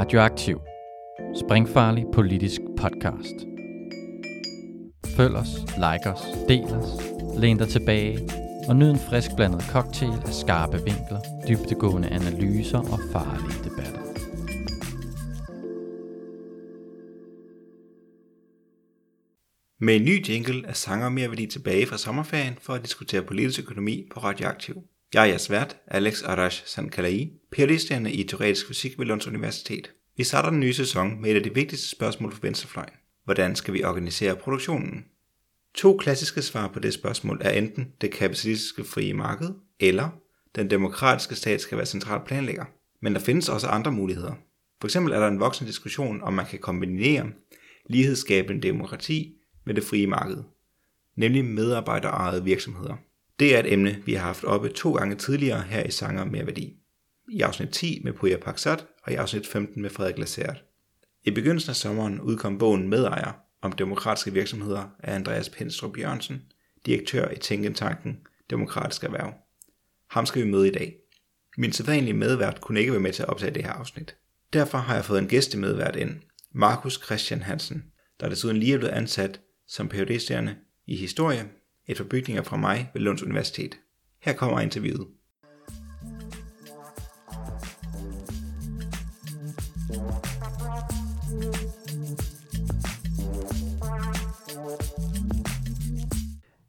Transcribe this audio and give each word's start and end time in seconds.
Radioaktiv. 0.00 0.58
Springfarlig 1.44 2.04
politisk 2.12 2.60
podcast. 2.76 3.34
Følg 5.16 5.34
os, 5.36 5.48
like 5.84 6.10
os, 6.10 6.22
del 6.48 6.64
os, 6.64 6.88
læn 7.38 7.58
dig 7.58 7.68
tilbage 7.68 8.18
og 8.68 8.76
nyd 8.76 8.90
en 8.90 8.98
frisk 8.98 9.30
blandet 9.36 9.62
cocktail 9.62 10.12
af 10.26 10.32
skarpe 10.32 10.76
vinkler, 10.76 11.20
dybtegående 11.48 12.08
analyser 12.08 12.78
og 12.78 12.98
farlige 13.12 13.64
debatter. 13.64 14.00
Med 19.80 19.96
en 19.96 20.04
ny 20.04 20.28
jingle 20.28 20.66
er 20.66 20.72
sanger 20.72 21.08
mere 21.08 21.28
værdi 21.28 21.46
tilbage 21.46 21.86
fra 21.86 21.98
sommerferien 21.98 22.54
for 22.60 22.74
at 22.74 22.82
diskutere 22.82 23.22
politisk 23.22 23.60
økonomi 23.60 24.08
på 24.14 24.20
Radioaktiv. 24.20 24.76
Jeg 25.14 25.22
er 25.22 25.26
jeres 25.26 25.50
vært, 25.50 25.76
Alex 25.86 26.22
Arash 26.22 26.66
Sankalai, 26.66 27.32
phd 27.52 28.06
i 28.08 28.22
teoretisk 28.22 28.66
fysik 28.66 28.98
ved 28.98 29.06
Lunds 29.06 29.26
Universitet. 29.26 29.90
Vi 30.16 30.24
starter 30.24 30.50
den 30.50 30.60
nye 30.60 30.72
sæson 30.72 31.20
med 31.20 31.30
et 31.30 31.36
af 31.36 31.42
de 31.42 31.54
vigtigste 31.54 31.88
spørgsmål 31.88 32.32
for 32.32 32.42
venstrefløjen. 32.42 32.92
Hvordan 33.24 33.56
skal 33.56 33.74
vi 33.74 33.84
organisere 33.84 34.36
produktionen? 34.36 35.04
To 35.74 35.96
klassiske 35.96 36.42
svar 36.42 36.68
på 36.68 36.80
det 36.80 36.94
spørgsmål 36.94 37.38
er 37.40 37.50
enten 37.50 37.92
det 38.00 38.10
kapitalistiske 38.10 38.84
frie 38.84 39.14
marked, 39.14 39.48
eller 39.80 40.08
den 40.54 40.70
demokratiske 40.70 41.34
stat 41.34 41.60
skal 41.60 41.78
være 41.78 41.86
central 41.86 42.20
planlægger. 42.26 42.64
Men 43.02 43.14
der 43.14 43.20
findes 43.20 43.48
også 43.48 43.66
andre 43.66 43.92
muligheder. 43.92 44.34
For 44.80 44.88
eksempel 44.88 45.12
er 45.12 45.20
der 45.20 45.28
en 45.28 45.40
voksende 45.40 45.70
diskussion, 45.70 46.22
om 46.22 46.32
man 46.32 46.46
kan 46.46 46.58
kombinere 46.58 47.26
lighedsskabende 47.86 48.62
demokrati 48.62 49.34
med 49.66 49.74
det 49.74 49.84
frie 49.84 50.06
marked, 50.06 50.42
nemlig 51.16 51.44
medarbejderejede 51.44 52.44
virksomheder. 52.44 52.96
Det 53.40 53.54
er 53.54 53.58
et 53.58 53.72
emne, 53.72 54.02
vi 54.06 54.14
har 54.14 54.26
haft 54.26 54.44
oppe 54.44 54.68
to 54.68 54.92
gange 54.92 55.16
tidligere 55.16 55.62
her 55.62 55.82
i 55.82 55.90
Sanger 55.90 56.24
med 56.24 56.44
Værdi. 56.44 56.76
I 57.28 57.40
afsnit 57.40 57.68
10 57.68 58.00
med 58.04 58.12
Puja 58.12 58.36
Paksat 58.36 58.86
og 59.02 59.12
i 59.12 59.14
afsnit 59.14 59.46
15 59.46 59.82
med 59.82 59.90
Frederik 59.90 60.18
Lassert. 60.18 60.64
I 61.24 61.30
begyndelsen 61.30 61.70
af 61.70 61.76
sommeren 61.76 62.20
udkom 62.20 62.58
bogen 62.58 62.88
Medejer 62.88 63.32
om 63.62 63.72
demokratiske 63.72 64.32
virksomheder 64.32 64.88
af 64.98 65.14
Andreas 65.14 65.48
Penstrup 65.48 65.98
Jørgensen, 65.98 66.42
direktør 66.86 67.30
i 67.30 67.36
Tænketanken 67.36 68.18
Demokratisk 68.50 69.04
Erhverv. 69.04 69.32
Ham 70.10 70.26
skal 70.26 70.44
vi 70.44 70.50
møde 70.50 70.68
i 70.68 70.72
dag. 70.72 70.96
Min 71.56 71.72
sædvanlige 71.72 72.14
medvært 72.14 72.60
kunne 72.60 72.80
ikke 72.80 72.92
være 72.92 73.00
med 73.00 73.12
til 73.12 73.22
at 73.22 73.28
optage 73.28 73.54
det 73.54 73.64
her 73.64 73.72
afsnit. 73.72 74.16
Derfor 74.52 74.78
har 74.78 74.94
jeg 74.94 75.04
fået 75.04 75.18
en 75.18 75.28
gæstemedvært 75.28 75.96
ind, 75.96 76.20
Markus 76.52 77.00
Christian 77.04 77.42
Hansen, 77.42 77.84
der 78.20 78.28
desuden 78.28 78.56
lige 78.56 78.74
er 78.74 78.78
blevet 78.78 78.92
ansat 78.92 79.40
som 79.66 79.88
phd 79.88 80.30
i 80.86 80.96
historie 80.96 81.48
et 81.90 81.96
par 81.96 82.04
bygninger 82.04 82.42
fra 82.42 82.56
mig 82.56 82.90
ved 82.94 83.00
Lunds 83.02 83.22
Universitet. 83.22 83.78
Her 84.22 84.32
kommer 84.32 84.60
interviewet. 84.60 85.06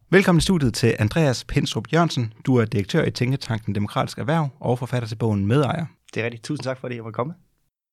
Velkommen 0.09 0.37
i 0.37 0.41
studiet 0.41 0.73
til 0.73 0.95
Andreas 0.99 1.43
Pensrup 1.43 1.93
Jørgensen. 1.93 2.33
Du 2.45 2.55
er 2.55 2.65
direktør 2.65 3.05
i 3.05 3.11
Tænketanken 3.11 3.75
Demokratisk 3.75 4.17
Erhverv 4.17 4.49
og 4.59 4.79
forfatter 4.79 5.07
til 5.07 5.15
bogen 5.15 5.45
Medejer. 5.45 5.85
Det 6.13 6.21
er 6.21 6.25
rigtigt. 6.25 6.43
Tusind 6.43 6.63
tak 6.63 6.79
for, 6.79 6.87
at 6.87 6.95
jeg 6.95 7.05
var 7.05 7.11
kommet. 7.11 7.35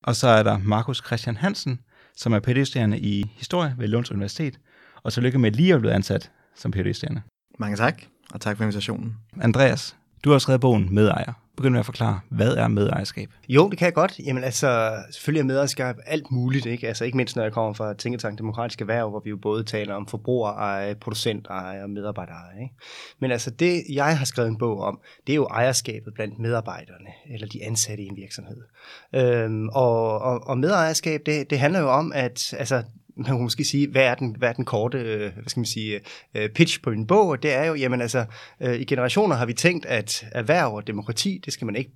Og 0.03 0.17
så 0.17 0.29
er 0.29 0.43
der 0.43 0.59
Markus 0.59 1.03
Christian 1.07 1.37
Hansen, 1.37 1.81
som 2.17 2.33
er 2.33 2.41
phd 2.41 2.99
i 2.99 3.25
historie 3.37 3.75
ved 3.79 3.89
Lunds 3.89 4.11
Universitet. 4.11 4.59
Og 5.03 5.13
tillykke 5.13 5.39
med 5.39 5.51
lige 5.51 5.75
at 5.75 5.81
blive 5.81 5.93
ansat 5.93 6.31
som 6.59 6.73
phd 6.73 7.21
Mange 7.59 7.77
tak, 7.77 8.03
og 8.35 8.41
tak 8.41 8.57
for 8.57 8.65
invitationen. 8.65 9.17
Andreas, 9.41 9.97
du 10.25 10.31
har 10.31 10.39
skrevet 10.39 10.61
bogen 10.61 10.95
Medejer. 10.95 11.33
Begynd 11.57 11.73
med 11.73 11.81
at 11.81 11.87
forklare, 11.87 12.21
hvad 12.29 12.57
er 12.57 12.69
medejerskab? 12.69 13.29
Jo, 13.49 13.71
det 13.71 13.79
kan 13.79 13.87
jeg 13.87 13.95
godt. 13.95 14.19
Jamen 14.19 14.45
altså, 14.45 14.97
selvfølgelig 15.11 15.41
er 15.41 15.45
medejerskab 15.45 15.97
alt 16.07 16.31
muligt, 16.31 16.67
ikke? 16.67 16.89
Altså 16.89 17.05
ikke 17.05 17.17
mindst, 17.17 17.37
når 17.37 17.43
jeg 17.43 17.53
kommer 17.53 17.73
fra 17.73 17.95
Tænketank 17.95 18.39
Demokratiske 18.39 18.83
Erhverv, 18.83 19.11
hvor 19.11 19.21
vi 19.25 19.31
jo 19.31 19.37
både 19.37 19.65
taler 19.65 19.95
om 19.95 20.07
forbrugereje, 20.07 20.95
producenteje 20.95 21.83
og 21.83 21.91
medarbejdereje, 21.91 22.63
ikke? 22.63 22.75
Men 23.21 23.31
altså 23.31 23.51
det, 23.51 23.83
jeg 23.93 24.19
har 24.19 24.25
skrevet 24.25 24.49
en 24.49 24.59
bog 24.59 24.81
om, 24.81 25.01
det 25.27 25.33
er 25.33 25.37
jo 25.37 25.47
ejerskabet 25.47 26.15
blandt 26.15 26.39
medarbejderne, 26.39 27.11
eller 27.31 27.47
de 27.47 27.65
ansatte 27.65 28.05
i 28.05 28.07
en 28.07 28.17
virksomhed. 28.17 28.63
Øhm, 29.15 29.69
og, 29.69 30.19
og, 30.19 30.47
og 30.47 30.59
medejerskab, 30.59 31.21
det, 31.27 31.51
det 31.51 31.59
handler 31.59 31.81
jo 31.81 31.91
om, 31.91 32.13
at 32.15 32.55
altså, 32.59 32.83
man 33.19 33.25
kan 33.25 33.43
måske 33.43 33.65
sige, 33.65 33.89
hvad 33.89 34.03
er 34.03 34.15
den, 34.15 34.37
hvad 34.39 34.49
er 34.49 34.53
den 34.53 34.65
korte 34.65 34.99
øh, 34.99 35.33
hvad 35.33 35.45
skal 35.47 35.61
man 35.61 35.67
sige, 35.67 36.01
øh, 36.35 36.51
pitch 36.51 36.83
på 36.83 36.91
en 36.91 37.07
bog? 37.07 37.43
Det 37.43 37.55
er 37.55 37.65
jo, 37.65 37.75
jamen 37.75 38.01
altså, 38.01 38.25
øh, 38.63 38.81
i 38.81 38.85
generationer 38.85 39.37
har 39.37 39.47
vi 39.47 39.53
tænkt, 39.53 39.87
at 39.87 40.27
erhverv 40.33 40.75
og 40.75 40.87
demokrati, 40.87 41.41
det 41.45 41.53
skal 41.53 41.65
man 41.65 41.77
ikke 41.77 41.91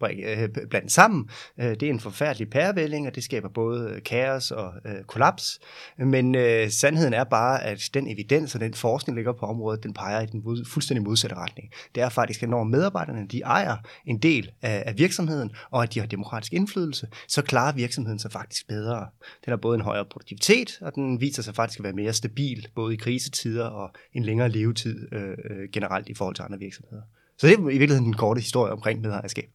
blande 0.71 0.91
sammen. 0.91 1.31
Det 1.59 1.83
er 1.83 1.91
en 1.91 2.01
forfærdelig 2.01 2.51
pærevælling, 2.51 3.07
og 3.07 3.15
det 3.15 3.25
skaber 3.25 3.49
både 3.49 4.01
kaos 4.01 4.51
og 4.51 4.73
kollaps. 5.07 5.61
Men 5.99 6.37
sandheden 6.71 7.15
er 7.15 7.25
bare, 7.25 7.63
at 7.65 7.91
den 7.95 8.11
evidens 8.11 8.55
og 8.55 8.61
den 8.61 8.75
forskning, 8.75 9.17
der 9.17 9.19
ligger 9.19 9.33
på 9.33 9.47
området, 9.47 9.83
den 9.83 9.95
peger 9.95 10.21
i 10.21 10.27
den 10.27 10.67
fuldstændig 10.67 11.05
modsatte 11.05 11.37
retning. 11.37 11.69
Det 11.95 12.03
er 12.03 12.09
faktisk, 12.09 12.43
at 12.43 12.49
når 12.49 12.65
medarbejderne 12.65 13.29
de 13.29 13.41
ejer 13.41 13.77
en 14.07 14.19
del 14.19 14.51
af 14.63 14.95
virksomheden, 14.97 15.51
og 15.71 15.83
at 15.83 15.95
de 15.95 16.01
har 16.01 16.07
demokratisk 16.07 16.53
indflydelse, 16.53 17.07
så 17.29 17.43
klarer 17.43 17.73
virksomheden 17.73 18.19
sig 18.19 18.33
faktisk 18.33 18.69
bedre. 18.69 19.07
Den 19.45 19.51
har 19.51 19.57
både 19.57 19.75
en 19.75 19.81
højere 19.81 20.05
produktivitet, 20.05 20.79
og 20.81 20.95
den 20.95 21.12
viser 21.21 21.43
sig 21.43 21.55
faktisk 21.55 21.81
at 21.81 21.85
være 21.85 21.93
mere 21.93 22.13
stabil, 22.13 22.69
både 22.75 22.95
i 22.95 22.97
krisetider 22.97 23.65
og 23.65 23.91
en 24.13 24.23
længere 24.23 24.49
levetid 24.49 25.13
øh, 25.13 25.31
øh, 25.51 25.69
generelt 25.73 26.09
i 26.09 26.15
forhold 26.15 26.35
til 26.35 26.43
andre 26.43 26.59
virksomheder. 26.59 27.03
Så 27.39 27.47
det 27.47 27.55
er 27.55 27.59
i 27.59 27.63
virkeligheden 27.63 28.05
den 28.05 28.15
korte 28.15 28.41
historie 28.41 28.73
omkring 28.73 29.01
medejerskab. 29.01 29.51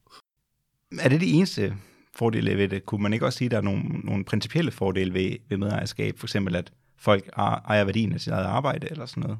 Er 1.00 1.10
det 1.10 1.22
de 1.22 1.32
eneste 1.32 1.74
fordele 2.16 2.58
ved 2.58 2.68
det? 2.68 2.86
Kunne 2.86 3.04
man 3.04 3.14
ikke 3.14 3.26
også 3.26 3.38
sige, 3.38 3.46
at 3.46 3.52
der 3.52 3.58
er 3.58 3.62
nogle, 3.62 3.84
nogle 3.84 4.26
principielle 4.26 4.72
fordele 4.72 5.14
ved, 5.14 5.36
ved 5.50 5.58
medejerskab? 5.58 6.20
For 6.20 6.26
eksempel, 6.26 6.56
at 6.56 6.72
folk 6.98 7.30
ejer 7.36 7.84
værdien 7.84 8.14
af 8.14 8.22
sit 8.22 8.34
eget 8.34 8.46
arbejde 8.46 8.88
eller 8.92 9.06
sådan 9.06 9.24
noget? 9.24 9.38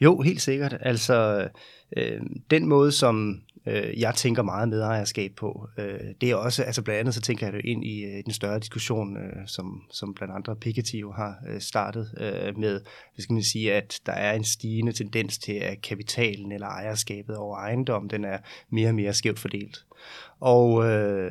Jo, 0.00 0.20
helt 0.20 0.42
sikkert. 0.42 0.76
Altså, 0.80 1.48
øh, 1.96 2.20
den 2.50 2.66
måde, 2.66 2.92
som 2.92 3.40
øh, 3.66 4.00
jeg 4.00 4.14
tænker 4.14 4.42
meget 4.42 4.68
medejerskab 4.68 5.32
på. 5.36 5.68
Øh, 5.78 6.00
det 6.20 6.30
er 6.30 6.34
også, 6.34 6.62
altså 6.62 6.82
blandt 6.82 7.00
andet 7.00 7.14
så 7.14 7.20
tænker 7.20 7.46
jeg 7.46 7.52
det 7.52 7.64
ind 7.64 7.84
i 7.84 8.04
øh, 8.04 8.24
den 8.24 8.32
større 8.32 8.58
diskussion, 8.58 9.16
øh, 9.16 9.46
som, 9.46 9.82
som 9.90 10.14
blandt 10.14 10.34
andre 10.34 10.56
Piketty 10.56 10.94
jo 10.94 11.12
har 11.12 11.36
øh, 11.48 11.60
startet 11.60 12.14
øh, 12.20 12.58
med, 12.58 12.80
hvad 13.14 13.22
skal 13.22 13.32
man 13.32 13.42
sige, 13.42 13.72
at 13.74 14.00
der 14.06 14.12
er 14.12 14.32
en 14.32 14.44
stigende 14.44 14.92
tendens 14.92 15.38
til, 15.38 15.52
at 15.52 15.82
kapitalen 15.82 16.52
eller 16.52 16.66
ejerskabet 16.66 17.36
over 17.36 17.58
ejendom, 17.58 18.08
den 18.08 18.24
er 18.24 18.38
mere 18.70 18.88
og 18.88 18.94
mere 18.94 19.14
skævt 19.14 19.38
fordelt. 19.38 19.84
Og 20.40 20.90
øh, 20.90 21.30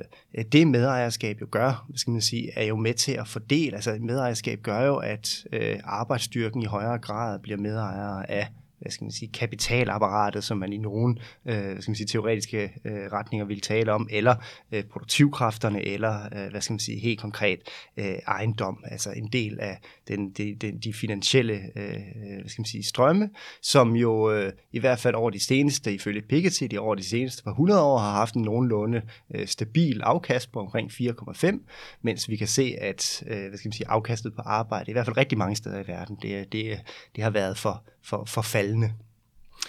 det 0.51 0.67
medejerskab 0.67 1.41
jo 1.41 1.47
gør, 1.51 1.87
skal 1.95 2.11
man 2.11 2.21
sige, 2.21 2.51
er 2.55 2.63
jo 2.65 2.75
med 2.75 2.93
til 2.93 3.11
at 3.11 3.27
fordele. 3.27 3.75
Altså 3.75 3.97
medejerskab 4.01 4.61
gør 4.61 4.81
jo, 4.81 4.97
at 4.97 5.45
øh, 5.53 5.79
arbejdsstyrken 5.83 6.61
i 6.61 6.65
højere 6.65 6.97
grad 6.97 7.39
bliver 7.39 7.57
medejere 7.57 8.31
af 8.31 8.47
hvad 8.81 8.91
skal 8.91 9.05
man 9.05 9.11
sige, 9.11 9.31
kapitalapparatet, 9.31 10.43
som 10.43 10.57
man 10.57 10.73
i 10.73 10.77
nogle 10.77 11.15
øh, 11.45 11.71
hvad 11.71 11.81
skal 11.81 11.91
man 11.91 11.95
sige, 11.95 12.07
teoretiske 12.07 12.71
øh, 12.85 13.11
retninger 13.11 13.45
vil 13.45 13.61
tale 13.61 13.93
om, 13.93 14.07
eller 14.11 14.35
øh, 14.71 14.83
produktivkræfterne, 14.83 15.85
eller 15.85 16.25
øh, 16.35 16.51
hvad 16.51 16.61
skal 16.61 16.73
man 16.73 16.79
sige, 16.79 16.99
helt 16.99 17.19
konkret 17.19 17.59
øh, 17.97 18.15
ejendom, 18.27 18.83
altså 18.83 19.11
en 19.11 19.27
del 19.27 19.59
af 19.59 19.79
den, 20.07 20.29
de, 20.29 20.55
de, 20.55 20.71
de 20.83 20.93
finansielle 20.93 21.53
øh, 21.75 21.93
hvad 22.39 22.49
skal 22.49 22.61
man 22.61 22.65
sige, 22.65 22.83
strømme, 22.83 23.29
som 23.61 23.95
jo 23.95 24.31
øh, 24.31 24.53
i 24.71 24.79
hvert 24.79 24.99
fald 24.99 25.15
over 25.15 25.29
de 25.29 25.39
seneste, 25.39 25.93
ifølge 25.93 26.21
Piketty, 26.21 26.63
de 26.63 26.79
over 26.79 26.95
de 26.95 27.03
seneste 27.03 27.43
par 27.43 27.51
100 27.51 27.81
år 27.81 27.97
har 27.97 28.11
haft 28.11 28.35
en 28.35 28.41
nogenlunde 28.41 29.01
øh, 29.35 29.47
stabil 29.47 30.01
afkast 30.01 30.51
på 30.51 30.59
omkring 30.59 30.91
4,5, 30.91 31.99
mens 32.01 32.29
vi 32.29 32.35
kan 32.35 32.47
se, 32.47 32.75
at 32.81 33.23
øh, 33.27 33.47
hvad 33.47 33.57
skal 33.57 33.67
man 33.67 33.73
sige, 33.73 33.89
afkastet 33.89 34.35
på 34.35 34.41
arbejde, 34.41 34.91
i 34.91 34.93
hvert 34.93 35.05
fald 35.05 35.17
rigtig 35.17 35.37
mange 35.37 35.55
steder 35.55 35.83
i 35.83 35.87
verden, 35.87 36.17
det, 36.21 36.53
det, 36.53 36.79
det 37.15 37.23
har 37.23 37.31
været 37.31 37.57
for, 37.57 37.83
for, 38.03 38.25
for 38.25 38.41
faldende. 38.41 38.93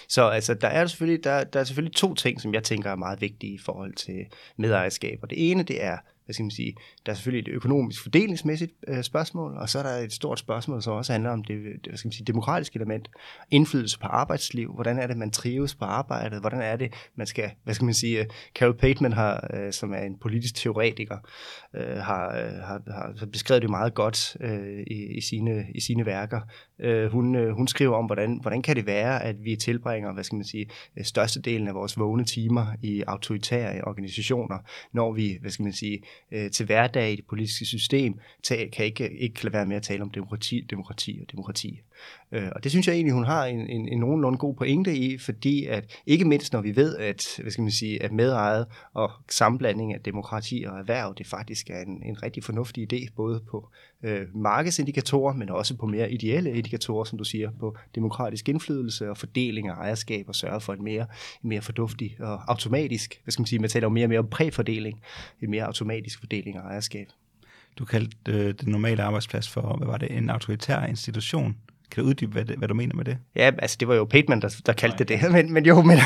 Så 0.08 0.28
altså, 0.28 0.54
der 0.54 0.68
er 0.68 0.86
selvfølgelig, 0.86 1.24
der, 1.24 1.44
der 1.44 1.60
er 1.60 1.64
selvfølgelig 1.64 1.96
to 1.96 2.14
ting, 2.14 2.40
som 2.40 2.54
jeg 2.54 2.64
tænker 2.64 2.90
er 2.90 2.96
meget 2.96 3.20
vigtige 3.20 3.54
i 3.54 3.58
forhold 3.58 3.94
til 3.94 4.26
medejerskab. 4.56 5.18
Og 5.22 5.30
det 5.30 5.50
ene, 5.50 5.62
det 5.62 5.84
er 5.84 5.98
hvad 6.32 6.34
skal 6.34 6.44
man 6.44 6.50
sige, 6.50 6.74
der 7.06 7.12
er 7.12 7.16
selvfølgelig 7.16 7.50
et 7.50 7.54
økonomisk 7.54 8.02
fordelingsmæssigt 8.02 8.72
øh, 8.88 9.02
spørgsmål, 9.02 9.56
og 9.56 9.68
så 9.68 9.78
er 9.78 9.82
der 9.82 9.90
et 9.90 10.12
stort 10.12 10.38
spørgsmål, 10.38 10.82
som 10.82 10.92
også 10.92 11.12
handler 11.12 11.30
om 11.30 11.44
det, 11.44 11.56
det 11.64 11.86
hvad 11.86 11.98
skal 11.98 12.08
man 12.08 12.12
sige, 12.12 12.24
demokratiske 12.24 12.76
element, 12.76 13.08
indflydelse 13.50 13.98
på 13.98 14.06
arbejdsliv, 14.06 14.74
hvordan 14.74 14.98
er 14.98 15.06
det, 15.06 15.16
man 15.16 15.30
trives 15.30 15.74
på 15.74 15.84
arbejdet, 15.84 16.40
hvordan 16.40 16.60
er 16.60 16.76
det, 16.76 16.92
man 17.16 17.26
skal, 17.26 17.50
hvad 17.64 17.74
skal 17.74 17.84
man 17.84 17.94
sige, 17.94 18.20
øh, 18.20 18.26
Carol 18.54 18.76
Pateman, 18.76 19.12
har, 19.12 19.50
øh, 19.54 19.72
som 19.72 19.92
er 19.92 20.00
en 20.00 20.18
politisk 20.18 20.54
teoretiker, 20.54 21.18
øh, 21.76 21.96
har, 21.96 22.28
øh, 22.28 22.52
har, 22.52 22.82
har 23.18 23.26
beskrevet 23.32 23.62
det 23.62 23.70
meget 23.70 23.94
godt 23.94 24.36
øh, 24.40 24.82
i, 24.86 25.16
i, 25.16 25.20
sine, 25.20 25.66
i 25.74 25.80
sine 25.80 26.06
værker. 26.06 26.40
Øh, 26.78 27.12
hun, 27.12 27.34
øh, 27.34 27.54
hun 27.54 27.68
skriver 27.68 27.96
om, 27.96 28.06
hvordan, 28.06 28.38
hvordan 28.42 28.62
kan 28.62 28.76
det 28.76 28.86
være, 28.86 29.22
at 29.22 29.44
vi 29.44 29.56
tilbringer, 29.56 30.12
hvad 30.12 30.24
skal 30.24 30.36
man 30.36 30.44
sige, 30.44 30.66
øh, 30.96 31.04
størstedelen 31.04 31.68
af 31.68 31.74
vores 31.74 31.98
vågne 31.98 32.24
timer 32.24 32.66
i 32.82 33.02
autoritære 33.06 33.84
organisationer, 33.84 34.58
når 34.92 35.12
vi, 35.12 35.38
hvad 35.40 35.50
skal 35.50 35.62
man 35.62 35.72
sige, 35.72 36.02
øh, 36.30 36.50
til 36.50 36.66
hverdag 36.66 37.12
i 37.12 37.16
det 37.16 37.26
politiske 37.26 37.64
system, 37.64 38.20
kan 38.48 38.84
ikke, 38.84 39.18
ikke 39.18 39.44
lade 39.44 39.52
være 39.52 39.66
med 39.66 39.76
at 39.76 39.82
tale 39.82 40.02
om 40.02 40.10
demokrati, 40.10 40.60
demokrati 40.70 41.18
og 41.22 41.32
demokrati. 41.32 41.80
Øh, 42.32 42.48
og 42.56 42.64
det 42.64 42.70
synes 42.70 42.86
jeg 42.86 42.94
egentlig, 42.94 43.14
hun 43.14 43.24
har 43.24 43.44
en, 43.44 43.68
en, 43.68 43.88
en 43.88 43.98
nogenlunde 43.98 44.38
god 44.38 44.54
pointe 44.54 44.96
i, 44.96 45.18
fordi 45.18 45.66
at 45.66 46.00
ikke 46.06 46.24
mindst 46.24 46.52
når 46.52 46.60
vi 46.60 46.76
ved, 46.76 46.96
at, 46.96 47.26
hvad 47.42 47.50
skal 47.50 47.62
man 47.62 47.70
sige, 47.70 48.02
at 48.02 48.12
medejet 48.12 48.66
og 48.94 49.10
sammenblanding 49.30 49.94
af 49.94 50.00
demokrati 50.00 50.64
og 50.68 50.78
erhverv, 50.78 51.14
det 51.18 51.26
faktisk 51.26 51.70
er 51.70 51.80
en, 51.80 52.02
en 52.02 52.22
rigtig 52.22 52.44
fornuftig 52.44 52.92
idé, 52.92 53.14
både 53.16 53.40
på 53.50 53.68
øh, 54.02 54.26
markedsindikatorer, 54.34 55.34
men 55.34 55.48
også 55.50 55.76
på 55.76 55.86
mere 55.86 56.12
ideelle 56.12 56.52
indikatorer, 56.52 57.04
som 57.04 57.18
du 57.18 57.24
siger, 57.24 57.50
på 57.60 57.76
demokratisk 57.94 58.48
indflydelse 58.48 59.10
og 59.10 59.16
fordeling 59.16 59.68
af 59.68 59.74
ejerskab 59.74 60.28
og 60.28 60.34
sørge 60.34 60.60
for 60.60 60.72
en 60.72 60.84
mere, 60.84 61.06
en 61.42 61.48
mere 61.48 61.62
forduftig 61.62 62.16
og 62.20 62.50
automatisk, 62.50 63.20
hvad 63.24 63.32
skal 63.32 63.40
man 63.40 63.46
sige, 63.46 63.58
man 63.58 63.70
taler 63.70 63.84
jo 63.84 63.90
mere 63.90 64.04
og 64.04 64.08
mere 64.08 64.18
om 64.18 64.28
præfordeling, 64.28 65.02
en 65.42 65.50
mere 65.50 65.64
automatisk 65.64 66.18
fordeling 66.18 66.56
af 66.56 66.60
ejerskab. 66.60 67.06
Du 67.78 67.84
kaldte 67.84 68.16
øh, 68.28 68.54
den 68.60 68.68
normale 68.72 69.02
arbejdsplads 69.02 69.48
for, 69.48 69.76
hvad 69.76 69.86
var 69.86 69.96
det, 69.96 70.16
en 70.16 70.30
autoritær 70.30 70.86
institution. 70.86 71.56
Kan 71.92 72.04
du 72.04 72.08
uddybe, 72.08 72.32
hvad, 72.32 72.44
det, 72.44 72.58
hvad 72.58 72.68
du 72.68 72.74
mener 72.74 72.96
med 72.96 73.04
det? 73.04 73.18
Ja, 73.36 73.50
altså 73.58 73.76
det 73.80 73.88
var 73.88 73.94
jo 73.94 74.04
Pateman, 74.04 74.42
der, 74.42 74.60
der 74.66 74.72
kaldte 74.72 75.04
det 75.04 75.08
det, 75.08 75.32
men, 75.32 75.52
men 75.52 75.66
jo, 75.66 75.82
men, 75.82 75.98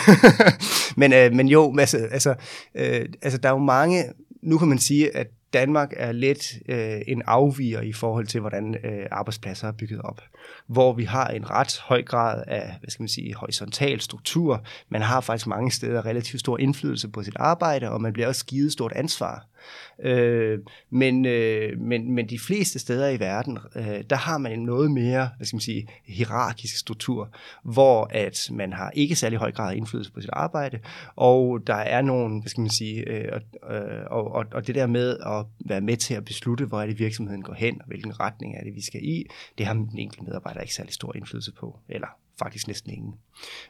men, 1.00 1.12
øh, 1.12 1.32
men 1.32 1.48
jo, 1.48 1.76
altså, 1.78 1.96
altså, 1.96 2.34
øh, 2.74 3.06
altså 3.22 3.38
der 3.38 3.48
er 3.48 3.52
jo 3.52 3.58
mange, 3.58 4.04
nu 4.42 4.58
kan 4.58 4.68
man 4.68 4.78
sige, 4.78 5.16
at 5.16 5.26
Danmark 5.52 5.92
er 5.96 6.12
lidt 6.12 6.52
øh, 6.68 7.00
en 7.06 7.22
afviger 7.26 7.80
i 7.80 7.92
forhold 7.92 8.26
til, 8.26 8.40
hvordan 8.40 8.76
øh, 8.84 9.06
arbejdspladser 9.10 9.68
er 9.68 9.72
bygget 9.72 10.00
op. 10.02 10.20
Hvor 10.66 10.92
vi 10.92 11.04
har 11.04 11.28
en 11.28 11.50
ret 11.50 11.80
høj 11.84 12.02
grad 12.02 12.42
af, 12.46 12.74
hvad 12.80 12.90
skal 12.90 13.02
man 13.02 13.08
sige, 13.08 13.34
horisontal 13.34 14.00
struktur. 14.00 14.64
Man 14.88 15.02
har 15.02 15.20
faktisk 15.20 15.46
mange 15.46 15.70
steder 15.70 16.06
relativt 16.06 16.40
stor 16.40 16.58
indflydelse 16.58 17.08
på 17.08 17.22
sit 17.22 17.36
arbejde, 17.36 17.90
og 17.90 18.00
man 18.00 18.12
bliver 18.12 18.28
også 18.28 18.46
givet 18.46 18.72
stort 18.72 18.92
ansvar. 18.92 19.46
Øh, 20.02 20.58
men, 20.90 21.26
øh, 21.26 21.80
men, 21.80 22.12
men 22.12 22.28
de 22.28 22.38
fleste 22.38 22.78
steder 22.78 23.08
i 23.08 23.20
verden, 23.20 23.58
øh, 23.76 24.04
der 24.10 24.16
har 24.16 24.38
man 24.38 24.52
en 24.52 24.64
noget 24.64 24.90
mere, 24.90 25.30
hvad 25.36 25.46
skal 25.46 25.56
man 25.56 25.60
sige, 25.60 25.88
hierarkisk 26.04 26.76
struktur, 26.76 27.30
hvor 27.62 28.08
at 28.10 28.48
man 28.52 28.72
har 28.72 28.90
ikke 28.94 29.16
særlig 29.16 29.38
høj 29.38 29.52
grad 29.52 29.72
af 29.72 29.76
indflydelse 29.76 30.12
på 30.12 30.20
sit 30.20 30.30
arbejde, 30.32 30.78
og 31.16 31.60
der 31.66 31.74
er 31.74 32.02
nogle, 32.02 32.40
hvad 32.40 32.48
skal 32.48 32.60
man 32.60 32.70
sige, 32.70 33.08
øh, 33.08 33.40
øh, 33.70 33.80
og, 34.10 34.32
og, 34.32 34.44
og 34.52 34.66
det 34.66 34.74
der 34.74 34.86
med 34.86 35.18
at 35.18 35.46
være 35.68 35.80
med 35.80 35.96
til 35.96 36.14
at 36.14 36.24
beslutte, 36.24 36.64
hvor 36.64 36.80
er 36.82 36.86
det 36.86 36.98
virksomheden 36.98 37.42
går 37.42 37.54
hen, 37.54 37.80
og 37.80 37.86
hvilken 37.86 38.20
retning 38.20 38.56
er 38.56 38.64
det, 38.64 38.74
vi 38.74 38.82
skal 38.82 39.00
i, 39.04 39.26
det 39.58 39.66
har 39.66 39.74
den 39.74 39.98
enkelte 39.98 40.24
medarbejder 40.24 40.60
ikke 40.60 40.74
særlig 40.74 40.92
stor 40.92 41.16
indflydelse 41.16 41.52
på, 41.52 41.78
eller 41.88 42.08
faktisk 42.38 42.66
næsten 42.66 42.92
ingen. 42.92 43.14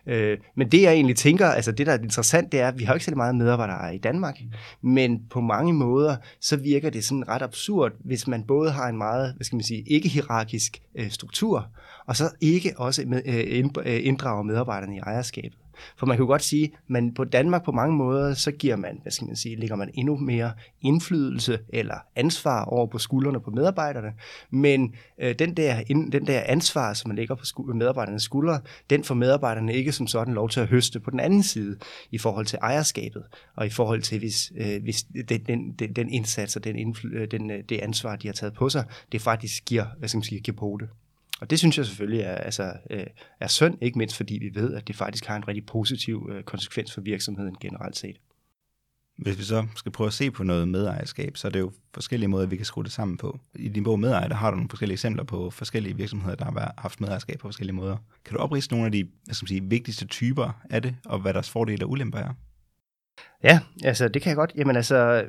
Øh, 0.07 0.39
men 0.55 0.69
det 0.73 0.83
jeg 0.83 0.93
egentlig 0.93 1.17
tænker, 1.17 1.47
altså 1.47 1.73
det 1.73 1.87
der 1.87 1.93
er 1.93 1.99
interessant, 1.99 2.53
det 2.53 2.61
er, 2.61 2.69
at 2.69 2.79
vi 2.79 2.85
har 2.85 2.95
ikke 2.95 3.05
så 3.05 3.15
meget 3.15 3.35
medarbejdere 3.35 3.95
i 3.95 3.99
Danmark, 3.99 4.39
men 4.83 5.23
på 5.31 5.41
mange 5.41 5.73
måder, 5.73 6.17
så 6.41 6.57
virker 6.57 6.91
det 6.91 7.05
sådan 7.05 7.29
ret 7.29 7.43
absurd, 7.43 7.93
hvis 8.05 8.27
man 8.27 8.45
både 8.45 8.71
har 8.71 8.89
en 8.89 8.97
meget, 8.97 9.35
hvad 9.37 9.45
skal 9.45 9.57
man 9.57 9.65
sige, 9.65 9.83
ikke 9.87 10.09
hierarkisk 10.09 10.83
øh, 10.95 11.11
struktur, 11.11 11.67
og 12.07 12.17
så 12.17 12.31
ikke 12.41 12.73
også 12.77 13.03
med, 13.07 13.23
øh, 13.27 13.65
øh 13.85 14.07
inddrager 14.07 14.43
medarbejderne 14.43 14.97
i 14.97 14.99
ejerskabet. 14.99 15.59
For 15.97 16.07
man 16.07 16.17
kan 16.17 16.23
jo 16.23 16.27
godt 16.27 16.43
sige, 16.43 16.73
at 16.95 17.03
på 17.17 17.25
Danmark 17.25 17.65
på 17.65 17.73
mange 17.73 17.97
måder, 17.97 18.35
så 18.35 18.53
giver 18.53 18.77
man, 18.77 18.99
hvad 19.03 19.13
skal 19.13 19.27
man 19.27 19.37
sige, 19.37 19.57
lægger 19.57 19.77
man 19.77 19.91
endnu 19.95 20.17
mere 20.17 20.53
indflydelse 20.81 21.59
eller 21.69 21.95
ansvar 22.17 22.65
over 22.65 22.87
på 22.87 22.99
skuldrene 22.99 23.41
på 23.41 23.51
medarbejderne. 23.51 24.13
Men 24.51 24.95
øh, 25.21 25.35
den, 25.39 25.55
der, 25.55 25.83
den 25.89 26.27
der 26.27 26.43
ansvar, 26.47 26.93
som 26.93 27.09
man 27.09 27.17
lægger 27.17 27.35
på 27.35 27.45
sku, 27.45 27.63
medarbejdernes 27.63 28.23
skuldre, 28.23 28.61
den 28.91 29.05
får 29.05 29.15
medarbejderne 29.15 29.75
ikke 29.75 29.93
som 29.93 30.07
sådan 30.07 30.35
lov 30.35 30.49
til 30.49 30.61
at 30.61 30.67
høste 30.67 31.01
på 31.01 31.11
den 31.11 31.21
anden 31.21 31.43
side 31.43 31.79
i 32.11 32.19
forhold 32.19 32.47
til 32.47 32.59
ejerskabet, 32.63 33.23
og 33.57 33.67
i 33.67 33.71
forhold 33.71 34.03
til, 34.03 34.19
hvis, 34.19 34.53
øh, 34.57 34.83
hvis 34.83 35.03
den, 35.29 35.45
den, 35.47 35.73
den, 35.73 35.93
den 35.93 36.09
indsats 36.09 36.57
og 36.57 36.65
den, 36.65 36.77
indfly, 36.77 37.09
øh, 37.17 37.31
den, 37.31 37.51
øh, 37.51 37.65
det 37.69 37.79
ansvar, 37.79 38.17
de 38.17 38.29
har 38.29 38.33
taget 38.33 38.55
på 38.55 38.69
sig, 38.69 38.85
det 39.13 39.21
faktisk 39.23 39.65
giver, 39.65 39.85
hvad 39.99 40.09
skal 40.09 40.19
man 40.19 40.23
sige, 40.23 40.41
giver 40.41 40.57
på 40.57 40.79
det. 40.81 40.89
Og 41.41 41.51
det 41.51 41.59
synes 41.59 41.79
jeg 41.79 41.87
selvfølgelig 41.87 42.21
er, 42.21 42.35
altså, 42.35 42.73
øh, 42.91 43.07
er 43.41 43.47
synd, 43.47 43.79
ikke 43.81 43.99
mindst 43.99 44.17
fordi 44.17 44.39
vi 44.39 44.51
ved, 44.55 44.75
at 44.75 44.89
det 44.89 44.97
faktisk 44.97 45.27
har 45.27 45.37
en 45.37 45.49
rigtig 45.49 45.67
positiv 45.67 46.31
øh, 46.33 46.43
konsekvens 46.43 46.93
for 46.93 47.01
virksomheden 47.01 47.57
generelt 47.61 47.97
set. 47.97 48.17
Hvis 49.19 49.39
vi 49.39 49.43
så 49.43 49.67
skal 49.77 49.93
prøve 49.93 50.07
at 50.07 50.13
se 50.13 50.31
på 50.31 50.43
noget 50.43 50.69
medejerskab, 50.69 51.37
så 51.37 51.49
er 51.49 51.53
det 51.53 51.61
jo 51.61 51.73
forskellige 51.95 52.29
måder, 52.29 52.47
vi 52.47 52.57
kan 52.57 52.67
skrue 52.67 52.85
det 52.85 52.93
sammen 52.93 53.17
på. 53.17 53.41
I 53.55 53.69
din 53.69 53.85
bog 53.85 54.01
Medejer, 54.01 54.29
der 54.29 54.35
har 54.35 54.51
du 54.51 54.57
nogle 54.57 54.71
forskellige 54.71 54.95
eksempler 54.95 55.25
på 55.25 55.51
forskellige 55.51 55.97
virksomheder, 55.97 56.37
der 56.37 56.45
har 56.45 56.75
haft 56.79 57.01
medejerskab 57.01 57.39
på 57.39 57.49
forskellige 57.49 57.77
måder. 57.77 57.97
Kan 58.25 58.37
du 58.37 58.41
opriste 58.43 58.75
nogle 58.75 58.87
af 58.87 58.93
de 58.93 59.09
hvad 59.25 59.35
skal 59.35 59.49
sige, 59.49 59.65
vigtigste 59.65 60.07
typer 60.07 60.65
af 60.71 60.83
det, 60.83 60.97
og 61.05 61.19
hvad 61.19 61.35
deres 61.35 61.51
fordele 61.51 61.85
og 61.85 61.91
ulemper 61.91 62.19
er? 62.19 62.33
Ja, 63.43 63.61
altså 63.85 64.09
det 64.09 64.23
kan 64.23 64.29
jeg 64.29 64.37
godt. 64.37 64.53
Jamen 64.57 64.77
altså, 64.77 65.25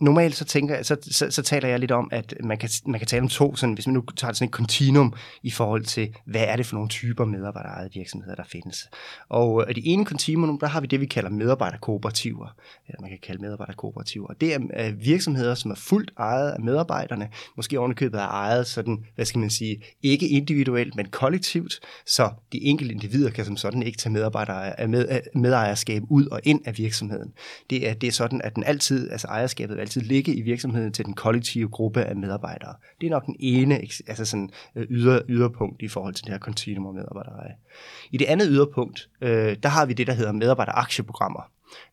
normalt 0.00 0.36
så 0.36 0.44
tænker 0.44 0.74
jeg, 0.74 0.86
så, 0.86 0.96
så, 1.02 1.30
så 1.30 1.42
taler 1.42 1.68
jeg 1.68 1.78
lidt 1.78 1.90
om, 1.90 2.08
at 2.12 2.34
man 2.44 2.58
kan, 2.58 2.70
man 2.86 3.00
kan 3.00 3.06
tale 3.06 3.22
om 3.22 3.28
to, 3.28 3.56
sådan, 3.56 3.74
hvis 3.74 3.86
man 3.86 3.94
nu 3.94 4.04
tager 4.16 4.32
sådan 4.32 4.46
et 4.46 4.52
kontinuum 4.52 5.14
i 5.42 5.50
forhold 5.50 5.84
til, 5.84 6.14
hvad 6.26 6.44
er 6.44 6.56
det 6.56 6.66
for 6.66 6.74
nogle 6.74 6.88
typer 6.88 7.24
medarbejderejede 7.24 7.90
virksomheder, 7.94 8.34
der 8.34 8.44
findes. 8.44 8.90
Og 9.28 9.62
øh, 9.62 9.70
i 9.70 9.72
det 9.72 9.92
ene 9.92 10.04
kontinuum, 10.04 10.58
der 10.58 10.66
har 10.66 10.80
vi 10.80 10.86
det, 10.86 11.00
vi 11.00 11.06
kalder 11.06 11.30
medarbejderkooperativer, 11.30 12.56
eller 12.88 13.00
man 13.00 13.10
kan 13.10 13.18
kalde 13.22 13.42
medarbejderkooperativer. 13.42 14.32
Det 14.40 14.54
er 14.54 14.58
øh, 14.76 15.04
virksomheder, 15.04 15.54
som 15.54 15.70
er 15.70 15.74
fuldt 15.74 16.12
ejet 16.18 16.50
af 16.50 16.60
medarbejderne, 16.60 17.28
måske 17.56 17.78
ovenikøbet 17.78 18.20
er 18.20 18.28
ejet 18.28 18.66
sådan, 18.66 19.04
hvad 19.14 19.24
skal 19.24 19.38
man 19.38 19.50
sige, 19.50 19.82
ikke 20.02 20.28
individuelt, 20.28 20.96
men 20.96 21.06
kollektivt, 21.06 21.80
så 22.06 22.30
de 22.52 22.62
enkelte 22.62 22.94
individer 22.94 23.30
kan 23.30 23.44
som 23.44 23.56
sådan 23.56 23.82
ikke 23.82 23.98
tage 23.98 24.12
medarbejdere, 24.12 24.72
øh, 24.82 24.90
med, 24.90 25.20
medejerskab 25.34 26.02
ud 26.08 26.26
og 26.26 26.40
ind 26.44 26.60
af 26.64 26.78
virksomheden. 26.78 27.32
Det 27.70 27.88
er, 27.88 27.94
det 27.94 28.06
er 28.06 28.12
sådan, 28.12 28.40
at 28.44 28.54
den 28.54 28.64
altid, 28.64 29.10
altså 29.10 29.26
ejerskabet 29.28 29.78
altid 29.90 30.02
ligge 30.02 30.34
i 30.34 30.40
virksomheden 30.40 30.92
til 30.92 31.04
den 31.04 31.14
kollektive 31.14 31.68
gruppe 31.68 32.02
af 32.02 32.16
medarbejdere. 32.16 32.74
Det 33.00 33.06
er 33.06 33.10
nok 33.10 33.26
den 33.26 33.36
ene 33.40 33.74
altså 34.06 34.24
sådan, 34.24 34.50
øh, 34.76 34.86
yder, 34.90 35.20
yderpunkt 35.28 35.82
i 35.82 35.88
forhold 35.88 36.14
til 36.14 36.24
det 36.24 36.32
her 36.32 36.38
kontinuum 36.38 36.86
af 36.86 36.94
medarbejdere. 36.94 37.50
I 38.10 38.16
det 38.16 38.24
andet 38.24 38.48
yderpunkt, 38.50 39.08
øh, 39.20 39.56
der 39.62 39.68
har 39.68 39.86
vi 39.86 39.92
det, 39.92 40.06
der 40.06 40.12
hedder 40.12 40.32
medarbejderaktieprogrammer. 40.32 41.50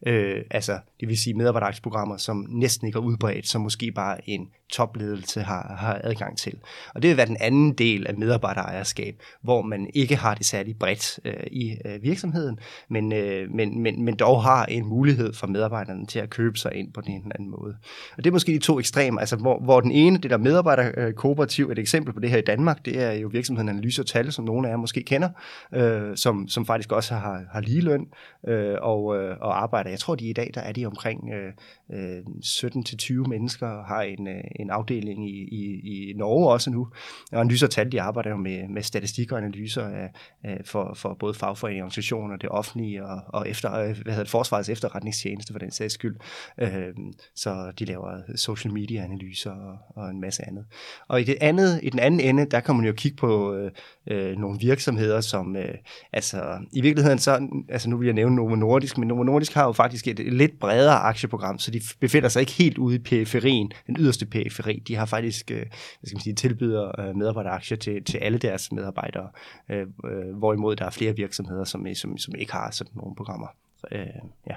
Øh, 0.07 0.41
altså, 0.51 0.79
det 0.99 1.07
vil 1.07 1.17
sige 1.17 1.33
medarbejderaktieprogrammer, 1.33 2.17
som 2.17 2.45
næsten 2.49 2.87
ikke 2.87 2.97
er 2.97 3.03
udbredt, 3.03 3.47
som 3.47 3.61
måske 3.61 3.91
bare 3.91 4.29
en 4.29 4.49
topledelse 4.71 5.41
har, 5.41 5.75
har 5.79 6.01
adgang 6.03 6.37
til. 6.37 6.53
Og 6.95 7.01
det 7.01 7.09
vil 7.09 7.17
være 7.17 7.25
den 7.25 7.37
anden 7.39 7.73
del 7.73 8.07
af 8.07 8.17
medarbejderejerskab, 8.17 9.15
hvor 9.41 9.61
man 9.61 9.89
ikke 9.93 10.15
har 10.15 10.35
det 10.35 10.45
særlig 10.45 10.77
bredt 10.79 11.19
øh, 11.25 11.33
i 11.51 11.77
øh, 11.85 12.03
virksomheden, 12.03 12.59
men, 12.89 13.13
øh, 13.13 13.51
men, 13.51 13.81
men, 13.81 14.03
men 14.05 14.15
dog 14.15 14.43
har 14.43 14.65
en 14.65 14.85
mulighed 14.85 15.33
for 15.33 15.47
medarbejderne 15.47 16.05
til 16.05 16.19
at 16.19 16.29
købe 16.29 16.57
sig 16.57 16.75
ind 16.75 16.93
på 16.93 17.01
den 17.01 17.11
ene 17.11 17.21
eller 17.21 17.35
anden 17.35 17.49
måde. 17.49 17.77
Og 18.17 18.23
det 18.23 18.29
er 18.29 18.31
måske 18.31 18.51
de 18.51 18.59
to 18.59 18.79
ekstremer, 18.79 19.19
altså 19.19 19.35
hvor, 19.35 19.59
hvor 19.59 19.81
den 19.81 19.91
ene, 19.91 20.17
det 20.17 20.31
der 20.31 20.37
medarbejderkooperativ, 20.37 21.69
et 21.71 21.79
eksempel 21.79 22.13
på 22.13 22.19
det 22.19 22.29
her 22.29 22.37
i 22.37 22.41
Danmark, 22.41 22.85
det 22.85 23.03
er 23.03 23.11
jo 23.11 23.27
virksomheden 23.27 23.69
Analyse 23.69 24.01
og 24.01 24.05
Tal, 24.05 24.31
som 24.31 24.45
nogle 24.45 24.67
af 24.67 24.71
jer 24.71 24.77
måske 24.77 25.03
kender, 25.03 25.29
øh, 25.73 26.17
som, 26.17 26.47
som 26.47 26.65
faktisk 26.65 26.91
også 26.91 27.15
har, 27.15 27.43
har 27.51 27.61
ligeløn 27.61 28.05
øh, 28.47 28.75
og, 28.81 29.17
øh, 29.17 29.37
og 29.41 29.63
arbejder. 29.67 29.89
Jeg 29.89 29.99
tror, 29.99 30.15
de 30.15 30.29
i 30.29 30.33
dag, 30.33 30.51
der 30.53 30.61
er 30.61 30.71
de 30.71 30.85
omkring 30.85 31.33
øh, 31.33 31.53
Øh, 31.93 32.19
17-20 32.43 33.13
mennesker, 33.13 33.83
har 33.83 34.01
en, 34.01 34.27
øh, 34.27 34.43
en 34.55 34.69
afdeling 34.69 35.29
i, 35.29 35.43
i, 35.51 36.09
i 36.09 36.13
Norge 36.13 36.51
også 36.51 36.69
nu. 36.69 36.87
Og 37.31 37.39
Analyser 37.39 37.67
Tal, 37.67 37.91
de 37.91 38.01
arbejder 38.01 38.29
jo 38.29 38.37
med, 38.37 38.67
med 38.67 38.83
statistik 38.83 39.31
og 39.31 39.37
analyser 39.37 39.87
af, 39.87 40.11
af, 40.43 40.61
for, 40.65 40.93
for 40.95 41.13
både 41.19 41.33
fagforeninger, 41.33 41.83
organisationer, 41.83 42.37
det 42.37 42.49
offentlige 42.49 43.05
og, 43.05 43.21
og 43.27 43.49
efter, 43.49 43.73
øh, 43.73 43.85
hvad 43.85 44.13
hedder 44.13 44.23
det, 44.23 44.29
forsvarets 44.29 44.69
efterretningstjeneste 44.69 45.53
for 45.53 45.59
den 45.59 45.71
sags 45.71 45.93
skyld. 45.93 46.15
Øh, 46.57 46.93
så 47.35 47.71
de 47.79 47.85
laver 47.85 48.21
social 48.35 48.73
media 48.73 49.03
analyser 49.03 49.51
og, 49.51 49.77
og 49.95 50.09
en 50.09 50.21
masse 50.21 50.47
andet. 50.47 50.65
Og 51.07 51.21
i, 51.21 51.23
det 51.23 51.37
andet, 51.41 51.79
i 51.83 51.89
den 51.89 51.99
anden 51.99 52.19
ende, 52.19 52.45
der 52.45 52.59
kan 52.59 52.75
man 52.75 52.85
jo 52.85 52.93
kigge 52.93 53.17
på 53.17 53.53
øh, 53.53 53.71
øh, 54.07 54.37
nogle 54.37 54.59
virksomheder, 54.59 55.21
som 55.21 55.55
øh, 55.55 55.75
altså 56.13 56.57
i 56.73 56.81
virkeligheden 56.81 57.19
så, 57.19 57.47
altså 57.69 57.89
nu 57.89 57.97
vil 57.97 58.05
jeg 58.05 58.13
nævne 58.13 58.35
Novo 58.35 58.55
Nordisk, 58.55 58.97
men 58.97 59.07
Novo 59.07 59.23
Nordisk 59.23 59.53
har 59.53 59.65
jo 59.65 59.71
faktisk 59.71 60.07
et, 60.07 60.19
et 60.19 60.33
lidt 60.33 60.59
bredere 60.59 60.95
aktieprogram, 60.95 61.59
så 61.59 61.71
de 61.71 61.76
befinder 61.99 62.29
sig 62.29 62.39
ikke 62.39 62.51
helt 62.51 62.77
ude 62.77 62.95
i 62.95 62.99
periferien, 62.99 63.71
den 63.87 63.95
yderste 63.99 64.25
periferi. 64.25 64.83
De 64.87 64.95
har 64.95 65.05
faktisk, 65.05 65.51
øh, 65.51 65.57
hvad 65.57 66.05
skal 66.05 66.15
man 66.15 66.21
sige, 66.21 66.35
tilbyder 66.35 67.01
øh, 67.01 67.15
medarbejderaktier 67.15 67.77
til, 67.77 68.03
til 68.03 68.17
alle 68.17 68.37
deres 68.37 68.71
medarbejdere, 68.71 69.29
øh, 69.71 69.85
øh, 70.05 70.37
hvorimod 70.37 70.75
der 70.75 70.85
er 70.85 70.89
flere 70.89 71.15
virksomheder, 71.15 71.63
som, 71.63 71.87
øh, 71.87 71.95
som, 71.95 72.17
som 72.17 72.35
ikke 72.35 72.51
har 72.51 72.71
sådan 72.71 72.93
nogle 72.95 73.15
programmer. 73.15 73.47
Øh, 73.91 73.99
ja. 74.47 74.55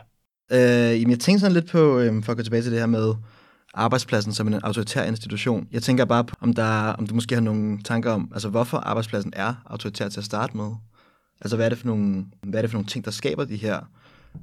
Øh, 0.52 1.00
jamen 1.00 1.10
jeg 1.10 1.20
tænker 1.20 1.40
sådan 1.40 1.52
lidt 1.52 1.70
på, 1.70 1.98
øh, 1.98 2.22
for 2.22 2.32
at 2.32 2.36
gå 2.36 2.42
tilbage 2.42 2.62
til 2.62 2.72
det 2.72 2.80
her 2.80 2.86
med 2.86 3.14
arbejdspladsen 3.74 4.32
som 4.32 4.46
en 4.46 4.54
autoritær 4.54 5.04
institution. 5.04 5.68
Jeg 5.72 5.82
tænker 5.82 6.04
bare 6.04 6.24
på, 6.24 6.36
om, 6.40 6.52
der, 6.52 6.92
om 6.92 7.06
du 7.06 7.14
måske 7.14 7.34
har 7.34 7.42
nogle 7.42 7.82
tanker 7.82 8.12
om, 8.12 8.30
altså 8.32 8.48
hvorfor 8.48 8.76
arbejdspladsen 8.76 9.32
er 9.36 9.54
autoritær 9.66 10.08
til 10.08 10.20
at 10.20 10.24
starte 10.24 10.56
med. 10.56 10.70
Altså 11.40 11.56
hvad 11.56 11.66
er 11.66 11.68
det 11.68 11.78
for 11.78 11.86
nogle, 11.86 12.26
hvad 12.42 12.60
er 12.60 12.62
det 12.62 12.70
for 12.70 12.76
nogle 12.76 12.88
ting, 12.88 13.04
der 13.04 13.10
skaber 13.10 13.44
de 13.44 13.56
her 13.56 13.80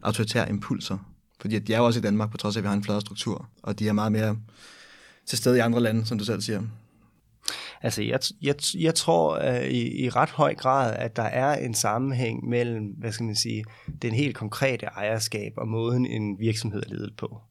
autoritære 0.04 0.50
impulser? 0.50 0.98
Fordi 1.42 1.60
de 1.60 1.74
er 1.74 1.78
jo 1.78 1.86
også 1.86 2.00
i 2.00 2.02
Danmark, 2.04 2.32
på 2.32 2.38
trods 2.38 2.56
af, 2.56 2.60
at 2.60 2.64
vi 2.64 2.68
har 2.68 2.76
en 2.76 2.84
flad 2.84 3.02
struktur, 3.02 3.50
og 3.64 3.80
de 3.80 3.88
er 3.88 3.94
meget 3.94 4.12
mere 4.12 4.38
til 5.26 5.38
stede 5.38 5.58
i 5.58 5.60
andre 5.60 5.80
lande, 5.80 6.06
som 6.06 6.18
du 6.18 6.26
selv 6.26 6.42
siger. 6.42 6.62
Altså, 7.82 8.02
jeg, 8.02 8.20
jeg, 8.42 8.56
jeg 8.76 8.96
tror 8.96 9.50
uh, 9.50 9.68
i, 9.68 10.04
i 10.04 10.10
ret 10.10 10.30
høj 10.30 10.56
grad, 10.56 10.96
at 10.96 11.16
der 11.16 11.24
er 11.24 11.66
en 11.66 11.74
sammenhæng 11.74 12.50
mellem, 12.50 12.86
hvad 12.86 13.12
skal 13.12 13.26
man 13.26 13.36
sige, 13.36 13.64
den 14.02 14.14
helt 14.14 14.36
konkrete 14.36 14.86
ejerskab 14.86 15.54
og 15.58 15.68
måden, 15.68 16.06
en 16.06 16.40
virksomhed 16.40 16.84
er 16.84 16.90
ledet 16.90 17.14
på. 17.18 17.42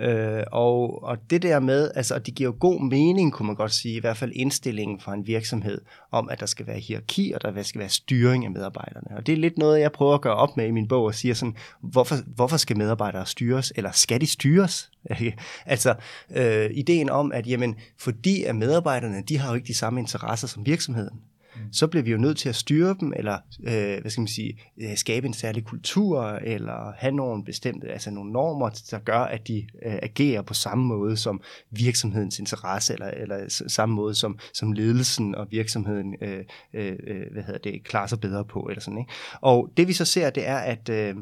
Øh, 0.00 0.42
og, 0.52 1.02
og 1.02 1.18
det 1.30 1.42
der 1.42 1.60
med, 1.60 1.90
altså 1.94 2.18
det 2.18 2.34
giver 2.34 2.50
jo 2.50 2.56
god 2.60 2.80
mening, 2.80 3.32
kunne 3.32 3.46
man 3.46 3.56
godt 3.56 3.72
sige, 3.72 3.94
i 3.94 4.00
hvert 4.00 4.16
fald 4.16 4.32
indstillingen 4.34 5.00
fra 5.00 5.14
en 5.14 5.26
virksomhed, 5.26 5.80
om 6.10 6.28
at 6.28 6.40
der 6.40 6.46
skal 6.46 6.66
være 6.66 6.78
hierarki, 6.78 7.32
og 7.34 7.42
der 7.42 7.62
skal 7.62 7.78
være 7.78 7.88
styring 7.88 8.44
af 8.44 8.50
medarbejderne. 8.50 9.16
Og 9.16 9.26
det 9.26 9.32
er 9.32 9.36
lidt 9.36 9.58
noget, 9.58 9.80
jeg 9.80 9.92
prøver 9.92 10.14
at 10.14 10.20
gøre 10.20 10.34
op 10.34 10.56
med 10.56 10.66
i 10.66 10.70
min 10.70 10.88
bog, 10.88 11.04
og 11.04 11.14
siger 11.14 11.34
sådan, 11.34 11.56
hvorfor, 11.80 12.16
hvorfor 12.26 12.56
skal 12.56 12.78
medarbejdere 12.78 13.26
styres, 13.26 13.72
eller 13.76 13.90
skal 13.92 14.20
de 14.20 14.26
styres? 14.26 14.90
altså 15.66 15.94
øh, 16.30 16.70
ideen 16.72 17.10
om, 17.10 17.32
at 17.32 17.46
jamen, 17.46 17.76
fordi 17.98 18.42
at 18.42 18.56
medarbejderne, 18.56 19.22
de 19.28 19.38
har 19.38 19.48
jo 19.48 19.54
ikke 19.54 19.66
de 19.66 19.74
samme 19.74 20.00
interesser 20.00 20.48
som 20.48 20.66
virksomheden. 20.66 21.20
Mm. 21.56 21.72
Så 21.72 21.86
bliver 21.86 22.02
vi 22.02 22.10
jo 22.10 22.18
nødt 22.18 22.38
til 22.38 22.48
at 22.48 22.54
styre 22.54 22.96
dem, 23.00 23.12
eller 23.16 23.38
øh, 23.60 24.00
hvad 24.00 24.10
skal 24.10 24.20
man 24.20 24.28
sige, 24.28 24.58
øh, 24.80 24.96
skabe 24.96 25.26
en 25.26 25.34
særlig 25.34 25.64
kultur, 25.64 26.22
eller 26.22 26.92
have 26.96 27.12
nogle 27.12 27.44
bestemte, 27.44 27.88
altså 27.88 28.10
nogle 28.10 28.32
normer, 28.32 28.70
der 28.90 28.98
gør, 28.98 29.18
at 29.18 29.48
de 29.48 29.66
øh, 29.86 29.98
agerer 30.02 30.42
på 30.42 30.54
samme 30.54 30.84
måde 30.84 31.16
som 31.16 31.40
virksomhedens 31.70 32.38
interesse, 32.38 32.92
eller, 32.92 33.06
eller 33.06 33.64
samme 33.68 33.94
måde 33.94 34.14
som, 34.14 34.38
som 34.54 34.72
ledelsen 34.72 35.34
og 35.34 35.46
virksomheden 35.50 36.14
øh, 36.20 36.44
øh, 36.74 36.92
øh 37.06 37.32
hvad 37.32 37.42
hedder 37.42 37.70
det, 37.70 37.84
klarer 37.84 38.06
sig 38.06 38.20
bedre 38.20 38.44
på. 38.44 38.60
Eller 38.60 38.80
sådan, 38.80 38.98
ikke? 38.98 39.12
Og 39.40 39.70
det 39.76 39.88
vi 39.88 39.92
så 39.92 40.04
ser, 40.04 40.30
det 40.30 40.48
er, 40.48 40.58
at, 40.58 40.88
øh, 40.88 41.16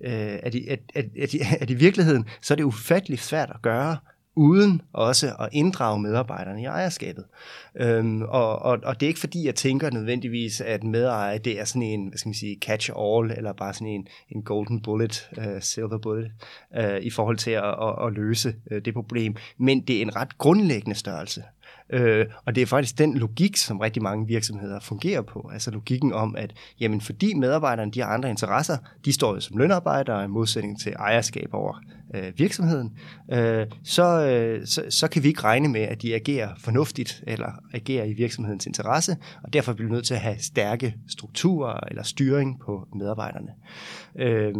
øh 0.00 0.38
at, 0.42 0.54
i, 0.54 0.66
at, 0.66 0.80
at, 0.94 1.04
at, 1.22 1.34
at 1.62 1.70
i 1.70 1.74
virkeligheden, 1.74 2.24
så 2.42 2.54
er 2.54 2.56
det 2.56 2.64
ufatteligt 2.64 3.22
svært 3.22 3.50
at 3.54 3.62
gøre, 3.62 3.96
uden 4.36 4.82
også 4.92 5.34
at 5.40 5.48
inddrage 5.52 6.00
medarbejderne 6.00 6.62
i 6.62 6.64
ejerskabet. 6.64 7.24
Øhm, 7.76 8.22
og, 8.22 8.58
og, 8.58 8.78
og 8.84 9.00
det 9.00 9.06
er 9.06 9.08
ikke 9.08 9.20
fordi, 9.20 9.46
jeg 9.46 9.54
tænker 9.54 9.90
nødvendigvis, 9.90 10.60
at 10.60 10.84
medejer 10.84 11.38
det 11.38 11.60
er 11.60 11.64
sådan 11.64 11.82
en, 11.82 12.08
hvad 12.08 12.18
skal 12.18 12.28
man 12.28 12.34
sige, 12.34 12.58
catch-all, 12.64 13.36
eller 13.36 13.52
bare 13.52 13.74
sådan 13.74 13.86
en, 13.86 14.08
en 14.30 14.42
golden 14.42 14.82
bullet, 14.82 15.30
uh, 15.38 15.60
silver 15.60 15.98
bullet, 15.98 16.30
uh, 16.78 16.96
i 17.00 17.10
forhold 17.10 17.36
til 17.36 17.50
at, 17.50 17.64
at, 17.64 18.06
at 18.06 18.12
løse 18.12 18.54
uh, 18.70 18.78
det 18.78 18.94
problem. 18.94 19.36
Men 19.58 19.80
det 19.80 19.96
er 19.96 20.02
en 20.02 20.16
ret 20.16 20.38
grundlæggende 20.38 20.96
størrelse. 20.96 21.42
Øh, 21.90 22.26
og 22.44 22.54
det 22.54 22.62
er 22.62 22.66
faktisk 22.66 22.98
den 22.98 23.16
logik, 23.18 23.56
som 23.56 23.78
rigtig 23.78 24.02
mange 24.02 24.26
virksomheder 24.26 24.80
fungerer 24.80 25.22
på. 25.22 25.50
Altså 25.52 25.70
logikken 25.70 26.12
om, 26.12 26.36
at 26.36 26.54
jamen, 26.80 27.00
fordi 27.00 27.34
medarbejderne 27.34 27.90
de 27.90 28.00
har 28.00 28.08
andre 28.08 28.30
interesser, 28.30 28.76
de 29.04 29.12
står 29.12 29.34
jo 29.34 29.40
som 29.40 29.56
lønarbejdere 29.56 30.24
i 30.24 30.28
modsætning 30.28 30.80
til 30.80 30.92
ejerskab 30.92 31.48
over 31.52 31.80
øh, 32.14 32.32
virksomheden, 32.36 32.98
øh, 33.32 33.66
så, 33.84 34.26
øh, 34.26 34.66
så, 34.66 34.82
så 34.90 35.08
kan 35.08 35.22
vi 35.22 35.28
ikke 35.28 35.44
regne 35.44 35.68
med, 35.68 35.80
at 35.80 36.02
de 36.02 36.14
agerer 36.14 36.48
fornuftigt 36.58 37.24
eller 37.26 37.50
agerer 37.74 38.04
i 38.04 38.12
virksomhedens 38.12 38.66
interesse, 38.66 39.16
og 39.42 39.52
derfor 39.52 39.72
bliver 39.72 39.88
vi 39.88 39.94
nødt 39.94 40.06
til 40.06 40.14
at 40.14 40.20
have 40.20 40.38
stærke 40.38 40.94
strukturer 41.08 41.80
eller 41.88 42.02
styring 42.02 42.60
på 42.60 42.88
medarbejderne. 42.94 43.50
Øh, 44.18 44.54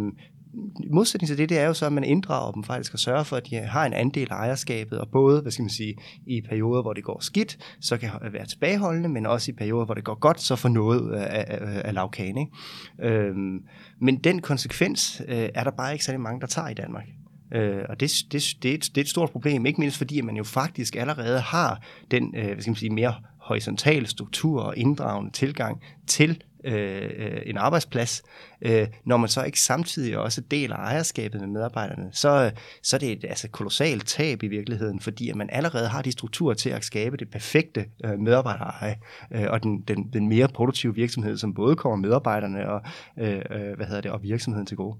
modsætning 0.91 1.27
til 1.27 1.37
det, 1.37 1.49
det 1.49 1.59
er 1.59 1.65
jo 1.65 1.73
så, 1.73 1.85
at 1.85 1.93
man 1.93 2.03
inddrager 2.03 2.51
dem 2.51 2.63
faktisk 2.63 2.93
og 2.93 2.99
sørger 2.99 3.23
for, 3.23 3.35
at 3.35 3.49
de 3.49 3.55
har 3.55 3.85
en 3.85 3.93
andel 3.93 4.27
af 4.31 4.35
ejerskabet, 4.35 4.99
og 4.99 5.09
både, 5.09 5.41
hvad 5.41 5.51
skal 5.51 5.63
man 5.63 5.69
sige, 5.69 5.95
i 6.25 6.41
perioder, 6.41 6.81
hvor 6.81 6.93
det 6.93 7.03
går 7.03 7.19
skidt, 7.21 7.57
så 7.81 7.97
kan 7.97 8.09
være 8.31 8.45
tilbageholdende, 8.45 9.09
men 9.09 9.25
også 9.25 9.51
i 9.51 9.53
perioder, 9.53 9.85
hvor 9.85 9.93
det 9.93 10.03
går 10.03 10.19
godt, 10.19 10.41
så 10.41 10.55
får 10.55 10.69
noget 10.69 11.13
øh, 11.13 11.21
af, 11.21 11.45
af, 11.47 11.81
af 11.85 11.93
lavkagen. 11.93 12.37
Ikke? 12.37 13.15
Øhm, 13.15 13.59
men 14.01 14.17
den 14.17 14.41
konsekvens 14.41 15.21
øh, 15.27 15.49
er 15.55 15.63
der 15.63 15.71
bare 15.71 15.93
ikke 15.93 16.05
særlig 16.05 16.21
mange, 16.21 16.41
der 16.41 16.47
tager 16.47 16.67
i 16.67 16.73
Danmark. 16.73 17.05
Øh, 17.53 17.83
og 17.89 17.99
det, 17.99 18.11
det, 18.31 18.57
det, 18.63 18.71
er 18.71 18.75
et, 18.75 18.83
det 18.83 18.97
er 18.97 19.01
et 19.01 19.09
stort 19.09 19.29
problem, 19.29 19.65
ikke 19.65 19.79
mindst 19.79 19.97
fordi, 19.97 20.19
at 20.19 20.25
man 20.25 20.37
jo 20.37 20.43
faktisk 20.43 20.95
allerede 20.95 21.39
har 21.39 21.81
den 22.11 22.35
øh, 22.37 22.45
hvad 22.45 22.61
skal 22.61 22.71
man 22.71 22.75
sige, 22.75 22.89
mere 22.89 23.13
horisontale 23.41 24.07
struktur 24.07 24.61
og 24.61 24.77
inddragende 24.77 25.31
tilgang 25.31 25.81
til 26.07 26.41
Øh, 26.67 27.09
øh, 27.17 27.41
en 27.45 27.57
arbejdsplads, 27.57 28.23
øh, 28.61 28.87
når 29.05 29.17
man 29.17 29.29
så 29.29 29.43
ikke 29.43 29.61
samtidig 29.61 30.17
også 30.17 30.41
deler 30.41 30.75
ejerskabet 30.75 31.41
med 31.41 31.47
medarbejderne, 31.47 32.09
så, 32.11 32.45
øh, 32.45 32.51
så 32.83 32.95
er 32.95 32.99
det 32.99 33.11
et 33.11 33.25
altså, 33.29 33.49
kolossalt 33.49 34.07
tab 34.07 34.43
i 34.43 34.47
virkeligheden, 34.47 34.99
fordi 34.99 35.29
at 35.29 35.35
man 35.35 35.49
allerede 35.51 35.87
har 35.87 36.01
de 36.01 36.11
strukturer 36.11 36.53
til 36.53 36.69
at 36.69 36.85
skabe 36.85 37.17
det 37.17 37.29
perfekte 37.29 37.85
øh, 38.05 38.19
medarbejdereje, 38.19 38.95
øh, 39.31 39.45
og 39.49 39.63
den, 39.63 39.81
den, 39.81 40.09
den 40.13 40.29
mere 40.29 40.47
produktive 40.47 40.95
virksomhed, 40.95 41.37
som 41.37 41.53
både 41.53 41.75
kommer 41.75 42.07
medarbejderne 42.07 42.69
og, 42.69 42.81
øh, 43.19 43.41
øh, 43.51 43.75
hvad 43.75 43.85
hedder 43.85 44.01
det, 44.01 44.11
og 44.11 44.23
virksomheden 44.23 44.65
til 44.65 44.77
gode. 44.77 44.97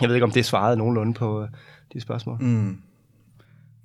Jeg 0.00 0.08
ved 0.08 0.16
ikke, 0.16 0.24
om 0.24 0.30
det 0.30 0.44
svarede 0.44 0.76
nogenlunde 0.76 1.14
på 1.14 1.42
øh, 1.42 1.48
de 1.92 2.00
spørgsmål. 2.00 2.42
Mm. 2.42 2.82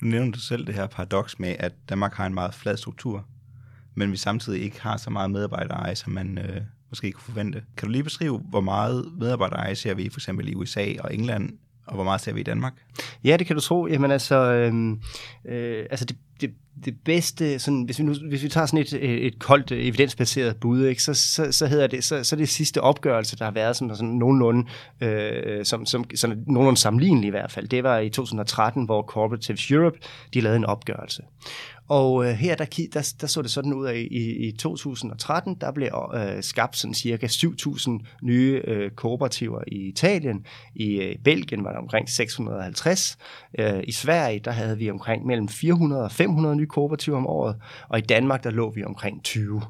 Nu 0.01 0.09
nævner 0.09 0.31
du 0.31 0.39
selv 0.39 0.67
det 0.67 0.75
her 0.75 0.87
paradoks 0.87 1.39
med, 1.39 1.55
at 1.59 1.73
Danmark 1.89 2.13
har 2.13 2.25
en 2.25 2.33
meget 2.33 2.53
flad 2.53 2.77
struktur 2.77 3.25
men 3.95 4.11
vi 4.11 4.17
samtidig 4.17 4.61
ikke 4.61 4.81
har 4.81 4.97
så 4.97 5.09
meget 5.09 5.31
medarbejdereje, 5.31 5.95
som 5.95 6.13
man 6.13 6.37
øh, 6.37 6.61
måske 6.89 7.11
kunne 7.11 7.23
forvente. 7.23 7.63
Kan 7.77 7.87
du 7.87 7.91
lige 7.91 8.03
beskrive, 8.03 8.37
hvor 8.37 8.61
meget 8.61 9.11
medarbejdereje 9.19 9.75
ser 9.75 9.93
vi 9.93 10.09
for 10.09 10.19
eksempel 10.19 10.49
i 10.49 10.55
USA 10.55 10.93
og 10.99 11.13
England, 11.13 11.57
og 11.85 11.95
hvor 11.95 12.03
meget 12.03 12.21
ser 12.21 12.33
vi 12.33 12.39
i 12.39 12.43
Danmark? 12.43 12.73
Ja, 13.23 13.37
det 13.37 13.47
kan 13.47 13.55
du 13.55 13.61
tro. 13.61 13.87
Jamen 13.87 14.11
altså, 14.11 14.35
øh, 14.35 14.73
øh, 15.45 15.85
altså 15.91 16.05
det, 16.05 16.17
det, 16.41 16.53
det 16.85 16.95
bedste, 17.05 17.59
sådan, 17.59 17.83
hvis, 17.83 17.99
vi 17.99 18.03
nu, 18.03 18.13
hvis 18.29 18.43
vi 18.43 18.49
tager 18.49 18.65
sådan 18.65 18.79
et, 18.79 18.93
øh, 18.93 19.17
et 19.17 19.39
koldt, 19.39 19.71
øh, 19.71 19.85
evidensbaseret 19.85 20.57
bud, 20.57 20.85
ikke, 20.85 21.03
så, 21.03 21.13
så, 21.13 21.51
så 21.51 21.67
hedder 21.67 21.87
det, 21.87 22.03
så, 22.03 22.23
så 22.23 22.35
det 22.35 22.49
sidste 22.49 22.81
opgørelse, 22.81 23.37
der 23.37 23.45
har 23.45 23.51
været 23.51 23.75
sådan, 23.75 23.95
sådan 23.95 24.13
nogenlunde, 24.13 24.67
øh, 25.01 25.65
som, 25.65 25.85
som, 25.85 26.05
sådan 26.15 26.43
nogenlunde 26.47 26.79
sammenlignelig 26.79 27.27
i 27.27 27.31
hvert 27.31 27.51
fald, 27.51 27.67
det 27.67 27.83
var 27.83 27.97
i 27.99 28.09
2013, 28.09 28.85
hvor 28.85 29.01
Cooperatives 29.01 29.71
Europe, 29.71 29.97
de 30.33 30.41
lavede 30.41 30.57
en 30.57 30.65
opgørelse. 30.65 31.21
Og 31.87 32.25
øh, 32.25 32.31
her 32.31 32.55
der, 32.55 32.65
der, 32.93 33.13
der 33.21 33.27
så 33.27 33.41
det 33.41 33.51
sådan 33.51 33.73
ud 33.73 33.85
af 33.85 34.07
i, 34.11 34.47
i 34.47 34.51
2013, 34.51 35.55
der 35.61 35.71
blev 35.71 35.89
øh, 36.15 36.43
skabt 36.43 36.77
sådan 36.77 36.93
cirka 36.93 37.27
7.000 37.27 37.89
nye 38.23 38.61
øh, 38.67 38.91
kooperativer 38.91 39.61
i 39.67 39.75
Italien. 39.75 40.45
I 40.75 41.01
øh, 41.01 41.15
Belgien 41.23 41.63
var 41.63 41.71
der 41.71 41.79
omkring 41.79 42.09
650. 42.09 42.84
Øh, 43.59 43.83
I 43.83 43.91
Sverige 43.91 44.39
der 44.39 44.51
havde 44.51 44.77
vi 44.77 44.91
omkring 44.91 45.25
mellem 45.25 45.47
400 45.47 46.03
og 46.03 46.11
500 46.11 46.55
nye 46.55 46.67
kooperativer 46.67 47.17
om 47.17 47.27
året. 47.27 47.61
Og 47.89 47.99
i 47.99 48.01
Danmark 48.01 48.43
der 48.43 48.49
lå 48.49 48.71
vi 48.71 48.83
omkring 48.83 49.23
20. 49.23 49.61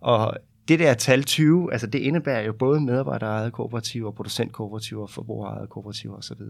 Og 0.00 0.36
det 0.68 0.78
der 0.78 0.94
tal 0.94 1.24
20, 1.24 1.72
altså 1.72 1.86
det 1.86 1.98
indebærer 1.98 2.42
jo 2.42 2.52
både 2.52 2.80
medarbejderejede 2.80 3.50
kooperativer, 3.50 4.10
producentkooperativer, 4.10 5.06
forbrugerejede 5.06 5.66
kooperativer 5.66 6.16
osv. 6.16 6.42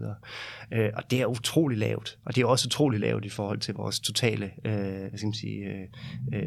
Øh, 0.73 0.89
og 0.93 1.11
det 1.11 1.21
er 1.21 1.25
utrolig 1.25 1.77
lavt, 1.77 2.17
og 2.25 2.35
det 2.35 2.41
er 2.41 2.45
også 2.45 2.67
utrolig 2.67 2.99
lavt 2.99 3.25
i 3.25 3.29
forhold 3.29 3.59
til 3.59 3.73
vores 3.73 3.99
totale 3.99 4.51
øh, 4.65 4.73
hvad 5.09 5.17
skal 5.17 5.27
man 5.27 5.33
sige, 5.33 5.63
øh, 6.33 6.41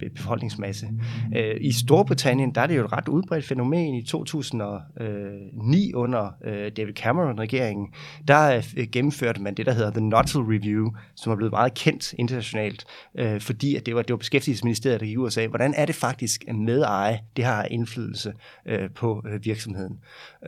øh, 0.00 0.10
befolkningsmasse. 0.14 0.88
Øh, 1.36 1.56
I 1.60 1.72
Storbritannien, 1.72 2.54
der 2.54 2.60
er 2.60 2.66
det 2.66 2.76
jo 2.76 2.84
et 2.84 2.92
ret 2.92 3.08
udbredt 3.08 3.44
fænomen. 3.44 3.94
I 3.94 4.02
2009 4.02 5.94
under 5.94 6.30
øh, 6.44 6.72
David 6.76 6.94
Cameron-regeringen, 6.94 7.88
der 8.28 8.62
øh, 8.76 8.86
gennemførte 8.92 9.42
man 9.42 9.54
det, 9.54 9.66
der 9.66 9.72
hedder 9.72 9.90
The 9.90 10.00
Nuttall 10.00 10.44
Review, 10.44 10.90
som 11.14 11.32
er 11.32 11.36
blevet 11.36 11.52
meget 11.52 11.74
kendt 11.74 12.12
internationalt, 12.12 12.84
øh, 13.18 13.40
fordi 13.40 13.76
at 13.76 13.86
det 13.86 13.94
var, 13.94 14.02
det 14.02 14.10
var 14.10 14.16
beskæftigelsesministeriet, 14.16 15.00
der 15.00 15.06
gik 15.06 15.18
ud 15.18 15.24
og 15.24 15.32
sagde, 15.32 15.48
hvordan 15.48 15.74
er 15.76 15.86
det 15.86 15.94
faktisk 15.94 16.44
med 16.54 16.82
eje, 17.06 17.20
det 17.36 17.44
har 17.44 17.64
indflydelse 17.64 18.32
øh, 18.66 18.90
på 18.90 19.22
øh, 19.28 19.44
virksomheden. 19.44 19.98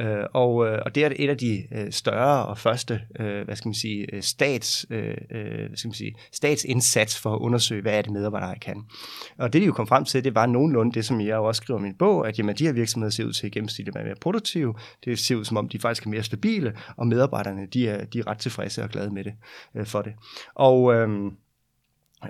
Øh, 0.00 0.24
og, 0.34 0.66
øh, 0.66 0.78
og 0.84 0.94
det 0.94 1.04
er 1.04 1.10
et 1.16 1.30
af 1.30 1.38
de 1.38 1.62
øh, 1.72 1.92
større 1.92 2.46
og 2.46 2.58
første, 2.58 3.00
øh, 3.20 3.44
hvad 3.44 3.56
skal 3.56 3.68
man 3.68 3.74
sige, 3.74 4.14
øh, 4.14 4.22
stats, 4.22 4.86
øh, 4.90 5.14
øh, 5.30 5.66
hvad 5.66 5.76
skal 5.76 5.88
man 5.88 5.94
sige, 5.94 6.14
statsindsats 6.32 7.20
for 7.20 7.34
at 7.34 7.38
undersøge, 7.38 7.82
hvad 7.82 7.98
er 7.98 8.02
det 8.02 8.12
medarbejdere 8.12 8.58
kan. 8.58 8.84
Og 9.38 9.52
det 9.52 9.62
de 9.62 9.66
jo 9.66 9.72
kom 9.72 9.86
frem 9.86 10.04
til, 10.04 10.24
det 10.24 10.34
var 10.34 10.46
nogenlunde 10.46 10.92
det, 10.92 11.04
som 11.04 11.20
jeg 11.20 11.36
også 11.36 11.62
skriver 11.62 11.80
i 11.80 11.82
min 11.82 11.94
bog, 11.94 12.28
at 12.28 12.38
jamen, 12.38 12.56
de 12.56 12.64
her 12.64 12.72
virksomheder 12.72 13.10
ser 13.10 13.24
ud 13.24 13.32
til 13.32 13.46
at 13.86 13.94
være 13.94 14.04
mere 14.04 14.14
produktive, 14.20 14.74
det 15.04 15.18
ser 15.18 15.36
ud 15.36 15.44
som 15.44 15.56
om, 15.56 15.68
de 15.68 15.78
faktisk 15.78 16.06
er 16.06 16.10
mere 16.10 16.22
stabile, 16.22 16.76
og 16.96 17.06
medarbejderne, 17.06 17.66
de 17.66 17.88
er, 17.88 18.04
de 18.04 18.18
er 18.18 18.26
ret 18.26 18.38
tilfredse 18.38 18.82
og 18.82 18.90
glade 18.90 19.10
med 19.10 19.24
det, 19.24 19.32
øh, 19.74 19.86
for 19.86 20.02
det. 20.02 20.12
Og 20.54 20.94
øhm, 20.94 21.26
øh, 21.26 21.32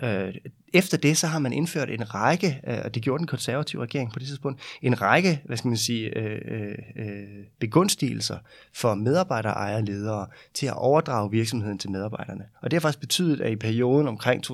Øh, 0.02 0.34
efter 0.74 0.96
det, 0.96 1.16
så 1.16 1.26
har 1.26 1.38
man 1.38 1.52
indført 1.52 1.90
en 1.90 2.14
række, 2.14 2.60
øh, 2.68 2.78
og 2.84 2.94
det 2.94 3.02
gjorde 3.02 3.18
den 3.18 3.26
konservative 3.26 3.82
regering 3.82 4.12
på 4.12 4.18
det 4.18 4.28
tidspunkt, 4.28 4.60
en 4.82 5.02
række, 5.02 5.42
hvad 5.44 5.56
skal 5.56 5.68
man 5.68 5.76
sige, 5.76 6.18
øh, 6.18 6.40
øh, 6.50 6.74
øh 6.96 7.28
begunstigelser 7.60 8.38
for 8.74 8.94
medarbejdere, 8.94 9.52
ejere, 9.52 9.84
ledere 9.84 10.26
til 10.54 10.66
at 10.66 10.74
overdrage 10.76 11.30
virksomheden 11.30 11.78
til 11.78 11.90
medarbejderne. 11.90 12.44
Og 12.62 12.70
det 12.70 12.76
har 12.76 12.80
faktisk 12.80 13.00
betydet, 13.00 13.40
at 13.40 13.52
i 13.52 13.56
perioden 13.56 14.08
omkring 14.08 14.44
2014-2017, 14.46 14.52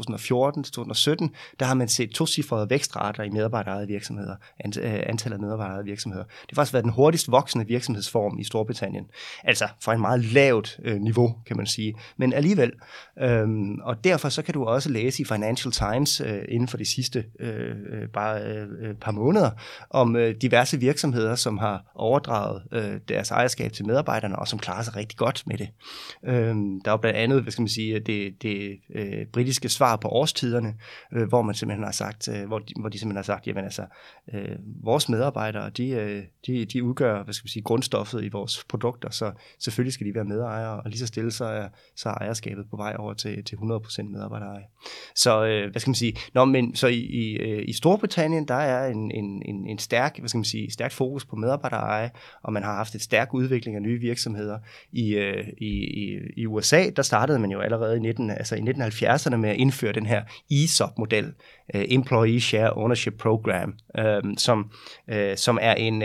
der 1.60 1.64
har 1.64 1.74
man 1.74 1.88
set 1.88 2.10
to 2.10 2.26
cifrede 2.26 2.70
vækstrater 2.70 3.22
i 3.22 3.30
medarbejderejede 3.30 3.86
virksomheder, 3.86 4.36
øh, 4.66 5.02
antallet 5.06 5.36
af 5.36 5.40
medarbejderejede 5.40 5.84
virksomheder. 5.84 6.24
Det 6.24 6.50
har 6.50 6.54
faktisk 6.54 6.72
været 6.72 6.84
den 6.84 6.92
hurtigst 6.92 7.30
voksende 7.30 7.66
virksomhedsform 7.66 8.38
i 8.38 8.44
Storbritannien. 8.44 9.04
Altså 9.44 9.68
fra 9.80 9.94
en 9.94 10.00
meget 10.00 10.24
lavt 10.24 10.80
øh, 10.84 11.00
niveau, 11.00 11.34
kan 11.46 11.56
man 11.56 11.66
sige. 11.66 11.94
Men 12.16 12.32
alligevel. 12.32 12.72
øh, 13.18 13.48
og 13.82 14.04
derfor 14.04 14.28
så 14.28 14.42
kan 14.42 14.54
du 14.54 14.64
også 14.64 14.90
læse 14.90 15.22
i 15.22 15.24
Financial 15.24 15.72
Times, 15.72 16.03
Times 16.04 16.20
øh, 16.20 16.44
inden 16.48 16.68
for 16.68 16.76
de 16.76 16.84
sidste 16.84 17.24
øh, 17.40 17.76
øh 17.90 18.08
bare 18.08 18.42
øh, 18.42 18.68
øh, 18.80 18.94
par 18.94 19.12
måneder 19.12 19.50
om 19.90 20.16
øh, 20.16 20.34
diverse 20.42 20.80
virksomheder, 20.80 21.34
som 21.34 21.58
har 21.58 21.92
overdraget 21.94 22.62
øh, 22.72 23.00
deres 23.08 23.30
ejerskab 23.30 23.72
til 23.72 23.86
medarbejderne, 23.86 24.38
og 24.38 24.48
som 24.48 24.58
klarer 24.58 24.82
sig 24.82 24.96
rigtig 24.96 25.18
godt 25.18 25.42
med 25.46 25.58
det. 25.58 25.68
Øh, 26.24 26.54
der 26.84 26.92
er 26.92 26.96
blandt 26.96 27.18
andet, 27.18 27.42
hvad 27.42 27.52
skal 27.52 27.62
man 27.62 27.68
sige, 27.68 28.00
det, 28.00 28.42
det 28.42 28.80
øh, 28.94 29.26
britiske 29.32 29.68
svar 29.68 29.96
på 29.96 30.08
årstiderne, 30.08 30.74
øh, 31.12 31.28
hvor 31.28 31.42
man 31.42 31.54
simpelthen 31.54 31.84
har 31.84 31.92
sagt, 31.92 32.28
øh, 32.28 32.46
hvor, 32.46 32.58
de, 32.58 32.72
hvor 32.80 32.88
de 32.88 32.98
simpelthen 32.98 33.16
har 33.16 33.22
sagt, 33.22 33.46
jamen 33.46 33.64
altså, 33.64 33.86
øh, 34.34 34.56
vores 34.82 35.08
medarbejdere, 35.08 35.70
de, 35.70 35.88
øh, 35.88 36.22
de, 36.46 36.64
de 36.64 36.84
udgør, 36.84 37.24
hvad 37.24 37.34
skal 37.34 37.44
man 37.44 37.50
sige, 37.50 37.62
grundstoffet 37.62 38.24
i 38.24 38.28
vores 38.28 38.64
produkter, 38.68 39.10
så 39.10 39.32
selvfølgelig 39.58 39.92
skal 39.92 40.06
de 40.06 40.14
være 40.14 40.24
medejere, 40.24 40.80
og 40.80 40.90
lige 40.90 40.98
så 40.98 41.06
stille 41.06 41.30
så 41.30 41.44
er, 41.44 41.68
så 41.96 42.08
er 42.08 42.14
ejerskabet 42.14 42.66
på 42.70 42.76
vej 42.76 42.96
over 42.98 43.14
til, 43.14 43.44
til 43.44 43.56
100% 43.56 44.02
medarbejdereje. 44.02 44.64
Så 45.14 45.44
øh, 45.44 45.70
hvad 45.70 45.80
skal 45.80 45.90
man 45.90 45.93
sige, 45.94 46.16
Nå, 46.34 46.44
men 46.44 46.74
så 46.74 46.86
i, 46.86 46.98
i, 46.98 47.36
øh, 47.36 47.64
i 47.68 47.72
Storbritannien, 47.72 48.48
der 48.48 48.54
er 48.54 48.90
en, 48.90 49.10
en, 49.10 49.42
en, 49.44 49.66
en 49.66 49.78
stærk, 49.78 50.18
hvad 50.18 50.28
skal 50.28 50.38
man 50.38 50.44
sige, 50.44 50.70
stærkt 50.70 50.94
fokus 50.94 51.24
på 51.24 51.36
medarbejdereje, 51.36 52.10
og 52.42 52.52
man 52.52 52.62
har 52.62 52.74
haft 52.74 52.94
et 52.94 53.02
stærk 53.02 53.34
udvikling 53.34 53.76
af 53.76 53.82
nye 53.82 54.00
virksomheder. 54.00 54.58
I, 54.92 55.14
øh, 55.14 55.44
i, 55.58 55.66
i, 55.66 56.18
i 56.36 56.46
USA, 56.46 56.90
der 56.96 57.02
startede 57.02 57.38
man 57.38 57.50
jo 57.50 57.60
allerede 57.60 57.96
i, 57.96 58.00
19, 58.00 58.30
altså 58.30 58.56
i 58.56 58.60
1970'erne 58.60 59.36
med 59.36 59.50
at 59.50 59.56
indføre 59.56 59.92
den 59.92 60.06
her 60.06 60.22
ESOP-model, 60.50 61.32
øh, 61.74 61.84
Employee 61.88 62.40
Share 62.40 62.72
Ownership 62.72 63.14
Program, 63.18 63.74
uh, 63.98 64.32
som, 64.36 64.70
uh, 65.12 65.16
som 65.36 65.58
er 65.60 65.74
en, 65.74 66.02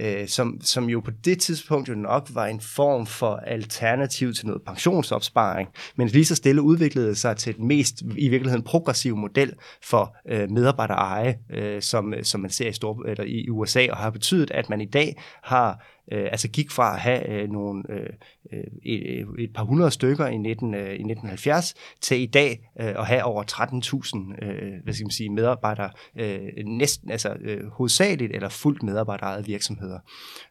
uh, 0.00 0.06
som, 0.26 0.60
som 0.62 0.88
jo 0.90 1.00
på 1.00 1.10
det 1.24 1.40
tidspunkt 1.40 1.88
jo 1.88 1.94
nok 1.94 2.28
var 2.34 2.46
en 2.46 2.60
form 2.60 3.06
for 3.06 3.36
alternativ 3.36 4.32
til 4.32 4.46
noget 4.46 4.62
pensionsopsparing, 4.62 5.68
men 5.96 6.08
lige 6.08 6.24
så 6.24 6.34
stille 6.34 6.62
udviklede 6.62 7.14
sig 7.14 7.36
til 7.36 7.56
den 7.56 7.66
mest 7.66 8.02
i 8.16 8.28
virkeligheden 8.28 8.62
progressive 8.62 9.16
model 9.26 9.52
for 9.82 10.16
øh, 10.28 10.50
medarbejdereje, 10.50 11.38
øh, 11.50 11.82
som, 11.82 12.14
øh, 12.14 12.24
som 12.24 12.40
man 12.40 12.50
ser 12.50 12.68
i, 12.68 12.72
Stor, 12.72 13.04
eller 13.06 13.24
i 13.24 13.48
USA, 13.50 13.86
og 13.90 13.96
har 13.96 14.10
betydet, 14.10 14.50
at 14.50 14.70
man 14.70 14.80
i 14.80 14.84
dag 14.84 15.22
har 15.42 15.86
øh, 16.12 16.24
altså 16.24 16.48
gik 16.48 16.70
fra 16.70 16.94
at 16.94 17.00
have 17.00 17.28
øh, 17.28 17.50
nogle, 17.50 17.82
øh, 17.88 18.10
øh 18.52 18.64
et, 18.82 19.02
øh, 19.06 19.44
et 19.44 19.52
par 19.54 19.64
hundrede 19.64 19.90
stykker 19.90 20.26
i, 20.26 20.36
19, 20.36 20.74
øh, 20.74 20.80
i 20.80 20.82
1970 20.82 21.74
til 22.00 22.20
i 22.20 22.26
dag 22.26 22.70
øh, 22.80 22.86
at 22.86 23.06
have 23.06 23.24
over 23.24 23.42
13.000 23.42 24.44
øh, 24.46 24.72
hvad 24.84 24.94
skal 24.94 25.04
man 25.04 25.10
sige, 25.10 25.30
medarbejdere, 25.30 25.90
øh, 26.18 26.40
næsten, 26.64 27.10
altså 27.10 27.36
øh, 27.40 27.70
hovedsageligt 27.70 28.32
eller 28.34 28.48
fuldt 28.48 28.82
medarbejderejede 28.82 29.46
virksomheder. 29.46 29.98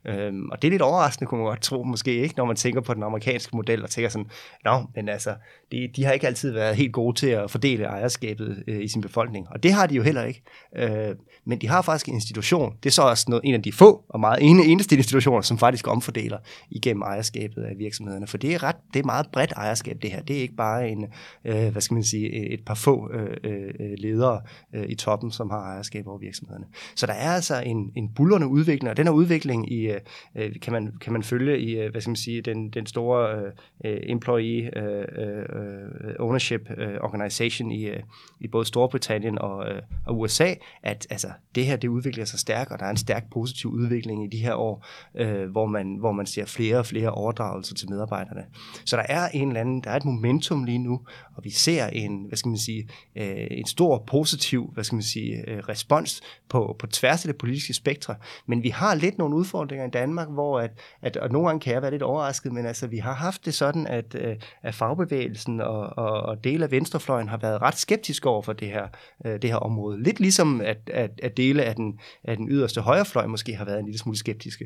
Øh, 0.05 0.33
og 0.51 0.61
det 0.61 0.67
er 0.67 0.71
lidt 0.71 0.81
overraskende, 0.81 1.27
kunne 1.29 1.37
man 1.37 1.47
godt 1.47 1.61
tro 1.61 1.83
måske 1.83 2.13
ikke, 2.13 2.35
når 2.37 2.45
man 2.45 2.55
tænker 2.55 2.81
på 2.81 2.93
den 2.93 3.03
amerikanske 3.03 3.55
model 3.55 3.83
og 3.83 3.89
tænker 3.89 4.09
sådan, 4.09 4.29
nå, 4.65 4.85
men 4.95 5.09
altså, 5.09 5.35
de, 5.71 5.89
de 5.95 6.03
har 6.03 6.11
ikke 6.11 6.27
altid 6.27 6.51
været 6.51 6.75
helt 6.75 6.93
gode 6.93 7.17
til 7.17 7.27
at 7.27 7.51
fordele 7.51 7.83
ejerskabet 7.83 8.63
øh, 8.67 8.83
i 8.83 8.87
sin 8.87 9.01
befolkning, 9.01 9.47
og 9.49 9.63
det 9.63 9.73
har 9.73 9.87
de 9.87 9.95
jo 9.95 10.03
heller 10.03 10.23
ikke. 10.23 10.41
Øh, 10.75 11.15
men 11.45 11.61
de 11.61 11.67
har 11.67 11.81
faktisk 11.81 12.07
en 12.07 12.13
institution, 12.13 12.73
det 12.83 12.89
er 12.89 12.93
så 12.93 13.01
også 13.01 13.25
noget, 13.27 13.41
en 13.45 13.53
af 13.53 13.61
de 13.61 13.71
få 13.71 14.03
og 14.09 14.19
meget 14.19 14.43
ene, 14.43 14.63
eneste 14.65 14.95
institutioner, 14.95 15.41
som 15.45 15.57
faktisk 15.57 15.87
omfordeler 15.87 16.37
igennem 16.69 17.01
ejerskabet 17.01 17.63
af 17.63 17.77
virksomhederne. 17.77 18.27
For 18.27 18.37
det 18.37 18.53
er, 18.53 18.63
ret, 18.63 18.75
det 18.93 18.99
er 18.99 19.03
meget 19.03 19.25
bredt 19.31 19.51
ejerskab, 19.51 19.97
det 20.01 20.11
her. 20.11 20.21
Det 20.21 20.37
er 20.37 20.41
ikke 20.41 20.55
bare 20.55 20.89
en, 20.89 21.05
øh, 21.45 21.67
hvad 21.71 21.81
skal 21.81 21.95
man 21.95 22.03
sige, 22.03 22.53
et 22.53 22.65
par 22.65 22.73
få 22.73 23.11
øh, 23.13 23.37
øh, 23.43 23.93
ledere 23.97 24.41
øh, 24.73 24.85
i 24.89 24.95
toppen, 24.95 25.31
som 25.31 25.49
har 25.49 25.59
ejerskab 25.59 26.07
over 26.07 26.17
virksomhederne. 26.17 26.65
Så 26.95 27.05
der 27.05 27.13
er 27.13 27.31
altså 27.31 27.61
en, 27.65 27.91
en 27.95 28.09
bullerne 28.15 28.47
udvikling, 28.47 28.89
og 28.89 28.97
den 28.97 29.07
her 29.07 29.13
udvikling 29.13 29.71
i, 29.71 29.87
øh, 29.87 29.99
øh, 30.35 30.51
kan, 30.61 30.73
man, 30.73 30.93
kan 31.01 31.13
man 31.13 31.23
følge 31.23 31.59
i, 31.59 31.75
øh, 31.79 31.91
hvad 31.91 32.01
skal 32.01 32.09
man 32.09 32.15
sige, 32.15 32.41
den, 32.41 32.69
den 32.69 32.85
store 32.85 33.35
øh, 33.35 33.51
øh 33.85 33.99
employee 34.03 34.77
øh, 34.77 35.05
øh, 35.17 36.15
ownership 36.19 36.69
øh, 36.77 36.97
organization 37.01 37.71
i, 37.71 37.85
øh, 37.85 37.99
i 38.39 38.47
både 38.47 38.65
Storbritannien 38.65 39.39
og, 39.39 39.69
øh, 39.69 39.81
og 40.05 40.19
USA, 40.19 40.53
at 40.83 41.07
altså, 41.09 41.27
det 41.55 41.65
her 41.65 41.75
det 41.75 41.87
udvikler 41.87 42.25
sig 42.25 42.39
stærkt, 42.39 42.71
og 42.71 42.79
der 42.79 42.85
er 42.85 42.89
en 42.89 42.97
stærk 42.97 43.23
positiv 43.31 43.69
udvikling 43.69 44.25
i 44.25 44.37
de 44.37 44.37
her 44.37 44.53
år, 44.53 44.85
øh, 45.15 45.34
Øh, 45.35 45.51
hvor, 45.51 45.65
man, 45.65 45.95
hvor 45.99 46.11
man 46.11 46.25
ser 46.25 46.45
flere 46.45 46.77
og 46.77 46.85
flere 46.85 47.11
overdragelser 47.11 47.75
til 47.75 47.89
medarbejderne. 47.89 48.45
Så 48.85 48.97
der 48.97 49.03
er 49.09 49.29
en 49.29 49.47
eller 49.47 49.61
anden, 49.61 49.81
der 49.81 49.89
er 49.89 49.95
et 49.95 50.05
momentum 50.05 50.63
lige 50.63 50.77
nu, 50.77 51.01
og 51.35 51.43
vi 51.43 51.49
ser 51.49 51.87
en, 51.87 52.25
hvad 52.27 52.37
skal 52.37 52.49
man 52.49 52.57
sige, 52.57 52.89
øh, 53.15 53.47
en 53.51 53.65
stor 53.65 54.03
positiv, 54.07 54.71
hvad 54.73 54.83
skal 54.83 54.95
man 54.95 55.03
sige, 55.03 55.49
øh, 55.49 55.57
respons 55.57 56.21
på, 56.49 56.75
på 56.79 56.87
tværs 56.87 57.25
af 57.25 57.29
det 57.33 57.37
politiske 57.37 57.73
spektre, 57.73 58.15
men 58.45 58.63
vi 58.63 58.69
har 58.69 58.95
lidt 58.95 59.17
nogle 59.17 59.35
udfordringer 59.35 59.87
i 59.87 59.89
Danmark, 59.89 60.29
hvor 60.29 60.59
at, 60.59 60.71
at 61.01 61.17
og 61.17 61.31
nogle 61.31 61.47
gange 61.47 61.59
kan 61.59 61.73
jeg 61.73 61.81
være 61.81 61.91
lidt 61.91 62.03
overrasket, 62.03 62.53
men 62.53 62.65
altså 62.65 62.87
vi 62.87 62.97
har 62.97 63.13
haft 63.13 63.45
det 63.45 63.53
sådan, 63.53 63.87
at, 63.87 64.15
øh, 64.15 64.35
at 64.63 64.75
fagbevægelsen 64.75 65.61
og, 65.61 65.97
og, 65.97 66.21
og 66.21 66.43
dele 66.43 66.63
af 66.63 66.71
venstrefløjen 66.71 67.29
har 67.29 67.37
været 67.37 67.61
ret 67.61 67.77
skeptiske 67.77 68.29
over 68.29 68.41
for 68.41 68.53
det 68.53 68.67
her, 68.67 68.87
øh, 69.25 69.41
det 69.41 69.49
her 69.49 69.57
område. 69.57 70.03
Lidt 70.03 70.19
ligesom 70.19 70.61
at, 70.61 70.89
at, 70.93 71.11
at 71.23 71.37
dele 71.37 71.63
af 71.63 71.75
den, 71.75 71.99
af 72.23 72.37
den 72.37 72.49
yderste 72.49 72.81
højrefløj 72.81 73.27
måske 73.27 73.55
har 73.55 73.65
været 73.65 73.79
en 73.79 73.85
lille 73.85 73.99
smule 73.99 74.17
skeptiske. 74.17 74.65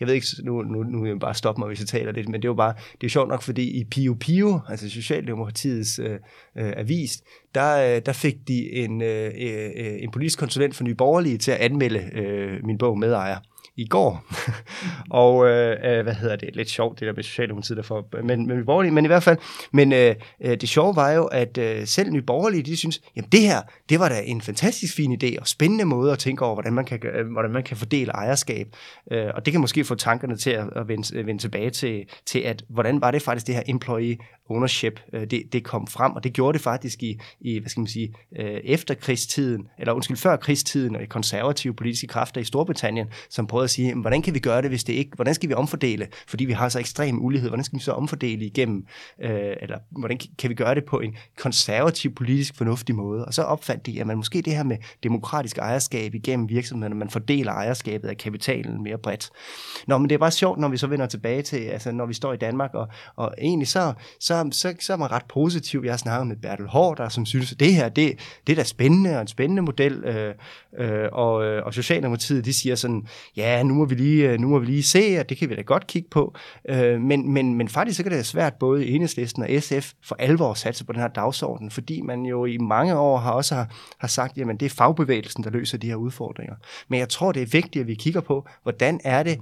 Jeg 0.00 0.07
ved 0.08 0.14
ikke, 0.14 0.26
nu, 0.42 0.62
nu, 0.62 0.82
nu 0.82 1.00
vil 1.00 1.08
jeg 1.08 1.18
bare 1.18 1.34
stoppe 1.34 1.60
mig, 1.60 1.68
hvis 1.68 1.80
jeg 1.80 1.86
taler 1.86 2.12
lidt, 2.12 2.28
men 2.28 2.42
det 2.42 2.44
er 2.44 2.50
jo 2.50 2.54
bare, 2.54 2.74
det 3.00 3.06
er 3.06 3.10
sjovt 3.10 3.28
nok, 3.28 3.42
fordi 3.42 3.80
i 3.80 3.84
Pio 3.84 4.16
Pio, 4.20 4.60
altså 4.68 4.90
Socialdemokratiets 4.90 5.98
øh, 5.98 6.10
øh, 6.58 6.72
avis, 6.76 7.22
der, 7.54 7.96
øh, 7.96 8.02
der 8.06 8.12
fik 8.12 8.36
de 8.48 8.72
en, 8.72 9.02
øh, 9.02 9.30
øh, 9.40 9.70
øh 9.76 10.02
en 10.02 10.10
politisk 10.10 10.38
konsulent 10.38 10.74
for 10.74 10.84
Nye 10.84 10.94
Borgerlige 10.94 11.38
til 11.38 11.50
at 11.50 11.58
anmelde 11.58 12.10
øh, 12.14 12.64
min 12.64 12.78
bog 12.78 12.98
Medejer 12.98 13.38
i 13.78 13.86
går. 13.86 14.24
og 15.22 15.46
øh, 15.48 15.76
øh, 15.84 16.02
hvad 16.02 16.14
hedder 16.14 16.36
det? 16.36 16.56
Lidt 16.56 16.70
sjovt, 16.70 17.00
det 17.00 17.06
der 17.06 17.14
med 17.14 17.22
Socialdemokratiet, 17.22 17.76
derfor, 17.76 18.08
men, 18.22 18.46
men, 18.46 18.66
borgerlige, 18.66 18.92
men 18.92 19.04
i 19.04 19.06
hvert 19.06 19.22
fald, 19.22 19.38
men 19.72 19.92
øh, 19.92 20.14
øh, 20.44 20.56
det 20.60 20.68
sjove 20.68 20.96
var 20.96 21.10
jo, 21.12 21.24
at 21.24 21.58
øh, 21.58 21.86
selv 21.86 22.10
Nye 22.10 22.22
Borgerlige, 22.22 22.62
de 22.62 22.76
synes, 22.76 23.00
jamen 23.16 23.28
det 23.32 23.40
her, 23.40 23.60
det 23.88 24.00
var 24.00 24.08
da 24.08 24.22
en 24.24 24.40
fantastisk 24.40 24.94
fin 24.94 25.18
idé 25.22 25.40
og 25.40 25.48
spændende 25.48 25.84
måde 25.84 26.12
at 26.12 26.18
tænke 26.18 26.44
over, 26.44 26.54
hvordan 26.54 26.72
man 26.72 26.84
kan, 26.84 27.00
øh, 27.06 27.32
hvordan 27.32 27.50
man 27.50 27.62
kan 27.62 27.76
fordele 27.76 28.12
ejerskab. 28.12 28.76
Øh, 29.12 29.26
og 29.34 29.46
det 29.46 29.52
kan 29.52 29.60
måske 29.60 29.84
få 29.84 29.94
tankerne 29.94 30.36
til 30.36 30.50
at, 30.50 30.66
at 30.76 30.88
vende, 30.88 31.18
øh, 31.18 31.26
vende 31.26 31.42
tilbage 31.42 31.70
til, 31.70 32.04
til, 32.26 32.38
at 32.38 32.64
hvordan 32.68 33.00
var 33.00 33.10
det 33.10 33.22
faktisk 33.22 33.46
det 33.46 33.54
her 33.54 33.62
employee 33.66 34.16
ownership, 34.50 35.00
øh, 35.12 35.30
det, 35.30 35.42
det 35.52 35.64
kom 35.64 35.86
frem, 35.86 36.12
og 36.12 36.24
det 36.24 36.32
gjorde 36.32 36.58
det 36.58 36.62
faktisk 36.62 37.02
i, 37.02 37.20
i 37.40 37.58
hvad 37.58 37.70
skal 37.70 37.80
man 37.80 37.86
sige, 37.86 38.14
øh, 38.38 38.60
efter 38.64 38.94
krigstiden, 38.94 39.68
eller 39.78 39.92
undskyld, 39.92 40.16
før 40.16 40.36
krigstiden, 40.36 40.96
og 40.96 41.02
i 41.02 41.06
konservative 41.06 41.74
politiske 41.74 42.06
kræfter 42.06 42.40
i 42.40 42.44
Storbritannien, 42.44 43.06
som 43.30 43.46
prøvede 43.46 43.67
at 43.68 43.72
sige, 43.72 43.94
hvordan 43.94 44.22
kan 44.22 44.34
vi 44.34 44.38
gøre 44.38 44.62
det, 44.62 44.70
hvis 44.70 44.84
det 44.84 44.92
ikke, 44.92 45.10
hvordan 45.14 45.34
skal 45.34 45.48
vi 45.48 45.54
omfordele, 45.54 46.06
fordi 46.28 46.44
vi 46.44 46.52
har 46.52 46.68
så 46.68 46.78
ekstrem 46.78 47.24
ulighed, 47.24 47.48
hvordan 47.48 47.64
skal 47.64 47.78
vi 47.78 47.84
så 47.84 47.92
omfordele 47.92 48.44
igennem, 48.44 48.86
øh, 49.22 49.56
eller 49.60 49.78
hvordan 49.90 50.18
kan 50.38 50.50
vi 50.50 50.54
gøre 50.54 50.74
det 50.74 50.84
på 50.84 51.00
en 51.00 51.16
konservativ 51.38 52.14
politisk 52.14 52.56
fornuftig 52.56 52.94
måde, 52.94 53.24
og 53.24 53.34
så 53.34 53.42
opfandt 53.42 53.86
de, 53.86 54.00
at 54.00 54.06
man 54.06 54.16
måske 54.16 54.42
det 54.42 54.56
her 54.56 54.62
med 54.62 54.76
demokratisk 55.02 55.58
ejerskab 55.58 56.14
igennem 56.14 56.48
virksomhederne, 56.48 56.94
man 56.94 57.10
fordeler 57.10 57.52
ejerskabet 57.52 58.08
af 58.08 58.16
kapitalen 58.16 58.82
mere 58.82 58.98
bredt. 58.98 59.30
Nå, 59.86 59.98
men 59.98 60.08
det 60.08 60.14
er 60.14 60.18
bare 60.18 60.30
sjovt, 60.30 60.58
når 60.58 60.68
vi 60.68 60.76
så 60.76 60.86
vender 60.86 61.06
tilbage 61.06 61.42
til, 61.42 61.56
altså 61.56 61.92
når 61.92 62.06
vi 62.06 62.14
står 62.14 62.32
i 62.32 62.36
Danmark, 62.36 62.74
og, 62.74 62.88
og 63.16 63.34
egentlig 63.38 63.68
så, 63.68 63.92
så 64.20 64.48
så, 64.52 64.74
så 64.80 64.92
er 64.92 64.96
man 64.96 65.10
ret 65.12 65.24
positiv. 65.28 65.82
Jeg 65.84 65.92
har 65.92 65.96
snakket 65.96 66.26
med 66.26 66.36
Bertel 66.36 66.66
Hård, 66.66 66.96
der 66.96 67.08
som 67.08 67.26
synes, 67.26 67.52
at 67.52 67.60
det 67.60 67.74
her, 67.74 67.88
det, 67.88 68.18
det 68.46 68.52
er 68.52 68.56
da 68.56 68.64
spændende 68.64 69.14
og 69.14 69.20
en 69.20 69.26
spændende 69.26 69.62
model. 69.62 70.04
Øh, 70.04 70.34
øh, 70.78 71.08
og, 71.12 71.44
øh, 71.44 71.66
og 71.66 71.74
Socialdemokratiet, 71.74 72.44
de 72.44 72.52
siger 72.52 72.74
sådan, 72.74 73.06
ja, 73.36 73.57
nu 73.62 73.74
må 73.74 73.84
vi 73.84 73.94
lige, 73.94 74.30
øh, 74.30 74.40
nu 74.40 74.48
må 74.48 74.58
vi 74.58 74.66
lige 74.66 74.82
se, 74.82 74.98
at 74.98 75.28
det 75.28 75.36
kan 75.38 75.50
vi 75.50 75.54
da 75.54 75.62
godt 75.62 75.86
kigge 75.86 76.08
på. 76.10 76.34
Øh, 76.68 77.00
men, 77.00 77.32
men, 77.32 77.54
men 77.54 77.68
faktisk 77.68 77.96
så 77.96 78.02
kan 78.02 78.10
det 78.10 78.16
være 78.16 78.24
svært 78.24 78.54
både 78.54 78.86
i 78.86 78.94
Enhedslisten 78.94 79.42
og 79.42 79.48
SF 79.60 79.92
for 80.04 80.16
alvor 80.18 80.50
at 80.50 80.58
satse 80.58 80.84
på 80.84 80.92
den 80.92 81.00
her 81.00 81.08
dagsorden, 81.08 81.70
fordi 81.70 82.00
man 82.00 82.22
jo 82.22 82.44
i 82.44 82.58
mange 82.58 82.96
år 82.96 83.18
har 83.18 83.32
også 83.32 83.54
har, 83.54 83.94
har 83.98 84.08
sagt, 84.08 84.38
jamen 84.38 84.56
det 84.56 84.66
er 84.66 84.70
fagbevægelsen, 84.70 85.44
der 85.44 85.50
løser 85.50 85.78
de 85.78 85.86
her 85.86 85.96
udfordringer. 85.96 86.54
Men 86.88 87.00
jeg 87.00 87.08
tror, 87.08 87.32
det 87.32 87.42
er 87.42 87.46
vigtigt, 87.46 87.80
at 87.82 87.86
vi 87.86 87.94
kigger 87.94 88.20
på, 88.20 88.48
hvordan 88.62 89.00
er 89.04 89.22
det, 89.22 89.38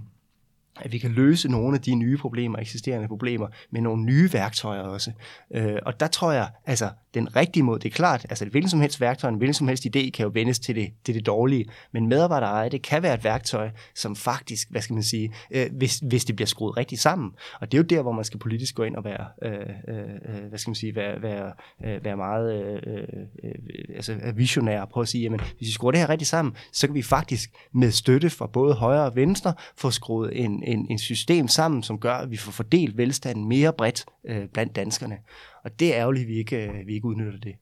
at 0.80 0.92
vi 0.92 0.98
kan 0.98 1.10
løse 1.10 1.48
nogle 1.48 1.76
af 1.76 1.82
de 1.82 1.94
nye 1.94 2.16
problemer, 2.16 2.58
eksisterende 2.58 3.08
problemer, 3.08 3.48
med 3.70 3.80
nogle 3.80 4.04
nye 4.04 4.32
værktøjer 4.32 4.82
også. 4.82 5.12
Øh, 5.54 5.78
og 5.86 6.00
der 6.00 6.06
tror 6.06 6.32
jeg, 6.32 6.48
altså 6.66 6.90
den 7.14 7.36
rigtige 7.36 7.62
måde, 7.62 7.80
det 7.80 7.88
er 7.88 7.94
klart, 7.94 8.26
altså 8.28 8.44
et 8.44 8.50
hvilken 8.50 8.70
som 8.70 8.80
helst 8.80 9.00
værktøj, 9.00 9.30
en 9.30 9.36
hvilken 9.36 9.54
som 9.54 9.68
helst 9.68 9.86
idé 9.86 10.10
kan 10.10 10.24
jo 10.24 10.30
vendes 10.34 10.58
til 10.58 10.74
det, 10.74 10.90
til 11.04 11.14
det 11.14 11.26
dårlige, 11.26 11.64
men 11.92 12.08
medarbejdereje, 12.08 12.68
det 12.68 12.82
kan 12.82 13.02
være 13.02 13.14
et 13.14 13.24
værktøj, 13.24 13.70
som 13.94 14.16
faktisk, 14.16 14.70
hvad 14.70 14.80
skal 14.80 14.94
man 14.94 15.02
sige, 15.02 15.32
øh, 15.50 15.66
hvis, 15.72 15.98
hvis 15.98 16.24
det 16.24 16.36
bliver 16.36 16.46
skruet 16.46 16.76
rigtigt 16.76 17.00
sammen. 17.00 17.30
Og 17.60 17.72
det 17.72 17.78
er 17.78 17.82
jo 17.82 17.86
der, 17.96 18.02
hvor 18.02 18.12
man 18.12 18.24
skal 18.24 18.40
politisk 18.40 18.74
gå 18.74 18.82
ind 18.82 18.96
og 18.96 19.04
være, 19.04 19.26
øh, 19.42 19.52
øh, 19.88 19.98
øh 19.98 20.48
hvad 20.48 20.58
skal 20.58 20.70
man 20.70 20.74
sige, 20.74 20.94
være, 20.94 21.22
være, 21.22 21.52
øh, 21.84 22.04
være 22.04 22.16
meget 22.16 22.62
øh, 22.62 22.82
øh, 22.86 23.02
øh 23.44 23.54
altså 23.96 24.32
visionær 24.34 24.80
og 24.80 24.88
prøve 24.88 25.02
at 25.02 25.08
sige, 25.08 25.22
jamen 25.22 25.40
hvis 25.40 25.68
vi 25.68 25.72
skruer 25.72 25.90
det 25.90 26.00
her 26.00 26.08
rigtigt 26.08 26.30
sammen, 26.30 26.54
så 26.72 26.86
kan 26.86 26.94
vi 26.94 27.02
faktisk 27.02 27.50
med 27.72 27.90
støtte 27.90 28.30
fra 28.30 28.46
både 28.46 28.74
højre 28.74 29.04
og 29.04 29.16
venstre 29.16 29.54
få 29.76 29.90
skruet 29.90 30.44
en, 30.44 30.62
en, 30.66 30.87
en 30.90 30.98
system 30.98 31.48
sammen, 31.48 31.83
som 31.83 31.98
gør, 31.98 32.14
at 32.14 32.31
vi 32.31 32.37
får 32.37 32.52
fordelt 32.52 32.96
velstanden 32.96 33.48
mere 33.48 33.72
bredt 33.72 34.05
øh, 34.29 34.48
blandt 34.48 34.76
danskerne. 34.76 35.16
Og 35.64 35.81
det 35.81 35.94
er 35.94 36.00
ærgerligt, 36.00 36.22
at 36.22 36.29
vi 36.29 36.35
ikke, 36.35 36.57
øh, 36.57 36.87
vi 36.87 36.94
ikke 36.94 37.07
udnytter 37.07 37.40
det. 37.40 37.55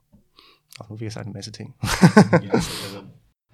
Og 0.80 0.86
nu 0.90 0.96
vil 0.96 1.04
jeg 1.04 1.12
sagt 1.12 1.26
en 1.26 1.32
masse 1.32 1.50
ting. 1.52 1.74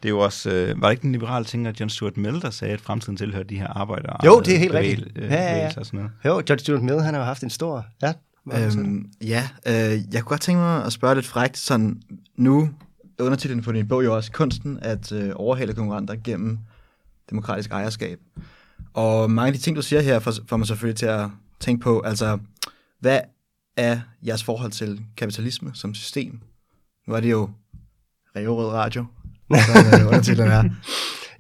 Det 0.03 0.09
er 0.09 0.11
jo 0.11 0.19
også, 0.19 0.51
øh, 0.51 0.83
var 0.83 0.89
det 0.89 0.93
ikke 0.93 1.03
den 1.03 1.13
liberale 1.13 1.45
tænker, 1.45 1.73
John 1.81 1.91
Stuart 1.91 2.17
Mill, 2.17 2.43
der 2.43 2.51
sagde, 2.51 2.75
at 2.75 2.81
fremtiden 2.81 3.17
tilhører 3.17 3.45
de 3.45 3.59
her 3.59 3.67
arbejdere? 3.67 4.27
Jo, 4.27 4.41
det 4.41 4.55
er 4.55 4.59
helt 4.59 4.75
rigtigt. 4.75 5.09
Øh, 5.17 5.31
ja, 5.31 5.35
ja, 5.35 5.57
ja. 5.57 5.73
Og 5.77 5.87
sådan 5.87 5.99
noget. 5.99 6.13
Jo, 6.25 6.43
John 6.49 6.59
Stuart 6.59 6.83
Mill, 6.83 7.01
han 7.01 7.15
har 7.15 7.21
jo 7.21 7.25
haft 7.25 7.43
en 7.43 7.51
stor... 7.51 7.87
Ja, 8.03 8.13
øhm, 8.53 9.13
ja 9.21 9.49
øh, 9.67 9.73
jeg 9.73 10.23
kunne 10.23 10.29
godt 10.29 10.41
tænke 10.41 10.59
mig 10.59 10.85
at 10.85 10.93
spørge 10.93 11.15
lidt 11.15 11.27
frækt, 11.27 11.59
sådan 11.59 12.03
nu 12.37 12.71
undertitlen 13.21 13.63
på 13.63 13.73
din 13.73 13.89
bog 13.89 14.05
jo 14.05 14.17
også 14.17 14.33
kunsten 14.33 14.79
at 14.83 15.13
øh, 15.13 15.33
overhale 15.35 15.75
konkurrenter 15.75 16.17
gennem 16.25 16.59
demokratisk 17.31 17.71
ejerskab. 17.71 18.21
Og 18.95 19.31
mange 19.31 19.47
af 19.47 19.53
de 19.53 19.59
ting, 19.59 19.77
du 19.77 19.83
siger 19.83 20.03
her, 20.03 20.19
får, 20.19 20.33
får 20.49 20.57
mig 20.57 20.67
selvfølgelig 20.67 20.97
til 20.97 21.07
at 21.07 21.29
tænke 21.61 21.83
på, 21.83 22.01
altså, 22.01 22.39
hvad 23.01 23.21
er 23.77 24.01
jeres 24.27 24.45
forhold 24.45 24.73
til 24.73 25.01
kapitalisme 25.17 25.71
som 25.75 25.95
system? 25.95 26.41
Nu 27.07 27.15
er 27.15 27.21
det 27.21 27.31
jo 27.31 27.51
Revrød 28.37 28.69
Radio, 28.69 29.07
som 29.67 30.07
undertitlen 30.07 30.49
er. 30.49 30.65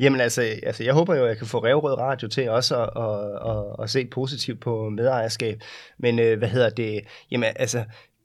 Jamen 0.00 0.20
altså, 0.20 0.42
altså, 0.42 0.84
jeg 0.84 0.94
håber 0.94 1.14
jo, 1.14 1.22
at 1.22 1.28
jeg 1.28 1.38
kan 1.38 1.46
få 1.46 1.64
Revrød 1.64 1.98
Radio 1.98 2.28
til 2.28 2.50
også 2.50 2.82
at, 2.82 2.90
at, 2.96 3.50
at, 3.50 3.84
at 3.84 3.90
se 3.90 4.06
positivt 4.06 4.60
på 4.60 4.88
medejerskab. 4.88 5.60
Men 5.98 6.18
øh, 6.18 6.38
hvad 6.38 6.48
hedder 6.48 6.70
det? 6.70 7.00
Jamen 7.30 7.52
altså, 7.56 7.84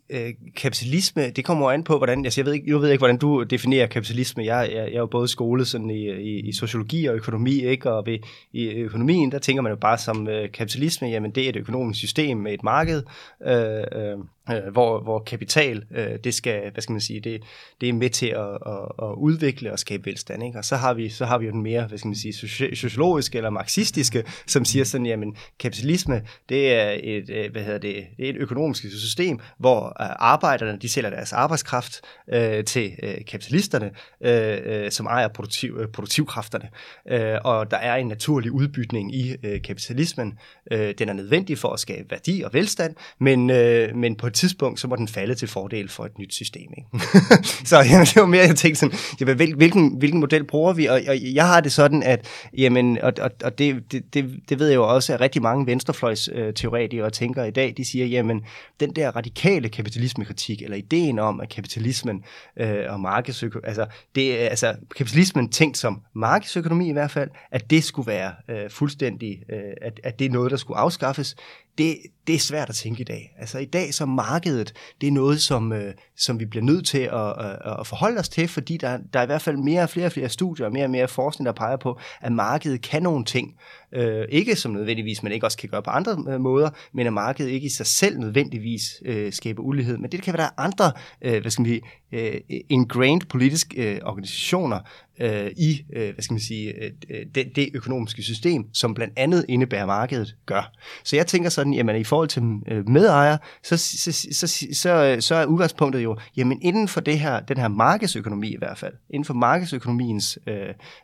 øh, 0.09 0.33
kapitalisme, 0.55 1.29
det 1.29 1.45
kommer 1.45 1.71
an 1.71 1.83
på, 1.83 1.97
hvordan, 1.97 2.25
altså 2.25 2.41
jeg 2.41 2.45
ved 2.45 2.53
ikke, 2.53 2.71
jeg 2.71 2.81
ved 2.81 2.89
ikke, 2.89 3.01
hvordan 3.01 3.17
du 3.17 3.43
definerer 3.43 3.87
kapitalisme. 3.87 4.45
Jeg, 4.45 4.69
jeg, 4.71 4.77
jeg 4.77 4.93
er 4.93 4.99
jo 4.99 5.05
både 5.05 5.27
skolet 5.27 5.67
sådan 5.67 5.89
i, 5.89 6.09
i, 6.09 6.39
i 6.39 6.53
sociologi 6.53 7.05
og 7.05 7.15
økonomi, 7.15 7.65
ikke? 7.65 7.91
og 7.91 8.05
ved, 8.05 8.19
i 8.53 8.67
økonomien, 8.69 9.31
der 9.31 9.39
tænker 9.39 9.61
man 9.61 9.69
jo 9.69 9.75
bare 9.75 9.97
som 9.97 10.27
øh, 10.27 10.51
kapitalisme, 10.51 11.07
jamen 11.07 11.31
det 11.31 11.45
er 11.45 11.49
et 11.49 11.55
økonomisk 11.55 11.99
system 11.99 12.37
med 12.37 12.53
et 12.53 12.63
marked, 12.63 13.03
øh, 13.47 13.83
øh, 14.01 14.17
øh, 14.51 14.71
hvor, 14.71 15.01
hvor 15.01 15.19
kapital, 15.19 15.83
øh, 15.91 16.19
det 16.23 16.33
skal, 16.33 16.71
hvad 16.71 16.81
skal 16.81 16.93
man 16.93 17.01
sige, 17.01 17.19
det, 17.19 17.43
det 17.81 17.89
er 17.89 17.93
med 17.93 18.09
til 18.09 18.27
at, 18.27 18.49
at, 18.49 19.07
at 19.09 19.13
udvikle 19.17 19.71
og 19.71 19.79
skabe 19.79 20.05
velstand, 20.05 20.43
ikke? 20.43 20.57
Og 20.57 20.65
så 20.65 20.75
har 20.75 20.93
vi 20.93 21.09
så 21.09 21.25
har 21.25 21.37
vi 21.37 21.45
jo 21.45 21.51
den 21.51 21.63
mere, 21.63 21.87
hvad 21.87 21.97
skal 21.97 22.07
man 22.07 22.15
sige, 22.15 22.33
sociologiske 22.75 23.37
eller 23.37 23.49
marxistiske, 23.49 24.23
som 24.47 24.65
siger 24.65 24.85
sådan, 24.85 25.05
jamen 25.05 25.35
kapitalisme, 25.59 26.21
det 26.49 26.73
er 26.73 26.95
et, 27.03 27.29
øh, 27.29 27.51
hvad 27.51 27.63
hedder 27.63 27.79
det, 27.79 28.05
det 28.17 28.25
er 28.25 28.29
et 28.29 28.35
økonomisk 28.35 28.81
system, 28.81 29.39
hvor 29.57 29.85
øh, 29.85 30.07
arbejderne, 30.19 30.77
de 30.81 30.89
sælger 30.89 31.09
deres 31.09 31.33
arbejdskraft 31.33 32.01
øh, 32.33 32.63
til 32.63 32.91
øh, 33.03 33.15
kapitalisterne, 33.27 33.91
øh, 34.21 34.57
øh, 34.65 34.91
som 34.91 35.05
ejer 35.05 35.27
produktiv, 35.27 35.77
øh, 35.79 35.87
produktivkræfterne. 35.87 36.69
Øh, 37.09 37.37
og 37.43 37.71
der 37.71 37.77
er 37.77 37.95
en 37.95 38.07
naturlig 38.07 38.51
udbytning 38.51 39.15
i 39.15 39.35
øh, 39.43 39.61
kapitalismen. 39.61 40.39
Øh, 40.71 40.93
den 40.99 41.09
er 41.09 41.13
nødvendig 41.13 41.57
for 41.57 41.69
at 41.69 41.79
skabe 41.79 42.11
værdi 42.11 42.41
og 42.41 42.53
velstand, 42.53 42.95
men, 43.19 43.49
øh, 43.49 43.95
men 43.95 44.15
på 44.15 44.29
tidspunkt, 44.35 44.79
så 44.79 44.87
må 44.87 44.95
den 44.95 45.07
falde 45.07 45.35
til 45.35 45.47
fordel 45.47 45.89
for 45.89 46.05
et 46.05 46.19
nyt 46.19 46.33
system. 46.33 46.73
Ikke? 46.77 46.89
så 47.69 47.77
jamen, 47.77 48.05
det 48.05 48.15
var 48.15 48.25
mere, 48.25 48.47
jeg 48.47 48.55
tænkte 48.55 48.79
sådan, 48.79 48.97
jamen, 49.19 49.35
hvilken, 49.35 49.97
hvilken 49.97 50.19
model 50.19 50.43
bruger 50.43 50.73
vi? 50.73 50.85
Og, 50.85 51.01
og 51.07 51.15
jeg 51.33 51.47
har 51.47 51.61
det 51.61 51.71
sådan, 51.71 52.03
at, 52.03 52.25
jamen, 52.57 52.97
og, 53.01 53.13
og, 53.21 53.31
og 53.43 53.57
det, 53.57 53.91
det, 53.91 54.13
det, 54.13 54.39
det 54.49 54.59
ved 54.59 54.67
jeg 54.67 54.75
jo 54.75 54.93
også, 54.93 55.13
at 55.13 55.21
rigtig 55.21 55.41
mange 55.41 55.65
venstrefløjs 55.65 56.29
øh, 56.33 56.53
teoretikere 56.53 57.09
tænker 57.09 57.43
i 57.43 57.51
dag, 57.51 57.73
de 57.77 57.85
siger, 57.85 58.05
jamen, 58.05 58.41
den 58.79 58.95
der 58.95 59.15
radikale 59.15 59.69
kapitalismekritik, 59.69 60.61
eller 60.61 60.77
ideen 60.77 61.19
om, 61.19 61.39
at 61.41 61.49
kapitalismen 61.49 62.23
øh, 62.57 62.83
og 62.89 62.99
markedsøkonomi, 62.99 63.67
altså, 63.67 63.85
det, 64.15 64.33
altså 64.33 64.75
kapitalismen 64.97 65.49
tænkt 65.49 65.77
som 65.77 66.01
markedsøkonomi 66.13 66.89
i 66.89 66.93
hvert 66.93 67.11
fald, 67.11 67.29
at 67.51 67.69
det 67.69 67.83
skulle 67.83 68.07
være 68.07 68.33
øh, 68.49 68.69
fuldstændig, 68.69 69.43
øh, 69.49 69.73
at, 69.81 69.99
at 70.03 70.19
det 70.19 70.25
er 70.25 70.29
noget, 70.29 70.51
der 70.51 70.57
skulle 70.57 70.79
afskaffes, 70.79 71.35
det, 71.77 71.97
det 72.27 72.35
er 72.35 72.39
svært 72.39 72.69
at 72.69 72.75
tænke 72.75 73.01
i 73.01 73.03
dag. 73.03 73.35
Altså 73.39 73.57
i 73.57 73.65
dag 73.65 73.93
så 73.93 74.05
markedet, 74.05 74.73
det 75.01 75.07
er 75.07 75.11
noget, 75.11 75.41
som, 75.41 75.73
øh, 75.73 75.93
som 76.17 76.39
vi 76.39 76.45
bliver 76.45 76.63
nødt 76.63 76.87
til 76.87 76.99
at, 76.99 77.45
at, 77.45 77.79
at 77.79 77.87
forholde 77.87 78.19
os 78.19 78.29
til, 78.29 78.47
fordi 78.47 78.77
der, 78.77 78.97
der 79.13 79.19
er 79.19 79.23
i 79.23 79.25
hvert 79.25 79.41
fald 79.41 79.57
mere 79.57 79.81
og 79.81 79.89
flere 79.89 80.05
og 80.05 80.11
flere 80.11 80.29
studier 80.29 80.65
og 80.65 80.71
mere 80.71 80.83
og 80.83 80.89
mere 80.89 81.07
forskning, 81.07 81.45
der 81.45 81.51
peger 81.51 81.77
på, 81.77 81.99
at 82.21 82.31
markedet 82.31 82.81
kan 82.81 83.03
nogle 83.03 83.25
ting. 83.25 83.55
Øh, 83.91 84.25
ikke 84.29 84.55
som 84.55 84.71
nødvendigvis 84.71 85.23
man 85.23 85.31
ikke 85.31 85.45
også 85.45 85.57
kan 85.57 85.69
gøre 85.69 85.83
på 85.83 85.89
andre 85.89 86.17
øh, 86.29 86.41
måder, 86.41 86.69
men 86.93 87.07
at 87.07 87.13
markedet 87.13 87.49
ikke 87.49 87.65
i 87.65 87.69
sig 87.69 87.85
selv 87.85 88.19
nødvendigvis 88.19 89.01
øh, 89.05 89.33
skaber 89.33 89.63
ulighed. 89.63 89.97
Men 89.97 90.11
det 90.11 90.21
kan 90.21 90.33
være, 90.33 90.41
der 90.41 90.47
er 90.47 90.61
andre 90.63 90.91
øh, 91.21 91.41
hvad 91.41 91.51
skal 91.51 91.61
man 91.61 91.69
sige, 91.69 91.81
øh, 92.11 92.61
ingrained 92.69 93.21
politiske 93.29 93.93
øh, 93.93 93.99
organisationer, 94.03 94.79
øh, 95.19 95.51
i 95.57 95.85
øh, 95.95 96.13
hvad 96.13 96.21
skal 96.21 96.33
man 96.33 96.41
sige, 96.41 96.83
øh, 96.83 96.91
øh, 97.09 97.25
det, 97.35 97.55
det 97.55 97.69
økonomiske 97.73 98.23
system, 98.23 98.73
som 98.73 98.93
blandt 98.93 99.13
andet 99.17 99.45
indebærer 99.49 99.85
markedet 99.85 100.35
gør. 100.45 100.71
Så 101.03 101.15
jeg 101.15 101.27
tænker 101.27 101.49
sådan, 101.49 101.73
jamen 101.73 101.95
i 101.95 102.03
forhold 102.03 102.27
til 102.27 102.43
øh, 102.67 102.89
medejer, 102.89 103.37
så, 103.63 103.77
så, 103.77 104.11
så, 104.11 104.47
så, 104.73 105.17
så 105.19 105.35
er 105.35 105.45
udgangspunktet 105.45 106.03
jo, 106.03 106.17
jamen 106.37 106.61
inden 106.61 106.87
for 106.87 107.01
det 107.01 107.19
her, 107.19 107.39
den 107.39 107.57
her 107.57 107.67
markedsøkonomi 107.67 108.53
i 108.53 108.57
hvert 108.57 108.77
fald, 108.77 108.93
inden 109.09 109.25
for 109.25 109.33
markedsøkonomiens 109.33 110.39
øh, 110.47 110.55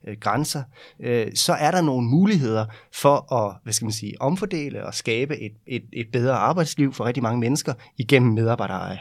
øh, 0.07 0.17
grænser, 0.19 0.63
øh, 0.99 1.27
så 1.35 1.53
er 1.53 1.71
der 1.71 1.81
nogle 1.81 2.07
muligheder 2.07 2.65
for 2.93 3.33
at, 3.33 3.55
hvad 3.63 3.73
skal 3.73 3.85
man 3.85 3.91
sige, 3.91 4.13
omfordele 4.19 4.85
og 4.85 4.93
skabe 4.93 5.37
et, 5.39 5.51
et, 5.67 5.83
et 5.93 6.07
bedre 6.11 6.33
arbejdsliv 6.33 6.93
for 6.93 7.05
rigtig 7.05 7.23
mange 7.23 7.39
mennesker 7.39 7.73
igennem 7.97 8.33
medarbejdereje. 8.33 8.99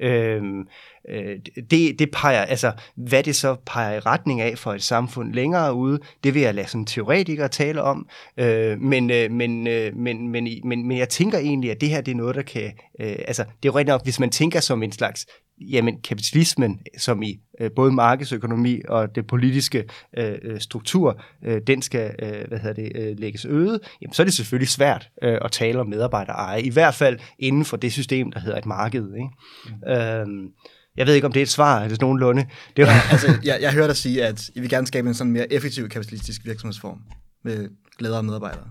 Øhm, 0.00 0.68
øh, 1.08 1.38
det, 1.70 1.98
det 1.98 2.10
peger, 2.12 2.40
altså, 2.40 2.72
hvad 2.96 3.22
det 3.22 3.36
så 3.36 3.56
peger 3.66 3.96
i 3.96 3.98
retning 3.98 4.40
af 4.40 4.58
for 4.58 4.72
et 4.72 4.82
samfund 4.82 5.34
længere 5.34 5.74
ude, 5.74 5.98
det 6.24 6.34
vil 6.34 6.42
jeg 6.42 6.54
lade 6.54 6.68
som 6.68 6.84
teoretiker 6.84 7.46
tale 7.46 7.82
om, 7.82 8.08
øh, 8.36 8.80
men, 8.80 9.10
øh, 9.10 9.30
men, 9.30 9.66
øh, 9.66 9.96
men, 9.96 10.28
men, 10.28 10.48
men, 10.64 10.88
men 10.88 10.98
jeg 10.98 11.08
tænker 11.08 11.38
egentlig, 11.38 11.70
at 11.70 11.80
det 11.80 11.88
her 11.88 12.00
det 12.00 12.12
er 12.12 12.16
noget, 12.16 12.34
der 12.34 12.42
kan, 12.42 12.72
øh, 13.00 13.16
altså, 13.28 13.42
det 13.42 13.50
er 13.50 13.72
jo 13.72 13.72
rigtigt 13.72 13.92
nok, 13.92 14.04
hvis 14.04 14.20
man 14.20 14.30
tænker 14.30 14.60
som 14.60 14.82
en 14.82 14.92
slags 14.92 15.26
jamen 15.60 16.00
kapitalismen, 16.00 16.80
som 16.98 17.22
i 17.22 17.40
øh, 17.60 17.70
både 17.76 17.92
markedsøkonomi 17.92 18.80
og 18.88 19.14
det 19.14 19.26
politiske 19.26 19.84
øh, 20.18 20.34
øh, 20.42 20.60
struktur, 20.60 21.22
øh, 21.44 21.60
den 21.66 21.82
skal 21.82 22.14
øh, 22.22 22.48
hvad 22.48 22.58
hedder 22.58 22.82
det, 22.82 22.92
øh, 22.94 23.18
lægges 23.18 23.44
øde, 23.44 23.80
jamen, 24.02 24.14
så 24.14 24.22
er 24.22 24.24
det 24.24 24.34
selvfølgelig 24.34 24.68
svært 24.68 25.08
øh, 25.22 25.38
at 25.44 25.52
tale 25.52 25.80
om 25.80 25.86
medarbejdereje, 25.86 26.62
i 26.62 26.70
hvert 26.70 26.94
fald 26.94 27.18
inden 27.38 27.64
for 27.64 27.76
det 27.76 27.92
system, 27.92 28.32
der 28.32 28.40
hedder 28.40 28.58
et 28.58 28.66
marked. 28.66 29.14
Ikke? 29.14 29.28
Mm. 29.66 29.92
Øhm, 29.92 30.48
jeg 30.96 31.06
ved 31.06 31.14
ikke, 31.14 31.26
om 31.26 31.32
det 31.32 31.40
er 31.40 31.44
et 31.44 31.48
svar, 31.48 31.84
eller 31.84 31.98
nogenlunde. 32.00 32.46
Det 32.76 32.86
var... 32.86 32.92
ja, 32.92 33.00
altså, 33.10 33.38
jeg, 33.44 33.58
jeg 33.60 33.72
hørte 33.72 33.88
dig 33.88 33.96
sige, 33.96 34.26
at 34.26 34.50
I 34.54 34.60
vil 34.60 34.70
gerne 34.70 34.86
skabe 34.86 35.08
en 35.08 35.14
sådan 35.14 35.32
mere 35.32 35.52
effektiv 35.52 35.88
kapitalistisk 35.88 36.44
virksomhedsform 36.44 36.98
med 37.44 37.68
glædere 37.98 38.22
medarbejdere. 38.22 38.70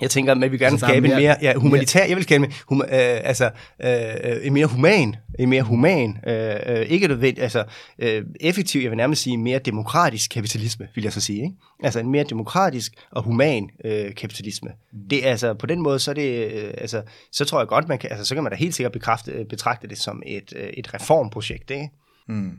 Jeg 0.00 0.10
tænker, 0.10 0.34
at 0.34 0.52
vi 0.52 0.58
gerne 0.58 0.72
altså, 0.72 0.86
skabe 0.86 1.08
mere, 1.08 1.16
en 1.16 1.22
mere 1.22 1.36
ja, 1.42 1.54
humanitær, 1.54 2.00
mere. 2.00 2.08
jeg 2.08 2.16
vil 2.16 2.24
skabe 2.24 2.52
hum, 2.68 2.80
øh, 2.80 2.88
altså, 2.90 3.50
øh, 3.84 4.46
en 4.46 4.52
mere 4.52 4.66
human, 4.66 5.16
en 5.38 5.48
mere 5.48 5.62
human, 5.62 6.18
øh, 6.26 6.56
øh, 6.66 6.80
ikke 6.80 7.08
nødvendigt, 7.08 7.42
altså 7.42 7.64
øh, 7.98 8.24
effektiv, 8.40 8.80
jeg 8.80 8.90
vil 8.90 8.96
nærmest 8.96 9.22
sige 9.22 9.38
mere 9.38 9.58
demokratisk 9.58 10.30
kapitalisme, 10.30 10.88
vil 10.94 11.04
jeg 11.04 11.12
så 11.12 11.20
sige. 11.20 11.42
Ikke? 11.42 11.56
Altså 11.82 12.00
en 12.00 12.10
mere 12.10 12.24
demokratisk 12.24 12.92
og 13.10 13.22
human 13.22 13.70
øh, 13.84 14.14
kapitalisme. 14.14 14.70
Det 15.10 15.24
altså 15.24 15.54
på 15.54 15.66
den 15.66 15.82
måde, 15.82 15.98
så 15.98 16.10
er 16.10 16.14
det, 16.14 16.52
øh, 16.52 16.74
altså, 16.78 17.02
så 17.32 17.44
tror 17.44 17.60
jeg 17.60 17.68
godt, 17.68 17.88
man 17.88 17.98
kan, 17.98 18.10
altså 18.10 18.24
så 18.24 18.34
kan 18.34 18.42
man 18.42 18.52
da 18.52 18.56
helt 18.56 18.74
sikkert 18.74 18.92
bekræfte, 18.92 19.46
betragte 19.48 19.88
det 19.88 19.98
som 19.98 20.22
et, 20.26 20.52
øh, 20.56 20.68
et 20.68 20.94
reformprojekt, 20.94 21.70
ikke? 21.70 21.90
Mm. 22.28 22.52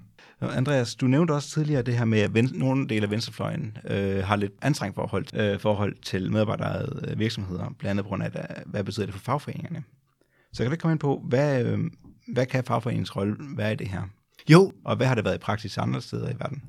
Andreas, 0.50 0.96
du 0.96 1.08
nævnte 1.08 1.32
også 1.32 1.50
tidligere 1.50 1.82
det 1.82 1.98
her 1.98 2.06
med, 2.06 2.20
at 2.20 2.34
ven, 2.34 2.50
nogle 2.54 2.88
dele 2.88 3.04
af 3.04 3.12
venstrefløjen 3.12 3.78
øh, 3.90 4.24
har 4.24 4.36
lidt 4.36 4.52
anstrengt 4.62 4.96
forhold, 4.96 5.26
øh, 5.34 5.60
forhold 5.60 5.96
til 6.02 6.32
medarbejderede 6.32 7.10
øh, 7.12 7.20
virksomheder, 7.20 7.64
blandt 7.80 7.90
andet 7.90 8.06
på 8.06 8.10
grund 8.10 8.24
af, 8.24 8.32
hvad 8.66 8.84
betyder 8.84 9.06
det 9.06 9.16
for 9.16 9.22
fagforeningerne. 9.22 9.84
Så 10.54 10.64
kan 10.64 10.72
du 10.72 10.78
komme 10.78 10.92
ind 10.92 11.00
på, 11.00 11.24
hvad, 11.30 11.66
øh, 11.66 11.80
hvad 12.34 12.46
kan 12.46 12.64
fagforeningens 12.64 13.16
rolle 13.16 13.36
være 13.58 13.74
i 13.74 13.76
det 13.76 13.88
her? 13.88 14.02
Jo. 14.50 14.72
Og 14.86 14.96
hvad 14.96 15.08
har 15.08 15.16
det 15.16 15.26
været 15.26 15.36
i 15.36 15.40
praksis 15.40 15.78
andre 15.78 16.02
steder 16.02 16.30
i 16.30 16.40
verden? 16.40 16.64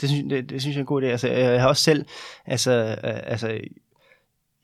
Det 0.00 0.08
synes, 0.08 0.24
det, 0.30 0.50
det 0.50 0.60
synes 0.60 0.74
jeg 0.74 0.80
er 0.80 0.82
en 0.82 0.86
god 0.86 1.02
idé. 1.02 1.06
Altså, 1.06 1.28
jeg 1.28 1.60
har 1.60 1.68
også 1.68 1.82
selv, 1.82 2.04
altså, 2.46 2.72
øh, 3.04 3.20
altså 3.22 3.60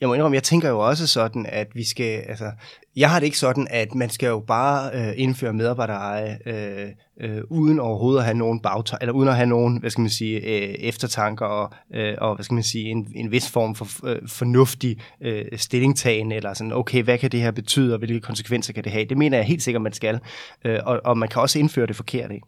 jeg 0.01 0.09
må 0.09 0.15
indrømme, 0.15 0.35
jeg 0.35 0.43
tænker 0.43 0.69
jo 0.69 0.79
også 0.79 1.07
sådan, 1.07 1.47
at 1.49 1.67
vi 1.75 1.85
skal, 1.85 2.23
altså, 2.29 2.53
jeg 2.97 3.11
har 3.11 3.19
det 3.19 3.27
ikke 3.27 3.39
sådan, 3.39 3.67
at 3.71 3.95
man 3.95 4.11
skal 4.11 4.27
jo 4.27 4.41
bare 4.41 4.91
øh, 4.95 5.15
indføre 5.17 5.53
medarbejdereje 5.53 6.39
øh, 6.47 6.89
øh, 7.21 7.43
uden 7.51 7.81
overhovedet 7.81 8.19
at 8.19 8.25
have 8.25 8.39
nogen 8.39 8.61
bagtanker, 8.61 8.99
eller 9.01 9.13
uden 9.13 9.29
at 9.29 9.37
have 9.37 9.47
nogen, 9.47 9.81
hvad 9.81 9.91
skal 9.91 10.01
man 10.03 10.11
sige, 10.11 10.41
øh, 10.41 10.75
eftertanker 10.75 11.47
og, 11.47 11.73
øh, 11.95 12.15
og, 12.19 12.35
hvad 12.35 12.45
skal 12.45 12.55
man 12.55 12.63
sige, 12.63 12.85
en, 12.85 13.13
en 13.15 13.31
vis 13.31 13.51
form 13.51 13.75
for 13.75 14.07
øh, 14.07 14.29
fornuftig 14.29 14.99
øh, 15.21 15.45
stillingtagen, 15.57 16.33
eller 16.33 16.55
sådan, 16.55 16.73
okay, 16.73 17.03
hvad 17.03 17.19
kan 17.19 17.33
det 17.33 17.41
her 17.41 17.51
betyde, 17.51 17.95
og 17.95 17.99
hvilke 17.99 18.21
konsekvenser 18.21 18.73
kan 18.73 18.85
det 18.85 18.93
have? 18.93 19.05
Det 19.05 19.19
mener 19.19 19.39
jeg 19.39 19.47
helt 19.47 19.63
sikkert, 19.63 19.83
man 19.83 19.93
skal, 19.93 20.21
øh, 20.65 20.79
og, 20.87 21.01
og 21.05 21.19
man 21.19 21.29
kan 21.29 21.43
også 21.43 21.59
indføre 21.59 21.87
det 21.87 21.97
forkert, 21.97 22.31
ikke? 22.31 22.47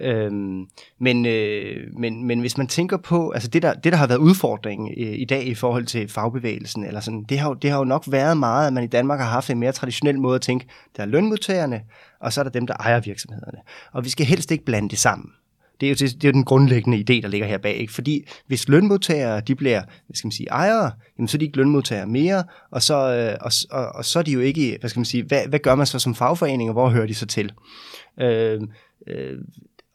Øhm, 0.00 0.66
men, 0.98 1.26
øh, 1.26 1.98
men, 1.98 2.24
men 2.24 2.40
hvis 2.40 2.58
man 2.58 2.66
tænker 2.66 2.96
på, 2.96 3.30
altså 3.30 3.48
det 3.48 3.62
der, 3.62 3.74
det 3.74 3.92
der 3.92 3.98
har 3.98 4.06
været 4.06 4.18
udfordringen 4.18 4.94
øh, 4.98 5.12
i 5.18 5.24
dag 5.24 5.46
i 5.46 5.54
forhold 5.54 5.86
til 5.86 6.08
fagbevægelsen, 6.08 6.84
eller 6.84 7.00
sådan, 7.00 7.24
det, 7.28 7.38
har, 7.38 7.54
det 7.54 7.70
har 7.70 7.78
jo 7.78 7.84
nok 7.84 8.04
været 8.08 8.36
meget, 8.36 8.66
at 8.66 8.72
man 8.72 8.84
i 8.84 8.86
Danmark 8.86 9.20
har 9.20 9.26
haft 9.26 9.50
en 9.50 9.58
mere 9.58 9.72
traditionel 9.72 10.20
måde 10.20 10.34
at 10.34 10.40
tænke, 10.40 10.66
der 10.96 11.02
er 11.02 11.06
lønmodtagerne, 11.06 11.82
og 12.20 12.32
så 12.32 12.40
er 12.40 12.42
der 12.42 12.50
dem, 12.50 12.66
der 12.66 12.74
ejer 12.74 13.00
virksomhederne. 13.00 13.58
Og 13.92 14.04
vi 14.04 14.10
skal 14.10 14.26
helst 14.26 14.50
ikke 14.50 14.64
blande 14.64 14.88
det 14.88 14.98
sammen. 14.98 15.30
Det 15.80 15.86
er 15.86 15.90
jo, 15.90 15.94
det 15.94 16.24
er 16.24 16.28
jo 16.28 16.32
den 16.32 16.44
grundlæggende 16.44 16.98
idé, 16.98 17.22
der 17.22 17.28
ligger 17.28 17.46
her 17.46 17.58
bag. 17.58 17.76
Ikke? 17.76 17.92
Fordi 17.92 18.28
hvis 18.46 18.68
lønmodtagere 18.68 19.40
de 19.40 19.54
bliver 19.54 19.82
hvad 20.06 20.14
skal 20.14 20.26
man 20.26 20.32
sige, 20.32 20.48
ejere, 20.48 20.90
jamen, 21.18 21.28
så 21.28 21.36
er 21.36 21.38
de 21.38 21.44
ikke 21.44 21.56
lønmodtagere 21.56 22.06
mere, 22.06 22.44
og 22.70 22.82
så, 22.82 22.94
øh, 22.94 23.36
og, 23.40 23.52
og, 23.70 23.92
og 23.94 24.04
så 24.04 24.18
er 24.18 24.22
de 24.22 24.32
jo 24.32 24.40
ikke, 24.40 24.76
hvad 24.80 24.90
skal 24.90 25.00
man 25.00 25.04
sige, 25.04 25.22
hvad, 25.22 25.46
hvad 25.48 25.58
gør 25.58 25.74
man 25.74 25.86
så 25.86 25.98
som 25.98 26.14
fagforening, 26.14 26.70
og 26.70 26.72
hvor 26.72 26.88
hører 26.88 27.06
de 27.06 27.14
så 27.14 27.26
til? 27.26 27.52
Øhm, 28.20 28.70
øh, 29.06 29.30
øh, 29.30 29.38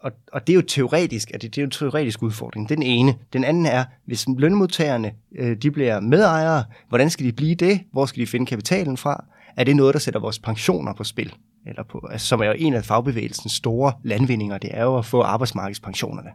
og, 0.05 0.11
og 0.33 0.47
det 0.47 0.53
er 0.53 0.55
jo 0.55 0.61
teoretisk, 0.61 1.31
at 1.33 1.41
det, 1.41 1.55
det 1.55 1.61
er 1.61 1.63
jo 1.63 1.65
en 1.65 1.71
teoretisk 1.71 2.23
udfordring. 2.23 2.69
Den 2.69 2.83
ene. 2.83 3.15
Den 3.33 3.43
anden 3.43 3.65
er, 3.65 3.85
hvis 4.05 4.25
lønmodtagerne 4.37 5.11
øh, 5.35 5.57
de 5.57 5.71
bliver 5.71 5.99
medejere, 5.99 6.63
hvordan 6.89 7.09
skal 7.09 7.25
de 7.25 7.31
blive 7.31 7.55
det? 7.55 7.81
Hvor 7.91 8.05
skal 8.05 8.21
de 8.21 8.27
finde 8.27 8.45
kapitalen 8.45 8.97
fra? 8.97 9.25
Er 9.57 9.63
det 9.63 9.75
noget, 9.75 9.93
der 9.93 9.99
sætter 9.99 10.19
vores 10.19 10.39
pensioner 10.39 10.93
på 10.93 11.03
spil? 11.03 11.33
eller 11.67 11.83
på, 11.83 12.07
altså, 12.11 12.27
som 12.27 12.41
er 12.41 12.45
jo 12.45 12.53
en 12.57 12.73
af 12.73 12.85
fagbevægelsens 12.85 13.51
store 13.53 13.93
landvindinger, 14.03 14.57
det 14.57 14.69
er 14.73 14.83
jo 14.83 14.97
at 14.97 15.05
få 15.05 15.21
arbejdsmarkedspensionerne. 15.21 16.29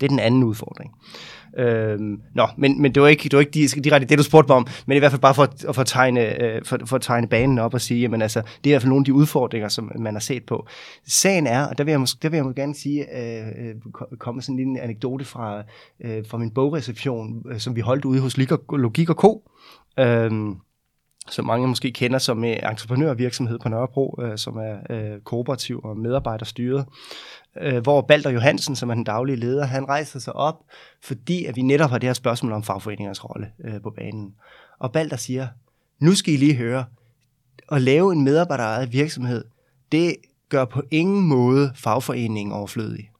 Det 0.00 0.06
er 0.06 0.08
den 0.08 0.18
anden 0.18 0.44
udfordring. 0.44 0.92
Øhm, 1.56 2.20
nå, 2.34 2.46
men, 2.56 2.82
men 2.82 2.94
det 2.94 3.02
var 3.02 3.08
ikke, 3.08 3.24
det 3.24 3.32
var 3.32 3.40
ikke 3.40 3.80
direkte 3.80 4.08
det, 4.08 4.18
du 4.18 4.22
spurgte 4.22 4.48
mig 4.50 4.56
om, 4.56 4.66
men 4.86 4.96
i 4.96 4.98
hvert 4.98 5.12
fald 5.12 5.20
bare 5.20 5.34
for, 5.34 5.48
for, 5.60 5.72
for, 5.72 5.80
at, 5.80 5.86
tegne, 5.86 6.42
øh, 6.42 6.64
for, 6.64 6.78
for 6.86 6.96
at 6.96 7.02
tegne 7.02 7.28
banen 7.28 7.58
op 7.58 7.74
og 7.74 7.80
sige, 7.80 8.00
jamen 8.00 8.22
altså, 8.22 8.40
det 8.40 8.46
er 8.46 8.70
i 8.70 8.72
hvert 8.72 8.82
fald 8.82 8.88
nogle 8.88 9.02
af 9.02 9.04
de 9.04 9.14
udfordringer, 9.14 9.68
som 9.68 9.92
man 9.98 10.14
har 10.14 10.20
set 10.20 10.46
på. 10.46 10.66
Sagen 11.06 11.46
er, 11.46 11.66
og 11.66 11.78
der 11.78 11.84
vil 11.84 11.90
jeg, 11.92 12.00
måske, 12.00 12.18
der 12.22 12.28
vil 12.28 12.36
jeg 12.36 12.54
gerne 12.56 12.74
sige, 12.74 13.18
øh, 13.18 13.46
øh 13.68 13.74
komme 14.18 14.42
sådan 14.42 14.58
en 14.58 14.66
lille 14.66 14.80
anekdote 14.80 15.24
fra, 15.24 15.62
øh, 16.04 16.24
fra 16.26 16.38
min 16.38 16.50
bogreception, 16.50 17.42
øh, 17.50 17.58
som 17.58 17.76
vi 17.76 17.80
holdt 17.80 18.04
ude 18.04 18.20
hos 18.20 18.36
Logik 18.72 19.10
og 19.10 19.16
Co., 19.16 19.50
øhm, 19.98 20.56
som 21.30 21.44
mange 21.44 21.68
måske 21.68 21.92
kender 21.92 22.18
som 22.18 22.44
øh, 22.44 22.56
entreprenørvirksomhed 22.70 23.58
på 23.58 23.68
Nørrebro, 23.68 24.20
øh, 24.22 24.38
som 24.38 24.56
er 24.56 24.76
øh, 24.90 25.20
kooperativ 25.20 25.80
og 25.84 25.96
medarbejderstyret 25.96 26.86
øh, 27.60 27.82
hvor 27.82 28.00
Balder 28.00 28.30
Johansen, 28.30 28.76
som 28.76 28.90
er 28.90 28.94
den 28.94 29.04
daglige 29.04 29.36
leder, 29.36 29.64
han 29.64 29.88
rejser 29.88 30.18
sig 30.18 30.36
op, 30.36 30.54
fordi 31.02 31.44
at 31.44 31.56
vi 31.56 31.62
netop 31.62 31.90
har 31.90 31.98
det 31.98 32.08
her 32.08 32.14
spørgsmål 32.14 32.52
om 32.52 32.62
fagforeningers 32.62 33.24
rolle 33.24 33.50
på 33.82 33.90
banen. 33.90 34.34
Og 34.78 34.92
Balder 34.92 35.16
siger, 35.16 35.48
nu 36.00 36.14
skal 36.14 36.34
I 36.34 36.36
lige 36.36 36.54
høre, 36.54 36.84
at 37.72 37.82
lave 37.82 38.12
en 38.12 38.24
medarbejderejet 38.24 38.92
virksomhed, 38.92 39.44
det 39.92 40.16
gør 40.48 40.64
på 40.64 40.82
ingen 40.90 41.28
måde 41.28 41.72
fagforeningen 41.74 42.52
overflødig. 42.52 43.10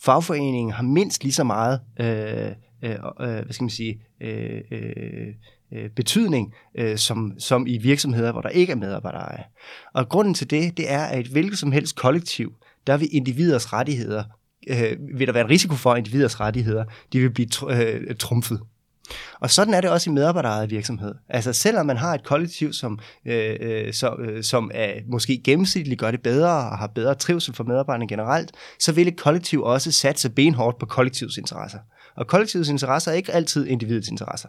Fagforeningen 0.00 0.72
har 0.72 0.82
mindst 0.82 1.22
lige 1.22 1.32
så 1.32 1.44
meget 1.44 1.80
øh, 2.00 2.52
øh, 2.82 2.96
hvad 3.18 3.52
skal 3.52 3.64
man 3.64 3.70
sige, 3.70 4.00
øh, 4.20 4.60
øh, 4.70 5.34
øh 5.72 5.90
betydning 5.90 6.54
øh, 6.78 6.98
som, 6.98 7.32
som 7.38 7.66
i 7.66 7.78
virksomheder, 7.78 8.32
hvor 8.32 8.40
der 8.40 8.48
ikke 8.48 8.70
er 8.70 8.76
medarbejdere. 8.76 9.44
Og 9.94 10.08
grunden 10.08 10.34
til 10.34 10.50
det, 10.50 10.76
det 10.76 10.92
er, 10.92 11.04
at 11.04 11.20
et 11.20 11.26
hvilket 11.26 11.58
som 11.58 11.72
helst 11.72 11.96
kollektiv 11.96 12.52
der 12.86 12.96
vil 12.96 13.08
individers 13.12 13.72
rettigheder, 13.72 14.24
øh, 14.68 14.96
vil 15.18 15.26
der 15.26 15.32
være 15.32 15.44
en 15.44 15.50
risiko 15.50 15.74
for, 15.74 15.92
at 15.92 15.98
individers 15.98 16.40
rettigheder, 16.40 16.84
de 17.12 17.20
vil 17.20 17.30
blive 17.30 17.48
tr- 17.54 17.72
øh, 17.72 18.16
trumfet. 18.16 18.60
Og 19.40 19.50
sådan 19.50 19.74
er 19.74 19.80
det 19.80 19.90
også 19.90 20.10
i 20.10 20.12
medarbejderejede 20.12 20.68
virksomhed. 20.68 21.14
Altså 21.28 21.52
selvom 21.52 21.86
man 21.86 21.96
har 21.96 22.14
et 22.14 22.24
kollektiv, 22.24 22.72
som, 22.72 22.98
øh, 23.26 23.56
øh, 23.60 23.92
så, 23.92 24.16
øh, 24.18 24.42
som 24.42 24.70
er, 24.74 24.92
måske 25.06 25.40
gennemsnitligt 25.44 26.00
gør 26.00 26.10
det 26.10 26.22
bedre 26.22 26.70
og 26.70 26.78
har 26.78 26.86
bedre 26.86 27.14
trivsel 27.14 27.54
for 27.54 27.64
medarbejderne 27.64 28.08
generelt, 28.08 28.52
så 28.78 28.92
vil 28.92 29.08
et 29.08 29.16
kollektiv 29.16 29.62
også 29.62 29.92
satse 29.92 30.30
benhårdt 30.30 30.78
på 30.78 30.86
kollektivets 30.86 31.36
interesser. 31.36 31.78
Og 32.16 32.26
kollektivets 32.26 32.68
interesser 32.68 33.10
er 33.12 33.16
ikke 33.16 33.32
altid 33.32 33.66
individets 33.66 34.08
interesser. 34.08 34.48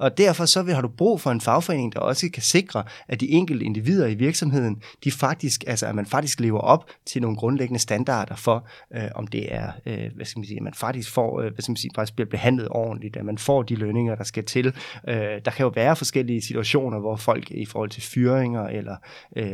Og 0.00 0.18
derfor 0.18 0.44
så 0.44 0.62
har 0.62 0.80
du 0.80 0.88
brug 0.88 1.20
for 1.20 1.30
en 1.30 1.40
fagforening, 1.40 1.92
der 1.92 2.00
også 2.00 2.28
kan 2.32 2.42
sikre, 2.42 2.84
at 3.08 3.20
de 3.20 3.28
enkelte 3.28 3.64
individer 3.64 4.06
i 4.06 4.14
virksomheden, 4.14 4.82
de 5.04 5.12
faktisk, 5.12 5.64
altså 5.66 5.86
at 5.86 5.94
man 5.94 6.06
faktisk 6.06 6.40
lever 6.40 6.60
op 6.60 6.84
til 7.06 7.22
nogle 7.22 7.36
grundlæggende 7.36 7.80
standarder 7.80 8.36
for, 8.36 8.66
øh, 8.94 9.08
om 9.14 9.26
det 9.26 9.54
er, 9.54 9.72
øh, 9.86 10.10
hvad 10.16 10.26
skal 10.26 10.38
man 10.38 10.46
sige, 10.46 10.56
at 10.56 10.62
man 10.62 10.74
faktisk 10.74 11.10
får, 11.10 11.40
øh, 11.40 11.52
hvad 11.52 11.62
skal 11.62 11.70
man 11.70 11.76
sige, 11.76 11.90
faktisk 11.94 12.14
bliver 12.14 12.28
behandlet 12.28 12.68
ordentligt, 12.70 13.16
at 13.16 13.24
man 13.24 13.38
får 13.38 13.62
de 13.62 13.74
lønninger, 13.74 14.14
der 14.14 14.24
skal 14.24 14.44
til. 14.44 14.66
Øh, 15.08 15.14
der 15.44 15.50
kan 15.50 15.64
jo 15.64 15.72
være 15.74 15.96
forskellige 15.96 16.42
situationer, 16.42 16.98
hvor 16.98 17.16
folk 17.16 17.50
i 17.50 17.66
forhold 17.66 17.90
til 17.90 18.02
fyringer 18.02 18.66
eller, 18.66 18.96
øh, 19.36 19.46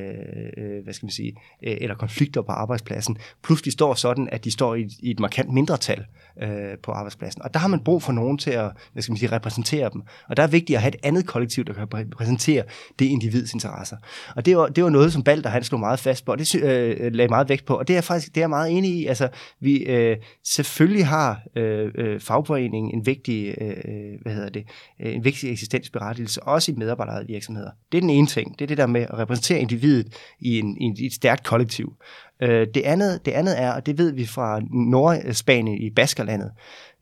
øh 0.57 0.85
hvad 0.85 0.95
skal 0.95 1.07
man 1.07 1.13
sige, 1.13 1.37
øh, 1.63 1.77
eller 1.81 1.97
konflikter 1.97 2.43
på 2.43 2.53
arbejdspladsen, 2.53 3.19
pludselig 3.43 3.73
står 3.73 3.95
sådan, 3.95 4.29
at 4.33 4.45
de 4.45 4.51
står 4.51 4.75
i, 4.75 4.89
i 5.01 5.11
et 5.11 5.21
markant 5.21 5.53
mindretal 5.53 6.05
øh, 6.43 6.79
på 6.83 6.93
arbejdspladsen. 6.93 7.43
Og 7.43 7.55
der 7.55 7.61
har 7.61 7.69
man 7.69 7.81
brug 7.81 8.03
for 8.03 8.13
nogen 8.13 8.39
til 8.39 8.51
at, 8.51 8.73
hvad 8.93 9.03
skal 9.03 9.13
man 9.13 9.19
sige, 9.19 9.33
repræsentere 9.33 9.86
dem. 9.89 10.03
Og 10.29 10.37
der 10.37 10.43
er 10.43 10.47
vigtigt 10.47 10.77
at 10.77 10.83
have 10.83 10.95
et 10.95 11.01
andet 11.03 11.27
kollektiv, 11.27 11.65
der 11.65 11.73
kan 11.73 11.87
repræsentere 11.95 12.63
det 12.99 13.05
individs 13.05 13.53
interesser. 13.53 13.97
Og 14.37 14.47
det 14.47 14.57
var, 14.57 14.67
det 14.67 14.85
var 14.85 14.91
noget, 14.91 15.13
som 15.13 15.23
Balder 15.23 15.51
han 15.51 15.65
slog 15.65 15.81
meget 15.81 15.99
fast 15.99 16.25
på, 16.25 16.33
og 16.33 16.39
det 16.39 16.55
øh, 16.55 17.13
lagde 17.13 17.29
meget 17.29 17.49
vægt 17.49 17.65
på. 17.65 17.75
Og 17.75 17.89
det 17.89 17.97
er 17.97 18.01
faktisk 18.01 18.35
det 18.35 18.41
er 18.41 18.43
jeg 18.43 18.51
meget 18.51 18.71
enig 18.71 18.91
i. 18.91 19.07
Altså, 19.07 19.29
vi 19.61 19.77
øh, 19.77 20.17
selvfølgelig 20.45 21.07
har 21.07 21.43
øh, 21.57 21.93
øh 21.95 22.21
fagforeningen 22.21 22.95
en 22.95 23.07
vigtig, 23.07 23.55
øh, 23.61 23.75
hvad 24.23 24.35
hedder 24.35 24.49
det, 24.49 24.65
øh, 25.01 25.15
en 25.15 25.25
vigtig 25.25 25.51
eksistensberettigelse, 25.51 26.43
også 26.43 26.73
i 26.73 26.75
medarbejderede 26.75 27.27
virksomheder. 27.27 27.71
Det 27.93 27.99
er 27.99 28.01
den 28.01 28.11
ene 28.11 28.27
ting. 28.27 28.59
Det 28.59 28.65
er 28.65 28.67
det 28.67 28.79
der 28.79 28.87
med 28.87 29.01
at 29.01 29.19
repræsentere 29.19 29.61
individet 29.61 30.15
i, 30.41 30.59
en, 30.59 30.97
i 30.97 31.07
et 31.07 31.13
stærkt 31.13 31.45
kollektiv. 31.45 31.97
Øh, 32.43 32.67
det, 32.75 32.83
andet, 32.83 33.27
det 33.27 33.33
andet 33.33 33.61
er, 33.61 33.73
og 33.73 33.87
det 33.87 33.99
ved 33.99 34.13
vi 34.13 34.27
fra 34.27 34.61
Nordspanien 34.71 35.79
i 35.79 35.91
Baskerlandet, 35.91 36.51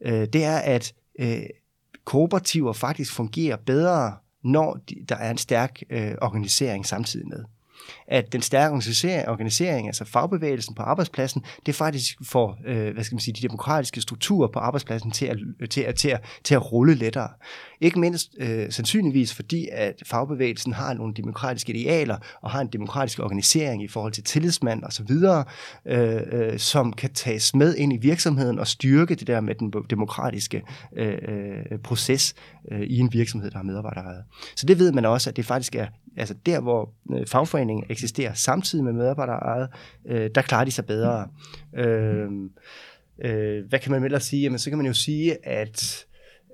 øh, 0.04 0.26
det 0.32 0.44
er, 0.44 0.58
at 0.58 0.92
øh, 1.20 1.42
kooperativer 2.04 2.72
faktisk 2.72 3.12
fungerer 3.12 3.56
bedre, 3.56 4.16
når 4.44 4.78
de, 4.88 4.94
der 5.08 5.16
er 5.16 5.30
en 5.30 5.38
stærk 5.38 5.82
øh, 5.90 6.12
organisering 6.22 6.86
samtidig 6.86 7.28
med 7.28 7.44
at 8.06 8.32
den 8.32 8.42
stærke 8.42 8.74
organisering, 9.28 9.86
altså 9.86 10.04
fagbevægelsen 10.04 10.74
på 10.74 10.82
arbejdspladsen, 10.82 11.44
det 11.66 11.74
faktisk 11.74 12.16
får, 12.22 12.58
øh, 12.66 12.94
hvad 12.94 13.04
skal 13.04 13.14
man 13.14 13.20
sige, 13.20 13.34
de 13.34 13.42
demokratiske 13.42 14.00
strukturer 14.00 14.48
på 14.48 14.58
arbejdspladsen 14.58 15.10
til 15.10 15.26
at, 15.26 15.38
til 15.70 15.80
at, 15.80 15.94
til 15.94 16.08
at, 16.08 16.20
til 16.44 16.54
at 16.54 16.72
rulle 16.72 16.94
lettere. 16.94 17.28
Ikke 17.84 18.00
mindst 18.00 18.34
øh, 18.38 18.70
sandsynligvis 18.70 19.34
fordi, 19.34 19.68
at 19.72 20.02
fagbevægelsen 20.06 20.72
har 20.72 20.94
nogle 20.94 21.14
demokratiske 21.14 21.72
idealer 21.72 22.16
og 22.40 22.50
har 22.50 22.60
en 22.60 22.66
demokratisk 22.66 23.18
organisering 23.18 23.82
i 23.82 23.88
forhold 23.88 24.12
til 24.12 24.24
tillidsmand 24.24 24.82
og 24.82 24.92
så 24.92 25.02
videre, 25.02 25.44
øh, 25.86 26.20
øh, 26.32 26.58
som 26.58 26.92
kan 26.92 27.10
tages 27.12 27.54
med 27.54 27.74
ind 27.76 27.92
i 27.92 27.96
virksomheden 27.96 28.58
og 28.58 28.66
styrke 28.66 29.14
det 29.14 29.26
der 29.26 29.40
med 29.40 29.54
den 29.54 29.72
demokratiske 29.90 30.62
øh, 30.96 31.18
øh, 31.28 31.78
proces 31.78 32.34
øh, 32.72 32.80
i 32.80 32.98
en 32.98 33.12
virksomhed, 33.12 33.50
der 33.50 33.56
har 33.56 33.64
medarbejdere. 33.64 34.22
Så 34.56 34.66
det 34.66 34.78
ved 34.78 34.92
man 34.92 35.04
også, 35.04 35.30
at 35.30 35.36
det 35.36 35.44
faktisk 35.44 35.74
er 35.74 35.86
altså 36.16 36.34
der, 36.46 36.60
hvor 36.60 36.92
øh, 37.12 37.26
fagforeningen 37.26 37.86
eksisterer 37.90 38.34
samtidig 38.34 38.84
med 38.84 38.92
medarbejderejet, 38.92 39.68
øh, 40.06 40.30
der 40.34 40.42
klarer 40.42 40.64
de 40.64 40.70
sig 40.70 40.86
bedre. 40.86 41.28
Øh, 41.76 42.28
øh, 43.24 43.64
hvad 43.68 43.78
kan 43.78 43.92
man 43.92 44.04
ellers 44.04 44.24
sige? 44.24 44.42
Jamen, 44.42 44.58
så 44.58 44.70
kan 44.70 44.78
man 44.78 44.86
jo 44.86 44.92
sige, 44.92 45.46
at 45.46 46.06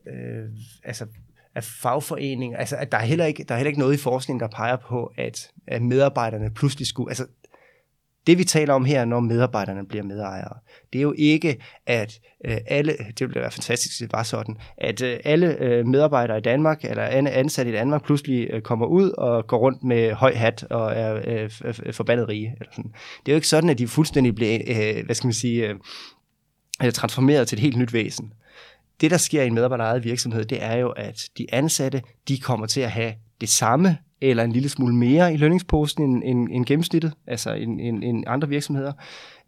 øh, 0.06 0.48
altså, 0.84 1.06
af 1.54 1.64
fagforening, 1.64 2.56
altså 2.56 2.76
at 2.76 2.92
der 2.92 2.98
er 2.98 3.02
heller 3.02 3.24
ikke, 3.24 3.44
der 3.44 3.54
er 3.54 3.58
heller 3.58 3.68
ikke 3.68 3.80
noget 3.80 3.94
i 3.94 4.02
forskningen, 4.02 4.40
der 4.40 4.56
peger 4.56 4.76
på, 4.76 5.12
at, 5.18 5.50
at 5.66 5.82
medarbejderne 5.82 6.50
pludselig 6.50 6.86
skulle, 6.86 7.10
altså 7.10 7.26
det 8.26 8.38
vi 8.38 8.44
taler 8.44 8.74
om 8.74 8.84
her, 8.84 9.04
når 9.04 9.20
medarbejderne 9.20 9.86
bliver 9.86 10.04
medejere, 10.04 10.56
det 10.92 10.98
er 10.98 11.02
jo 11.02 11.14
ikke, 11.18 11.56
at 11.86 12.20
øh, 12.44 12.56
alle, 12.66 12.92
det 12.92 13.20
ville 13.20 13.40
være 13.40 13.50
fantastisk, 13.50 14.00
hvis 14.00 14.08
det 14.08 14.16
var 14.16 14.22
sådan, 14.22 14.56
at 14.78 15.02
øh, 15.02 15.18
alle 15.24 15.56
øh, 15.58 15.86
medarbejdere 15.86 16.38
i 16.38 16.40
Danmark, 16.40 16.84
eller 16.84 17.02
ansatte 17.28 17.72
i 17.72 17.74
Danmark, 17.74 18.04
pludselig 18.04 18.48
øh, 18.50 18.62
kommer 18.62 18.86
ud 18.86 19.10
og 19.10 19.46
går 19.46 19.58
rundt 19.58 19.84
med 19.84 20.12
høj 20.12 20.34
hat 20.34 20.64
og 20.70 20.92
er 20.92 21.20
øh, 21.26 21.50
forbandet 21.92 22.28
rige. 22.28 22.54
Eller 22.60 22.72
sådan. 22.72 22.92
Det 23.26 23.32
er 23.32 23.34
jo 23.34 23.36
ikke 23.36 23.48
sådan, 23.48 23.70
at 23.70 23.78
de 23.78 23.88
fuldstændig 23.88 24.34
bliver, 24.34 24.58
øh, 24.66 25.04
hvad 25.04 25.14
skal 25.14 25.26
man 25.26 25.34
sige, 25.34 25.68
øh, 25.68 25.74
øh 26.84 26.92
transformeret 26.92 27.48
til 27.48 27.56
et 27.56 27.62
helt 27.62 27.76
nyt 27.76 27.92
væsen. 27.92 28.32
Det, 29.00 29.10
der 29.10 29.16
sker 29.16 29.42
i 29.42 29.46
en 29.46 29.54
medarbejderejet 29.54 30.04
virksomhed, 30.04 30.44
det 30.44 30.62
er 30.62 30.76
jo, 30.76 30.90
at 30.90 31.28
de 31.38 31.46
ansatte, 31.52 32.02
de 32.28 32.38
kommer 32.38 32.66
til 32.66 32.80
at 32.80 32.90
have 32.90 33.12
det 33.40 33.48
samme 33.48 33.96
eller 34.20 34.44
en 34.44 34.52
lille 34.52 34.68
smule 34.68 34.94
mere 34.94 35.34
i 35.34 35.36
lønningsposten 35.36 36.04
end, 36.04 36.22
end, 36.24 36.48
end 36.52 36.66
gennemsnittet, 36.66 37.12
altså 37.26 37.52
end, 37.52 37.80
end, 37.80 38.04
end 38.04 38.24
andre 38.26 38.48
virksomheder. 38.48 38.92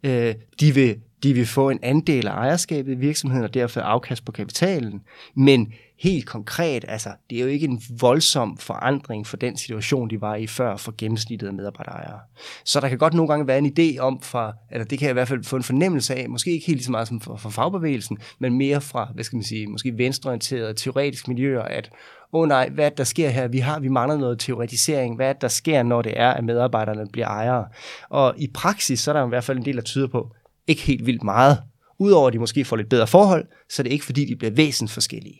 Øh, 0.03 0.35
de, 0.59 0.73
vil, 0.73 0.95
de 1.23 1.33
vil 1.33 1.45
få 1.45 1.69
en 1.69 1.79
andel 1.81 2.27
af 2.27 2.31
ejerskabet 2.31 2.91
i 2.91 2.95
virksomheden, 2.95 3.43
og 3.43 3.53
derfor 3.53 3.81
afkast 3.81 4.25
på 4.25 4.31
kapitalen. 4.31 5.01
Men 5.35 5.73
helt 5.99 6.25
konkret, 6.25 6.85
altså, 6.87 7.09
det 7.29 7.37
er 7.37 7.41
jo 7.41 7.47
ikke 7.47 7.67
en 7.67 7.81
voldsom 7.99 8.57
forandring 8.57 9.27
for 9.27 9.37
den 9.37 9.57
situation, 9.57 10.09
de 10.09 10.21
var 10.21 10.35
i 10.35 10.47
før 10.47 10.75
for 10.75 10.93
gennemsnittet 10.97 11.47
af 11.47 11.53
medarbejderejere. 11.53 12.19
Så 12.65 12.79
der 12.79 12.89
kan 12.89 12.97
godt 12.97 13.13
nogle 13.13 13.29
gange 13.29 13.47
være 13.47 13.57
en 13.57 13.73
idé 13.79 13.99
om, 13.99 14.21
fra, 14.21 14.53
eller 14.71 14.85
det 14.85 14.99
kan 14.99 15.05
jeg 15.05 15.11
i 15.11 15.13
hvert 15.13 15.27
fald 15.27 15.43
få 15.43 15.55
en 15.55 15.63
fornemmelse 15.63 16.15
af, 16.15 16.29
måske 16.29 16.51
ikke 16.51 16.65
helt 16.65 16.77
lige 16.77 16.85
så 16.85 16.91
meget 16.91 17.07
som 17.07 17.21
for, 17.21 17.35
for 17.35 17.49
fagbevægelsen, 17.49 18.17
men 18.39 18.57
mere 18.57 18.81
fra, 18.81 19.11
hvad 19.13 19.23
skal 19.23 19.37
man 19.37 19.43
sige, 19.43 19.67
måske 19.67 19.97
venstreorienterede 19.97 20.73
teoretiske 20.73 21.31
miljøer, 21.31 21.61
at 21.61 21.89
åh 22.33 22.41
oh 22.41 22.47
nej, 22.47 22.69
hvad 22.69 22.91
der 22.91 23.03
sker 23.03 23.29
her? 23.29 23.47
Vi 23.47 23.59
har 23.59 23.79
vi 23.79 23.87
mangler 23.87 24.17
noget 24.17 24.39
teoretisering. 24.39 25.15
Hvad 25.15 25.35
der 25.41 25.47
sker, 25.47 25.83
når 25.83 26.01
det 26.01 26.13
er, 26.15 26.29
at 26.29 26.43
medarbejderne 26.43 27.07
bliver 27.11 27.27
ejere? 27.27 27.65
Og 28.09 28.33
i 28.37 28.47
praksis, 28.53 28.99
så 28.99 29.11
er 29.11 29.15
der 29.15 29.25
i 29.25 29.29
hvert 29.29 29.43
fald 29.43 29.57
en 29.57 29.65
del, 29.65 29.75
der 29.75 29.81
tyder 29.81 30.07
på, 30.07 30.31
ikke 30.67 30.81
helt 30.81 31.05
vildt 31.05 31.23
meget. 31.23 31.63
Udover 31.99 32.27
at 32.27 32.33
de 32.33 32.39
måske 32.39 32.65
får 32.65 32.75
lidt 32.75 32.89
bedre 32.89 33.07
forhold, 33.07 33.47
så 33.69 33.81
er 33.81 33.83
det 33.83 33.91
ikke 33.91 34.05
fordi, 34.05 34.25
de 34.25 34.35
bliver 34.35 34.51
væsentligt 34.51 34.93
forskellige. 34.93 35.39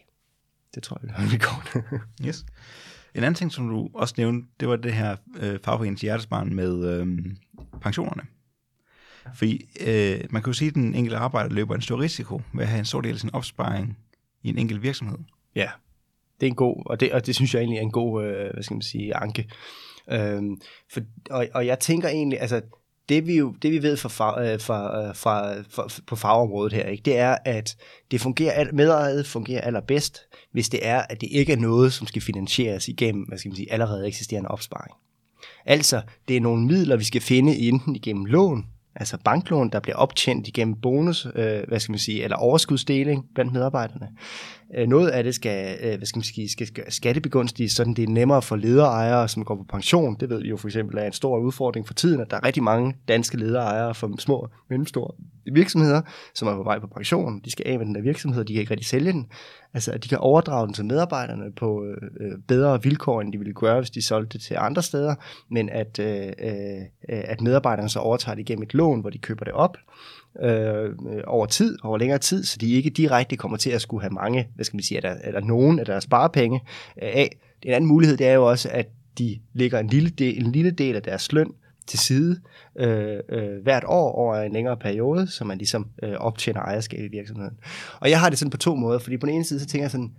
Det 0.75 0.83
tror 0.83 1.01
jeg, 1.03 1.31
det 1.31 1.41
går. 1.41 1.63
yes. 2.27 2.45
En 3.15 3.23
anden 3.23 3.35
ting, 3.35 3.51
som 3.51 3.69
du 3.69 3.89
også 3.93 4.13
nævnte, 4.17 4.47
det 4.59 4.67
var 4.67 4.75
det 4.75 4.93
her 4.93 5.15
øh, 5.39 5.59
fagforeningens 5.63 6.01
hjertesbarn 6.01 6.55
med 6.55 6.85
øh, 6.85 7.07
pensionerne. 7.81 8.23
Fordi 9.35 9.69
øh, 9.87 10.19
man 10.29 10.41
kan 10.41 10.49
jo 10.49 10.53
sige, 10.53 10.67
at 10.67 10.75
den 10.75 10.95
enkelte 10.95 11.17
arbejder 11.17 11.55
løber 11.55 11.75
en 11.75 11.81
stor 11.81 11.99
risiko 11.99 12.41
ved 12.53 12.63
at 12.63 12.67
have 12.67 12.79
en 12.79 12.85
stor 12.85 13.01
del 13.01 13.13
af 13.13 13.19
sin 13.19 13.33
opsparing 13.33 13.97
i 14.43 14.49
en 14.49 14.57
enkelt 14.57 14.83
virksomhed. 14.83 15.17
Ja, 15.55 15.69
det 16.39 16.47
er 16.47 16.49
en 16.49 16.55
god, 16.55 16.83
og 16.85 16.99
det, 16.99 17.13
og 17.13 17.25
det 17.25 17.35
synes 17.35 17.53
jeg 17.53 17.59
egentlig 17.59 17.77
er 17.77 17.81
en 17.81 17.91
god, 17.91 18.25
øh, 18.25 18.53
hvad 18.53 18.63
skal 18.63 18.75
man 18.75 18.81
sige, 18.81 19.15
anke. 19.15 19.49
Øhm, 20.11 20.61
for, 20.93 21.01
og, 21.29 21.47
og 21.53 21.65
jeg 21.65 21.79
tænker 21.79 22.09
egentlig, 22.09 22.41
altså 22.41 22.61
det 23.09 23.27
vi 23.27 23.37
jo 23.37 23.53
det 23.61 23.71
vi 23.71 23.83
ved 23.83 23.97
fra, 23.97 24.43
øh, 24.43 24.59
fra, 24.59 25.11
fra, 25.11 25.61
fra, 25.61 25.87
fra, 25.87 26.01
på 26.07 26.15
fagområdet 26.15 26.73
her, 26.73 26.85
ikke, 26.85 27.01
det 27.01 27.17
er, 27.17 27.37
at 27.45 27.77
det 28.11 28.21
fungerer, 28.21 28.71
medejet 28.73 29.27
fungerer 29.27 29.61
allerbedst, 29.61 30.21
hvis 30.51 30.69
det 30.69 30.87
er, 30.87 31.01
at 31.09 31.21
det 31.21 31.29
ikke 31.31 31.53
er 31.53 31.57
noget, 31.57 31.93
som 31.93 32.07
skal 32.07 32.21
finansieres 32.21 32.87
igennem, 32.87 33.23
hvad 33.23 33.37
skal 33.37 33.49
man 33.49 33.55
sige, 33.55 33.71
allerede 33.71 34.07
eksisterende 34.07 34.49
opsparing. 34.49 34.93
Altså, 35.65 36.01
det 36.27 36.37
er 36.37 36.41
nogle 36.41 36.65
midler, 36.65 36.95
vi 36.95 37.03
skal 37.03 37.21
finde 37.21 37.57
enten 37.57 37.95
igennem 37.95 38.25
lån, 38.25 38.65
altså 38.95 39.17
banklån, 39.25 39.69
der 39.69 39.79
bliver 39.79 39.95
optjent 39.95 40.47
igennem 40.47 40.75
bonus, 40.81 41.27
øh, 41.35 41.61
hvad 41.67 41.79
skal 41.79 41.91
man 41.91 41.99
sige, 41.99 42.23
eller 42.23 42.37
overskudsdeling 42.37 43.25
blandt 43.35 43.53
medarbejderne. 43.53 44.09
Øh, 44.77 44.87
noget 44.87 45.09
af 45.09 45.23
det 45.23 45.35
skal, 45.35 45.77
øh, 45.83 45.97
hvad 45.97 46.05
skal 46.05 46.17
man 46.17 46.23
sige, 46.23 46.49
skal 46.49 46.67
skattebegunstiges, 46.89 47.71
sådan 47.71 47.93
det 47.93 48.03
er 48.03 48.07
nemmere 48.07 48.41
for 48.41 48.55
lederejere, 48.55 49.27
som 49.27 49.45
går 49.45 49.55
på 49.55 49.63
pension. 49.63 50.17
Det 50.19 50.29
ved 50.29 50.41
vi 50.41 50.49
jo 50.49 50.57
for 50.57 50.67
eksempel 50.67 50.97
er 50.97 51.03
en 51.03 51.11
stor 51.11 51.39
udfordring 51.39 51.87
for 51.87 51.93
tiden, 51.93 52.21
at 52.21 52.31
der 52.31 52.37
er 52.37 52.45
rigtig 52.45 52.63
mange 52.63 52.95
danske 53.07 53.37
lederejere 53.37 53.95
for 53.95 54.11
små 54.17 54.35
og 54.35 54.49
mellemstore 54.69 55.11
virksomheder, 55.53 56.01
som 56.35 56.47
er 56.47 56.55
på 56.55 56.63
vej 56.63 56.79
på 56.79 56.87
pension. 56.87 57.41
De 57.45 57.51
skal 57.51 57.67
af 57.67 57.77
med 57.77 57.85
den 57.85 57.95
der 57.95 58.01
virksomhed, 58.01 58.41
og 58.41 58.47
de 58.47 58.53
kan 58.53 58.59
ikke 58.59 58.71
rigtig 58.71 58.87
sælge 58.87 59.11
den. 59.11 59.27
Altså, 59.73 59.91
at 59.91 60.03
de 60.03 60.09
kan 60.09 60.17
overdrage 60.17 60.65
den 60.65 60.73
til 60.73 60.85
medarbejderne 60.85 61.51
på 61.51 61.85
øh, 61.85 61.97
øh, 62.19 62.37
bedre 62.47 62.83
vilkår, 62.83 63.21
end 63.21 63.33
de 63.33 63.37
ville 63.37 63.53
gøre, 63.53 63.79
hvis 63.79 63.89
de 63.89 64.01
solgte 64.01 64.37
det 64.37 64.41
til 64.41 64.55
andre 64.59 64.83
steder, 64.83 65.15
men 65.51 65.69
at, 65.69 65.99
øh, 65.99 66.27
øh, 66.27 66.81
at 67.07 67.41
medarbejderne 67.41 67.89
så 67.89 67.99
overtager 67.99 68.35
det 68.35 68.45
gennem 68.45 68.63
et 68.63 68.73
lån, 68.73 69.01
hvor 69.01 69.09
de 69.09 69.17
køber 69.17 69.45
det 69.45 69.53
op, 69.53 69.77
Øh, 70.41 70.85
øh, 70.85 71.23
over 71.27 71.45
tid, 71.45 71.77
over 71.83 71.97
længere 71.97 72.19
tid, 72.19 72.43
så 72.43 72.57
de 72.57 72.71
ikke 72.71 72.89
direkte 72.89 73.37
kommer 73.37 73.57
til 73.57 73.69
at 73.69 73.81
skulle 73.81 74.01
have 74.01 74.13
mange, 74.13 74.47
hvad 74.55 74.65
skal 74.65 74.77
man 74.77 74.83
sige, 74.83 74.97
eller, 74.97 75.15
eller 75.23 75.41
nogen 75.41 75.79
af 75.79 75.85
deres 75.85 76.03
sparepenge 76.03 76.61
øh, 77.03 77.09
af. 77.13 77.37
En 77.61 77.73
anden 77.73 77.87
mulighed, 77.87 78.17
det 78.17 78.27
er 78.27 78.33
jo 78.33 78.49
også, 78.49 78.69
at 78.71 78.87
de 79.17 79.39
lægger 79.53 79.79
en 79.79 79.87
lille 79.87 80.09
del, 80.09 80.45
en 80.45 80.51
lille 80.51 80.71
del 80.71 80.95
af 80.95 81.01
deres 81.03 81.31
løn 81.31 81.53
til 81.87 81.99
side 81.99 82.39
øh, 82.75 83.19
øh, 83.29 83.63
hvert 83.63 83.83
år 83.87 84.11
over 84.11 84.35
en 84.35 84.53
længere 84.53 84.77
periode, 84.77 85.27
så 85.27 85.45
man 85.45 85.57
ligesom 85.57 85.87
øh, 86.03 86.13
optjener 86.13 86.61
ejerskab 86.61 86.99
i 86.99 87.07
virksomheden. 87.07 87.57
Og 87.99 88.09
jeg 88.09 88.19
har 88.19 88.29
det 88.29 88.39
sådan 88.39 88.49
på 88.49 88.57
to 88.57 88.75
måder, 88.75 88.99
fordi 88.99 89.17
på 89.17 89.25
den 89.25 89.35
ene 89.35 89.43
side, 89.43 89.59
så 89.59 89.65
tænker 89.65 89.83
jeg 89.83 89.91
sådan, 89.91 90.11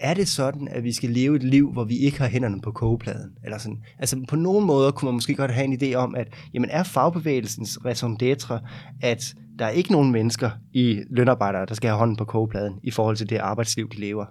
er 0.00 0.14
det 0.14 0.28
sådan, 0.28 0.68
at 0.68 0.84
vi 0.84 0.92
skal 0.92 1.10
leve 1.10 1.36
et 1.36 1.42
liv, 1.42 1.72
hvor 1.72 1.84
vi 1.84 1.96
ikke 1.96 2.18
har 2.18 2.28
hænderne 2.28 2.60
på 2.60 2.72
kogepladen? 2.72 3.30
Eller 3.44 3.58
sådan. 3.58 3.78
Altså 3.98 4.24
på 4.28 4.36
nogle 4.36 4.66
måder 4.66 4.90
kunne 4.90 5.06
man 5.06 5.14
måske 5.14 5.34
godt 5.34 5.50
have 5.50 5.64
en 5.64 5.78
idé 5.82 5.94
om, 5.94 6.14
at 6.14 6.28
jamen, 6.54 6.70
er 6.70 6.82
fagbevægelsens 6.82 7.78
raison 7.84 8.18
d'etre, 8.22 8.58
at 9.02 9.34
der 9.58 9.64
er 9.64 9.70
ikke 9.70 9.92
nogen 9.92 10.12
mennesker 10.12 10.50
i 10.72 11.00
lønarbejdere, 11.10 11.66
der 11.66 11.74
skal 11.74 11.88
have 11.88 11.98
hånden 11.98 12.16
på 12.16 12.24
kogepladen 12.24 12.74
i 12.82 12.90
forhold 12.90 13.16
til 13.16 13.30
det 13.30 13.36
arbejdsliv, 13.36 13.88
de 13.90 14.00
lever. 14.00 14.26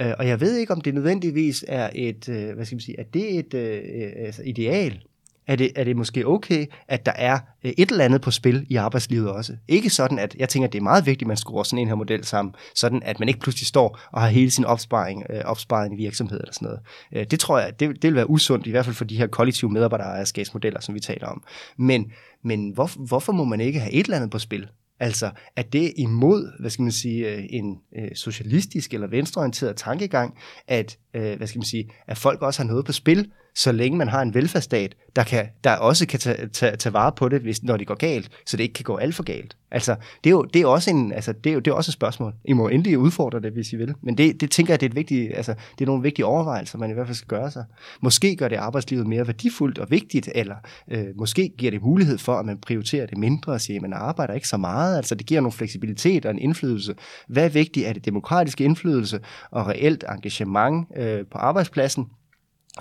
Øh, 0.00 0.12
og 0.18 0.28
jeg 0.28 0.40
ved 0.40 0.56
ikke, 0.56 0.72
om 0.72 0.80
det 0.80 0.94
nødvendigvis 0.94 1.64
er 1.68 1.90
et, 1.94 2.28
øh, 2.28 2.54
hvad 2.54 2.64
skal 2.64 2.76
man 2.76 2.80
sige, 2.80 3.00
at 3.00 3.14
det 3.14 3.34
er 3.34 3.38
et 3.38 3.54
øh, 3.54 4.12
altså 4.26 4.42
ideal, 4.42 5.02
er 5.48 5.56
det, 5.56 5.72
er 5.76 5.84
det 5.84 5.96
måske 5.96 6.26
okay, 6.26 6.66
at 6.88 7.06
der 7.06 7.12
er 7.12 7.38
øh, 7.64 7.72
et 7.78 7.90
eller 7.90 8.04
andet 8.04 8.20
på 8.20 8.30
spil 8.30 8.66
i 8.68 8.76
arbejdslivet 8.76 9.30
også. 9.30 9.56
Ikke 9.68 9.90
sådan, 9.90 10.18
at 10.18 10.36
jeg 10.38 10.48
tænker, 10.48 10.66
at 10.66 10.72
det 10.72 10.78
er 10.78 10.82
meget 10.82 11.06
vigtigt, 11.06 11.22
at 11.22 11.28
man 11.28 11.36
skruer 11.36 11.62
sådan 11.62 11.78
en 11.78 11.88
her 11.88 11.94
model 11.94 12.24
sammen, 12.24 12.54
sådan 12.74 13.02
at 13.02 13.20
man 13.20 13.28
ikke 13.28 13.40
pludselig 13.40 13.66
står 13.66 13.98
og 14.12 14.20
har 14.20 14.28
hele 14.28 14.50
sin 14.50 14.64
opsparing 14.64 15.22
øh, 15.30 15.40
opsparet 15.44 15.92
i 15.92 15.96
virksomhed 15.96 16.40
eller 16.40 16.52
sådan 16.52 16.66
noget. 16.66 16.80
Øh, 17.12 17.26
det 17.30 17.40
tror 17.40 17.58
jeg, 17.58 17.80
det, 17.80 17.88
det 17.88 18.02
vil 18.02 18.14
være 18.14 18.30
usundt, 18.30 18.66
i 18.66 18.70
hvert 18.70 18.84
fald 18.84 18.96
for 18.96 19.04
de 19.04 19.16
her 19.16 19.26
kollektive 19.26 19.70
medarbejderejerskabsmodeller, 19.70 20.80
som 20.80 20.94
vi 20.94 21.00
taler 21.00 21.26
om. 21.26 21.42
Men, 21.78 22.12
men 22.44 22.70
hvor, 22.70 23.06
hvorfor 23.06 23.32
må 23.32 23.44
man 23.44 23.60
ikke 23.60 23.80
have 23.80 23.92
et 23.92 24.04
eller 24.04 24.16
andet 24.16 24.30
på 24.30 24.38
spil? 24.38 24.66
Altså, 25.00 25.30
er 25.56 25.62
det 25.62 25.92
imod, 25.96 26.60
hvad 26.60 26.70
skal 26.70 26.82
man 26.82 26.92
sige, 26.92 27.34
øh, 27.34 27.44
en 27.50 27.78
øh, 27.98 28.08
socialistisk 28.14 28.94
eller 28.94 29.06
venstreorienteret 29.06 29.76
tankegang, 29.76 30.38
at, 30.68 30.98
hvad 31.12 31.46
skal 31.46 31.58
man 31.58 31.64
sige, 31.64 31.90
at 32.06 32.18
folk 32.18 32.42
også 32.42 32.62
har 32.62 32.66
noget 32.66 32.84
på 32.84 32.92
spil, 32.92 33.30
så 33.58 33.72
længe 33.72 33.98
man 33.98 34.08
har 34.08 34.22
en 34.22 34.34
velfærdsstat, 34.34 34.94
der, 35.16 35.24
kan, 35.24 35.46
der 35.64 35.76
også 35.76 36.06
kan 36.06 36.20
tage, 36.20 36.48
tage, 36.48 36.76
tage 36.76 36.92
vare 36.92 37.12
på 37.12 37.28
det, 37.28 37.40
hvis, 37.40 37.62
når 37.62 37.76
det 37.76 37.86
går 37.86 37.94
galt, 37.94 38.30
så 38.46 38.56
det 38.56 38.62
ikke 38.62 38.74
kan 38.74 38.84
gå 38.84 38.96
alt 38.96 39.14
for 39.14 39.22
galt. 39.22 39.56
Altså, 39.70 39.96
det 40.24 40.30
er 40.30 40.34
jo, 40.34 40.42
det 40.42 40.62
er 40.62 40.66
også, 40.66 40.90
en, 40.90 41.12
altså, 41.12 41.32
det 41.32 41.50
er 41.50 41.54
jo, 41.54 41.60
det 41.60 41.70
er 41.70 41.74
også 41.74 41.90
et 41.90 41.92
spørgsmål. 41.92 42.34
I 42.44 42.52
må 42.52 42.68
endelig 42.68 42.98
udfordre 42.98 43.40
det, 43.40 43.52
hvis 43.52 43.72
I 43.72 43.76
vil. 43.76 43.94
Men 44.02 44.18
det, 44.18 44.40
det 44.40 44.50
tænker 44.50 44.72
jeg, 44.72 44.80
det 44.80 44.86
er, 44.86 44.90
et 44.90 44.96
vigtigt, 44.96 45.36
altså, 45.36 45.54
det 45.78 45.84
er 45.84 45.86
nogle 45.86 46.02
vigtige 46.02 46.26
overvejelser, 46.26 46.78
man 46.78 46.90
i 46.90 46.92
hvert 46.92 47.06
fald 47.06 47.16
skal 47.16 47.28
gøre 47.28 47.50
sig. 47.50 47.64
Måske 48.00 48.36
gør 48.36 48.48
det 48.48 48.56
arbejdslivet 48.56 49.06
mere 49.06 49.26
værdifuldt 49.26 49.78
og 49.78 49.90
vigtigt, 49.90 50.28
eller 50.34 50.56
øh, 50.90 51.06
måske 51.16 51.52
giver 51.58 51.70
det 51.70 51.82
mulighed 51.82 52.18
for, 52.18 52.34
at 52.34 52.46
man 52.46 52.58
prioriterer 52.58 53.06
det 53.06 53.18
mindre 53.18 53.52
og 53.52 53.60
siger, 53.60 53.78
at 53.78 53.82
man 53.82 53.92
arbejder 53.92 54.34
ikke 54.34 54.48
så 54.48 54.56
meget. 54.56 54.96
Altså, 54.96 55.14
det 55.14 55.26
giver 55.26 55.40
nogle 55.40 55.52
fleksibilitet 55.52 56.26
og 56.26 56.30
en 56.30 56.38
indflydelse. 56.38 56.94
Hvad 57.28 57.44
er 57.44 57.48
vigtigt? 57.48 57.86
Er 57.86 57.92
det 57.92 58.04
demokratiske 58.04 58.64
indflydelse 58.64 59.20
og 59.50 59.66
reelt 59.66 60.04
engagement 60.08 60.86
øh, 60.96 61.26
på 61.32 61.38
arbejdspladsen? 61.38 62.06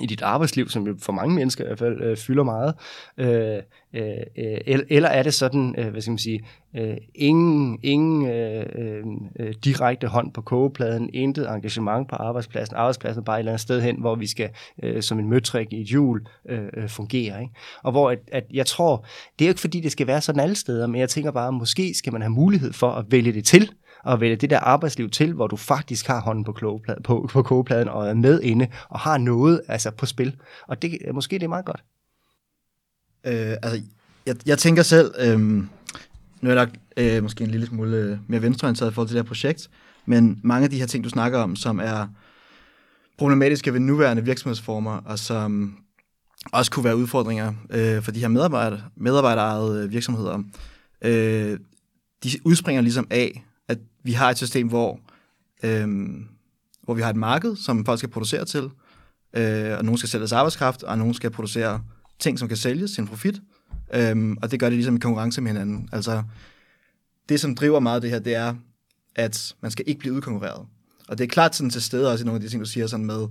I 0.02 0.06
dit 0.06 0.22
arbejdsliv, 0.22 0.70
som 0.70 1.00
for 1.00 1.14
mange 1.14 1.36
mennesker 1.36 1.64
i 1.64 1.68
hvert 1.68 1.80
fald 1.80 2.02
øh, 2.02 2.18
fylder 2.18 2.44
meget, 2.44 2.74
øh, 3.18 3.62
øh, 3.94 4.02
øh 4.38 4.80
eller 4.90 5.10
er 5.10 5.24
det 5.24 5.34
sådan, 5.34 5.76
øh, 5.78 5.90
hvad 5.90 6.02
skal 6.02 6.12
man 6.12 6.18
sige, 6.18 6.46
øh, 6.76 6.98
ingen, 7.16 7.80
ingen 7.84 8.28
øh, 8.28 8.66
øh, 9.40 9.54
direkte 9.64 10.08
hånd 10.08 10.34
på 10.34 10.42
kogepladen, 10.42 11.10
intet 11.14 11.50
engagement 11.50 12.10
på 12.10 12.16
arbejdspladsen, 12.16 12.76
arbejdspladsen 12.76 13.24
bare 13.24 13.36
et 13.36 13.40
eller 13.40 13.52
andet 13.52 13.62
sted 13.62 13.82
hen, 13.82 14.00
hvor 14.00 14.16
vi 14.16 14.28
skal 14.28 14.50
øh, 14.84 15.02
som 15.02 15.20
en 15.20 15.30
møtrik 15.30 15.74
i 15.74 15.82
et 15.82 15.88
hjul 15.88 16.22
øh, 16.50 16.60
øh, 16.78 16.90
fungere. 16.90 17.42
Ikke? 17.42 17.54
Og 17.84 17.92
hvor 17.92 18.12
at, 18.12 18.20
at 18.32 18.44
jeg 18.54 18.66
tror, 18.66 19.06
det 19.40 19.46
er 19.46 19.50
jo 19.50 19.52
ikke 19.52 19.62
fordi, 19.62 19.80
det 19.80 19.92
skal 19.92 20.08
være 20.08 20.22
sådan 20.22 20.42
alle 20.42 20.56
steder, 20.56 20.88
men 20.88 21.02
jeg 21.02 21.10
tænker 21.10 21.32
bare, 21.32 21.52
måske 21.52 21.94
skal 21.94 22.14
man 22.14 22.22
have 22.22 22.32
mulighed 22.32 22.74
for 22.74 22.92
at 22.92 23.06
vælge 23.10 23.34
det 23.34 23.46
til, 23.46 23.72
at 24.08 24.22
vælge 24.22 24.36
det 24.36 24.50
der 24.50 24.60
arbejdsliv 24.60 25.10
til, 25.10 25.34
hvor 25.34 25.48
du 25.48 25.56
faktisk 25.56 26.08
har 26.08 26.22
hånden 26.22 26.44
på, 26.44 26.52
kogepladen, 26.52 27.04
på, 27.04 27.30
på 27.32 27.44
kogepladen 27.44 27.88
og 27.88 28.08
er 28.08 28.14
med 28.14 28.42
inde 28.42 28.68
og 28.90 29.00
har 29.00 29.18
noget 29.18 29.62
altså 29.68 29.92
på 29.92 30.06
spil. 30.06 30.36
Og 30.68 30.82
det, 30.82 30.98
øh, 31.08 31.16
måske 31.16 31.36
det 31.36 31.44
er 31.44 31.48
meget 31.48 31.66
godt. 31.66 31.84
Øh, 33.26 33.56
altså, 33.64 33.82
jeg, 34.26 34.36
jeg 34.46 34.58
tænker 34.58 34.84
selv, 34.84 35.12
øh, 35.20 35.40
nu 36.42 36.50
er 36.50 36.56
der 36.56 36.66
øh, 36.98 37.24
måske 37.24 37.44
en 37.44 37.52
lille 37.52 37.68
smule 37.68 37.98
øh, 37.98 38.18
mere 38.28 38.42
venstreorienteret 38.42 38.92
i 38.92 38.94
forhold 38.94 39.08
til 39.08 39.16
det 39.18 39.24
her 39.24 39.28
projekt, 39.28 39.70
men 40.06 40.40
mange 40.44 40.64
af 40.64 40.70
de 40.70 40.80
her 40.80 40.86
ting, 40.86 41.04
du 41.04 41.10
snakker 41.10 41.40
om, 41.40 41.56
som 41.56 41.80
er 41.80 42.08
problematiske 43.18 43.74
ved 43.74 43.80
nuværende 43.80 44.26
virksomhedsformer, 44.26 45.02
og 45.06 45.20
som 45.20 45.78
også 46.52 46.72
kunne 46.72 46.84
være 46.84 46.98
udfordringer 46.98 47.54
øh, 47.70 48.02
for 48.02 48.12
de 48.12 48.20
her 48.20 48.28
medarbejder, 48.28 48.80
medarbejderejede 48.96 49.90
virksomheder, 49.90 50.44
øh, 51.02 51.60
de 52.24 52.30
udspringer 52.44 52.82
ligesom 52.82 53.08
af, 53.10 53.44
vi 54.08 54.12
har 54.12 54.30
et 54.30 54.38
system, 54.38 54.68
hvor, 54.68 55.00
øh, 55.64 55.88
hvor 56.84 56.94
vi 56.94 57.02
har 57.02 57.10
et 57.10 57.16
marked, 57.16 57.56
som 57.56 57.86
folk 57.86 58.00
skal 58.00 58.10
producere 58.10 58.46
til, 58.46 58.70
øh, 59.34 59.78
og 59.78 59.86
nogen 59.86 59.98
skal 59.98 60.10
sælge 60.10 60.20
deres 60.20 60.32
arbejdskraft, 60.32 60.84
og 60.84 60.98
nogen 60.98 61.14
skal 61.14 61.30
producere 61.32 61.82
ting, 62.20 62.40
som 62.40 62.48
kan 62.48 62.58
sælges 62.58 62.92
til 62.92 63.02
en 63.02 63.08
profit, 63.08 63.42
øh, 63.94 64.36
og 64.42 64.52
det 64.52 64.60
gør 64.60 64.70
det 64.70 64.76
ligesom 64.78 64.96
i 64.96 65.00
konkurrence 65.00 65.42
med 65.42 65.52
hinanden. 65.52 65.90
Altså, 65.92 66.24
det, 67.30 67.40
som 67.40 67.56
driver 67.56 67.80
meget 67.80 68.02
det 68.02 68.10
her, 68.10 68.20
det 68.20 68.36
er, 68.36 68.56
at 69.16 69.56
man 69.62 69.72
skal 69.72 69.86
ikke 69.88 70.00
blive 70.00 70.14
udkonkurreret. 70.14 70.68
Og 71.08 71.18
det 71.18 71.24
er 71.24 71.28
klart 71.28 71.56
sådan 71.56 71.70
til 71.70 71.82
stede 71.82 72.12
også 72.12 72.24
i 72.24 72.26
nogle 72.26 72.36
af 72.36 72.42
de 72.42 72.50
ting, 72.50 72.62
du 72.62 72.70
siger 72.70 72.88
sådan 72.88 73.06
med, 73.06 73.28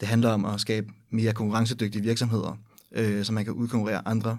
det 0.00 0.08
handler 0.08 0.30
om 0.30 0.44
at 0.44 0.60
skabe 0.60 0.86
mere 1.10 1.32
konkurrencedygtige 1.32 2.02
virksomheder, 2.02 2.58
øh, 2.92 3.24
så 3.24 3.32
man 3.32 3.44
kan 3.44 3.52
udkonkurrere 3.52 4.08
andre 4.08 4.38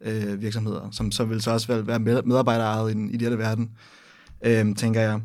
øh, 0.00 0.40
virksomheder, 0.40 0.90
som 0.90 1.12
så 1.12 1.24
vil 1.24 1.42
så 1.42 1.50
også 1.50 1.82
være 1.82 1.98
medarbejderejet 1.98 2.90
i, 2.90 2.94
den 2.94 3.10
ideelle 3.10 3.38
verden 3.38 3.70
øh, 4.42 4.76
tænker 4.76 5.00
jeg. 5.00 5.20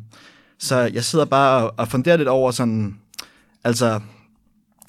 Så 0.58 0.76
jeg 0.76 1.04
sidder 1.04 1.24
bare 1.24 1.64
og, 1.64 1.74
og 1.78 1.88
funderer 1.88 2.16
lidt 2.16 2.28
over 2.28 2.50
sådan, 2.50 2.96
altså, 3.64 4.00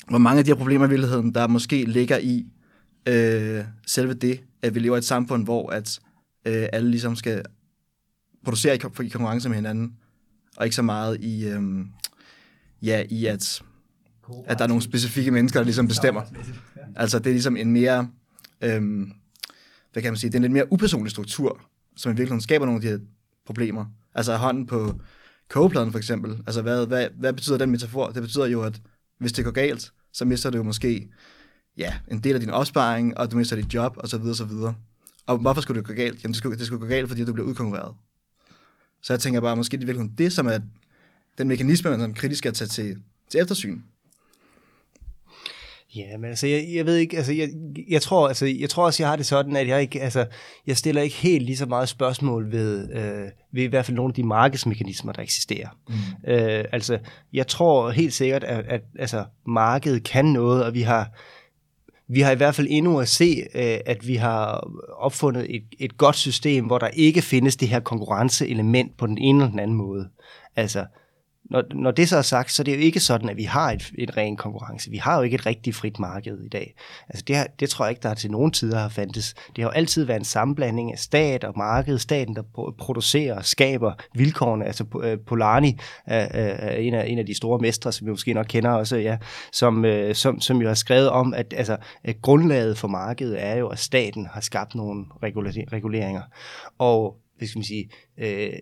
hvor 0.10 0.18
mange 0.18 0.40
af 0.40 0.46
de 0.46 0.52
her 0.52 0.56
problemer 0.56 0.86
i 0.86 0.90
virkeligheden, 0.90 1.36
der 1.36 1.48
måske 1.48 1.86
ligger 1.86 2.18
i 2.18 2.46
øh, 3.08 3.64
selve 3.88 4.14
det, 4.14 4.44
at 4.62 4.76
vi 4.76 4.80
lever 4.80 4.96
i 4.96 4.98
et 4.98 5.06
samfund, 5.06 5.44
hvor 5.44 5.70
at 5.70 6.00
øh, 6.46 6.68
alle 6.74 6.90
ligesom 6.92 7.16
skal 7.16 7.44
producere 8.44 8.76
i, 8.76 8.78
i 8.78 9.10
konkurrence 9.10 9.50
med 9.50 9.56
hinanden, 9.56 9.94
og 10.58 10.66
ikke 10.66 10.76
så 10.76 10.82
meget 10.82 11.22
i, 11.22 11.48
øh, 11.48 11.62
ja, 12.82 13.04
i 13.10 13.26
at, 13.26 13.62
at 14.46 14.58
der 14.58 14.64
er 14.64 14.68
nogle 14.68 14.84
specifikke 14.84 15.32
mennesker, 15.32 15.60
der 15.60 15.66
ligesom 15.66 15.88
bestemmer. 15.88 16.22
Altså 16.96 17.20
det 17.20 17.28
er 17.28 17.34
ligesom 17.34 17.58
en 17.58 17.72
mere, 17.72 18.10
øh, 18.62 18.82
hvad 19.94 20.04
kan 20.04 20.12
man 20.12 20.18
sige, 20.18 20.30
det 20.30 20.36
er 20.36 20.40
en 20.40 20.42
lidt 20.42 20.54
mere 20.54 20.72
upersonlig 20.72 21.12
struktur, 21.12 21.62
som 21.96 22.10
i 22.10 22.14
virkeligheden 22.14 22.42
skaber 22.42 22.66
nogle 22.66 22.78
af 22.78 22.82
de 22.82 22.88
her 22.88 23.00
problemer. 23.46 23.86
Altså 24.16 24.38
hånden 24.38 24.66
på 24.66 25.00
kogepladen 25.50 25.92
for 25.92 25.98
eksempel. 25.98 26.44
Altså 26.48 26.62
hvad, 26.62 26.88
hvad, 26.88 27.10
hvad 27.20 27.34
betyder 27.34 27.58
den 27.58 27.72
metafor? 27.72 28.10
Det 28.10 28.22
betyder 28.22 28.46
jo, 28.46 28.62
at 28.62 28.82
hvis 29.20 29.34
det 29.34 29.46
går 29.46 29.52
galt, 29.52 29.92
så 30.14 30.26
mister 30.26 30.50
du 30.50 30.58
jo 30.58 30.64
måske 30.64 31.10
ja, 31.78 31.94
en 32.12 32.20
del 32.20 32.34
af 32.34 32.40
din 32.40 32.50
opsparing, 32.50 33.18
og 33.18 33.32
du 33.32 33.38
mister 33.38 33.56
dit 33.56 33.74
job, 33.74 33.98
og 33.98 34.10
så 34.10 34.18
videre, 34.18 34.36
så 34.36 34.46
videre. 34.46 34.76
Og 35.26 35.38
hvorfor 35.38 35.62
skulle 35.62 35.80
det 35.80 35.88
gå 35.88 35.94
galt? 35.94 36.24
Jamen 36.24 36.32
det 36.32 36.38
skulle, 36.38 36.58
det 36.58 36.66
skulle 36.66 36.80
gå 36.80 36.88
galt, 36.88 37.08
fordi 37.08 37.26
du 37.26 37.34
bliver 37.34 37.48
udkonkurreret. 37.48 37.96
Så 39.02 39.14
jeg 39.14 39.20
tænker 39.20 39.42
bare, 39.42 39.56
måske 39.56 39.78
det 39.78 39.84
er 39.84 39.86
virkelig 39.86 40.18
det, 40.18 40.34
som 40.34 40.48
er 40.48 40.60
den 41.38 41.48
mekanisme, 41.48 41.90
man 41.90 42.00
som 42.00 42.14
kritisk 42.14 42.38
skal 42.38 42.54
tage 42.54 42.68
til, 42.68 43.02
til 43.30 43.42
eftersyn. 43.42 43.82
Ja, 45.96 46.18
men 46.18 46.30
altså, 46.30 46.48
jeg, 46.48 46.66
jeg 46.74 46.86
ved 46.86 46.96
ikke, 46.96 47.18
altså, 47.18 47.34
jeg, 47.34 47.50
jeg, 47.90 48.02
tror, 48.02 48.28
altså, 48.28 48.46
jeg 48.46 48.70
tror 48.70 48.86
også, 48.86 49.04
jeg 49.04 49.10
har 49.10 49.16
det 49.16 49.26
sådan, 49.26 49.56
at 49.56 49.68
jeg 49.68 49.82
ikke, 49.82 50.02
altså, 50.02 50.26
jeg 50.68 50.78
stiller 50.78 51.02
ikke 51.02 51.16
helt 51.16 51.46
lige 51.46 51.58
så 51.58 51.66
meget 51.66 51.90
spørgsmål 51.90 52.52
ved, 52.52 52.90
øh, 52.94 53.30
ved 53.52 53.64
i 53.64 53.66
hvert 53.66 53.86
fald 53.86 53.96
nogle 53.96 54.12
af 54.12 54.14
de 54.14 54.24
markedsmekanismer, 54.24 55.12
der 55.12 55.22
eksisterer. 55.22 55.68
Mm. 55.88 55.94
Øh, 56.32 56.66
altså, 56.72 57.00
jeg 57.34 57.48
tror 57.48 57.90
helt 57.90 58.14
sikkert, 58.14 58.44
at, 58.44 58.66
at 58.68 58.82
altså, 59.00 59.24
markedet 59.48 60.04
kan 60.04 60.26
noget, 60.26 60.64
og 60.64 60.74
vi 60.74 60.82
har, 60.82 61.10
vi 62.08 62.22
har 62.22 62.32
i 62.32 62.36
hvert 62.36 62.56
fald 62.56 62.68
endnu 62.70 63.00
at 63.00 63.08
se, 63.08 63.48
øh, 63.56 63.78
at 63.86 64.08
vi 64.08 64.16
har 64.16 64.70
opfundet 64.98 65.56
et, 65.56 65.64
et 65.80 65.98
godt 65.98 66.16
system, 66.16 66.66
hvor 66.66 66.78
der 66.78 66.88
ikke 66.88 67.22
findes 67.22 67.56
det 67.56 67.68
her 67.68 67.80
konkurrenceelement 67.80 68.98
på 68.98 69.08
den 69.08 69.18
ene 69.18 69.40
eller 69.40 69.52
den 69.52 69.60
anden 69.60 69.78
måde. 69.78 70.10
Altså, 70.56 70.86
når, 71.50 71.64
når 71.74 71.92
det 71.92 72.10
så 72.10 72.18
er 72.18 72.22
sagt, 72.22 72.52
så 72.52 72.64
det 72.64 72.74
er 72.74 72.78
jo 72.78 72.84
ikke 72.84 73.00
sådan, 73.00 73.30
at 73.30 73.38
vi 73.38 73.44
har 73.44 73.72
et, 73.72 73.92
et 73.98 74.18
ren 74.18 74.38
konkurrence. 74.38 74.92
Vi 74.92 74.98
har 74.98 75.18
jo 75.18 75.22
ikke 75.22 75.36
et 75.36 75.46
rigtig 75.46 75.76
frit 75.76 76.00
marked 76.00 76.44
i 76.44 76.50
dag. 76.50 76.76
Altså 77.10 77.24
det, 77.28 77.60
det 77.60 77.70
tror 77.70 77.86
jeg 77.86 77.90
ikke, 77.90 78.04
der 78.04 78.14
til 78.14 78.32
nogen 78.32 78.52
tider 78.52 78.80
har 78.80 78.90
fandtes. 78.90 79.34
Det 79.34 79.58
har 79.58 79.64
jo 79.64 79.70
altid 79.70 80.04
været 80.04 80.20
en 80.20 80.26
sammenblanding 80.26 80.92
af 80.92 81.00
stat 81.00 81.44
og 81.44 81.54
marked. 81.58 81.98
Staten, 81.98 82.36
der 82.36 82.74
producerer 82.78 83.36
og 83.36 83.46
skaber 83.46 83.94
vilkårene. 84.16 84.66
Altså 84.66 84.86
øh, 85.04 85.18
Polani 85.20 85.78
er, 86.06 86.76
en, 86.78 86.94
af, 86.94 87.08
en 87.08 87.20
af 87.20 87.26
de 87.26 87.38
store 87.38 87.60
mestre, 87.60 87.92
som 87.92 88.08
vi 88.08 88.12
måske 88.12 88.34
nok 88.34 88.46
kender 88.50 88.72
også, 88.72 88.98
ja, 88.98 89.18
som, 89.52 89.86
øh, 89.86 90.16
som, 90.16 90.42
som 90.42 90.62
jo 90.62 90.68
har 90.68 90.76
skrevet 90.76 91.10
om, 91.10 91.34
at, 91.34 91.54
altså, 91.58 91.78
at 92.04 92.22
grundlaget 92.22 92.78
for 92.78 92.88
markedet 92.88 93.44
er 93.44 93.56
jo, 93.56 93.68
at 93.68 93.80
staten 93.80 94.28
har 94.32 94.42
skabt 94.42 94.76
nogle 94.76 95.06
reguleringer. 95.24 96.22
Og 96.78 97.18
hvis 97.38 97.50
skal 97.50 97.60
man 97.60 97.64
sige, 97.64 97.90
øh, 98.18 98.54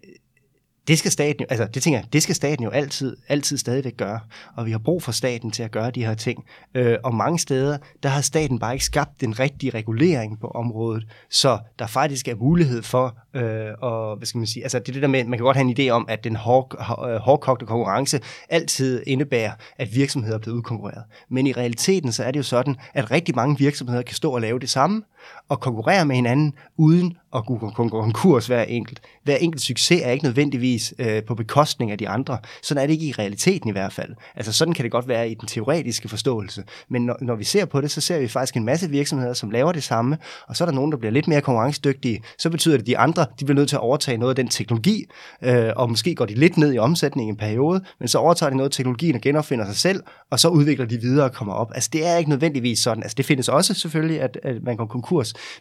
det 0.88 1.00
skal 1.00 1.12
staten 1.12 1.42
jo, 1.42 1.46
altså 1.50 1.68
det 1.74 1.84
tænker 1.84 2.00
jeg, 2.00 2.14
det 2.14 2.24
skal 2.24 2.36
staten 2.36 2.64
jo 2.64 2.70
altid, 2.70 3.18
altid 3.28 3.58
stadigvæk 3.58 3.98
gøre, 3.98 4.20
og 4.56 4.66
vi 4.66 4.72
har 4.72 4.78
brug 4.78 5.04
for 5.04 5.12
staten 5.12 5.52
til 5.52 5.64
at 5.64 5.72
gøre 5.72 5.92
de 5.92 6.06
her 6.06 6.14
ting. 6.14 6.46
Øh, 6.76 6.98
og 7.04 7.16
mange 7.16 7.40
steder, 7.40 7.78
der 8.04 8.10
har 8.10 8.22
staten 8.22 8.60
bare 8.60 8.74
ikke 8.74 8.86
skabt 8.86 9.22
den 9.22 9.40
rigtige 9.40 9.70
regulering 9.70 10.40
på 10.40 10.48
området, 10.48 11.08
så 11.30 11.58
der 11.80 11.88
faktisk 11.88 12.28
er 12.28 12.36
mulighed 12.36 12.84
for, 12.84 13.18
øh, 13.34 13.72
og 13.82 14.18
hvad 14.18 14.26
skal 14.26 14.38
man 14.38 14.48
sige, 14.48 14.64
altså 14.64 14.80
det 14.80 14.90
er 14.90 14.94
det 14.94 15.02
der 15.02 15.08
med, 15.08 15.24
man 15.24 15.40
kan 15.40 15.44
godt 15.44 15.58
have 15.58 15.70
en 15.70 15.80
idé 15.80 15.90
om, 15.90 16.06
at 16.10 16.24
den 16.24 16.36
hård, 16.36 16.76
øh, 17.10 17.16
hårdkogte 17.16 17.66
konkurrence 17.66 18.20
altid 18.50 19.04
indebærer, 19.08 19.52
at 19.78 19.96
virksomheder 19.96 20.38
bliver 20.38 20.56
udkonkurreret. 20.56 21.04
Men 21.30 21.48
i 21.48 21.52
realiteten, 21.52 22.12
så 22.12 22.24
er 22.24 22.32
det 22.32 22.38
jo 22.38 22.44
sådan, 22.44 22.76
at 22.94 23.12
rigtig 23.12 23.36
mange 23.36 23.58
virksomheder 23.58 24.02
kan 24.02 24.16
stå 24.16 24.32
og 24.32 24.42
lave 24.42 24.60
det 24.60 24.70
samme, 24.70 25.04
og 25.50 25.60
konkurrere 25.60 26.06
med 26.06 26.16
hinanden, 26.16 26.54
uden 26.78 27.18
at 27.36 27.46
kunne 27.46 27.60
konkurs 27.74 28.48
hver 28.48 28.64
enkelt. 28.64 29.02
Hver 29.24 29.36
enkelt 29.36 29.62
succes 29.62 30.02
er 30.04 30.12
ikke 30.12 30.26
nødvendigvis 30.26 30.94
øh, 31.00 31.24
på 31.24 31.36
bekostning 31.36 31.92
af 31.92 31.98
de 31.98 32.10
andre. 32.10 32.38
Sådan 32.62 32.84
er 32.84 32.88
det 32.88 32.94
ikke 32.94 33.06
i 33.06 33.12
realiteten 33.12 33.70
i 33.70 33.72
hvert 33.72 33.94
fald. 33.94 34.14
Altså 34.36 34.54
sådan 34.54 34.74
kan 34.74 34.84
det 34.84 34.92
godt 34.92 35.08
være 35.08 35.30
i 35.30 35.34
den 35.34 35.48
teoretiske 35.48 36.10
forståelse. 36.10 36.64
Men 36.90 37.06
når, 37.06 37.18
når 37.22 37.36
vi 37.36 37.44
ser 37.44 37.66
på 37.66 37.82
det, 37.82 37.92
så 37.92 38.02
ser 38.02 38.20
vi 38.20 38.28
faktisk 38.28 38.56
en 38.56 38.66
masse 38.66 38.90
virksomheder, 38.90 39.34
som 39.34 39.52
laver 39.52 39.72
det 39.72 39.84
samme, 39.84 40.18
og 40.48 40.56
så 40.56 40.64
er 40.64 40.66
der 40.66 40.74
nogen, 40.74 40.92
der 40.92 40.98
bliver 40.98 41.12
lidt 41.12 41.28
mere 41.28 41.42
konkurrencedygtige. 41.42 42.24
Så 42.38 42.50
betyder 42.50 42.78
det, 42.78 42.82
at 42.84 42.88
de 42.88 42.98
andre 42.98 43.26
de 43.40 43.46
bliver 43.46 43.56
nødt 43.56 43.70
til 43.70 43.76
at 43.76 43.82
overtage 43.82 44.18
noget 44.18 44.32
af 44.32 44.36
den 44.36 44.48
teknologi, 44.48 45.06
øh, 45.42 45.70
og 45.76 45.90
måske 45.90 46.16
går 46.16 46.26
de 46.26 46.34
lidt 46.34 46.58
ned 46.58 46.74
i 46.74 46.78
omsætningen 46.78 47.30
i 47.30 47.32
en 47.32 47.38
periode, 47.38 47.84
men 48.00 48.08
så 48.08 48.18
overtager 48.18 48.50
de 48.50 48.58
noget 48.58 48.70
af 48.70 48.74
teknologien 48.74 49.16
og 49.16 49.22
genopfinder 49.22 49.66
sig 49.66 49.76
selv, 49.76 50.04
og 50.32 50.40
så 50.40 50.48
udvikler 50.48 50.86
de 50.86 51.02
videre 51.02 51.26
og 51.26 51.34
kommer 51.34 51.54
op. 51.54 51.72
Altså 51.76 51.90
det 51.94 52.08
er 52.08 52.18
ikke 52.18 52.30
nødvendigvis 52.30 52.80
sådan. 52.80 53.04
Altså 53.04 53.16
det 53.16 53.26
findes 53.26 53.50
også 53.50 53.74
selvfølgelig, 53.74 54.22
at, 54.22 54.40
at 54.44 54.64
man 54.64 54.78
går 54.78 54.86
konkurs, 54.86 55.13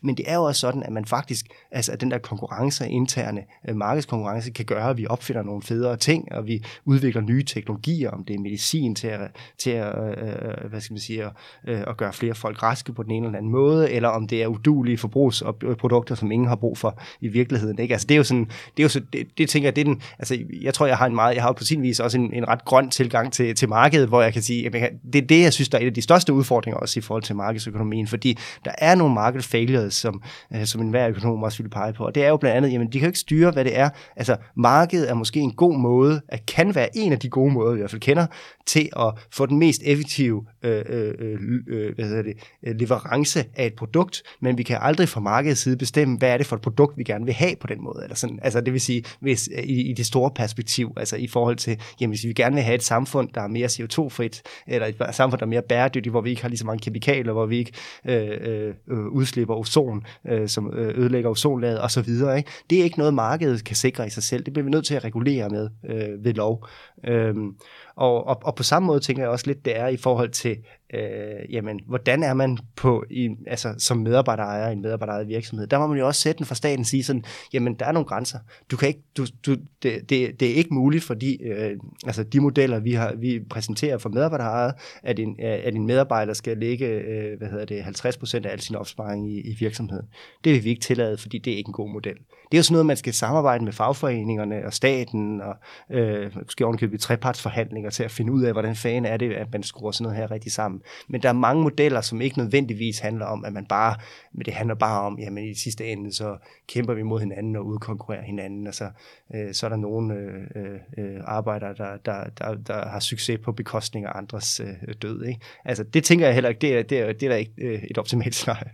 men 0.02 0.16
det 0.16 0.30
er 0.30 0.34
jo 0.34 0.42
også 0.44 0.60
sådan, 0.60 0.82
at 0.82 0.92
man 0.92 1.04
faktisk 1.04 1.46
altså 1.70 1.92
at 1.92 2.00
den 2.00 2.10
der 2.10 2.18
konkurrence, 2.18 2.88
interne 2.88 3.42
øh, 3.68 3.76
markedskonkurrence, 3.76 4.50
kan 4.50 4.64
gøre, 4.64 4.90
at 4.90 4.96
vi 4.96 5.06
opfinder 5.06 5.42
nogle 5.42 5.62
federe 5.62 5.96
ting, 5.96 6.32
og 6.32 6.46
vi 6.46 6.64
udvikler 6.84 7.22
nye 7.22 7.44
teknologier, 7.44 8.10
om 8.10 8.24
det 8.24 8.36
er 8.36 8.40
medicin 8.40 8.94
til 8.94 9.06
at, 9.06 9.20
til 9.58 9.70
at 9.70 9.94
øh, 10.18 10.70
hvad 10.70 10.80
skal 10.80 10.94
man 10.94 11.00
sige, 11.00 11.24
at, 11.24 11.30
øh, 11.68 11.80
at 11.86 11.96
gøre 11.96 12.12
flere 12.12 12.34
folk 12.34 12.62
raske 12.62 12.92
på 12.92 13.02
den 13.02 13.10
ene 13.10 13.26
eller 13.26 13.38
anden 13.38 13.52
måde, 13.52 13.90
eller 13.90 14.08
om 14.08 14.28
det 14.28 14.42
er 14.42 14.46
udulige 14.46 14.98
forbrugsprodukter, 14.98 16.14
som 16.14 16.32
ingen 16.32 16.48
har 16.48 16.56
brug 16.56 16.78
for 16.78 17.00
i 17.20 17.28
virkeligheden. 17.28 17.78
Ikke? 17.78 17.94
Altså 17.94 18.06
det 18.06 18.14
er 18.14 18.18
jo 18.18 18.24
sådan, 18.24 18.44
det 18.44 18.78
er 18.78 18.82
jo 18.82 18.88
så, 18.88 19.00
det, 19.12 19.26
det 19.38 19.48
tænker 19.48 19.66
jeg, 19.66 19.76
det 19.76 19.80
er 19.80 19.84
den, 19.84 20.02
altså 20.18 20.38
jeg 20.62 20.74
tror, 20.74 20.86
jeg 20.86 20.96
har 20.96 21.06
en 21.06 21.14
meget, 21.14 21.34
jeg 21.34 21.42
har 21.42 21.52
på 21.52 21.64
sin 21.64 21.82
vis 21.82 22.00
også 22.00 22.18
en, 22.18 22.32
en 22.34 22.48
ret 22.48 22.64
grøn 22.64 22.90
tilgang 22.90 23.32
til, 23.32 23.54
til 23.54 23.68
markedet, 23.68 24.08
hvor 24.08 24.22
jeg 24.22 24.32
kan 24.32 24.42
sige, 24.42 24.66
at 24.66 24.72
det 25.12 25.22
er 25.22 25.26
det, 25.26 25.42
jeg 25.42 25.52
synes, 25.52 25.68
der 25.68 25.78
er 25.78 25.82
et 25.82 25.86
af 25.86 25.94
de 25.94 26.02
største 26.02 26.32
udfordringer 26.32 26.78
også 26.78 26.98
i 26.98 27.02
forhold 27.02 27.22
til 27.22 27.36
markedsøkonomien, 27.36 28.06
fordi 28.06 28.38
der 28.64 28.72
er 28.78 28.94
nogle 28.94 29.14
market 29.42 29.50
failures, 29.50 29.94
som, 29.94 30.22
øh, 30.54 30.64
som 30.64 30.80
enhver 30.80 31.08
økonom 31.08 31.42
også 31.42 31.58
ville 31.58 31.70
pege 31.70 31.92
på. 31.92 32.04
Og 32.04 32.14
det 32.14 32.24
er 32.24 32.28
jo 32.28 32.36
blandt 32.36 32.56
andet, 32.56 32.72
jamen 32.72 32.86
de 32.86 32.92
kan 32.92 33.00
jo 33.00 33.08
ikke 33.08 33.18
styre, 33.18 33.50
hvad 33.50 33.64
det 33.64 33.78
er. 33.78 33.90
Altså 34.16 34.36
markedet 34.56 35.10
er 35.10 35.14
måske 35.14 35.40
en 35.40 35.52
god 35.52 35.76
måde, 35.76 36.20
at 36.28 36.46
kan 36.46 36.74
være 36.74 36.88
en 36.96 37.12
af 37.12 37.18
de 37.18 37.28
gode 37.28 37.52
måder, 37.52 37.72
vi 37.72 37.78
i 37.78 37.80
hvert 37.80 37.90
fald 37.90 38.00
kender, 38.00 38.26
til 38.66 38.88
at 38.96 39.14
få 39.30 39.46
den 39.46 39.58
mest 39.58 39.82
effektive 39.84 40.46
øh, 40.62 40.82
øh, 40.88 41.14
øh, 41.18 41.38
øh 41.66 41.94
hvad 41.94 42.04
hedder 42.04 42.22
det, 42.22 42.34
øh, 42.66 42.76
leverance 42.76 43.44
af 43.54 43.66
et 43.66 43.74
produkt, 43.74 44.22
men 44.40 44.58
vi 44.58 44.62
kan 44.62 44.78
aldrig 44.80 45.08
fra 45.08 45.20
markedets 45.20 45.60
side 45.60 45.76
bestemme, 45.76 46.18
hvad 46.18 46.30
er 46.30 46.36
det 46.36 46.46
for 46.46 46.56
et 46.56 46.62
produkt, 46.62 46.98
vi 46.98 47.04
gerne 47.04 47.24
vil 47.24 47.34
have 47.34 47.56
på 47.60 47.66
den 47.66 47.82
måde. 47.82 48.00
Eller 48.02 48.16
sådan, 48.16 48.38
altså 48.42 48.60
det 48.60 48.72
vil 48.72 48.80
sige, 48.80 49.04
hvis, 49.20 49.48
øh, 49.56 49.64
i, 49.64 49.90
i 49.90 49.92
det 49.92 50.06
store 50.06 50.30
perspektiv, 50.30 50.92
altså 50.96 51.16
i 51.16 51.26
forhold 51.26 51.56
til, 51.56 51.80
jamen 52.00 52.12
hvis 52.12 52.24
vi 52.24 52.32
gerne 52.32 52.54
vil 52.54 52.64
have 52.64 52.74
et 52.74 52.82
samfund, 52.82 53.28
der 53.34 53.40
er 53.40 53.48
mere 53.48 53.66
CO2-frit, 53.66 54.42
eller 54.66 54.86
et 54.86 55.14
samfund, 55.14 55.38
der 55.38 55.46
er 55.46 55.50
mere 55.50 55.62
bæredygtigt, 55.62 56.12
hvor 56.12 56.20
vi 56.20 56.30
ikke 56.30 56.42
har 56.42 56.48
lige 56.48 56.58
så 56.58 56.66
mange 56.66 56.80
kemikalier, 56.80 57.32
hvor 57.32 57.46
vi 57.46 57.58
ikke 57.58 57.72
øh, 58.08 58.74
øh, 58.88 59.06
udslipper 59.06 59.54
ozon, 59.54 60.04
øh, 60.28 60.48
som 60.48 60.70
ødelægger 60.74 61.30
ozonlaget 61.30 61.84
osv. 61.84 62.08
Ikke? 62.08 62.50
Det 62.70 62.80
er 62.80 62.84
ikke 62.84 62.98
noget, 62.98 63.14
markedet 63.14 63.64
kan 63.64 63.76
sikre 63.76 64.06
i 64.06 64.10
sig 64.10 64.22
selv. 64.22 64.44
Det 64.44 64.52
bliver 64.52 64.64
vi 64.64 64.70
nødt 64.70 64.86
til 64.86 64.94
at 64.94 65.04
regulere 65.04 65.48
med 65.48 65.68
øh, 65.84 66.24
ved 66.24 66.34
lov. 66.34 66.66
Øhm, 67.04 67.54
og, 67.96 68.26
og, 68.26 68.40
og 68.44 68.54
på 68.54 68.62
samme 68.62 68.86
måde 68.86 69.00
tænker 69.00 69.22
jeg 69.22 69.30
også 69.30 69.46
lidt, 69.46 69.64
det 69.64 69.78
er 69.78 69.86
i 69.86 69.96
forhold 69.96 70.30
til, 70.30 70.56
øh, 70.92 71.52
jamen, 71.54 71.80
hvordan 71.86 72.22
er 72.22 72.34
man 72.34 72.58
på, 72.76 73.04
i, 73.10 73.28
altså, 73.46 73.74
som 73.78 73.96
medarbejderejer 73.96 74.68
i 74.68 74.72
en 74.72 74.82
medarbejderejet 74.82 75.28
virksomhed? 75.28 75.66
Der 75.66 75.78
må 75.78 75.86
man 75.86 75.98
jo 75.98 76.06
også 76.06 76.20
sætte 76.20 76.38
den 76.38 76.46
fra 76.46 76.54
staten 76.54 76.84
sige 76.84 77.02
sådan, 77.02 77.24
jamen, 77.52 77.74
der 77.74 77.86
er 77.86 77.92
nogle 77.92 78.06
grænser. 78.06 78.38
Du 78.70 78.76
kan 78.76 78.88
ikke, 78.88 79.02
du, 79.16 79.26
du, 79.46 79.56
det, 79.82 80.10
det, 80.10 80.40
det 80.40 80.50
er 80.50 80.54
ikke 80.54 80.74
muligt, 80.74 81.04
fordi 81.04 81.42
øh, 81.42 81.76
altså, 82.06 82.22
de 82.22 82.40
modeller, 82.40 82.78
vi, 82.78 82.92
har, 82.92 83.14
vi 83.16 83.40
præsenterer 83.50 83.98
for 83.98 84.08
medarbejderejet, 84.08 84.74
at 85.02 85.18
en, 85.18 85.36
øh, 85.40 85.58
at 85.64 85.74
en 85.74 85.86
medarbejder 85.86 86.32
skal 86.32 86.58
lægge, 86.58 86.86
øh, 86.86 87.38
hvad 87.38 87.48
hedder 87.48 87.64
det, 87.64 87.82
50% 87.82 88.46
af 88.46 88.52
al 88.52 88.60
sin 88.60 88.76
opsparing 88.76 89.32
i, 89.32 89.40
i 89.40 89.56
virksomheden. 89.58 90.06
Det 90.44 90.52
vil 90.52 90.64
vi 90.64 90.68
ikke 90.68 90.82
tillade, 90.82 91.18
fordi 91.18 91.38
det 91.38 91.52
er 91.52 91.56
ikke 91.56 91.68
en 91.68 91.72
god 91.72 91.92
model. 91.92 92.16
Det 92.52 92.58
er 92.58 92.58
jo 92.58 92.62
sådan 92.62 92.74
noget, 92.74 92.86
man 92.86 92.96
skal 92.96 93.12
samarbejde 93.12 93.64
med 93.64 93.72
fagforeningerne 93.72 94.66
og 94.66 94.72
staten, 94.72 95.40
og 95.40 95.56
øh, 95.90 96.36
måske 96.36 96.64
ovenkøbet 96.64 97.00
trepartsforhandlinger 97.00 97.90
til 97.90 98.02
at 98.02 98.10
finde 98.10 98.32
ud 98.32 98.42
af, 98.42 98.52
hvordan 98.52 98.76
fanden 98.76 99.04
er 99.04 99.16
det, 99.16 99.32
at 99.32 99.52
man 99.52 99.62
skruer 99.62 99.90
sådan 99.90 100.02
noget 100.02 100.18
her 100.18 100.30
rigtig 100.30 100.52
sammen. 100.52 100.81
Men 101.08 101.22
der 101.22 101.28
er 101.28 101.32
mange 101.32 101.62
modeller, 101.62 102.00
som 102.00 102.20
ikke 102.20 102.38
nødvendigvis 102.38 102.98
handler 102.98 103.26
om, 103.26 103.44
at 103.44 103.52
man 103.52 103.66
bare, 103.66 103.96
men 104.32 104.44
det 104.44 104.54
handler 104.54 104.74
bare 104.74 105.00
om, 105.00 105.18
jamen 105.18 105.44
i 105.44 105.54
sidste 105.54 105.86
ende, 105.86 106.12
så 106.12 106.36
kæmper 106.68 106.94
vi 106.94 107.02
mod 107.02 107.20
hinanden 107.20 107.56
og 107.56 107.66
udkonkurrerer 107.66 108.22
hinanden, 108.22 108.66
og 108.66 108.74
så, 108.74 108.90
øh, 109.34 109.54
så 109.54 109.66
er 109.66 109.70
der 109.70 109.76
nogle 109.76 110.14
øh, 110.56 110.78
øh, 110.98 111.20
arbejdere, 111.24 111.74
der, 111.74 111.96
der, 111.96 112.24
der, 112.38 112.54
der 112.54 112.88
har 112.88 113.00
succes 113.00 113.40
på 113.44 113.52
bekostning 113.52 114.06
af 114.06 114.12
andres 114.14 114.60
øh, 114.60 114.94
død. 115.02 115.24
Ikke? 115.24 115.40
Altså 115.64 115.84
det 115.84 116.04
tænker 116.04 116.26
jeg 116.26 116.34
heller 116.34 116.50
ikke, 116.50 116.60
det 116.60 116.78
er, 116.78 116.82
det 116.82 116.98
er, 116.98 117.12
det 117.12 117.22
er 117.22 117.30
da 117.30 117.36
ikke 117.36 117.52
øh, 117.58 117.82
et 117.90 117.98
optimalt 117.98 118.34
scenarie. 118.34 118.70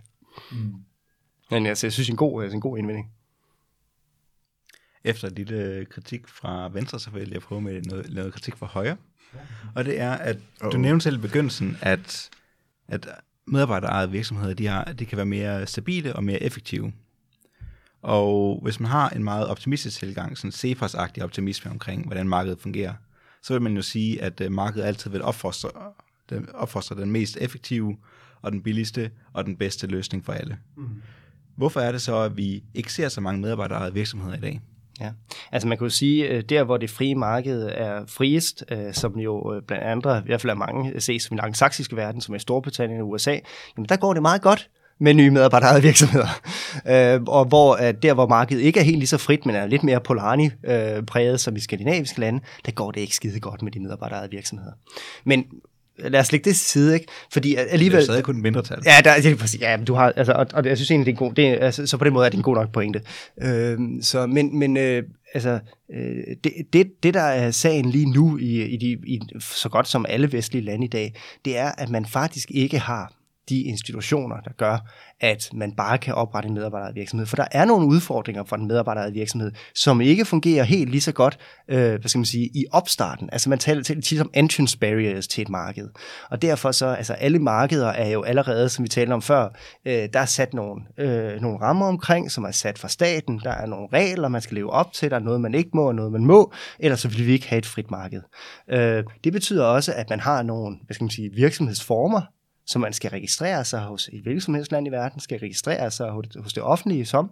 Mm. 0.51 0.73
Men 1.51 1.65
altså, 1.65 1.87
jeg 1.87 1.93
synes, 1.93 2.07
det 2.07 2.11
er 2.11 2.13
en 2.13 2.17
god, 2.17 2.43
altså, 2.43 2.55
en 2.55 2.61
god 2.61 2.77
indvending. 2.77 3.11
Efter 5.03 5.29
lidt 5.29 5.49
lille 5.49 5.85
kritik 5.85 6.27
fra 6.27 6.69
venstre, 6.73 6.99
så 6.99 7.09
vil 7.09 7.29
jeg 7.31 7.41
prøve 7.41 7.61
med 7.61 7.81
noget, 7.81 8.13
noget 8.13 8.33
kritik 8.33 8.55
fra 8.55 8.65
højre. 8.65 8.97
Og 9.75 9.85
det 9.85 9.99
er, 9.99 10.11
at 10.11 10.37
du 10.71 10.77
nævnte 10.77 11.03
selv 11.03 11.15
i 11.15 11.21
begyndelsen, 11.21 11.77
at, 11.81 12.29
at 12.87 13.07
medarbejderejede 13.47 14.11
virksomheder, 14.11 14.53
de, 14.53 14.67
har, 14.67 14.83
de 14.83 15.05
kan 15.05 15.17
være 15.17 15.25
mere 15.25 15.67
stabile 15.67 16.15
og 16.15 16.23
mere 16.23 16.43
effektive. 16.43 16.93
Og 18.01 18.59
hvis 18.63 18.79
man 18.79 18.91
har 18.91 19.09
en 19.09 19.23
meget 19.23 19.47
optimistisk 19.47 19.99
tilgang, 19.99 20.37
sådan 20.37 20.51
Cephas-agtig 20.51 21.23
optimisme 21.23 21.71
omkring, 21.71 22.05
hvordan 22.05 22.27
markedet 22.27 22.59
fungerer, 22.59 22.93
så 23.41 23.53
vil 23.53 23.61
man 23.61 23.75
jo 23.75 23.81
sige, 23.81 24.21
at 24.21 24.41
øh, 24.41 24.51
markedet 24.51 24.85
altid 24.85 25.11
vil 25.11 25.21
opfostre 25.21 25.69
den, 26.29 26.49
opfostre 26.53 26.95
den 26.95 27.11
mest 27.11 27.37
effektive 27.41 27.97
og 28.41 28.51
den 28.51 28.63
billigste 28.63 29.11
og 29.33 29.45
den 29.45 29.55
bedste 29.55 29.87
løsning 29.87 30.25
for 30.25 30.33
alle. 30.33 30.57
Mm. 30.77 31.01
Hvorfor 31.55 31.79
er 31.79 31.91
det 31.91 32.01
så, 32.01 32.15
at 32.15 32.37
vi 32.37 32.63
ikke 32.73 32.93
ser 32.93 33.09
så 33.09 33.21
mange 33.21 33.41
medarbejderejede 33.41 33.93
virksomheder 33.93 34.37
i 34.37 34.39
dag? 34.39 34.61
Ja, 34.99 35.09
altså 35.51 35.67
man 35.67 35.77
kan 35.77 35.85
jo 35.85 35.89
sige, 35.89 36.27
øh, 36.27 36.43
der 36.43 36.63
hvor 36.63 36.77
det 36.77 36.89
frie 36.89 37.15
marked 37.15 37.69
er 37.73 38.05
friest, 38.07 38.63
øh, 38.71 38.93
som 38.93 39.19
jo 39.19 39.53
øh, 39.53 39.61
blandt 39.61 39.83
andre, 39.83 40.17
i 40.17 40.21
hvert 40.25 40.41
fald 40.41 40.51
er 40.51 40.55
mange 40.55 41.01
ses 41.01 41.23
som 41.23 41.37
i 41.37 41.39
den 41.45 41.53
saksiske 41.53 41.95
verden, 41.95 42.21
som 42.21 42.35
er 42.35 42.39
Storbritannien 42.39 43.01
og 43.01 43.09
USA, 43.09 43.37
jamen 43.77 43.89
der 43.89 43.95
går 43.95 44.13
det 44.13 44.21
meget 44.21 44.41
godt 44.41 44.69
med 44.99 45.13
nye 45.13 45.31
medarbejderede 45.31 45.81
virksomheder. 45.81 46.27
Øh, 46.87 47.21
og 47.27 47.45
hvor 47.45 47.75
at 47.75 48.03
der, 48.03 48.13
hvor 48.13 48.27
markedet 48.27 48.61
ikke 48.61 48.79
er 48.79 48.83
helt 48.83 48.97
lige 48.97 49.07
så 49.07 49.17
frit, 49.17 49.45
men 49.45 49.55
er 49.55 49.67
lidt 49.67 49.83
mere 49.83 49.99
Polarni-præget 49.99 51.33
øh, 51.33 51.39
som 51.39 51.55
i 51.55 51.59
skandinaviske 51.59 52.19
lande, 52.19 52.39
der 52.65 52.71
går 52.71 52.91
det 52.91 53.01
ikke 53.01 53.15
skide 53.15 53.39
godt 53.39 53.61
med 53.61 53.71
de 53.71 53.79
medarbejderede 53.79 54.31
virksomheder. 54.31 54.71
Men 55.23 55.45
lad 56.03 56.19
os 56.19 56.31
lægge 56.31 56.49
det 56.49 56.55
til 56.55 56.65
side, 56.65 56.93
ikke? 56.93 57.05
Fordi 57.31 57.55
alligevel... 57.55 57.95
Det 57.97 58.01
er 58.01 58.05
stadig 58.05 58.23
kun 58.23 58.35
en 58.35 58.41
mindretal. 58.41 58.79
Ja, 58.85 58.91
der, 59.03 59.15
det 59.21 59.31
er 59.31 59.35
præcis, 59.35 59.61
ja, 59.61 59.77
du 59.87 59.93
har, 59.93 60.13
altså, 60.15 60.33
og, 60.33 60.47
og, 60.53 60.65
jeg 60.65 60.77
synes 60.77 60.91
egentlig, 60.91 61.05
det 61.05 61.11
er 61.11 61.23
en 61.23 61.27
god, 61.29 61.35
det 61.35 61.47
er, 61.47 61.65
altså, 61.65 61.87
så 61.87 61.97
på 61.97 62.03
den 62.03 62.13
måde 62.13 62.25
er 62.25 62.29
det 62.29 62.37
en 62.37 62.43
god 62.43 62.55
nok 62.55 62.71
pointe. 62.71 63.01
Øh, 63.41 63.77
så, 64.01 64.27
men, 64.27 64.59
men 64.59 64.77
øh, 64.77 65.03
altså, 65.33 65.59
øh, 65.93 66.35
det, 66.43 66.53
det, 66.73 66.87
det, 67.03 67.13
der 67.13 67.21
er 67.21 67.51
sagen 67.51 67.89
lige 67.89 68.05
nu 68.05 68.37
i, 68.37 68.63
i, 68.63 68.77
de, 68.77 68.87
i 68.87 69.19
så 69.39 69.69
godt 69.69 69.87
som 69.87 70.05
alle 70.09 70.31
vestlige 70.31 70.65
lande 70.65 70.85
i 70.85 70.89
dag, 70.89 71.13
det 71.45 71.57
er, 71.57 71.71
at 71.77 71.89
man 71.89 72.05
faktisk 72.05 72.51
ikke 72.51 72.79
har 72.79 73.13
de 73.49 73.61
institutioner, 73.61 74.35
der 74.41 74.51
gør, 74.57 74.77
at 75.19 75.49
man 75.53 75.71
bare 75.71 75.97
kan 75.97 76.13
oprette 76.13 76.49
en 76.49 76.55
medarbejdervirksomhed. 76.55 77.25
For 77.25 77.35
der 77.35 77.47
er 77.51 77.65
nogle 77.65 77.87
udfordringer 77.87 78.43
for 78.43 78.55
en 78.55 78.67
medarbejdervirksomhed, 78.67 79.51
som 79.75 80.01
ikke 80.01 80.25
fungerer 80.25 80.63
helt 80.63 80.89
lige 80.89 81.01
så 81.01 81.11
godt 81.11 81.37
øh, 81.67 81.99
hvad 81.99 82.09
skal 82.09 82.19
man 82.19 82.25
sige, 82.25 82.45
i 82.45 82.65
opstarten. 82.71 83.29
Altså 83.31 83.49
man 83.49 83.59
taler 83.59 83.83
tit 83.83 84.21
om 84.21 84.29
entrance 84.33 84.77
barriers 84.77 85.27
til 85.27 85.41
et 85.41 85.49
marked. 85.49 85.89
Og 86.29 86.41
derfor 86.41 86.71
så, 86.71 86.87
altså 86.87 87.13
alle 87.13 87.39
markeder 87.39 87.87
er 87.87 88.09
jo 88.09 88.23
allerede, 88.23 88.69
som 88.69 88.83
vi 88.83 88.89
talte 88.89 89.13
om 89.13 89.21
før, 89.21 89.49
øh, 89.85 90.09
der 90.13 90.19
er 90.19 90.25
sat 90.25 90.53
nogle, 90.53 90.81
øh, 90.97 91.41
nogle 91.41 91.61
rammer 91.61 91.85
omkring, 91.85 92.31
som 92.31 92.43
er 92.43 92.51
sat 92.51 92.79
fra 92.79 92.87
staten. 92.87 93.41
Der 93.43 93.51
er 93.51 93.65
nogle 93.65 93.87
regler, 93.93 94.27
man 94.27 94.41
skal 94.41 94.55
leve 94.55 94.71
op 94.71 94.93
til. 94.93 95.09
Der 95.09 95.15
er 95.15 95.23
noget, 95.23 95.41
man 95.41 95.53
ikke 95.53 95.69
må, 95.73 95.87
og 95.87 95.95
noget, 95.95 96.11
man 96.11 96.25
må. 96.25 96.53
Ellers 96.79 96.99
så 96.99 97.07
vil 97.07 97.27
vi 97.27 97.31
ikke 97.31 97.49
have 97.49 97.57
et 97.57 97.65
frit 97.65 97.91
marked. 97.91 98.21
Øh, 98.69 99.03
det 99.23 99.33
betyder 99.33 99.65
også, 99.65 99.93
at 99.93 100.09
man 100.09 100.19
har 100.19 100.43
nogle 100.43 100.77
hvad 100.85 100.93
skal 100.93 101.03
man 101.03 101.11
sige, 101.11 101.29
virksomhedsformer, 101.35 102.21
som 102.69 102.81
man 102.81 102.93
skal 102.93 103.11
registrere 103.11 103.65
sig 103.65 103.79
hos 103.79 104.09
et 104.13 104.21
hvilket 104.21 104.43
som 104.43 104.53
helst 104.53 104.71
land 104.71 104.87
i 104.87 104.89
verden, 104.89 105.19
skal 105.19 105.39
registrere 105.39 105.91
sig 105.91 106.09
hos 106.39 106.53
det 106.53 106.63
offentlige 106.63 107.05
som. 107.05 107.31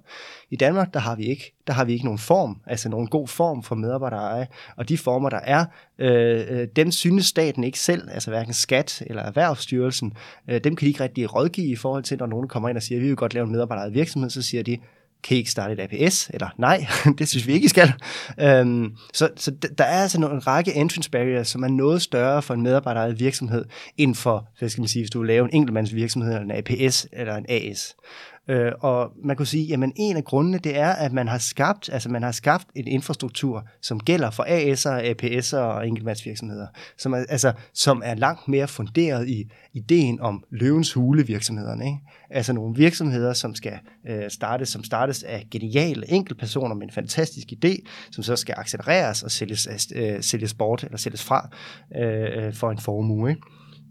I 0.50 0.56
Danmark, 0.56 0.94
der 0.94 1.00
har 1.00 1.16
vi 1.16 1.24
ikke, 1.24 1.56
der 1.68 1.74
har 1.74 1.86
vi 1.86 1.94
ikke 1.94 2.06
nogen 2.06 2.20
form, 2.20 2.62
altså 2.66 2.90
nogen 2.90 3.08
god 3.08 3.28
form 3.28 3.64
for 3.64 3.76
medarbejdereje, 3.76 4.48
og 4.76 4.90
de 4.90 4.98
former, 4.98 5.30
der 5.30 5.40
er, 5.40 5.66
øh, 6.00 6.46
øh, 6.50 6.68
dem 6.76 6.92
synes 6.92 7.26
staten 7.26 7.64
ikke 7.64 7.80
selv, 7.80 8.10
altså 8.12 8.32
hverken 8.32 8.54
skat 8.54 9.04
eller 9.08 9.24
erhvervsstyrelsen, 9.24 10.14
øh, 10.48 10.64
dem 10.64 10.76
kan 10.76 10.86
de 10.86 10.90
ikke 10.90 11.04
rigtig 11.04 11.36
rådgive 11.36 11.68
i 11.68 11.76
forhold 11.76 12.04
til, 12.04 12.18
når 12.18 12.26
nogen 12.26 12.48
kommer 12.48 12.70
ind 12.70 12.78
og 12.78 12.84
siger, 12.84 13.02
vi 13.02 13.08
vil 13.08 13.16
godt 13.16 13.34
lave 13.34 13.44
en 13.44 13.52
medarbejderejet 13.52 13.94
virksomhed, 13.94 14.30
så 14.30 14.42
siger 14.42 14.64
de, 14.64 14.78
kan 15.24 15.36
I 15.36 15.38
ikke 15.38 15.52
starte 15.52 15.74
et 15.74 15.80
APS? 15.80 16.30
Eller 16.34 16.50
nej, 16.58 16.86
det 17.20 17.28
synes 17.28 17.48
vi 17.48 17.54
ikke, 17.54 17.66
I 17.66 17.68
skal. 17.68 17.94
Øhm, 18.40 18.96
så, 19.14 19.30
så 19.36 19.52
der 19.78 19.84
er 19.84 20.02
altså 20.02 20.18
en 20.18 20.48
række 20.48 20.74
entrance 20.74 21.12
barriers, 21.12 21.48
som 21.48 21.64
er 21.64 21.68
noget 21.68 22.02
større 22.02 22.42
for 22.42 22.54
en 22.54 22.62
medarbejderejet 22.62 23.20
virksomhed, 23.20 23.66
end 23.98 24.16
for, 24.16 24.50
hvad 24.60 24.70
skal 24.70 24.82
man 24.82 24.88
sige, 24.88 25.04
hvis 25.04 25.12
du 25.12 25.24
laver 25.24 25.48
en 25.48 25.54
enkeltmandsvirksomhed, 25.54 26.34
eller 26.34 26.44
en 26.44 26.52
APS, 26.52 27.08
eller 27.14 27.36
en 27.36 27.46
AS. 27.50 27.96
Øh, 28.50 28.72
og 28.80 29.12
man 29.24 29.36
kunne 29.36 29.46
sige, 29.46 29.74
at 29.74 29.92
en 29.96 30.18
af 30.18 30.24
grundene, 30.24 30.58
det 30.58 30.78
er, 30.78 30.90
at 30.90 31.14
man 31.14 31.28
har 31.28 31.38
skabt, 31.38 31.90
altså 31.94 32.10
man 32.10 32.24
har 32.24 32.32
skabt 32.32 32.68
en 32.76 32.88
infrastruktur, 32.88 33.68
som 33.82 34.00
gælder 34.00 34.30
for 34.30 34.44
AS'er, 34.44 35.12
APS'er 35.12 35.58
og 35.58 35.88
enkeltmandsvirksomheder, 35.88 36.68
som 36.98 37.14
er, 37.14 37.18
altså, 37.30 37.54
som 37.74 38.02
er 38.06 38.16
langt 38.16 38.48
mere 38.48 38.68
funderet 38.68 39.30
i 39.30 39.52
ideen 39.74 40.20
om 40.20 40.44
løvens 40.52 40.94
hule 40.94 41.28
virksomhederne. 41.28 41.86
Ikke? 41.86 41.98
Altså 42.30 42.54
nogle 42.54 42.76
virksomheder, 42.76 43.34
som 43.34 43.56
skal 43.56 43.80
øh, 44.10 44.30
startes, 44.30 44.70
som 44.70 44.84
startes 44.84 45.24
af 45.24 45.48
geniale 45.52 46.12
enkeltpersoner 46.12 46.76
med 46.76 46.84
en 46.84 46.94
fantastisk 46.94 47.48
idé, 47.52 47.76
som 48.12 48.24
så 48.24 48.36
skal 48.36 48.56
accelereres 48.58 49.24
og 49.24 49.32
sælges, 49.32 49.68
øh, 49.96 50.22
sælges 50.22 50.54
bort 50.54 50.84
eller 50.84 50.98
sælges 50.98 51.24
fra 51.24 51.50
øh, 51.96 52.46
øh, 52.46 52.54
for 52.54 52.72
en 52.72 52.78
formue. 52.78 53.30
Ikke? 53.30 53.42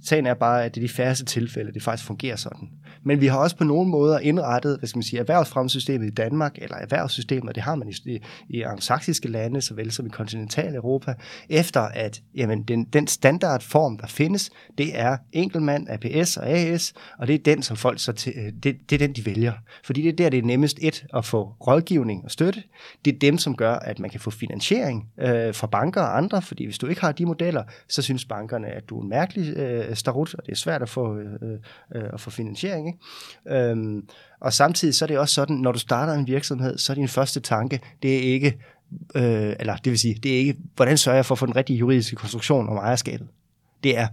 Sagen 0.05 0.27
er 0.27 0.35
bare, 0.35 0.65
at 0.65 0.75
det 0.75 0.81
er 0.81 0.87
de 0.87 0.93
færreste 0.93 1.25
tilfælde, 1.25 1.73
det 1.73 1.83
faktisk 1.83 2.07
fungerer 2.07 2.37
sådan. 2.37 2.69
Men 3.07 3.21
vi 3.21 3.27
har 3.27 3.39
også 3.39 3.57
på 3.57 3.65
nogle 3.65 3.91
måder 3.91 4.19
indrettet, 4.19 4.79
hvad 4.79 4.89
skal 4.89 4.99
man 4.99 5.03
sige, 5.03 5.21
erhvervsfremsystemet 5.21 6.07
i 6.07 6.11
Danmark, 6.11 6.59
eller 6.59 6.77
erhvervssystemet, 6.77 7.55
det 7.55 7.63
har 7.63 7.75
man 7.75 7.89
i, 7.89 8.19
i 8.49 8.63
anglosaksiske 8.63 9.29
lande, 9.29 9.61
såvel 9.61 9.93
som 9.93 10.07
i 10.07 10.09
kontinental 10.09 10.75
Europa, 10.75 11.15
efter 11.49 11.81
at 11.81 12.23
jamen, 12.35 12.63
den, 12.63 12.85
den 12.85 13.07
standardform, 13.07 13.99
der 13.99 14.07
findes, 14.07 14.51
det 14.79 14.99
er 15.01 15.17
enkeltmand, 15.33 15.87
APS 15.91 16.37
og 16.37 16.49
AS, 16.49 16.95
og 17.19 17.27
det 17.27 17.35
er 17.35 17.39
den, 17.39 17.63
som 17.63 17.77
folk 17.77 18.01
så 18.01 18.13
til, 18.13 18.33
øh, 18.37 18.53
det, 18.63 18.77
det 18.91 18.93
er 19.03 19.07
den, 19.07 19.13
de 19.13 19.27
vælger. 19.27 19.53
Fordi 19.85 20.03
det 20.03 20.09
er 20.09 20.17
der, 20.17 20.31
det 20.31 20.39
er 20.39 20.43
nemmest 20.43 20.79
et 20.83 21.07
at 21.15 21.25
få 21.25 21.53
rådgivning 21.67 22.25
og 22.25 22.31
støtte. 22.31 22.63
Det 23.05 23.15
er 23.15 23.19
dem, 23.19 23.39
som 23.39 23.57
gør, 23.57 23.75
at 23.75 23.99
man 23.99 24.11
kan 24.11 24.21
få 24.21 24.31
finansiering 24.31 25.09
øh, 25.21 25.55
fra 25.55 25.67
banker 25.67 26.01
og 26.01 26.17
andre, 26.17 26.43
fordi 26.43 26.65
hvis 26.65 26.79
du 26.79 26.87
ikke 26.87 27.01
har 27.01 27.13
de 27.13 27.27
modeller, 27.27 27.63
så 27.89 28.03
synes 28.03 28.25
bankerne, 28.25 28.67
at 28.67 28.89
du 28.89 28.99
er 28.99 29.03
en 29.03 29.09
mærkelig 29.09 29.57
øh, 29.57 29.97
starut, 29.97 30.35
og 30.35 30.47
det 30.47 30.53
er 30.53 30.57
svært 30.57 30.83
at 30.83 30.89
få, 30.89 31.19
øh, 31.19 31.33
øh, 31.43 31.59
øh 31.95 32.11
at 32.13 32.21
få 32.21 32.31
finansiering. 32.31 32.87
Ikke? 32.87 32.95
Øhm, 33.49 34.09
og 34.40 34.53
samtidig 34.53 34.94
så 34.94 35.05
er 35.05 35.07
det 35.07 35.18
også 35.18 35.34
sådan, 35.34 35.57
når 35.57 35.72
du 35.72 35.78
starter 35.78 36.12
en 36.12 36.26
virksomhed, 36.26 36.78
så 36.78 36.92
er 36.92 36.94
din 36.94 37.09
første 37.09 37.40
tanke, 37.40 37.80
det 38.03 38.14
er 38.14 38.32
ikke, 38.32 38.59
øh, 39.14 39.57
eller 39.61 39.76
det 39.76 39.90
vil 39.90 39.99
sige, 39.99 40.14
det 40.14 40.34
er 40.34 40.38
ikke, 40.38 40.57
hvordan 40.76 40.99
sørger 40.99 41.16
jeg 41.16 41.26
for 41.26 41.34
at 41.34 41.38
få 41.38 41.47
den 41.47 41.57
rigtige 41.57 41.76
juridiske 41.76 42.16
konstruktion 42.16 42.68
om 42.68 42.76
ejerskabet. 42.76 43.28
Det 43.84 43.99
er, 43.99 44.07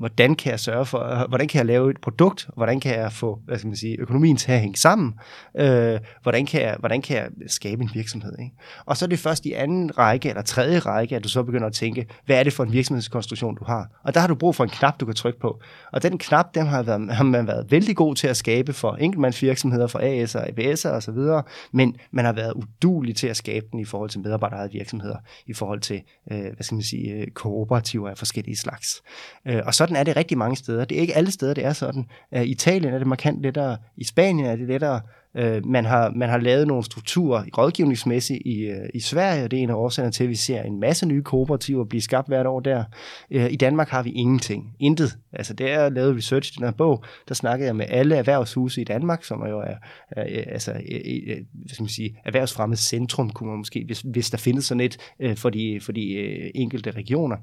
hvordan 0.00 0.34
kan 0.34 0.50
jeg 0.50 0.60
sørge 0.60 0.86
for, 0.86 1.26
hvordan 1.28 1.48
kan 1.48 1.58
jeg 1.58 1.66
lave 1.66 1.90
et 1.90 2.00
produkt, 2.00 2.48
hvordan 2.56 2.80
kan 2.80 2.98
jeg 2.98 3.12
få 3.12 3.38
hvad 3.46 3.58
skal 3.58 3.68
man 3.68 3.76
sige, 3.76 3.96
økonomien 4.00 4.36
til 4.36 4.52
at 4.52 4.60
hænge 4.60 4.76
sammen, 4.76 5.14
øh, 5.58 6.00
hvordan, 6.22 6.46
kan 6.46 6.62
jeg, 6.62 6.76
hvordan 6.78 7.02
kan 7.02 7.16
jeg 7.16 7.28
skabe 7.46 7.82
en 7.82 7.90
virksomhed. 7.94 8.32
Ikke? 8.38 8.54
Og 8.86 8.96
så 8.96 9.04
er 9.04 9.08
det 9.08 9.18
først 9.18 9.46
i 9.46 9.52
anden 9.52 9.98
række 9.98 10.28
eller 10.28 10.42
tredje 10.42 10.78
række, 10.78 11.16
at 11.16 11.24
du 11.24 11.28
så 11.28 11.42
begynder 11.42 11.66
at 11.66 11.72
tænke, 11.72 12.06
hvad 12.26 12.38
er 12.38 12.42
det 12.42 12.52
for 12.52 12.64
en 12.64 12.72
virksomhedskonstruktion, 12.72 13.56
du 13.56 13.64
har? 13.64 14.00
Og 14.04 14.14
der 14.14 14.20
har 14.20 14.26
du 14.26 14.34
brug 14.34 14.54
for 14.54 14.64
en 14.64 14.70
knap, 14.70 15.00
du 15.00 15.06
kan 15.06 15.14
trykke 15.14 15.40
på. 15.40 15.60
Og 15.92 16.02
den 16.02 16.18
knap, 16.18 16.54
den 16.54 16.66
har, 16.66 16.82
været, 16.82 17.14
har 17.14 17.24
man 17.24 17.46
været 17.46 17.70
vældig 17.70 17.96
god 17.96 18.14
til 18.14 18.26
at 18.26 18.36
skabe 18.36 18.72
for 18.72 18.92
enkeltmandsvirksomheder, 18.92 19.86
for 19.86 19.98
AS'er, 19.98 20.48
ABS'er 20.48 20.88
osv., 20.88 21.44
men 21.72 21.96
man 22.10 22.24
har 22.24 22.32
været 22.32 22.52
udulig 22.52 23.16
til 23.16 23.26
at 23.26 23.36
skabe 23.36 23.66
den 23.72 23.80
i 23.80 23.84
forhold 23.84 24.10
til 24.10 24.20
medarbejderede 24.20 24.72
virksomheder, 24.72 25.16
i 25.46 25.52
forhold 25.52 25.80
til, 25.80 26.02
øh, 26.32 26.38
hvad 26.38 26.62
skal 26.62 26.74
man 26.74 26.82
sige, 26.82 27.12
øh, 27.12 27.26
kooperativer 27.26 28.10
af 28.10 28.18
forskellige 28.18 28.56
slags. 28.56 29.02
Øh, 29.46 29.62
og 29.66 29.74
så 29.74 29.89
sådan 29.90 30.00
er 30.00 30.04
det 30.04 30.16
rigtig 30.16 30.38
mange 30.38 30.56
steder. 30.56 30.84
Det 30.84 30.96
er 30.96 31.00
ikke 31.00 31.16
alle 31.16 31.30
steder, 31.30 31.54
det 31.54 31.64
er 31.64 31.72
sådan. 31.72 32.06
Øh, 32.34 32.42
I 32.42 32.50
Italien 32.50 32.94
er 32.94 32.98
det 32.98 33.06
markant 33.06 33.42
lettere. 33.42 33.76
I 33.96 34.04
Spanien 34.04 34.46
er 34.46 34.56
det 34.56 34.68
lettere. 34.68 35.00
Øh, 35.36 35.66
man, 35.66 35.84
har, 35.84 36.10
man 36.16 36.28
har 36.28 36.38
lavet 36.38 36.66
nogle 36.66 36.84
strukturer 36.84 37.44
rådgivningsmæssigt 37.58 38.42
i, 38.46 38.60
øh, 38.60 38.88
i 38.94 39.00
Sverige, 39.00 39.44
og 39.44 39.50
det 39.50 39.58
er 39.58 39.62
en 39.62 39.70
af 39.70 39.74
årsagerne 39.74 40.12
til, 40.12 40.24
at 40.24 40.30
vi 40.30 40.34
ser 40.34 40.62
en 40.62 40.80
masse 40.80 41.06
nye 41.06 41.22
kooperativer 41.22 41.84
blive 41.84 42.00
skabt 42.00 42.28
hvert 42.28 42.46
år 42.46 42.60
der. 42.60 42.84
I 43.30 43.56
Danmark 43.56 43.88
har 43.88 44.02
vi 44.02 44.10
ingenting. 44.10 44.74
Intet. 44.80 45.18
Altså, 45.32 45.54
det 45.54 45.70
er 45.70 45.88
lavede 45.88 46.16
research 46.16 46.52
i 46.52 46.54
den 46.56 46.64
her 46.64 46.72
bog. 46.72 47.04
Der 47.28 47.34
snakkede 47.34 47.66
jeg 47.66 47.76
med 47.76 47.86
alle 47.88 48.16
erhvervshuse 48.16 48.80
i 48.80 48.84
Danmark, 48.84 49.24
som 49.24 49.46
jo 49.46 49.60
er, 49.60 49.74
er 50.10 50.44
altså, 50.52 50.72
hvad 50.72 51.68
skal 51.68 51.82
man 51.82 51.88
sige, 51.88 52.16
erhvervsfremmet 52.24 52.78
centrum, 52.78 53.30
kunne 53.30 53.48
man 53.48 53.58
måske, 53.58 53.84
hvis, 53.86 54.00
hvis 54.00 54.30
der 54.30 54.38
findes 54.38 54.64
sådan 54.64 54.80
et 54.80 54.96
for 55.36 55.50
de, 55.50 55.80
for 55.82 55.92
de 55.92 56.56
enkelte 56.56 56.90
regioner. 56.90 57.36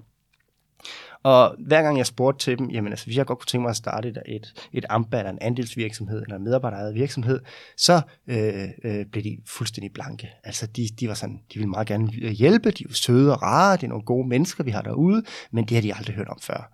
Og 1.24 1.56
hver 1.68 1.82
gang 1.82 1.98
jeg 1.98 2.06
spurgte 2.06 2.46
til 2.46 2.58
dem, 2.58 2.70
jamen 2.70 2.92
altså, 2.92 3.06
hvis 3.06 3.18
jeg 3.18 3.26
godt 3.26 3.40
kunne 3.40 3.46
tænke 3.46 3.62
mig 3.62 3.70
at 3.70 3.76
starte 3.76 4.10
et, 4.10 4.18
et, 4.26 4.54
et 4.74 4.86
AMBA, 4.90 5.18
eller 5.18 5.32
en 5.32 5.38
andelsvirksomhed, 5.42 6.22
eller 6.22 6.36
en 6.36 6.44
medarbejderejet 6.44 6.96
virksomhed, 6.96 7.40
så 7.78 8.02
øh, 8.28 8.70
øh, 8.84 9.06
blev 9.06 9.24
de 9.24 9.38
fuldstændig 9.46 9.94
blanke. 9.94 10.30
Altså, 10.44 10.68
de, 10.68 10.88
de 11.00 11.08
var 11.08 11.14
sådan, 11.14 11.36
de 11.54 11.60
ville 11.60 11.70
meget 11.70 11.88
gerne 11.88 12.10
øh, 12.22 12.32
hjælpe, 12.32 12.72
de 12.72 12.84
er 12.84 12.94
søde 12.94 13.34
og 13.34 13.42
rare, 13.42 13.78
det 13.78 13.84
er 13.84 13.88
nogle 13.88 14.06
gode 14.06 14.28
mennesker, 14.28 14.64
vi 14.64 14.72
har 14.72 14.82
derude, 14.82 15.24
men 15.52 15.66
det 15.66 15.78
har 15.78 15.82
de 15.82 15.96
aldrig 15.96 16.16
hørt 16.16 16.28
om 16.28 16.40
før. 16.42 16.72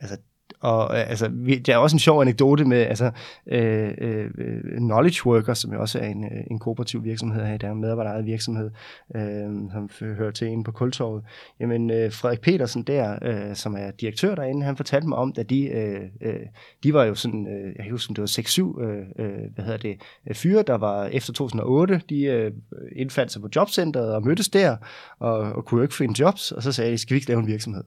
Altså, 0.00 0.16
og 0.64 0.98
øh, 0.98 1.10
altså, 1.10 1.28
vi, 1.32 1.58
der 1.58 1.74
er 1.74 1.78
også 1.78 1.96
en 1.96 2.00
sjov 2.00 2.20
anekdote 2.20 2.64
med 2.64 2.78
altså, 2.78 3.10
øh, 3.46 3.90
øh, 3.98 4.30
øh 4.38 4.76
Knowledge 4.76 5.26
Worker, 5.26 5.54
som 5.54 5.72
jo 5.72 5.80
også 5.80 5.98
er 5.98 6.06
en, 6.06 6.24
øh, 6.24 6.44
en 6.50 6.58
kooperativ 6.58 7.04
virksomhed 7.04 7.44
her, 7.44 7.54
i 7.54 7.58
er 7.62 7.70
en 7.70 7.80
medarbejderejet 7.80 8.26
virksomhed, 8.26 8.70
øh, 9.16 9.22
som 9.72 9.90
hører 10.00 10.30
til 10.30 10.48
inde 10.48 10.64
på 10.64 10.72
Kultorvet. 10.72 11.24
Jamen, 11.60 11.90
øh, 11.90 12.12
Frederik 12.12 12.40
Petersen 12.40 12.82
der, 12.82 13.18
øh, 13.22 13.54
som 13.56 13.74
er 13.74 13.90
direktør 13.90 14.34
derinde, 14.34 14.66
han 14.66 14.76
fortalte 14.76 15.08
mig 15.08 15.18
om, 15.18 15.34
at 15.38 15.50
de, 15.50 15.66
øh, 15.66 16.00
øh, 16.20 16.40
de 16.82 16.94
var 16.94 17.04
jo 17.04 17.14
sådan, 17.14 17.46
øh, 17.46 17.74
jeg 17.76 17.90
husker, 17.90 18.14
det 18.14 18.22
var 18.22 18.26
6-7, 18.26 18.80
øh, 18.82 19.54
hvad 19.54 19.64
hedder 19.64 19.78
det, 19.78 20.36
fyre, 20.36 20.62
der 20.62 20.74
var 20.74 21.06
efter 21.06 21.32
2008, 21.32 22.00
de 22.08 22.24
øh, 22.24 22.52
indfandt 22.96 23.32
sig 23.32 23.42
på 23.42 23.48
jobcentret 23.56 24.14
og 24.14 24.26
mødtes 24.26 24.48
der, 24.48 24.76
og, 25.18 25.38
og 25.38 25.64
kunne 25.64 25.78
jo 25.78 25.82
ikke 25.82 25.94
finde 25.94 26.20
jobs, 26.20 26.52
og 26.52 26.62
så 26.62 26.72
sagde 26.72 26.92
de, 26.92 26.98
skal 26.98 27.14
vi 27.14 27.16
ikke 27.16 27.28
lave 27.28 27.40
en 27.40 27.46
virksomhed? 27.46 27.84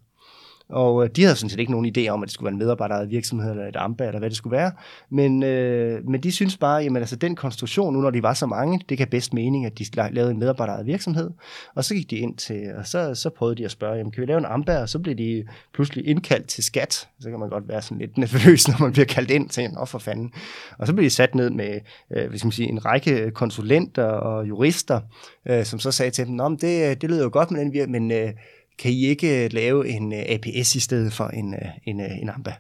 Og 0.70 1.04
øh, 1.04 1.10
de 1.16 1.24
havde 1.24 1.36
sådan 1.36 1.50
set 1.50 1.60
ikke 1.60 1.72
nogen 1.72 1.94
idé 1.98 2.08
om, 2.08 2.24
at 2.24 2.28
det 2.28 2.34
skulle 2.34 2.46
være 2.46 2.54
en 2.54 2.60
medarbejderejet 2.60 3.10
virksomhed, 3.10 3.52
eller 3.52 3.68
et 3.68 3.76
AMBA, 3.76 4.06
eller 4.06 4.20
hvad 4.20 4.30
det 4.30 4.38
skulle 4.38 4.58
være. 4.58 4.72
Men, 5.10 5.44
øh, 5.44 6.10
men 6.10 6.24
de 6.24 6.32
synes 6.32 6.58
bare, 6.58 6.84
jamen 6.84 6.98
altså 6.98 7.16
den 7.16 7.36
konstruktion, 7.36 7.94
nu 7.94 8.02
når 8.02 8.10
de 8.10 8.24
var 8.24 8.34
så 8.34 8.46
mange, 8.46 8.82
det 8.90 8.98
kan 8.98 9.08
bedst 9.08 9.34
mening, 9.34 9.66
at 9.66 9.80
de 9.80 9.86
lavede 10.12 10.32
en 10.32 10.40
medarbejderejet 10.40 10.86
virksomhed. 10.86 11.30
Og 11.76 11.84
så 11.84 11.96
gik 11.96 12.10
de 12.10 12.18
ind 12.18 12.38
til, 12.38 12.74
og 12.78 12.88
så, 12.88 13.16
så 13.16 13.30
prøvede 13.30 13.56
de 13.56 13.66
at 13.66 13.72
spørge, 13.72 13.98
jamen 13.98 14.12
kan 14.12 14.22
vi 14.22 14.26
lave 14.26 14.38
en 14.38 14.46
AMBA? 14.46 14.82
Og 14.82 14.90
så 14.90 15.00
blev 15.00 15.16
de 15.16 15.46
pludselig 15.74 16.08
indkaldt 16.08 16.48
til 16.48 16.64
skat. 16.64 17.08
Så 17.20 17.30
kan 17.30 17.40
man 17.40 17.50
godt 17.50 17.68
være 17.68 17.82
sådan 17.82 17.98
lidt 17.98 18.18
nervøs, 18.24 18.68
når 18.68 18.76
man 18.82 18.92
bliver 18.92 19.06
kaldt 19.06 19.32
ind 19.32 19.50
til, 19.50 19.64
en 19.64 19.78
for 19.88 20.00
fanden. 20.00 20.34
Og 20.78 20.88
så 20.88 20.94
blev 20.94 21.06
de 21.06 21.10
sat 21.10 21.36
ned 21.36 21.50
med, 21.50 21.80
øh, 22.12 22.30
hvis 22.30 22.44
man 22.44 22.52
sige, 22.52 22.70
en 22.70 22.86
række 22.86 23.32
konsulenter 23.32 24.04
og 24.04 24.48
jurister, 24.48 25.02
øh, 25.46 25.66
som 25.66 25.80
så 25.80 25.92
sagde 25.92 26.12
til 26.12 26.26
dem, 26.26 26.36
nå, 26.36 26.50
men 26.50 26.58
det, 26.58 26.90
øh, 26.90 26.96
det 27.02 27.10
lyder 27.10 27.24
jo 27.24 27.30
godt 27.34 27.52
med 27.52 27.60
den 27.62 27.74
virksomhed, 27.74 28.00
men 28.00 28.12
øh, 28.12 28.34
kan 28.80 28.92
I 28.92 29.06
ikke 29.06 29.46
øh, 29.46 29.54
lave 29.54 29.90
en 29.90 30.14
øh, 30.14 30.20
APS 30.28 30.76
i 30.76 30.80
stedet 30.80 31.14
for 31.14 31.28
en, 31.28 31.54
øh, 31.54 31.70
en, 31.84 32.00
en 32.00 32.30
AMBA? 32.30 32.54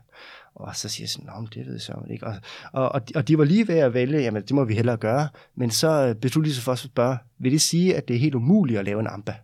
Og 0.55 0.76
så 0.76 0.89
siger 0.89 1.03
jeg 1.03 1.09
sådan, 1.09 1.30
Nå, 1.36 1.47
det 1.53 1.65
ved 1.65 1.74
jeg 1.74 1.82
så 1.82 1.93
ikke. 2.09 2.26
Og, 2.28 2.36
og, 2.74 3.01
og 3.15 3.28
de 3.28 3.38
var 3.38 3.43
lige 3.43 3.68
ved 3.68 3.76
at 3.76 3.93
vælge, 3.93 4.20
jamen 4.20 4.41
det 4.41 4.51
må 4.51 4.63
vi 4.63 4.76
hellere 4.76 4.97
gøre. 4.97 5.30
Men 5.55 5.72
så 5.72 6.15
besluttede 6.22 6.51
de 6.51 6.55
sig 6.55 6.63
for 6.63 6.72
at 6.72 6.80
spørge, 6.80 7.18
vil 7.39 7.51
det 7.51 7.61
sige, 7.61 7.95
at 7.95 8.07
det 8.07 8.15
er 8.15 8.20
helt 8.20 8.36
umuligt 8.36 8.80
at 8.80 8.86
lave 8.86 8.99
en 8.99 9.07
AMBA? 9.07 9.36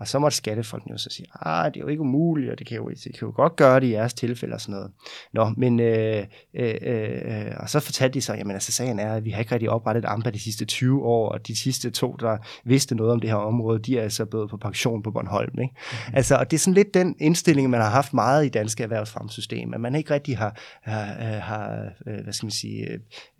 Og 0.00 0.08
så 0.08 0.18
måtte 0.18 0.36
skattefolkene 0.36 0.92
jo 0.92 0.98
så 0.98 1.10
sige, 1.10 1.26
ah, 1.40 1.74
det 1.74 1.76
er 1.76 1.80
jo 1.80 1.86
ikke 1.86 2.02
umuligt, 2.02 2.50
og 2.50 2.58
det 2.58 2.66
kan 2.66 2.76
jo, 2.76 2.88
det 2.88 3.02
kan 3.02 3.28
jo 3.28 3.32
godt 3.36 3.56
gøre 3.56 3.80
det 3.80 3.86
i 3.86 3.92
jeres 3.92 4.14
tilfælde 4.14 4.54
og 4.54 4.60
sådan 4.60 4.74
noget. 4.74 4.90
Nå, 5.32 5.54
men, 5.56 5.80
øh, 5.80 6.24
øh, 6.54 6.74
øh, 6.82 7.52
og 7.56 7.70
så 7.70 7.80
fortalte 7.80 8.14
de 8.14 8.20
så, 8.20 8.34
jamen 8.34 8.54
altså 8.54 8.72
sagen 8.72 8.98
er, 8.98 9.14
at 9.14 9.24
vi 9.24 9.30
har 9.30 9.40
ikke 9.40 9.52
rigtig 9.52 9.70
oprettet 9.70 10.04
AMBA 10.06 10.30
de 10.30 10.40
sidste 10.40 10.64
20 10.64 11.04
år, 11.04 11.28
og 11.28 11.46
de 11.46 11.56
sidste 11.56 11.90
to, 11.90 12.12
der 12.12 12.38
vidste 12.64 12.94
noget 12.94 13.12
om 13.12 13.20
det 13.20 13.30
her 13.30 13.36
område, 13.36 13.78
de 13.78 13.98
er 13.98 14.02
altså 14.02 14.24
blevet 14.24 14.50
på 14.50 14.56
pension 14.56 15.02
på 15.02 15.10
Bornholm. 15.10 15.58
Ikke? 15.60 15.74
Mm. 16.08 16.14
Altså, 16.14 16.36
og 16.36 16.50
det 16.50 16.56
er 16.56 16.58
sådan 16.58 16.74
lidt 16.74 16.94
den 16.94 17.16
indstilling, 17.18 17.70
man 17.70 17.80
har 17.80 17.90
haft 17.90 18.14
meget 18.14 18.46
i 18.46 18.48
danske 18.48 18.82
erhvervsfremsystem, 18.82 19.74
at 19.74 19.80
man 19.80 19.94
ikke 19.94 20.14
rigtig 20.14 20.38
har, 20.38 20.60
har, 20.82 21.04
har 21.38 21.88
hvad 22.22 22.32
skal 22.32 22.46
man 22.46 22.50
sige, 22.50 22.88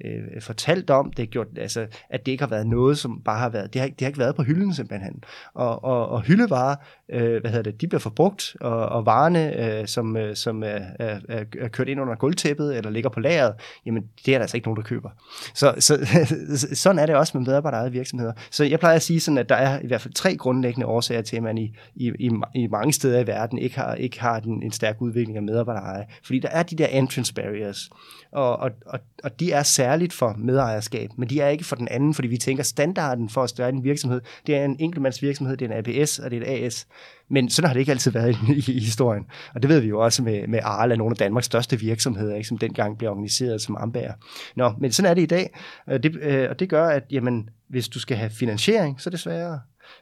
øh, 0.04 0.42
fortalt 0.42 0.90
om 0.90 1.12
det, 1.12 1.30
gjort, 1.30 1.46
altså, 1.56 1.86
at 2.10 2.26
det 2.26 2.32
ikke 2.32 2.42
har 2.42 2.50
været 2.50 2.66
noget, 2.66 2.98
som 2.98 3.22
bare 3.24 3.38
har 3.38 3.48
været, 3.48 3.72
det 3.72 3.80
har, 3.80 3.88
det 3.88 4.00
har 4.00 4.06
ikke 4.06 4.18
været 4.18 4.34
på 4.34 4.42
hylden 4.42 4.74
simpelthen. 4.74 5.24
Og, 5.54 5.84
og, 5.84 6.08
og 6.08 6.22
fødevarer, 6.48 6.76
øh, 7.08 7.40
hvad 7.40 7.50
hedder 7.50 7.70
det, 7.70 7.80
de 7.80 7.88
bliver 7.88 8.00
forbrugt, 8.00 8.56
og, 8.60 8.88
og 8.88 9.06
varerne, 9.06 9.78
øh, 9.80 9.86
som, 9.86 10.16
øh, 10.16 10.36
som 10.36 10.62
er, 10.62 10.80
er, 10.98 11.44
er 11.58 11.68
kørt 11.68 11.88
ind 11.88 12.00
under 12.00 12.14
gulvtæppet, 12.14 12.76
eller 12.76 12.90
ligger 12.90 13.10
på 13.10 13.20
lageret, 13.20 13.54
jamen 13.86 14.02
det 14.26 14.34
er 14.34 14.38
der 14.38 14.42
altså 14.42 14.56
ikke 14.56 14.68
nogen, 14.68 14.76
der 14.76 14.82
køber. 14.82 15.10
Så, 15.54 15.74
så 15.78 15.98
sådan 16.82 16.98
er 16.98 17.06
det 17.06 17.14
også 17.14 17.38
med 17.38 17.46
medarbejderejede 17.46 17.92
virksomheder. 17.92 18.32
Så 18.50 18.64
jeg 18.64 18.78
plejer 18.78 18.96
at 18.96 19.02
sige 19.02 19.20
sådan, 19.20 19.38
at 19.38 19.48
der 19.48 19.54
er 19.54 19.80
i 19.80 19.86
hvert 19.86 20.00
fald 20.00 20.14
tre 20.14 20.36
grundlæggende 20.36 20.86
årsager 20.86 21.22
til, 21.22 21.36
at 21.36 21.42
man 21.42 21.58
i, 21.58 21.74
i, 21.94 22.12
i, 22.18 22.30
i 22.54 22.66
mange 22.66 22.92
steder 22.92 23.20
i 23.20 23.26
verden 23.26 23.58
ikke 23.58 23.76
har, 23.76 23.94
ikke 23.94 24.20
har 24.20 24.40
den, 24.40 24.62
en 24.62 24.72
stærk 24.72 24.96
udvikling 25.00 25.36
af 25.36 25.42
medarbejdereje. 25.42 26.06
Fordi 26.24 26.38
der 26.38 26.48
er 26.48 26.62
de 26.62 26.76
der 26.76 26.86
entrance 26.86 27.34
barriers, 27.34 27.90
og, 28.32 28.56
og, 28.56 28.70
og, 28.86 28.98
og 29.24 29.40
de 29.40 29.52
er 29.52 29.62
særligt 29.62 30.12
for 30.12 30.34
medejerskab, 30.38 31.10
men 31.16 31.30
de 31.30 31.40
er 31.40 31.48
ikke 31.48 31.64
for 31.64 31.76
den 31.76 31.88
anden, 31.88 32.14
fordi 32.14 32.28
vi 32.28 32.36
tænker, 32.36 32.62
standarden 32.62 33.28
for 33.28 33.42
at 33.42 33.50
starte 33.50 33.76
en 33.76 33.84
virksomhed, 33.84 34.20
det 34.46 34.56
er 34.56 34.64
en 34.64 34.76
enkeltmandsvirksomhed, 34.78 35.56
det 35.56 35.70
er 35.70 35.78
en 35.78 36.00
APS 36.00 36.18
og 36.18 36.30
det 36.30 36.36
er 36.36 36.56
et 36.56 36.64
AS. 36.64 36.86
Men 37.30 37.50
sådan 37.50 37.66
har 37.66 37.72
det 37.72 37.80
ikke 37.80 37.92
altid 37.92 38.10
været 38.10 38.36
i, 38.48 38.72
i 38.72 38.80
historien. 38.80 39.26
Og 39.54 39.62
det 39.62 39.70
ved 39.70 39.80
vi 39.80 39.88
jo 39.88 40.00
også 40.00 40.22
med, 40.22 40.46
med 40.46 40.60
Arla, 40.62 40.96
nogle 40.96 41.12
af 41.12 41.16
Danmarks 41.16 41.46
største 41.46 41.80
virksomheder, 41.80 42.34
ikke, 42.34 42.48
som 42.48 42.58
dengang 42.58 42.98
blev 42.98 43.10
organiseret 43.10 43.62
som 43.62 43.76
Ambager. 43.76 44.12
Nå, 44.56 44.72
men 44.80 44.92
sådan 44.92 45.10
er 45.10 45.14
det 45.14 45.22
i 45.22 45.26
dag, 45.26 45.58
og 45.86 46.02
det, 46.02 46.16
øh, 46.16 46.50
og 46.50 46.58
det 46.58 46.68
gør, 46.68 46.88
at 46.88 47.04
jamen, 47.10 47.50
hvis 47.68 47.88
du 47.88 48.00
skal 48.00 48.16
have 48.16 48.30
finansiering, 48.30 49.00
så 49.00 49.08
er 49.08 49.10
det 49.10 49.20
sværere. 49.20 49.60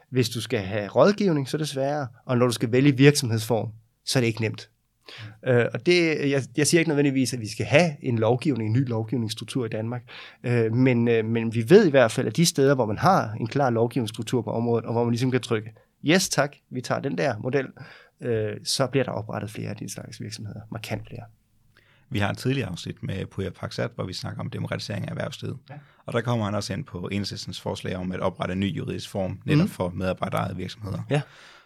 Hvis 0.09 0.29
du 0.29 0.41
skal 0.41 0.59
have 0.59 0.87
rådgivning, 0.87 1.49
så 1.49 1.57
er 1.57 1.59
det 1.59 1.67
sværere. 1.67 2.07
Og 2.25 2.37
når 2.37 2.45
du 2.45 2.51
skal 2.51 2.71
vælge 2.71 2.97
virksomhedsform, 2.97 3.69
så 4.05 4.19
er 4.19 4.21
det 4.21 4.27
ikke 4.27 4.41
nemt. 4.41 4.69
Øh, 5.47 5.65
og 5.73 5.85
det, 5.85 6.29
jeg, 6.31 6.43
jeg 6.57 6.67
siger 6.67 6.79
ikke 6.79 6.89
nødvendigvis, 6.89 7.33
at 7.33 7.39
vi 7.39 7.47
skal 7.47 7.65
have 7.65 7.91
en 8.01 8.19
lovgivning, 8.19 8.69
en 8.69 8.81
ny 8.81 8.87
lovgivningsstruktur 8.87 9.65
i 9.65 9.69
Danmark, 9.69 10.01
øh, 10.43 10.73
men, 10.73 11.07
øh, 11.07 11.25
men 11.25 11.53
vi 11.53 11.69
ved 11.69 11.87
i 11.87 11.89
hvert 11.89 12.11
fald, 12.11 12.27
at 12.27 12.37
de 12.37 12.45
steder, 12.45 12.75
hvor 12.75 12.85
man 12.85 12.97
har 12.97 13.31
en 13.39 13.47
klar 13.47 13.69
lovgivningsstruktur 13.69 14.41
på 14.41 14.51
området, 14.51 14.85
og 14.85 14.93
hvor 14.93 15.03
man 15.03 15.11
ligesom 15.11 15.31
kan 15.31 15.41
trykke, 15.41 15.73
yes 16.05 16.29
tak, 16.29 16.55
vi 16.69 16.81
tager 16.81 17.01
den 17.01 17.17
der 17.17 17.37
model, 17.37 17.67
øh, 18.21 18.51
så 18.63 18.87
bliver 18.87 19.03
der 19.03 19.11
oprettet 19.11 19.51
flere 19.51 19.69
af 19.69 19.75
de 19.75 19.89
slags 19.89 20.21
virksomheder, 20.21 20.61
markant 20.71 21.07
flere. 21.07 21.23
Vi 22.09 22.19
har 22.19 22.29
et 22.29 22.37
tidligere 22.37 22.69
afsnit 22.69 23.03
med 23.03 23.25
Puja 23.25 23.49
Paksat, 23.49 23.91
hvor 23.95 24.05
vi 24.05 24.13
snakker 24.13 24.41
om 24.41 24.49
demokratisering 24.49 25.05
af 25.05 25.09
erhvervslivet. 25.09 25.57
Ja. 25.69 25.75
Og 26.05 26.13
der 26.13 26.21
kommer 26.21 26.45
han 26.45 26.55
også 26.55 26.73
ind 26.73 26.85
på 26.85 27.07
enhedslistens 27.07 27.61
forslag 27.61 27.95
om 27.95 28.11
at 28.11 28.19
oprette 28.19 28.53
en 28.53 28.59
ny 28.59 28.77
juridisk 28.77 29.09
form, 29.09 29.39
netop 29.45 29.61
mm. 29.61 29.67
for 29.67 29.89
medarbejderejede 29.89 30.55
virksomheder. 30.55 30.99
Ja. 31.09 31.21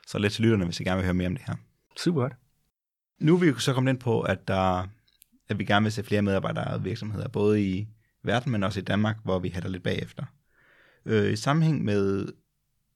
Så 0.07 0.19
lidt 0.19 0.33
til 0.33 0.43
lytterne, 0.43 0.65
hvis 0.65 0.79
I 0.79 0.83
gerne 0.83 0.97
vil 0.97 1.05
høre 1.05 1.13
mere 1.13 1.27
om 1.27 1.35
det 1.35 1.45
her. 1.47 1.55
Super 1.97 2.21
godt. 2.21 2.33
Nu 3.21 3.35
er 3.35 3.39
vi 3.39 3.53
så 3.59 3.73
kommet 3.73 3.91
ind 3.91 3.99
på, 3.99 4.21
at, 4.21 4.47
der, 4.47 4.87
at 5.49 5.59
vi 5.59 5.65
gerne 5.65 5.83
vil 5.83 5.91
se 5.91 6.03
flere 6.03 6.21
medarbejdere 6.21 6.73
og 6.73 6.85
virksomheder, 6.85 7.27
både 7.27 7.63
i 7.63 7.87
verden, 8.23 8.51
men 8.51 8.63
også 8.63 8.79
i 8.79 8.83
Danmark, 8.83 9.17
hvor 9.23 9.39
vi 9.39 9.49
hætter 9.49 9.69
lidt 9.69 9.83
bagefter. 9.83 10.23
Øh, 11.05 11.33
I 11.33 11.35
sammenhæng 11.35 11.83
med 11.83 12.27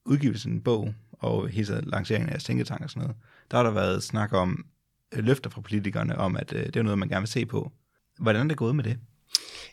udgivelsen 0.05 0.51
af 0.51 0.55
en 0.55 0.61
bog 0.61 0.93
og 1.11 1.47
hele 1.47 1.81
lanceringen 1.81 2.29
af 2.29 2.39
tænketank 2.39 2.81
og 2.81 2.89
sådan 2.89 3.01
noget, 3.01 3.17
der 3.51 3.57
har 3.57 3.63
der 3.63 3.71
været 3.71 4.03
snak 4.03 4.33
om 4.33 4.65
øh, 5.13 5.23
løfter 5.23 5.49
fra 5.49 5.61
politikerne 5.61 6.17
om, 6.17 6.37
at 6.37 6.53
øh, 6.53 6.65
det 6.65 6.75
er 6.75 6.83
noget, 6.83 6.99
man 6.99 7.09
gerne 7.09 7.21
vil 7.21 7.27
se 7.27 7.45
på. 7.45 7.71
Hvordan 8.19 8.45
er 8.45 8.47
det 8.47 8.57
gået 8.57 8.75
med 8.75 8.83
det? 8.83 8.99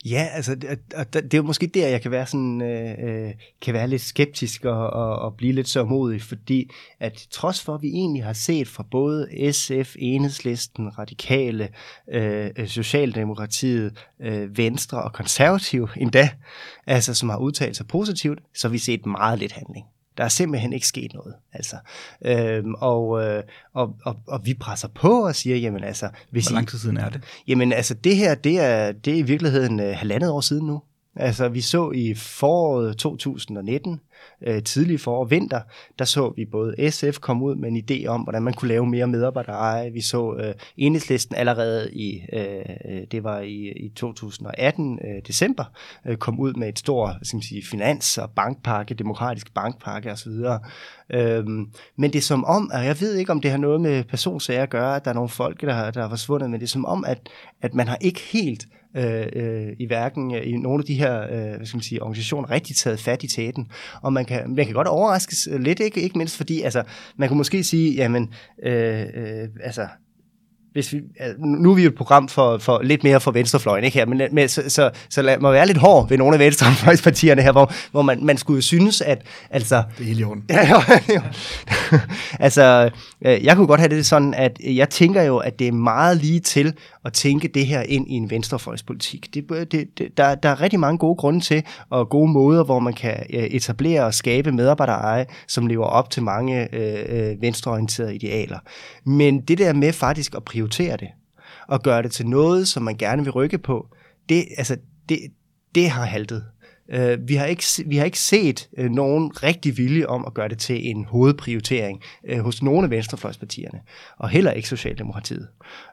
Ja, 0.05 0.28
altså, 0.32 0.55
det, 0.55 1.12
det 1.12 1.34
er 1.34 1.43
måske 1.43 1.66
der, 1.66 1.88
jeg 1.88 2.03
kan 2.03 2.11
være 2.11 2.26
sådan, 2.26 2.62
øh, 2.62 2.95
øh, 3.05 3.32
kan 3.62 3.74
være 3.74 3.88
lidt 3.88 4.03
skeptisk 4.03 4.64
og, 4.64 4.90
og, 4.90 5.18
og 5.18 5.34
blive 5.36 5.53
lidt 5.53 5.68
så 5.68 5.84
modig, 5.84 6.22
fordi 6.22 6.70
at 7.01 7.26
trods 7.30 7.62
for, 7.62 7.74
at 7.74 7.82
vi 7.82 7.88
egentlig 7.88 8.24
har 8.24 8.32
set 8.32 8.68
fra 8.68 8.84
både 8.90 9.53
SF, 9.53 9.97
Enhedslisten, 9.99 10.99
Radikale, 10.99 11.68
øh, 12.12 12.51
øh, 12.57 12.68
Socialdemokratiet, 12.68 14.07
øh, 14.20 14.59
Venstre 14.59 15.03
og 15.03 15.12
Konservative 15.12 15.88
endda, 15.97 16.30
altså 16.86 17.14
som 17.14 17.28
har 17.28 17.38
udtalt 17.38 17.76
sig 17.76 17.86
positivt, 17.86 18.38
så 18.55 18.68
har 18.68 18.72
vi 18.72 18.78
set 18.78 19.07
meget 19.07 19.38
lidt 19.38 19.53
handling. 19.53 19.86
Der 20.23 20.27
er 20.27 20.31
simpelthen 20.31 20.73
ikke 20.73 20.87
sket 20.87 21.14
noget. 21.14 21.35
Altså. 21.53 21.77
Øhm, 22.25 22.75
og, 22.75 23.25
øh, 23.25 23.43
og, 23.75 23.97
og, 24.05 24.16
og 24.27 24.47
vi 24.47 24.55
presser 24.55 24.89
på 24.89 25.27
og 25.27 25.37
siger, 25.37 25.57
jamen 25.57 25.85
altså... 25.85 26.09
Hvis 26.31 26.47
Hvor 26.47 26.55
lang 26.55 26.68
tid 26.68 26.79
siden 26.79 26.97
er 26.97 27.09
det? 27.09 27.20
Jamen 27.49 27.73
altså, 27.73 27.95
det 27.95 28.16
her, 28.16 28.35
det 28.35 28.61
er, 28.61 28.93
det 28.93 29.12
er 29.12 29.16
i 29.16 29.23
virkeligheden 29.23 29.81
øh, 29.81 29.97
halvandet 29.97 30.31
år 30.31 30.41
siden 30.41 30.66
nu. 30.66 30.83
Altså, 31.17 31.49
vi 31.49 31.61
så 31.61 31.91
i 31.91 32.15
foråret 32.15 32.97
2019, 32.97 34.01
øh, 34.47 34.63
tidlig 34.63 35.01
forår 35.01 35.25
vinter, 35.25 35.61
der 35.99 36.05
så 36.05 36.33
vi 36.37 36.45
både 36.45 36.91
SF 36.91 37.19
komme 37.19 37.45
ud 37.45 37.55
med 37.55 37.69
en 37.69 37.85
idé 37.91 38.07
om, 38.07 38.21
hvordan 38.21 38.43
man 38.43 38.55
kunne 38.55 38.69
lave 38.69 38.87
mere 38.87 39.07
medarbejdereje. 39.07 39.93
Vi 39.93 40.01
så 40.01 40.37
øh, 40.37 40.55
enhedslisten 40.77 41.37
allerede 41.37 41.93
i, 41.93 42.21
øh, 42.33 42.61
øh 42.91 43.03
det 43.11 43.25
var 43.25 43.41
i, 43.41 43.73
i 43.77 43.89
2018, 43.97 44.99
øh, 45.05 45.23
december, 45.27 45.65
øh, 46.07 46.17
kom 46.17 46.41
ud 46.41 46.55
med 46.55 46.69
et 46.69 46.79
stort 46.79 47.15
skal 47.23 47.37
man 47.37 47.43
sige, 47.43 47.63
finans- 47.63 48.19
og 48.19 48.31
bankpakke, 48.31 48.95
demokratisk 48.95 49.55
bankpakke 49.55 50.13
osv. 50.13 50.33
Øhm, 51.11 51.71
men 51.97 52.13
det 52.13 52.17
er 52.19 52.23
som 52.23 52.45
om, 52.45 52.71
og 52.75 52.85
jeg 52.85 53.01
ved 53.01 53.15
ikke, 53.15 53.33
om 53.33 53.41
det 53.41 53.51
har 53.51 53.59
noget 53.59 53.81
med 53.81 54.05
personsager 54.05 54.63
at 54.63 54.71
gøre, 54.71 54.97
at 54.97 55.05
der 55.05 55.11
er 55.11 55.15
nogle 55.15 55.29
folk, 55.29 55.61
der 55.61 55.73
har, 55.73 55.91
der 55.91 56.03
har 56.03 56.09
forsvundet, 56.09 56.51
men 56.51 56.61
det 56.61 56.67
er 56.67 56.71
som 56.71 56.85
om, 56.85 57.05
at, 57.05 57.29
at 57.63 57.75
man 57.75 57.89
har 57.89 57.99
ikke 58.01 58.21
helt 58.21 58.67
øh, 58.97 59.26
øh, 59.32 59.68
i 59.78 59.86
hverken 59.86 60.34
øh, 60.34 60.47
i 60.47 60.53
nogle 60.53 60.80
af 60.80 60.84
de 60.84 60.95
her 60.95 61.22
øh, 61.22 61.57
hvad 61.57 61.66
skal 61.66 61.76
man 61.76 61.82
sige, 61.82 62.03
organisationer 62.03 62.51
rigtig 62.51 62.76
taget 62.76 63.01
fat 63.01 63.22
i 63.22 63.26
tæten. 63.26 63.68
Og 64.03 64.12
man 64.12 64.24
kan, 64.24 64.55
man 64.55 64.64
kan 64.64 64.74
godt 64.74 64.88
overraskes 64.88 65.49
lidt, 65.61 65.80
ikke, 65.80 66.01
ikke 66.01 66.18
mindst 66.18 66.36
fordi, 66.36 66.61
altså, 66.61 66.82
man 67.16 67.28
kunne 67.28 67.38
måske 67.38 67.64
sige, 67.64 67.95
jamen, 67.95 68.32
øh, 68.62 69.01
øh, 69.01 69.49
altså, 69.64 69.86
hvis 70.72 70.93
vi, 70.93 71.01
nu 71.38 71.70
er 71.70 71.74
vi 71.74 71.82
jo 71.82 71.88
et 71.88 71.95
program 71.95 72.28
for, 72.28 72.59
for 72.59 72.82
lidt 72.82 73.05
mere 73.05 73.20
for 73.20 73.30
venstrefløjen, 73.30 73.84
ikke 73.84 73.99
her, 73.99 74.07
men, 74.07 74.22
men 74.32 74.49
så, 74.49 74.62
så, 74.68 74.90
så 75.09 75.22
lad 75.22 75.38
mig 75.38 75.53
være 75.53 75.66
lidt 75.66 75.78
hård 75.78 76.09
ved 76.09 76.18
nogle 76.18 76.34
af 76.34 76.40
venstrefløjspartierne 76.40 77.43
her, 77.43 77.53
hvor, 77.53 77.72
hvor 77.90 78.03
man, 78.03 78.24
man 78.24 78.36
skulle 78.36 78.57
jo 78.57 78.62
synes, 78.62 79.01
at 79.01 79.22
altså... 79.51 79.82
Det 79.99 80.03
er 80.03 80.09
helt 80.09 80.20
i 80.20 80.24
orden. 80.24 80.45
altså, 82.47 82.90
øh, 83.26 83.45
jeg 83.45 83.57
kunne 83.57 83.66
godt 83.66 83.80
have 83.80 83.97
det 83.97 84.07
sådan, 84.07 84.34
at 84.34 84.59
jeg 84.64 84.88
tænker 84.88 85.22
jo, 85.22 85.38
at 85.38 85.59
det 85.59 85.68
er 85.68 85.72
meget 85.72 86.16
lige 86.16 86.40
til 86.40 86.74
at 87.05 87.13
tænke 87.13 87.49
det 87.49 87.67
her 87.67 87.83
ind 87.83 88.09
i 88.09 88.13
en 88.13 88.31
venstrefløjspolitik. 88.31 89.35
Det, 89.35 89.49
det, 89.73 89.99
det, 89.99 90.17
der, 90.17 90.35
der 90.35 90.49
er 90.49 90.61
rigtig 90.61 90.81
mange 90.81 90.99
gode 90.99 91.17
grunde 91.17 91.41
til, 91.41 91.63
og 91.91 92.09
gode 92.09 92.33
måder, 92.33 92.65
hvor 92.65 92.79
man 92.79 92.93
kan 92.93 93.27
etablere 93.31 94.05
og 94.05 94.15
skabe 94.15 94.53
medarbejdereje, 94.53 95.27
som 95.49 95.67
lever 95.67 95.87
op 95.87 96.11
til 96.11 96.23
mange 96.23 96.75
øh, 96.75 97.31
øh, 97.31 97.43
venstreorienterede 97.43 98.15
idealer. 98.15 98.59
Men 99.05 99.41
det 99.41 99.59
der 99.59 99.73
med 99.73 99.93
faktisk 99.93 100.35
at 100.35 100.45
prioritere 100.45 100.97
det, 100.97 101.09
og 101.69 101.83
gøre 101.83 102.03
det 102.03 102.13
til 102.13 102.27
noget, 102.27 102.69
som 102.69 102.83
man 102.83 102.97
gerne 102.97 103.23
vil 103.23 103.33
rykke 103.33 103.59
på, 103.59 103.87
det, 104.29 104.45
altså, 104.59 104.77
det, 105.09 105.19
det 105.75 105.91
har 105.91 106.05
haltet. 106.05 106.45
Øh, 106.91 107.28
vi, 107.28 107.35
har 107.35 107.47
ikke, 107.47 107.64
vi 107.87 107.97
har 107.97 108.05
ikke 108.05 108.18
set 108.18 108.68
øh, 108.78 108.91
nogen 108.91 109.43
rigtig 109.43 109.76
vilje 109.76 110.07
om 110.07 110.24
at 110.26 110.35
gøre 110.35 110.49
det 110.49 110.59
til 110.59 110.91
en 110.91 111.05
hovedprioritering 111.05 112.01
øh, 112.28 112.39
hos 112.39 112.62
nogle 112.62 112.85
af 112.85 112.91
venstrefløjspartierne, 112.91 113.80
og 114.18 114.28
heller 114.28 114.51
ikke 114.51 114.68
Socialdemokratiet. 114.68 115.49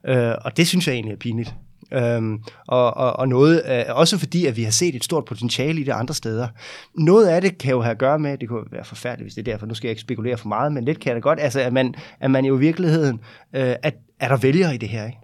Øh, 0.08 0.34
og 0.46 0.58
det 0.58 0.68
synes 0.68 0.88
jeg 0.88 0.94
egentlig 0.94 1.14
er 1.14 1.18
pinligt. 1.18 1.56
Øhm, 1.94 2.44
og, 2.68 2.98
og, 2.98 3.14
og 3.14 3.28
noget, 3.28 3.64
øh, 3.70 3.84
også 3.90 4.18
fordi, 4.18 4.46
at 4.46 4.58
vi 4.58 4.64
har 4.64 4.72
set 4.72 4.96
et 4.96 5.04
stort 5.04 5.26
potentiale 5.26 5.82
i 5.82 5.84
det 5.84 5.92
andre 5.92 6.14
steder. 6.14 6.48
Noget 6.96 7.28
af 7.28 7.42
det 7.42 7.58
kan 7.58 7.72
jo 7.72 7.82
have 7.82 7.92
at 7.92 7.98
gøre 7.98 8.20
med, 8.20 8.38
det 8.38 8.50
kunne 8.50 8.64
være 8.72 8.86
forfærdeligt, 8.86 9.26
hvis 9.26 9.34
det 9.34 9.48
er 9.48 9.52
derfor, 9.52 9.66
nu 9.66 9.74
skal 9.74 9.88
jeg 9.88 9.92
ikke 9.92 10.02
spekulere 10.02 10.38
for 10.38 10.48
meget, 10.48 10.72
men 10.72 10.86
lidt 10.86 11.00
kan 11.00 11.16
det 11.16 11.24
godt, 11.24 11.40
altså 11.40 11.60
at 11.60 11.74
man, 11.74 11.96
at 12.20 12.32
man 12.32 12.46
jo 12.46 12.58
i 12.58 12.60
virkeligheden, 12.60 13.20
øh, 13.54 13.76
at, 13.84 13.96
er 14.20 14.28
der 14.28 14.38
vælgere 14.38 14.76
i 14.76 14.78
det 14.78 14.90
her, 14.90 15.06
ikke? 15.06 15.18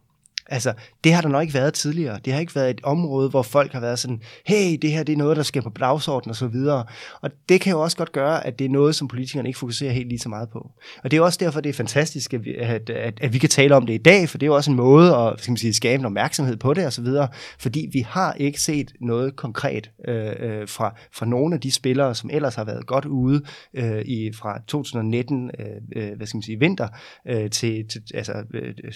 Altså, 0.47 0.73
det 1.03 1.13
har 1.13 1.21
der 1.21 1.29
nok 1.29 1.41
ikke 1.41 1.53
været 1.53 1.73
tidligere. 1.73 2.19
Det 2.25 2.33
har 2.33 2.39
ikke 2.39 2.55
været 2.55 2.69
et 2.69 2.81
område, 2.83 3.29
hvor 3.29 3.41
folk 3.41 3.73
har 3.73 3.79
været 3.79 3.99
sådan, 3.99 4.21
hey, 4.45 4.77
det 4.81 4.91
her 4.91 5.03
det 5.03 5.13
er 5.13 5.17
noget, 5.17 5.37
der 5.37 5.43
skal 5.43 5.61
på 5.61 5.69
dagsordenen 5.69 6.29
og 6.29 6.35
så 6.35 6.47
videre. 6.47 6.83
Og 7.21 7.31
det 7.49 7.61
kan 7.61 7.71
jo 7.71 7.81
også 7.81 7.97
godt 7.97 8.11
gøre, 8.11 8.47
at 8.47 8.59
det 8.59 8.65
er 8.65 8.69
noget, 8.69 8.95
som 8.95 9.07
politikerne 9.07 9.49
ikke 9.49 9.59
fokuserer 9.59 9.91
helt 9.91 10.09
lige 10.09 10.19
så 10.19 10.29
meget 10.29 10.49
på. 10.49 10.71
Og 11.03 11.11
det 11.11 11.17
er 11.17 11.21
også 11.21 11.37
derfor, 11.41 11.61
det 11.61 11.69
er 11.69 11.73
fantastisk, 11.73 12.33
at 12.33 12.45
vi, 12.45 12.55
at, 12.55 12.89
at, 12.89 13.13
at 13.21 13.33
vi 13.33 13.37
kan 13.37 13.49
tale 13.49 13.75
om 13.75 13.85
det 13.85 13.93
i 13.93 13.97
dag, 13.97 14.29
for 14.29 14.37
det 14.37 14.45
er 14.45 14.47
jo 14.47 14.55
også 14.55 14.71
en 14.71 14.77
måde 14.77 15.15
at 15.15 15.33
skal 15.39 15.51
man 15.51 15.57
sige, 15.57 15.73
skabe 15.73 15.99
en 15.99 16.05
opmærksomhed 16.05 16.57
på 16.57 16.73
det 16.73 16.85
og 16.85 16.93
så 16.93 17.01
videre, 17.01 17.27
fordi 17.59 17.89
vi 17.91 17.99
har 17.99 18.33
ikke 18.33 18.61
set 18.61 18.93
noget 19.01 19.35
konkret 19.35 19.91
øh, 20.07 20.31
øh 20.39 20.67
fra, 20.67 20.95
fra 21.13 21.25
nogle 21.25 21.55
af 21.55 21.61
de 21.61 21.71
spillere, 21.71 22.15
som 22.15 22.29
ellers 22.33 22.55
har 22.55 22.63
været 22.63 22.85
godt 22.85 23.05
ude 23.05 23.41
øh, 23.73 24.01
i 24.05 24.31
fra 24.33 24.61
2019, 24.67 25.51
øh, 25.59 25.65
øh, 25.95 26.17
hvad 26.17 26.27
skal 26.27 26.37
man 26.37 26.43
sige, 26.43 26.59
vinter, 26.59 26.87
øh, 27.27 27.49
til, 27.49 27.87
til 27.87 28.01
altså, 28.13 28.33
øh, 28.53 28.73
øh 28.83 28.93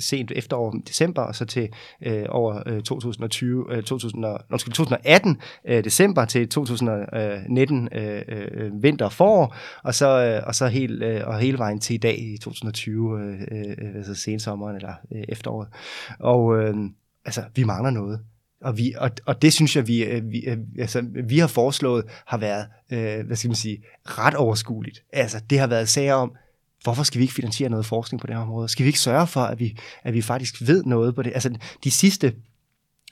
sent 0.00 0.32
efterår 0.34 0.75
december, 0.80 1.22
og 1.22 1.34
så 1.34 1.44
til 1.44 1.68
øh, 2.02 2.24
over 2.28 2.62
øh, 2.66 2.82
2020, 2.82 3.64
øh, 3.70 3.82
2000, 3.82 4.24
undskyld, 4.50 4.74
2018 4.74 5.40
øh, 5.68 5.84
december 5.84 6.24
til 6.24 6.48
2019 6.48 7.88
øh, 7.92 8.22
øh, 8.28 8.82
vinter 8.82 9.04
og 9.04 9.12
forår, 9.12 9.56
og 9.84 9.94
så, 9.94 10.08
øh, 10.24 10.42
og 10.46 10.54
så 10.54 10.66
helt, 10.66 11.02
øh, 11.02 11.22
og 11.26 11.38
hele 11.38 11.58
vejen 11.58 11.80
til 11.80 11.94
i 11.94 11.98
dag 11.98 12.18
i 12.18 12.38
2020, 12.38 13.20
øh, 13.20 13.40
øh, 13.50 13.96
altså 13.96 14.14
sensommeren 14.14 14.76
eller 14.76 14.94
øh, 15.12 15.24
efteråret. 15.28 15.68
Og 16.20 16.58
øh, 16.58 16.74
altså, 17.24 17.42
vi 17.54 17.64
mangler 17.64 17.90
noget. 17.90 18.20
Og, 18.60 18.78
vi, 18.78 18.94
og, 18.98 19.10
og 19.26 19.42
det 19.42 19.52
synes 19.52 19.76
jeg, 19.76 19.88
vi, 19.88 20.04
øh, 20.04 20.30
vi, 20.30 20.40
øh, 20.46 20.58
altså, 20.78 21.04
vi 21.24 21.38
har 21.38 21.46
foreslået, 21.46 22.04
har 22.26 22.38
været, 22.38 22.66
øh, 22.92 23.26
hvad 23.26 23.36
skal 23.36 23.48
man 23.48 23.54
sige, 23.54 23.82
ret 24.04 24.34
overskueligt. 24.34 25.02
Altså, 25.12 25.42
det 25.50 25.58
har 25.58 25.66
været 25.66 25.88
sager 25.88 26.14
om, 26.14 26.32
hvorfor 26.82 27.02
skal 27.02 27.18
vi 27.18 27.24
ikke 27.24 27.34
finansiere 27.34 27.70
noget 27.70 27.86
forskning 27.86 28.20
på 28.20 28.26
det 28.26 28.34
her 28.34 28.42
område? 28.42 28.68
Skal 28.68 28.84
vi 28.84 28.88
ikke 28.88 29.00
sørge 29.00 29.26
for, 29.26 29.40
at 29.40 29.60
vi, 29.60 29.78
at 30.04 30.14
vi 30.14 30.22
faktisk 30.22 30.54
ved 30.60 30.84
noget 30.84 31.14
på 31.14 31.22
det? 31.22 31.32
Altså, 31.34 31.58
de 31.84 31.90
sidste 31.90 32.34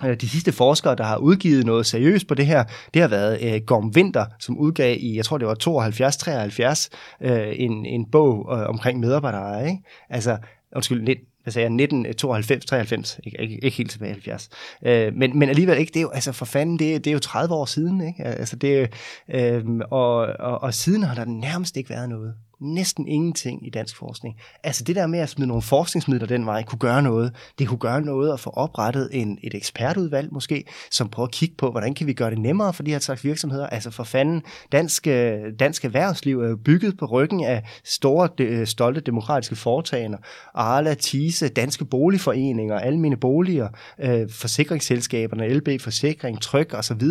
øh, 0.05 0.21
de 0.21 0.29
sidste 0.29 0.53
forskere, 0.53 0.95
der 0.95 1.05
har 1.05 1.17
udgivet 1.17 1.67
noget 1.67 1.87
seriøst 1.87 2.27
på 2.27 2.35
det 2.35 2.47
her, 2.47 2.65
det 2.95 3.03
har 3.03 3.09
været 3.09 3.55
øh, 3.55 3.61
Gorm 3.67 3.93
Winter, 3.97 4.27
som 4.41 4.59
udgav 4.59 4.97
i, 5.01 5.17
jeg 5.17 5.25
tror 5.25 5.39
det 5.39 5.49
var 5.49 6.89
72-73, 7.21 7.27
øh, 7.27 7.55
en, 7.57 7.87
en 7.87 8.11
bog 8.11 8.59
øh, 8.59 8.69
omkring 8.69 9.01
medarbejdere. 9.01 9.67
Ikke? 9.67 9.83
Altså, 10.11 10.39
undskyld, 10.77 11.17
hvad 11.45 11.53
sagde 11.53 11.65
jeg, 11.65 11.73
1992, 11.73 12.65
93, 12.65 13.19
øh, 13.19 13.27
ikke, 13.27 13.43
ikke, 13.43 13.65
ikke 13.65 13.77
helt 13.77 13.91
tilbage 13.91 14.11
i 14.11 14.13
70. 14.13 14.49
Øh, 14.87 15.15
men, 15.15 15.39
men 15.39 15.49
alligevel 15.49 15.79
ikke, 15.79 15.91
det 15.91 15.97
er 15.97 16.03
jo, 16.03 16.11
altså 16.11 16.33
for 16.33 16.45
fanden, 16.45 16.79
det, 16.79 16.95
er, 16.95 16.99
det 16.99 17.07
er 17.07 17.13
jo 17.13 17.19
30 17.19 17.55
år 17.55 17.65
siden, 17.65 18.07
ikke? 18.07 18.25
Altså 18.25 18.57
det, 18.57 18.91
øh, 19.31 19.65
og, 19.91 20.17
og, 20.39 20.63
og 20.63 20.75
siden 20.75 21.03
har 21.03 21.15
der 21.15 21.25
nærmest 21.25 21.77
ikke 21.77 21.91
været 21.91 22.09
noget 22.09 22.35
næsten 22.61 23.09
ingenting 23.09 23.67
i 23.67 23.71
dansk 23.71 23.97
forskning. 23.97 24.37
Altså 24.65 24.85
det 24.85 24.97
der 24.97 25.07
med 25.07 25.19
at 25.19 25.29
smide 25.29 25.49
nogle 25.49 25.63
forskningsmidler 25.63 26.27
den 26.27 26.47
vej, 26.47 26.63
kunne 26.63 26.79
gøre 26.79 27.03
noget. 27.03 27.33
Det 27.59 27.69
kunne 27.69 27.79
gøre 27.79 28.01
noget 28.01 28.33
at 28.33 28.41
få 28.41 28.51
oprettet 28.51 29.09
en, 29.13 29.39
et 29.43 29.55
ekspertudvalg 29.55 30.33
måske, 30.33 30.65
som 30.91 31.09
prøver 31.09 31.27
at 31.27 31.33
kigge 31.33 31.55
på, 31.59 31.71
hvordan 31.71 31.95
kan 31.95 32.07
vi 32.07 32.13
gøre 32.13 32.31
det 32.31 32.39
nemmere 32.39 32.73
for 32.73 32.83
de 32.83 32.91
her 32.91 32.99
slags 32.99 33.25
virksomheder. 33.25 33.67
Altså 33.67 33.91
for 33.91 34.05
fanden, 34.05 34.43
dansk, 34.73 35.07
øh, 35.07 35.39
dansk 35.59 35.85
erhvervsliv 35.85 36.41
er 36.41 36.49
jo 36.49 36.57
bygget 36.57 36.97
på 36.99 37.07
ryggen 37.07 37.45
af 37.45 37.63
store, 37.85 38.29
de, 38.39 38.45
øh, 38.45 38.67
stolte 38.67 39.01
demokratiske 39.01 39.57
foretagender. 39.57 40.19
Arla, 40.55 40.95
Tise, 40.95 41.49
danske 41.49 41.85
boligforeninger, 41.85 42.79
almene 42.79 43.17
boliger, 43.17 43.69
øh, 44.01 44.31
forsikringsselskaberne, 44.31 45.49
LB 45.49 45.81
Forsikring, 45.81 46.41
Tryk 46.41 46.75
osv., 46.75 47.03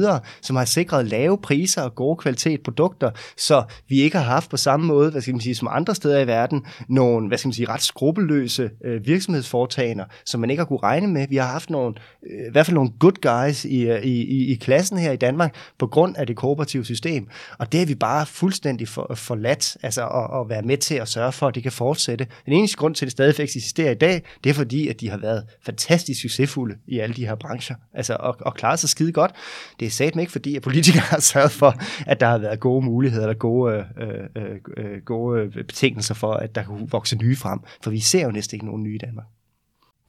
som 0.42 0.56
har 0.56 0.66
sikret 0.66 1.06
lave 1.06 1.38
priser 1.38 1.82
og 1.82 1.96
gode 1.96 2.18
kvalitet 2.18 2.64
produkter, 2.64 3.12
så 3.38 3.64
vi 3.88 4.02
ikke 4.02 4.18
har 4.18 4.26
haft 4.26 4.50
på 4.50 4.58
samme 4.58 4.86
måde, 4.86 5.12
hvad 5.12 5.22
skal 5.22 5.33
man 5.34 5.42
sige, 5.42 5.56
som 5.56 5.68
andre 5.72 5.96
steder 5.96 6.20
i 6.20 6.28
verden, 6.28 6.66
nogle, 6.90 7.28
hvad 7.28 7.38
skal 7.38 7.48
man 7.48 7.54
sige, 7.54 7.70
ret 7.70 7.82
skrupelløse 7.82 8.70
øh, 8.86 9.06
virksomhedsforetagender, 9.06 10.06
som 10.26 10.40
man 10.42 10.50
ikke 10.50 10.62
har 10.62 10.66
kunne 10.66 10.84
regne 10.84 11.08
med. 11.08 11.28
Vi 11.30 11.36
har 11.36 11.48
haft 11.48 11.70
nogle, 11.70 11.96
øh, 12.32 12.48
i 12.48 12.52
hvert 12.52 12.66
fald 12.66 12.76
nogle 12.76 12.92
good 13.00 13.22
guys 13.22 13.66
i, 13.66 13.82
øh, 13.82 14.04
i, 14.04 14.24
i, 14.24 14.52
i 14.52 14.56
klassen 14.56 14.98
her 14.98 15.12
i 15.12 15.16
Danmark, 15.16 15.56
på 15.80 15.88
grund 15.88 16.18
af 16.18 16.28
det 16.28 16.36
kooperative 16.36 16.86
system. 16.86 17.28
Og 17.60 17.72
det 17.72 17.82
er 17.82 17.86
vi 17.86 17.96
bare 17.96 18.26
fuldstændig 18.26 18.88
for, 18.88 19.12
forladt, 19.16 19.78
altså 19.84 20.08
at, 20.08 20.42
at 20.42 20.50
være 20.50 20.62
med 20.62 20.78
til 20.78 20.96
at 20.96 21.08
sørge 21.08 21.32
for, 21.32 21.48
at 21.48 21.56
det 21.56 21.64
kan 21.64 21.72
fortsætte. 21.72 22.28
Den 22.46 22.54
eneste 22.54 22.78
grund 22.78 22.96
til, 22.96 23.06
at 23.06 23.08
det 23.08 23.12
stadig 23.12 23.44
eksisterer 23.44 23.92
i 23.92 23.96
dag, 23.96 24.22
det 24.44 24.50
er 24.50 24.54
fordi, 24.54 24.88
at 24.88 25.02
de 25.02 25.10
har 25.10 25.18
været 25.18 25.44
fantastisk 25.66 26.22
succesfulde 26.22 26.76
i 26.88 27.00
alle 27.00 27.16
de 27.16 27.26
her 27.26 27.36
brancher, 27.36 27.76
altså 27.94 28.18
og, 28.20 28.36
og 28.40 28.54
klaret 28.54 28.80
sig 28.80 28.90
skide 28.90 29.12
godt. 29.12 29.32
Det 29.80 29.86
er 29.86 29.90
satme 29.90 30.22
ikke 30.22 30.32
fordi, 30.32 30.56
at 30.56 30.62
politikere 30.62 31.02
har 31.16 31.20
sørget 31.20 31.52
for, 31.52 31.76
at 32.08 32.20
der 32.20 32.28
har 32.28 32.38
været 32.38 32.60
gode 32.60 32.86
muligheder, 32.86 33.24
eller 33.24 33.38
gode, 33.38 33.86
øh, 33.98 34.44
øh, 34.44 34.58
øh, 34.78 35.02
gode 35.06 35.23
gode 35.24 35.42
øh, 35.42 35.66
betingelser 35.66 36.14
for, 36.14 36.34
at 36.34 36.56
der 36.56 36.64
kan 36.64 36.88
vokse 36.92 37.16
nye 37.16 37.36
frem. 37.36 37.60
For 37.84 37.92
vi 37.92 38.00
ser 38.00 38.26
jo 38.26 38.32
næsten 38.32 38.56
ikke 38.56 38.66
nogen 38.66 38.84
nye 38.84 38.96
i 38.96 38.98
Danmark. 38.98 39.26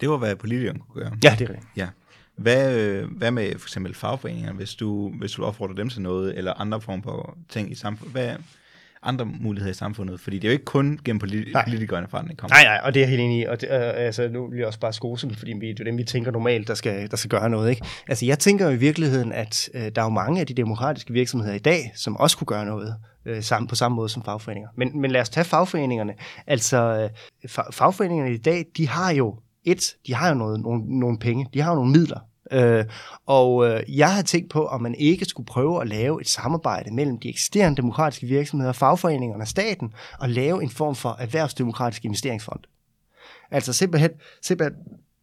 Det 0.01 0.11
var, 0.11 0.17
hvad 0.17 0.37
politikerne 0.37 0.79
kunne 0.79 1.03
gøre. 1.03 1.13
Ja, 1.25 1.37
det 1.39 1.45
er 1.45 1.49
rigtigt. 1.51 1.69
Ja. 1.77 1.89
Hvad, 2.37 2.79
øh, 2.79 3.11
hvad 3.11 3.31
med 3.31 3.59
for 3.59 3.69
eksempel 3.69 3.95
fagforeninger, 3.95 4.53
hvis 4.53 4.75
du, 4.75 5.13
hvis 5.19 5.33
du 5.33 5.45
opfordrer 5.45 5.75
dem 5.75 5.89
til 5.89 6.03
noget, 6.03 6.39
eller 6.39 6.53
andre 6.53 6.81
former 6.81 7.03
for 7.03 7.39
ting 7.49 7.73
i 7.73 7.75
samfundet? 7.75 8.13
Hvad, 8.13 8.37
andre 9.05 9.25
muligheder 9.25 9.71
i 9.71 9.75
samfundet, 9.75 10.21
fordi 10.21 10.39
det 10.39 10.45
er 10.45 10.49
jo 10.49 10.53
ikke 10.53 10.65
kun 10.65 10.99
gennem 11.05 11.21
politi- 11.21 11.53
politikerne, 11.65 12.07
forandring 12.09 12.39
kommer. 12.39 12.55
Nej, 12.57 12.65
nej, 12.65 12.81
og 12.85 12.95
det 12.95 13.01
er 13.01 13.05
jeg 13.05 13.11
helt 13.11 13.23
enig 13.23 13.41
i, 13.41 13.45
og 13.45 13.61
det, 13.61 13.69
øh, 13.71 13.93
altså, 13.97 14.29
nu 14.29 14.51
vil 14.51 14.59
jeg 14.59 14.67
også 14.67 14.81
bare 14.81 14.93
skose 14.93 15.29
dem, 15.29 15.37
fordi 15.37 15.53
vi, 15.53 15.69
det 15.69 15.81
er 15.81 15.85
dem, 15.85 15.99
vi 15.99 16.05
tænker 16.05 16.31
normalt, 16.31 16.69
der 16.69 16.75
skal, 16.75 17.11
der 17.11 17.17
skal 17.17 17.31
gøre 17.31 17.51
noget. 17.51 17.71
Ikke? 17.71 17.83
Altså, 18.09 18.27
jeg 18.27 18.39
tænker 18.39 18.71
i 18.71 18.77
virkeligheden, 18.77 19.33
at 19.33 19.69
øh, 19.75 19.83
der 19.95 20.01
er 20.01 20.05
jo 20.05 20.09
mange 20.11 20.41
af 20.41 20.47
de 20.47 20.55
demokratiske 20.55 21.13
virksomheder 21.13 21.55
i 21.55 21.59
dag, 21.59 21.93
som 21.95 22.17
også 22.17 22.37
kunne 22.37 22.47
gøre 22.47 22.65
noget 22.67 22.97
øh, 23.27 23.43
sammen, 23.43 23.69
på 23.69 23.75
samme 23.75 23.97
måde 23.97 24.09
som 24.09 24.25
fagforeninger. 24.25 24.69
Men, 24.77 25.01
men 25.01 25.11
lad 25.11 25.21
os 25.21 25.29
tage 25.29 25.45
fagforeningerne. 25.45 26.15
Altså, 26.47 27.11
øh, 27.45 27.49
fagforeningerne 27.73 28.35
i 28.35 28.39
dag, 28.39 28.65
de 28.77 28.89
har 28.89 29.13
jo 29.13 29.39
et, 29.65 29.95
de 30.07 30.15
har 30.15 30.29
jo 30.29 30.35
noget, 30.35 30.61
nogle, 30.61 30.99
nogle 30.99 31.19
penge, 31.19 31.47
de 31.55 31.61
har 31.61 31.71
jo 31.71 31.75
nogle 31.75 31.93
midler, 31.93 32.21
Øh, 32.53 32.85
og 33.27 33.67
øh, 33.67 33.99
jeg 33.99 34.15
har 34.15 34.23
tænkt 34.23 34.51
på, 34.51 34.67
om 34.67 34.83
man 34.83 34.95
ikke 34.95 35.25
skulle 35.25 35.47
prøve 35.47 35.81
at 35.81 35.89
lave 35.89 36.21
et 36.21 36.29
samarbejde 36.29 36.95
mellem 36.95 37.19
de 37.19 37.29
eksisterende 37.29 37.77
demokratiske 37.77 38.27
virksomheder, 38.27 38.73
fagforeningerne 38.73 39.45
og 39.45 39.49
staten, 39.49 39.93
og 40.21 40.29
lave 40.29 40.63
en 40.63 40.71
form 40.71 40.95
for 40.95 41.17
erhvervsdemokratisk 41.19 42.05
investeringsfond. 42.05 42.61
Altså 43.51 43.73
simpelthen, 43.73 44.11
simpelthen 44.43 44.77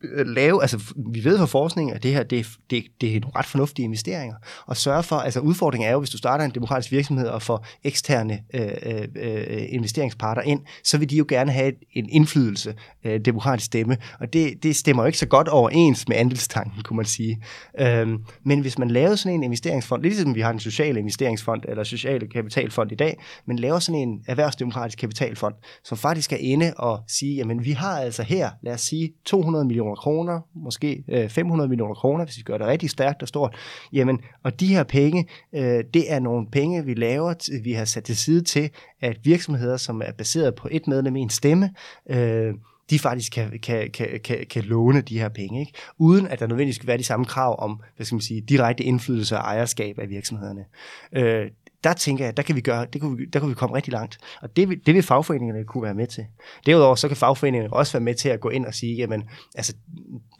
Øh, 0.04 0.28
lave, 0.28 0.62
altså 0.62 0.94
vi 1.14 1.24
ved 1.24 1.38
fra 1.38 1.46
forskning, 1.46 1.92
at 1.92 2.04
det 2.04 2.14
her, 2.14 2.24
det, 2.24 2.48
det, 2.70 2.84
det 3.02 3.16
er 3.16 3.20
nogle 3.20 3.36
ret 3.36 3.46
fornuftige 3.46 3.84
investeringer, 3.84 4.36
og 4.66 4.78
sørge 4.78 5.04
for, 5.04 5.16
altså 5.16 5.40
udfordringen 5.40 5.90
er 5.90 5.94
jo, 5.94 6.00
hvis 6.00 6.10
du 6.10 6.18
starter 6.18 6.46
en 6.46 6.52
demokratisk 6.52 6.92
virksomhed 6.92 7.28
og 7.28 7.42
får 7.42 7.66
eksterne 7.84 8.40
øh, 8.54 9.08
øh, 9.16 9.66
investeringsparter 9.70 10.42
ind, 10.42 10.62
så 10.84 10.98
vil 10.98 11.10
de 11.10 11.16
jo 11.16 11.26
gerne 11.30 11.52
have 11.52 11.74
en 11.94 12.10
indflydelse, 12.10 12.76
øh, 13.04 13.20
demokratisk 13.20 13.66
stemme, 13.66 13.98
og 14.20 14.34
det, 14.34 14.64
det 14.64 14.76
stemmer 14.76 15.04
jo 15.04 15.08
ikke 15.08 15.20
så 15.20 15.28
godt 15.28 15.48
overens 15.48 16.08
med 16.08 16.18
andelstanken, 16.18 16.84
kunne 16.84 16.98
man 16.98 17.06
sige. 17.06 17.44
Øhm, 17.80 18.18
men 18.46 18.60
hvis 18.60 18.78
man 18.78 18.92
laver 18.92 19.16
sådan 19.16 19.36
en 19.36 19.44
investeringsfond, 19.44 20.02
lidt 20.02 20.14
ligesom 20.14 20.36
vi 20.36 20.42
har 20.42 20.52
en 20.52 20.60
social 20.60 20.98
investeringsfond, 20.98 21.62
eller 21.68 21.84
social 21.84 22.30
kapitalfond 22.30 22.92
i 22.92 22.96
dag, 22.96 23.20
men 23.48 23.60
laver 23.60 23.80
sådan 23.80 24.02
en 24.02 24.24
erhvervsdemokratisk 24.28 24.98
kapitalfond, 24.98 25.54
som 25.84 25.98
faktisk 25.98 26.34
er 26.34 26.38
inde 26.38 26.74
og 26.78 27.00
sige, 27.08 27.36
jamen 27.36 27.66
vi 27.66 27.72
har 27.72 28.00
altså 28.00 28.24
her, 28.24 28.50
lad 28.64 28.74
os 28.74 28.82
sige, 28.82 29.14
200 29.26 29.66
millioner 29.66 29.91
millioner 29.92 29.96
kroner, 29.96 30.42
måske 30.54 31.04
øh, 31.08 31.30
500 31.30 31.70
millioner 31.70 31.94
kroner, 31.94 32.26
hvis 32.26 32.38
vi 32.38 32.44
gør 32.44 32.58
det 32.58 32.68
rigtig 32.68 32.90
stærkt 32.90 33.22
og 33.22 33.28
stort. 33.28 33.56
Jamen, 33.94 34.20
og 34.44 34.60
de 34.60 34.68
her 34.68 34.84
penge, 34.84 35.28
øh, 35.54 35.84
det 35.94 36.12
er 36.12 36.20
nogle 36.20 36.48
penge, 36.52 36.86
vi 36.86 36.94
laver, 36.94 37.62
vi 37.64 37.74
har 37.74 37.86
sat 37.86 38.04
til 38.04 38.18
side 38.18 38.42
til, 38.44 38.70
at 39.02 39.18
virksomheder, 39.24 39.78
som 39.78 40.02
er 40.02 40.12
baseret 40.12 40.56
på 40.56 40.68
et 40.72 40.88
medlem 40.88 41.16
i 41.16 41.20
en 41.20 41.30
stemme, 41.30 41.70
øh, 42.10 42.54
de 42.90 43.00
faktisk 43.00 43.32
kan, 43.32 43.60
kan, 43.64 43.92
kan, 43.92 44.20
kan, 44.24 44.46
kan 44.50 44.64
låne 44.64 45.02
de 45.02 45.20
her 45.20 45.30
penge, 45.30 45.60
ikke? 45.60 45.74
uden 45.98 46.28
at 46.28 46.40
der 46.40 46.48
nødvendigvis 46.48 46.76
skal 46.76 46.88
være 46.88 46.98
de 46.98 47.04
samme 47.04 47.26
krav 47.26 47.56
om 47.60 47.82
hvad 47.96 48.06
skal 48.06 48.16
man 48.16 48.22
sige, 48.22 48.42
direkte 48.42 48.84
indflydelse 48.84 49.38
og 49.38 49.42
ejerskab 49.42 50.00
af 50.00 50.10
virksomhederne. 50.10 50.66
Øh, 51.14 51.50
der 51.84 51.94
tænker 51.94 52.26
jeg, 52.26 52.38
der 52.38 52.44
kan 52.44 52.56
vi 52.56 52.62
gøre, 52.62 52.86
det 52.94 53.02
kunne 53.02 53.18
vi, 53.18 53.26
der 53.26 53.40
kunne 53.40 53.50
vi 53.50 53.56
komme 53.56 53.76
rigtig 53.76 53.94
langt. 53.94 54.18
Og 54.42 54.56
det, 54.56 54.86
det 54.86 54.96
vil 54.96 55.04
fagforeningerne 55.04 55.64
kunne 55.64 55.84
være 55.84 55.94
med 55.94 56.08
til. 56.08 56.26
Derudover 56.66 56.96
så 56.96 57.08
kan 57.08 57.18
fagforeningerne 57.18 57.74
også 57.74 57.94
være 57.94 58.04
med 58.04 58.16
til 58.16 58.30
at 58.30 58.40
gå 58.40 58.50
ind 58.50 58.66
og 58.66 58.74
sige, 58.74 58.96
jamen, 58.96 59.24
altså, 59.56 59.76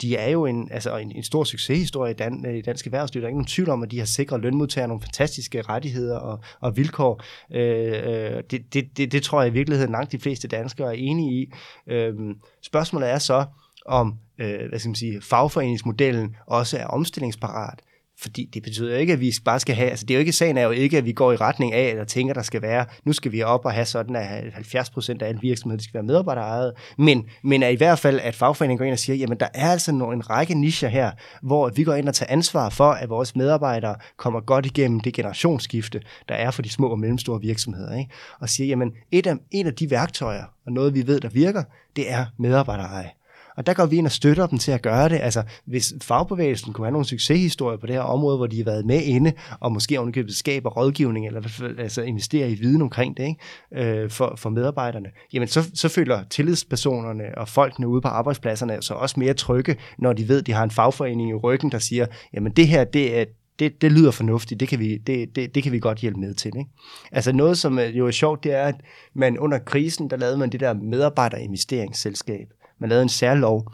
de 0.02 0.16
er 0.16 0.28
jo 0.28 0.46
en, 0.46 0.68
altså, 0.70 0.96
en, 0.96 1.12
en 1.12 1.22
stor 1.22 1.44
succeshistorie 1.44 2.10
i, 2.10 2.14
dan, 2.14 2.56
i 2.56 2.62
dansk 2.62 2.86
erhvervsliv. 2.86 3.20
Der 3.20 3.26
er 3.26 3.30
ingen 3.30 3.46
tvivl 3.46 3.70
om, 3.70 3.82
at 3.82 3.90
de 3.90 3.98
har 3.98 4.06
sikret 4.06 4.40
lønmodtagere 4.40 4.88
nogle 4.88 5.02
fantastiske 5.02 5.62
rettigheder 5.62 6.18
og, 6.18 6.40
og 6.60 6.76
vilkår. 6.76 7.22
Øh, 7.52 7.92
øh, 8.04 8.42
det, 8.50 8.74
det, 8.74 8.96
det, 8.96 9.12
det 9.12 9.22
tror 9.22 9.42
jeg 9.42 9.50
i 9.50 9.52
virkeligheden 9.52 9.92
langt 9.92 10.12
de 10.12 10.18
fleste 10.18 10.48
danskere 10.48 10.88
er 10.88 10.98
enige 10.98 11.32
i. 11.32 11.52
Øh, 11.86 12.14
spørgsmålet 12.62 13.10
er 13.10 13.18
så, 13.18 13.44
om 13.86 14.14
øh, 14.38 14.68
hvad 14.68 14.78
skal 14.78 14.88
man 14.88 14.94
sige, 14.94 15.22
fagforeningsmodellen 15.22 16.36
også 16.46 16.78
er 16.78 16.86
omstillingsparat. 16.86 17.78
Fordi 18.22 18.50
det 18.54 18.62
betyder 18.62 18.92
jo 18.92 18.96
ikke, 18.96 19.12
at 19.12 19.20
vi 19.20 19.34
bare 19.44 19.60
skal 19.60 19.74
have, 19.74 19.90
altså 19.90 20.06
det 20.06 20.14
er 20.14 20.18
jo 20.18 20.20
ikke, 20.20 20.32
sagen 20.32 20.56
er 20.56 20.62
jo 20.62 20.70
ikke, 20.70 20.98
at 20.98 21.04
vi 21.04 21.12
går 21.12 21.32
i 21.32 21.36
retning 21.36 21.72
af, 21.72 21.90
eller 21.90 22.04
tænker, 22.04 22.34
der 22.34 22.42
skal 22.42 22.62
være, 22.62 22.86
nu 23.04 23.12
skal 23.12 23.32
vi 23.32 23.42
op 23.42 23.64
og 23.64 23.72
have 23.72 23.84
sådan, 23.84 24.16
at 24.16 24.52
70 24.52 24.90
procent 24.90 25.22
af 25.22 25.28
alle 25.28 25.40
virksomheder, 25.40 25.82
skal 25.82 25.94
være 25.94 26.02
medarbejderejet, 26.02 26.72
men, 26.98 27.24
men 27.44 27.62
er 27.62 27.68
i 27.68 27.76
hvert 27.76 27.98
fald, 27.98 28.20
at 28.20 28.34
fagforeningen 28.34 28.78
går 28.78 28.84
ind 28.84 28.92
og 28.92 28.98
siger, 28.98 29.16
jamen 29.16 29.40
der 29.40 29.48
er 29.54 29.70
altså 29.70 29.92
nogle, 29.92 30.16
en 30.16 30.30
række 30.30 30.54
nischer 30.54 30.88
her, 30.88 31.10
hvor 31.42 31.68
vi 31.68 31.84
går 31.84 31.94
ind 31.94 32.08
og 32.08 32.14
tager 32.14 32.32
ansvar 32.32 32.68
for, 32.68 32.90
at 32.90 33.08
vores 33.08 33.36
medarbejdere 33.36 33.96
kommer 34.16 34.40
godt 34.40 34.66
igennem 34.66 35.00
det 35.00 35.14
generationsskifte, 35.14 36.00
der 36.28 36.34
er 36.34 36.50
for 36.50 36.62
de 36.62 36.70
små 36.70 36.88
og 36.88 36.98
mellemstore 36.98 37.40
virksomheder, 37.40 37.98
ikke? 37.98 38.10
og 38.40 38.48
siger, 38.48 38.68
jamen 38.68 38.92
et 39.10 39.26
af, 39.26 39.34
en 39.50 39.66
af 39.66 39.74
de 39.74 39.90
værktøjer, 39.90 40.44
og 40.66 40.72
noget 40.72 40.94
vi 40.94 41.06
ved, 41.06 41.20
der 41.20 41.28
virker, 41.28 41.62
det 41.96 42.10
er 42.10 42.26
medarbejdereje. 42.38 43.10
Og 43.56 43.66
der 43.66 43.74
går 43.74 43.86
vi 43.86 43.96
ind 43.96 44.06
og 44.06 44.12
støtter 44.12 44.46
dem 44.46 44.58
til 44.58 44.72
at 44.72 44.82
gøre 44.82 45.08
det. 45.08 45.20
Altså, 45.22 45.42
hvis 45.64 45.94
fagbevægelsen 46.02 46.72
kunne 46.72 46.86
have 46.86 46.92
nogle 46.92 47.06
succeshistorier 47.06 47.78
på 47.78 47.86
det 47.86 47.94
her 47.94 48.02
område, 48.02 48.36
hvor 48.36 48.46
de 48.46 48.56
har 48.56 48.64
været 48.64 48.86
med 48.86 49.02
inde, 49.02 49.32
og 49.60 49.72
måske 49.72 49.98
ovenikøbet 49.98 50.34
skaber 50.34 50.70
rådgivning, 50.70 51.26
eller 51.26 51.72
altså 51.78 52.02
investere 52.02 52.50
i 52.50 52.54
viden 52.54 52.82
omkring 52.82 53.16
det, 53.16 53.24
ikke? 53.24 54.02
Øh, 54.02 54.10
for, 54.10 54.34
for 54.36 54.50
medarbejderne, 54.50 55.08
jamen 55.32 55.48
så, 55.48 55.70
så 55.74 55.88
føler 55.88 56.24
tillidspersonerne 56.30 57.24
og 57.36 57.48
folkene 57.48 57.88
ude 57.88 58.00
på 58.00 58.08
arbejdspladserne 58.08 58.82
så 58.82 58.94
også 58.94 59.20
mere 59.20 59.34
trygge, 59.34 59.76
når 59.98 60.12
de 60.12 60.28
ved, 60.28 60.40
at 60.40 60.46
de 60.46 60.52
har 60.52 60.64
en 60.64 60.70
fagforening 60.70 61.30
i 61.30 61.34
ryggen, 61.34 61.72
der 61.72 61.78
siger, 61.78 62.06
jamen 62.34 62.52
det 62.52 62.68
her, 62.68 62.84
det 62.84 63.18
er, 63.18 63.24
det, 63.58 63.82
det 63.82 63.92
lyder 63.92 64.10
fornuftigt, 64.10 64.60
det 64.60 64.68
kan, 64.68 64.78
vi, 64.78 64.96
det, 64.96 65.36
det, 65.36 65.54
det 65.54 65.62
kan 65.62 65.72
vi 65.72 65.78
godt 65.78 65.98
hjælpe 65.98 66.20
med 66.20 66.34
til. 66.34 66.52
Ikke? 66.58 66.70
Altså 67.12 67.32
noget, 67.32 67.58
som 67.58 67.78
jo 67.78 68.06
er 68.06 68.10
sjovt, 68.10 68.44
det 68.44 68.52
er, 68.52 68.64
at 68.64 68.74
man 69.14 69.38
under 69.38 69.58
krisen, 69.58 70.10
der 70.10 70.16
lavede 70.16 70.38
man 70.38 70.52
det 70.52 70.60
der 70.60 70.74
medarbejderinvesteringsselskab, 70.74 72.48
man 72.82 72.88
lavede 72.88 73.02
en 73.02 73.08
særlov, 73.08 73.72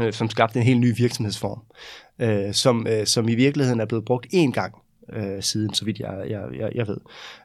øh, 0.00 0.12
som 0.12 0.30
skabte 0.30 0.58
en 0.58 0.64
helt 0.64 0.80
ny 0.80 0.96
virksomhedsform, 0.96 1.60
øh, 2.18 2.54
som, 2.54 2.86
øh, 2.86 3.06
som 3.06 3.28
i 3.28 3.34
virkeligheden 3.34 3.80
er 3.80 3.84
blevet 3.84 4.04
brugt 4.04 4.26
én 4.34 4.50
gang 4.50 4.74
øh, 5.12 5.42
siden, 5.42 5.74
så 5.74 5.84
vidt 5.84 5.98
jeg, 5.98 6.24
jeg, 6.28 6.42
jeg, 6.58 6.70
jeg 6.74 6.86
ved. 6.86 6.96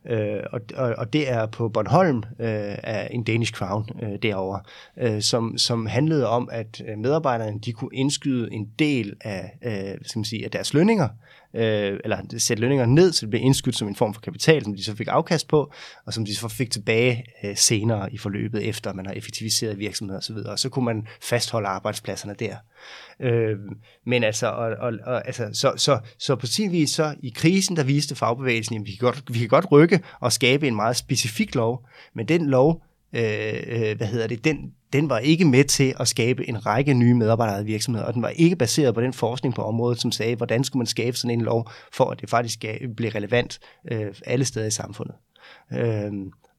Øh, 0.06 0.44
og, 0.52 0.62
og, 0.76 0.96
og 0.98 1.14
det 1.14 1.32
er 1.32 1.46
på 1.46 1.70
Bornholm 1.70 2.18
øh, 2.18 2.78
af 2.84 3.08
en 3.12 3.24
Danish 3.24 3.54
Crown 3.54 3.90
øh, 4.04 4.20
derovre, 4.22 4.62
øh, 4.98 5.22
som, 5.22 5.58
som 5.58 5.86
handlede 5.86 6.28
om, 6.28 6.50
at 6.52 6.82
øh, 6.88 6.98
medarbejderne 6.98 7.60
de 7.60 7.74
kunne 7.74 7.94
indskyde 7.94 8.54
en 8.54 8.70
del 8.80 9.14
af, 9.22 9.58
øh, 9.64 9.98
skal 10.02 10.20
man 10.20 10.26
sige, 10.26 10.46
af 10.46 10.52
deres 10.52 10.74
lønninger, 10.74 11.08
øh, 11.56 12.00
eller 12.04 12.18
sætte 12.38 12.62
lønninger 12.62 12.86
ned, 12.86 13.14
så 13.14 13.22
det 13.22 13.30
blev 13.30 13.42
indskudt 13.42 13.76
som 13.76 13.88
en 13.88 13.96
form 13.96 14.14
for 14.14 14.22
kapital, 14.22 14.64
som 14.64 14.76
de 14.76 14.84
så 14.84 14.96
fik 14.96 15.08
afkast 15.12 15.48
på, 15.48 15.72
og 16.06 16.14
som 16.14 16.26
de 16.26 16.36
så 16.36 16.48
fik 16.48 16.72
tilbage 16.72 17.24
øh, 17.44 17.58
senere 17.58 18.14
i 18.14 18.18
forløbet, 18.18 18.70
efter 18.70 18.94
man 18.94 19.06
har 19.06 19.14
effektiviseret 19.14 19.80
virksomheder 19.80 20.20
osv., 20.20 20.36
og 20.36 20.60
så 20.60 20.70
kunne 20.70 20.86
man 20.86 21.08
fastholde 21.22 21.68
arbejdspladserne 21.68 22.36
der. 22.40 22.56
Øh, 23.20 23.58
men 24.06 24.24
altså, 24.24 24.48
og, 24.48 24.76
og, 24.80 24.94
og, 25.06 25.28
altså 25.28 25.50
så, 25.54 25.74
så, 25.78 26.00
så 26.18 26.36
på 26.36 26.46
sin 26.46 26.72
vis, 26.72 26.90
så 26.90 27.16
i 27.24 27.30
krisen, 27.36 27.76
der 27.76 27.84
viste 27.84 28.16
fagbevægelsen, 28.16 28.76
at 28.76 28.86
vi 28.86 28.92
kan, 28.92 29.00
godt, 29.00 29.24
vi 29.34 29.40
kan 29.40 29.48
godt 29.48 29.72
rykke 29.72 30.00
og 30.20 30.34
skabe 30.34 30.68
en 30.68 30.76
meget 30.76 30.96
specifik 30.96 31.56
lov, 31.56 31.88
men 32.14 32.28
den 32.28 32.50
lov, 32.50 32.82
Øh, 33.16 33.64
øh, 33.68 33.98
hvad 33.98 34.08
hedder 34.08 34.28
det, 34.28 34.44
den, 34.44 34.74
den 34.94 35.10
var 35.10 35.18
ikke 35.18 35.46
med 35.46 35.64
til 35.64 35.94
at 36.00 36.08
skabe 36.08 36.50
en 36.50 36.66
række 36.66 36.94
nye 36.94 37.14
medarbejderede 37.14 37.66
virksomheder, 37.66 38.08
og 38.08 38.14
den 38.14 38.22
var 38.22 38.30
ikke 38.30 38.56
baseret 38.56 38.94
på 38.94 39.02
den 39.02 39.14
forskning 39.14 39.56
på 39.56 39.62
området, 39.62 40.02
som 40.02 40.12
sagde, 40.12 40.36
hvordan 40.36 40.64
skulle 40.64 40.82
man 40.82 40.88
skabe 40.88 41.18
sådan 41.18 41.40
en 41.40 41.46
lov, 41.46 41.70
for 41.94 42.06
at 42.06 42.22
det 42.22 42.30
faktisk 42.30 42.66
øh, 42.66 42.90
blev 42.98 43.10
relevant 43.10 43.60
øh, 43.92 44.08
alle 44.26 44.46
steder 44.46 44.66
i 44.66 44.72
samfundet. 44.72 45.16
Øh, 45.74 46.12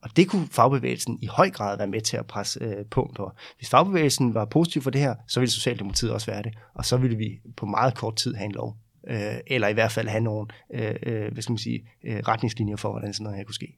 og 0.02 0.16
det 0.16 0.28
kunne 0.28 0.48
fagbevægelsen 0.50 1.18
i 1.22 1.26
høj 1.26 1.50
grad 1.50 1.76
være 1.76 1.86
med 1.86 2.00
til 2.00 2.16
at 2.16 2.26
presse 2.26 2.60
øh, 2.62 2.84
på 2.90 3.12
på. 3.16 3.30
Hvis 3.58 3.68
fagbevægelsen 3.68 4.34
var 4.34 4.44
positiv 4.44 4.82
for 4.82 4.90
det 4.90 5.00
her, 5.00 5.14
så 5.28 5.40
ville 5.40 5.50
Socialdemokratiet 5.50 6.12
også 6.12 6.30
være 6.30 6.42
det, 6.42 6.54
og 6.74 6.84
så 6.84 6.96
ville 6.96 7.16
vi 7.16 7.40
på 7.56 7.66
meget 7.66 7.94
kort 7.94 8.16
tid 8.16 8.34
have 8.34 8.44
en 8.44 8.52
lov. 8.52 8.76
Øh, 9.08 9.36
eller 9.46 9.68
i 9.68 9.72
hvert 9.72 9.92
fald 9.92 10.08
have 10.08 10.24
nogle 10.24 10.46
øh, 10.74 10.94
øh 11.02 11.32
hvad 11.32 11.42
skal 11.42 11.52
man 11.52 11.58
sige, 11.58 11.88
øh, 12.04 12.18
retningslinjer 12.28 12.76
for, 12.76 12.90
hvordan 12.90 13.12
sådan 13.12 13.24
noget 13.24 13.36
her 13.36 13.44
kunne 13.44 13.54
ske. 13.54 13.76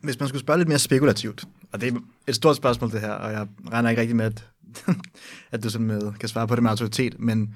Hvis 0.00 0.20
man 0.20 0.28
skulle 0.28 0.40
spørge 0.40 0.58
lidt 0.58 0.68
mere 0.68 0.78
spekulativt, 0.78 1.44
og 1.72 1.80
det 1.80 1.94
er 1.94 2.00
et 2.26 2.34
stort 2.34 2.56
spørgsmål 2.56 2.90
det 2.90 3.00
her, 3.00 3.12
og 3.12 3.32
jeg 3.32 3.46
regner 3.70 3.90
ikke 3.90 4.00
rigtig 4.00 4.16
med, 4.16 4.24
at, 4.24 4.48
at 5.52 5.62
du 5.62 5.70
sådan 5.70 5.86
med 5.86 6.12
kan 6.12 6.28
svare 6.28 6.48
på 6.48 6.54
det 6.54 6.62
med 6.62 6.70
autoritet, 6.70 7.20
men 7.20 7.54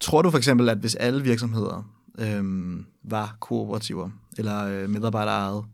tror 0.00 0.22
du 0.22 0.30
for 0.30 0.38
eksempel, 0.38 0.68
at 0.68 0.78
hvis 0.78 0.94
alle 0.94 1.22
virksomheder 1.22 1.92
øhm, 2.18 2.86
var 3.02 3.36
kooperativer 3.40 4.10
eller 4.38 4.64
øh, 4.64 4.90
medarbejderejede, 4.90 5.64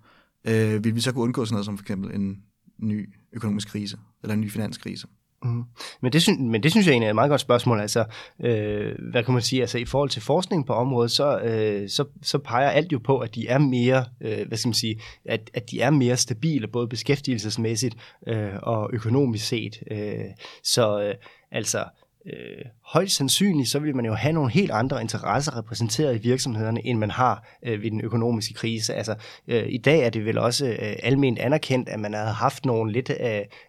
øh, 0.45 0.85
ville 0.85 0.95
vi 0.95 1.01
så 1.01 1.13
kunne 1.13 1.25
undgå 1.25 1.45
sådan 1.45 1.55
noget 1.55 1.65
som 1.65 1.79
for 1.79 1.83
eksempel 1.83 2.15
en 2.15 2.43
ny 2.79 3.15
økonomisk 3.33 3.69
krise 3.69 3.99
eller 4.23 4.35
en 4.35 4.41
ny 4.41 4.51
finanskrise? 4.51 5.07
Mm. 5.47 5.65
Men, 6.01 6.13
det 6.13 6.23
synes, 6.23 6.41
men 6.41 6.63
det 6.63 6.71
synes 6.71 6.87
jeg 6.87 6.93
egentlig 6.93 7.07
er 7.07 7.11
et 7.11 7.15
meget 7.15 7.31
godt 7.31 7.41
spørgsmål. 7.41 7.81
Altså, 7.81 8.05
øh, 8.41 8.95
hvad 9.11 9.25
kan 9.25 9.35
man 9.35 9.43
sige? 9.43 9.61
Altså, 9.61 9.79
i 9.79 9.85
forhold 9.85 10.11
til 10.11 10.23
forskning 10.23 10.67
på 10.67 10.73
området, 10.73 11.11
så, 11.11 11.39
øh, 11.39 11.89
så, 11.89 12.05
så 12.23 12.39
peger 12.39 12.71
alt 12.71 12.93
jo 12.93 12.99
på, 12.99 13.19
at 13.19 13.35
de 13.35 13.49
er 13.49 13.59
mere, 13.59 14.05
øh, 14.21 14.49
hvad 14.49 14.59
skal 14.59 14.69
man 14.69 14.75
sige, 14.75 15.01
at, 15.25 15.51
at 15.55 15.71
de 15.71 15.81
er 15.81 15.91
mere 15.91 16.17
stabile, 16.17 16.67
både 16.67 16.89
beskæftigelsesmæssigt 16.89 17.97
øh, 18.27 18.53
og 18.63 18.91
økonomisk 18.93 19.47
set. 19.47 19.83
Øh, 19.91 20.25
så 20.63 21.01
øh, 21.01 21.15
altså, 21.53 21.85
øh, 22.27 22.65
højst 22.85 23.17
sandsynligt, 23.17 23.69
så 23.69 23.79
vil 23.79 23.97
man 23.97 24.07
jo 24.07 24.15
have 24.15 24.33
nogle 24.33 24.51
helt 24.51 24.71
andre 24.71 25.01
interesser 25.01 25.59
repræsenteret 25.59 26.17
i 26.17 26.19
virksomhederne, 26.19 26.87
end 26.87 26.99
man 26.99 27.11
har 27.11 27.47
øh, 27.63 27.83
ved 27.83 27.91
den 27.91 28.01
økonomiske 28.01 28.55
krise. 28.55 28.95
Altså, 28.95 29.15
øh, 29.49 29.65
I 29.69 29.79
dag 29.79 30.01
er 30.01 30.11
det 30.11 30.25
vel 30.25 30.39
også 30.39 30.67
øh, 30.67 30.97
almindeligt 31.03 31.47
anerkendt, 31.47 31.89
at 31.89 32.01
man 32.01 32.15
har 32.15 32.33
haft 32.33 32.65
nogle 32.65 32.93
lidt 32.93 33.11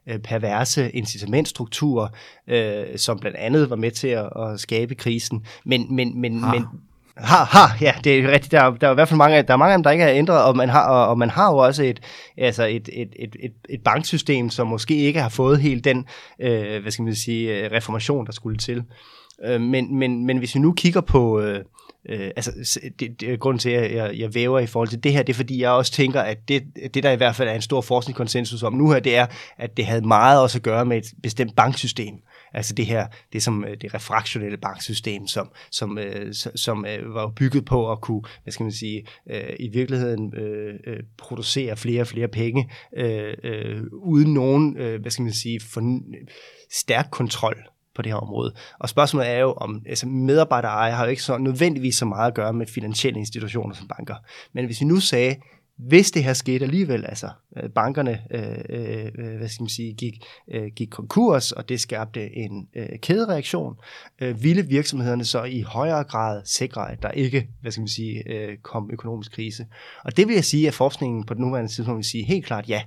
øh, 0.08 0.20
perverse 0.20 0.92
incitamentstrukturer, 0.92 2.08
øh, 2.48 2.98
som 2.98 3.20
blandt 3.20 3.38
andet 3.38 3.70
var 3.70 3.76
med 3.76 3.92
til 3.92 4.08
at, 4.08 4.30
at 4.40 4.60
skabe 4.60 4.96
krisen. 4.96 5.46
Men, 5.66 5.96
men, 5.96 6.22
men, 6.22 6.42
men, 6.42 6.66
har, 7.20 7.46
har, 7.46 7.78
ja, 7.82 7.94
det 8.04 8.20
er 8.20 8.32
rigtigt. 8.32 8.52
Der, 8.52 8.72
der 8.72 8.88
er 8.88 8.92
i 8.92 8.94
hvert 8.94 9.08
fald 9.08 9.18
mange, 9.18 9.42
der 9.42 9.54
er 9.54 9.58
mange 9.58 9.74
af 9.74 9.78
dem, 9.78 9.84
der 9.84 9.92
ikke 9.92 10.04
er 10.04 10.14
ændret, 10.14 10.44
og 10.44 10.58
man 10.58 10.70
har, 10.70 10.88
og, 10.88 11.08
og 11.08 11.18
man 11.18 11.30
har 11.30 11.52
jo 11.52 11.58
også 11.58 11.84
et, 11.84 12.00
altså 12.38 12.66
et, 12.66 12.90
et, 12.94 13.10
et, 13.20 13.36
et, 13.40 13.54
et 13.70 13.82
banksystem, 13.84 14.50
som 14.50 14.68
måske 14.68 14.96
ikke 14.96 15.22
har 15.22 15.30
fået 15.30 15.60
helt 15.60 15.84
den, 15.84 16.06
øh, 16.42 16.82
hvad 16.82 16.92
skal 16.92 17.04
man 17.04 17.16
sige, 17.16 17.58
øh, 17.58 17.72
reformation, 17.72 18.26
der 18.26 18.32
skulle 18.32 18.58
til. 18.58 18.84
Øh, 19.46 19.62
men, 19.62 20.00
men, 20.00 20.26
men 20.26 20.38
hvis 20.38 20.56
vi 20.56 20.60
nu 20.60 20.74
kigger 20.74 21.02
på, 21.02 21.42
øh, 21.42 21.60
øh, 22.10 22.32
altså 22.36 22.80
det, 23.00 23.22
det, 23.22 23.40
grunden 23.40 23.60
til, 23.60 23.70
at 23.70 23.96
jeg, 23.96 24.12
jeg 24.18 24.36
væver 24.36 24.60
i 24.60 24.68
forhold 24.68 24.88
til 24.88 25.04
det 25.04 25.14
her, 25.14 25.24
det 25.24 25.34
er 25.34 25.38
fordi, 25.38 25.62
jeg 25.62 25.72
også 25.72 25.92
tænker, 25.92 26.22
at 26.22 26.38
det, 26.48 26.64
det 26.94 27.04
der 27.04 27.12
i 27.12 27.16
hvert 27.16 27.36
fald 27.36 27.50
er 27.50 27.54
en 27.54 27.62
stor 27.62 27.82
forskningskonsensus 27.82 28.64
om 28.64 28.74
nu 28.74 28.92
her, 28.92 29.00
det 29.00 29.18
er, 29.18 29.26
at 29.58 29.78
det 29.78 29.86
havde 29.86 30.08
meget 30.08 30.42
også 30.42 30.58
at 30.58 30.64
gøre 30.64 30.86
med 30.86 30.98
et 30.98 31.06
bestemt 31.24 31.56
banksystem. 31.56 32.14
Altså 32.58 32.74
det 32.74 32.86
her, 32.86 33.08
det 33.34 33.44
som 33.44 33.66
øh, 33.66 33.78
det 33.82 33.94
refraktionelle 33.94 34.58
banksystem, 34.58 35.28
som, 35.28 35.52
som, 35.72 35.98
øh, 35.98 36.34
som 36.56 36.86
øh, 36.86 37.14
var 37.14 37.28
bygget 37.28 37.66
på 37.66 37.92
at 37.92 38.02
kunne, 38.02 38.22
hvad 38.44 38.54
skal 38.54 38.64
man 38.64 38.72
sige, 38.72 39.06
øh, 39.30 39.56
i 39.60 39.68
virkeligheden 39.68 40.34
øh, 40.38 41.00
producere 41.18 41.78
flere 41.78 42.02
og 42.02 42.08
flere 42.08 42.28
penge, 42.28 42.70
uden 43.92 44.34
nogen, 44.34 44.74
hvad 45.02 45.12
skal 45.12 45.24
man 45.24 45.34
sige, 45.34 45.60
for 45.60 46.00
stærk 46.72 47.08
kontrol 47.12 47.58
på 47.96 48.02
det 48.02 48.12
her 48.12 48.20
område. 48.20 48.54
Og 48.80 48.90
spørgsmålet 48.90 49.30
er 49.30 49.40
jo, 49.40 49.54
om 49.54 49.82
altså 49.86 50.08
medarbejdereje 50.08 50.92
har 50.92 51.04
jo 51.04 51.10
ikke 51.10 51.24
så 51.24 51.38
nødvendigvis 51.38 51.96
så 51.96 52.06
meget 52.06 52.28
at 52.28 52.36
gøre 52.36 52.54
med 52.54 52.66
finansielle 52.66 53.20
institutioner 53.20 53.76
som 53.76 53.88
banker. 53.88 54.16
Men 54.54 54.66
hvis 54.66 54.82
vi 54.82 54.86
nu 54.86 55.00
sagde, 55.00 55.36
hvis 55.78 56.12
det 56.12 56.24
her 56.24 56.34
skete 56.34 56.66
alligevel, 56.66 57.06
altså 57.06 57.30
øh, 57.58 57.70
bankerne 57.70 58.22
øh, 58.32 58.58
øh, 58.70 59.06
øh, 59.18 59.38
hvad 59.38 59.48
skal 59.48 59.64
man 59.64 59.70
sige, 59.70 59.94
gik, 59.94 60.14
øh, 60.52 60.68
gik 60.76 60.90
konkurs, 60.90 61.52
og 61.52 61.70
det 61.70 61.80
skabte 61.80 62.36
en 62.38 62.68
øh, 62.76 63.00
kædereaktion, 63.00 63.76
øh, 64.22 64.44
ville 64.44 64.66
virksomhederne 64.66 65.26
så 65.26 65.44
i 65.44 65.62
højere 65.62 66.04
grad 66.04 66.42
sikre, 66.46 66.92
at 66.92 67.02
der 67.02 67.12
ikke 67.12 67.48
hvad 67.62 67.72
skal 67.72 67.82
man 67.82 67.88
sige, 67.88 68.24
øh, 68.32 68.58
kom 68.58 68.90
økonomisk 68.94 69.32
krise. 69.32 69.66
Og 70.04 70.18
det 70.18 70.28
vil 70.28 70.34
jeg 70.34 70.46
sige, 70.46 70.68
at 70.68 70.74
forskningen 70.74 71.24
på 71.24 71.34
den 71.34 71.42
nuværende 71.42 71.72
tidspunkt 71.72 71.98
vil 71.98 72.06
sige 72.06 72.24
helt 72.24 72.46
klart 72.46 72.70
ja. 72.70 72.82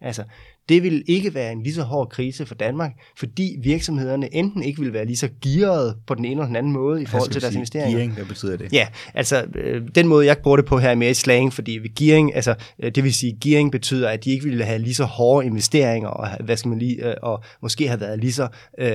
Altså, 0.00 0.24
det 0.70 0.82
vil 0.82 1.02
ikke 1.06 1.34
være 1.34 1.52
en 1.52 1.62
lige 1.62 1.74
så 1.74 1.82
hård 1.82 2.08
krise 2.08 2.46
for 2.46 2.54
Danmark, 2.54 2.92
fordi 3.16 3.56
virksomhederne 3.62 4.34
enten 4.34 4.62
ikke 4.62 4.80
vil 4.80 4.92
være 4.92 5.04
lige 5.04 5.16
så 5.16 5.28
gearet 5.42 5.96
på 6.06 6.14
den 6.14 6.24
ene 6.24 6.32
eller 6.32 6.46
den 6.46 6.56
anden 6.56 6.72
måde 6.72 7.02
i 7.02 7.06
forhold 7.06 7.30
til 7.30 7.42
deres 7.42 7.54
investeringer. 7.54 7.90
Gearing, 7.90 8.12
hvad 8.12 8.24
betyder 8.24 8.56
det? 8.56 8.72
Ja, 8.72 8.86
altså 9.14 9.44
øh, 9.54 9.82
den 9.94 10.06
måde, 10.06 10.26
jeg 10.26 10.38
bruger 10.38 10.56
det 10.56 10.66
på 10.66 10.78
her 10.78 10.90
er 10.90 10.94
mere 10.94 11.10
i 11.10 11.14
slang, 11.14 11.52
fordi 11.52 11.78
ved 11.78 11.94
gearing, 11.94 12.34
altså 12.34 12.54
øh, 12.82 12.90
det 12.94 13.04
vil 13.04 13.14
sige, 13.14 13.38
gearing 13.44 13.72
betyder, 13.72 14.08
at 14.08 14.24
de 14.24 14.30
ikke 14.30 14.44
ville 14.44 14.64
have 14.64 14.78
lige 14.78 14.94
så 14.94 15.04
hårde 15.04 15.46
investeringer, 15.46 16.08
og, 16.08 16.28
hvad 16.44 16.56
skal 16.56 16.68
man 16.68 16.78
lige, 16.78 17.08
øh, 17.08 17.14
og 17.22 17.42
måske 17.62 17.88
have 17.88 18.00
været 18.00 18.18
lige 18.18 18.32
så, 18.32 18.48
øh, 18.78 18.88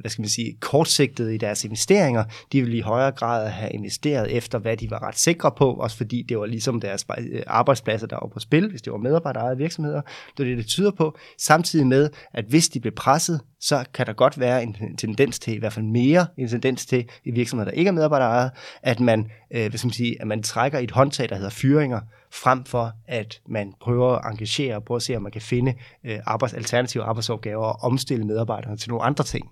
hvad 0.00 0.10
skal 0.10 0.22
man 0.22 0.28
sige, 0.28 0.56
kortsigtede 0.60 1.34
i 1.34 1.38
deres 1.38 1.64
investeringer. 1.64 2.24
De 2.52 2.60
ville 2.62 2.76
i 2.76 2.80
højere 2.80 3.10
grad 3.10 3.48
have 3.50 3.70
investeret 3.70 4.36
efter, 4.36 4.58
hvad 4.58 4.76
de 4.76 4.90
var 4.90 5.02
ret 5.02 5.18
sikre 5.18 5.50
på, 5.58 5.72
også 5.72 5.96
fordi 5.96 6.22
det 6.28 6.38
var 6.38 6.46
ligesom 6.46 6.80
deres 6.80 7.06
arbejdspladser, 7.46 8.06
der 8.06 8.16
var 8.22 8.28
på 8.32 8.40
spil, 8.40 8.70
hvis 8.70 8.82
det 8.82 8.92
var 8.92 8.98
medarbejderejede 8.98 9.58
virksomheder. 9.58 10.00
Det 10.36 10.42
er 10.42 10.48
det, 10.48 10.58
det 10.58 10.66
tyder 10.66 10.90
på 10.90 11.18
samtidig 11.38 11.86
med, 11.86 12.10
at 12.34 12.44
hvis 12.44 12.68
de 12.68 12.80
bliver 12.80 12.94
presset, 12.94 13.40
så 13.60 13.84
kan 13.94 14.06
der 14.06 14.12
godt 14.12 14.40
være 14.40 14.62
en 14.62 14.96
tendens 14.98 15.38
til, 15.38 15.54
i 15.54 15.58
hvert 15.58 15.72
fald 15.72 15.86
mere 15.86 16.26
en 16.38 16.48
tendens 16.48 16.86
til 16.86 17.08
i 17.24 17.30
virksomheder, 17.30 17.70
der 17.70 17.78
ikke 17.78 17.88
er 17.88 17.92
medarbejderejet, 17.92 18.50
at 18.82 19.00
man, 19.00 19.30
øh, 19.54 19.68
hvad 19.68 19.78
skal 19.78 19.86
man, 19.86 19.92
sige, 19.92 20.20
at 20.20 20.26
man 20.26 20.42
trækker 20.42 20.78
et 20.78 20.90
håndtag, 20.90 21.28
der 21.28 21.34
hedder 21.34 21.50
fyringer, 21.50 22.00
frem 22.32 22.64
for 22.64 22.92
at 23.06 23.40
man 23.48 23.72
prøver 23.80 24.16
at 24.16 24.32
engagere 24.32 24.76
og 24.76 24.84
prøver 24.84 24.96
at 24.96 25.02
se, 25.02 25.16
om 25.16 25.22
man 25.22 25.32
kan 25.32 25.42
finde 25.42 25.74
øh, 26.04 26.18
arbejds, 26.26 26.54
alternative 26.54 27.02
arbejdsopgaver 27.02 27.64
og 27.64 27.82
omstille 27.82 28.24
medarbejderne 28.24 28.76
til 28.76 28.90
nogle 28.90 29.04
andre 29.04 29.24
ting. 29.24 29.50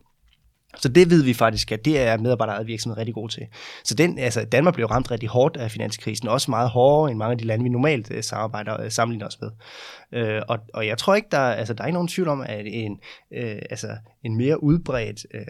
Så 0.76 0.88
det 0.88 1.10
ved 1.10 1.22
vi 1.22 1.34
faktisk, 1.34 1.72
at 1.72 1.84
det 1.84 2.00
er 2.00 2.18
medarbejderejede 2.18 2.66
virksomhed 2.66 2.98
rigtig 2.98 3.14
gode 3.14 3.32
til. 3.32 3.46
Så 3.84 3.94
den, 3.94 4.18
altså 4.18 4.44
Danmark 4.44 4.74
blev 4.74 4.86
ramt 4.86 5.10
rigtig 5.10 5.28
hårdt 5.28 5.56
af 5.56 5.70
finanskrisen, 5.70 6.28
også 6.28 6.50
meget 6.50 6.70
hårdere 6.70 7.10
end 7.10 7.18
mange 7.18 7.32
af 7.32 7.38
de 7.38 7.44
lande, 7.44 7.62
vi 7.62 7.68
normalt 7.68 8.10
øh, 8.10 8.22
samarbejder 8.22 8.84
uh, 8.84 8.90
sammenligner 8.90 9.26
os 9.26 9.38
med. 9.40 9.50
Uh, 10.16 10.42
og, 10.48 10.58
og 10.74 10.86
jeg 10.86 10.98
tror 10.98 11.14
ikke, 11.14 11.28
der, 11.30 11.38
altså, 11.38 11.74
der 11.74 11.82
er 11.82 11.86
ikke 11.86 11.94
nogen 11.94 12.08
tvivl 12.08 12.28
om, 12.28 12.40
at 12.40 12.66
en, 12.66 12.98
øh, 13.34 13.58
altså, 13.70 13.96
en 14.24 14.36
mere 14.36 14.62
udbredt 14.62 15.26
øh, 15.34 15.42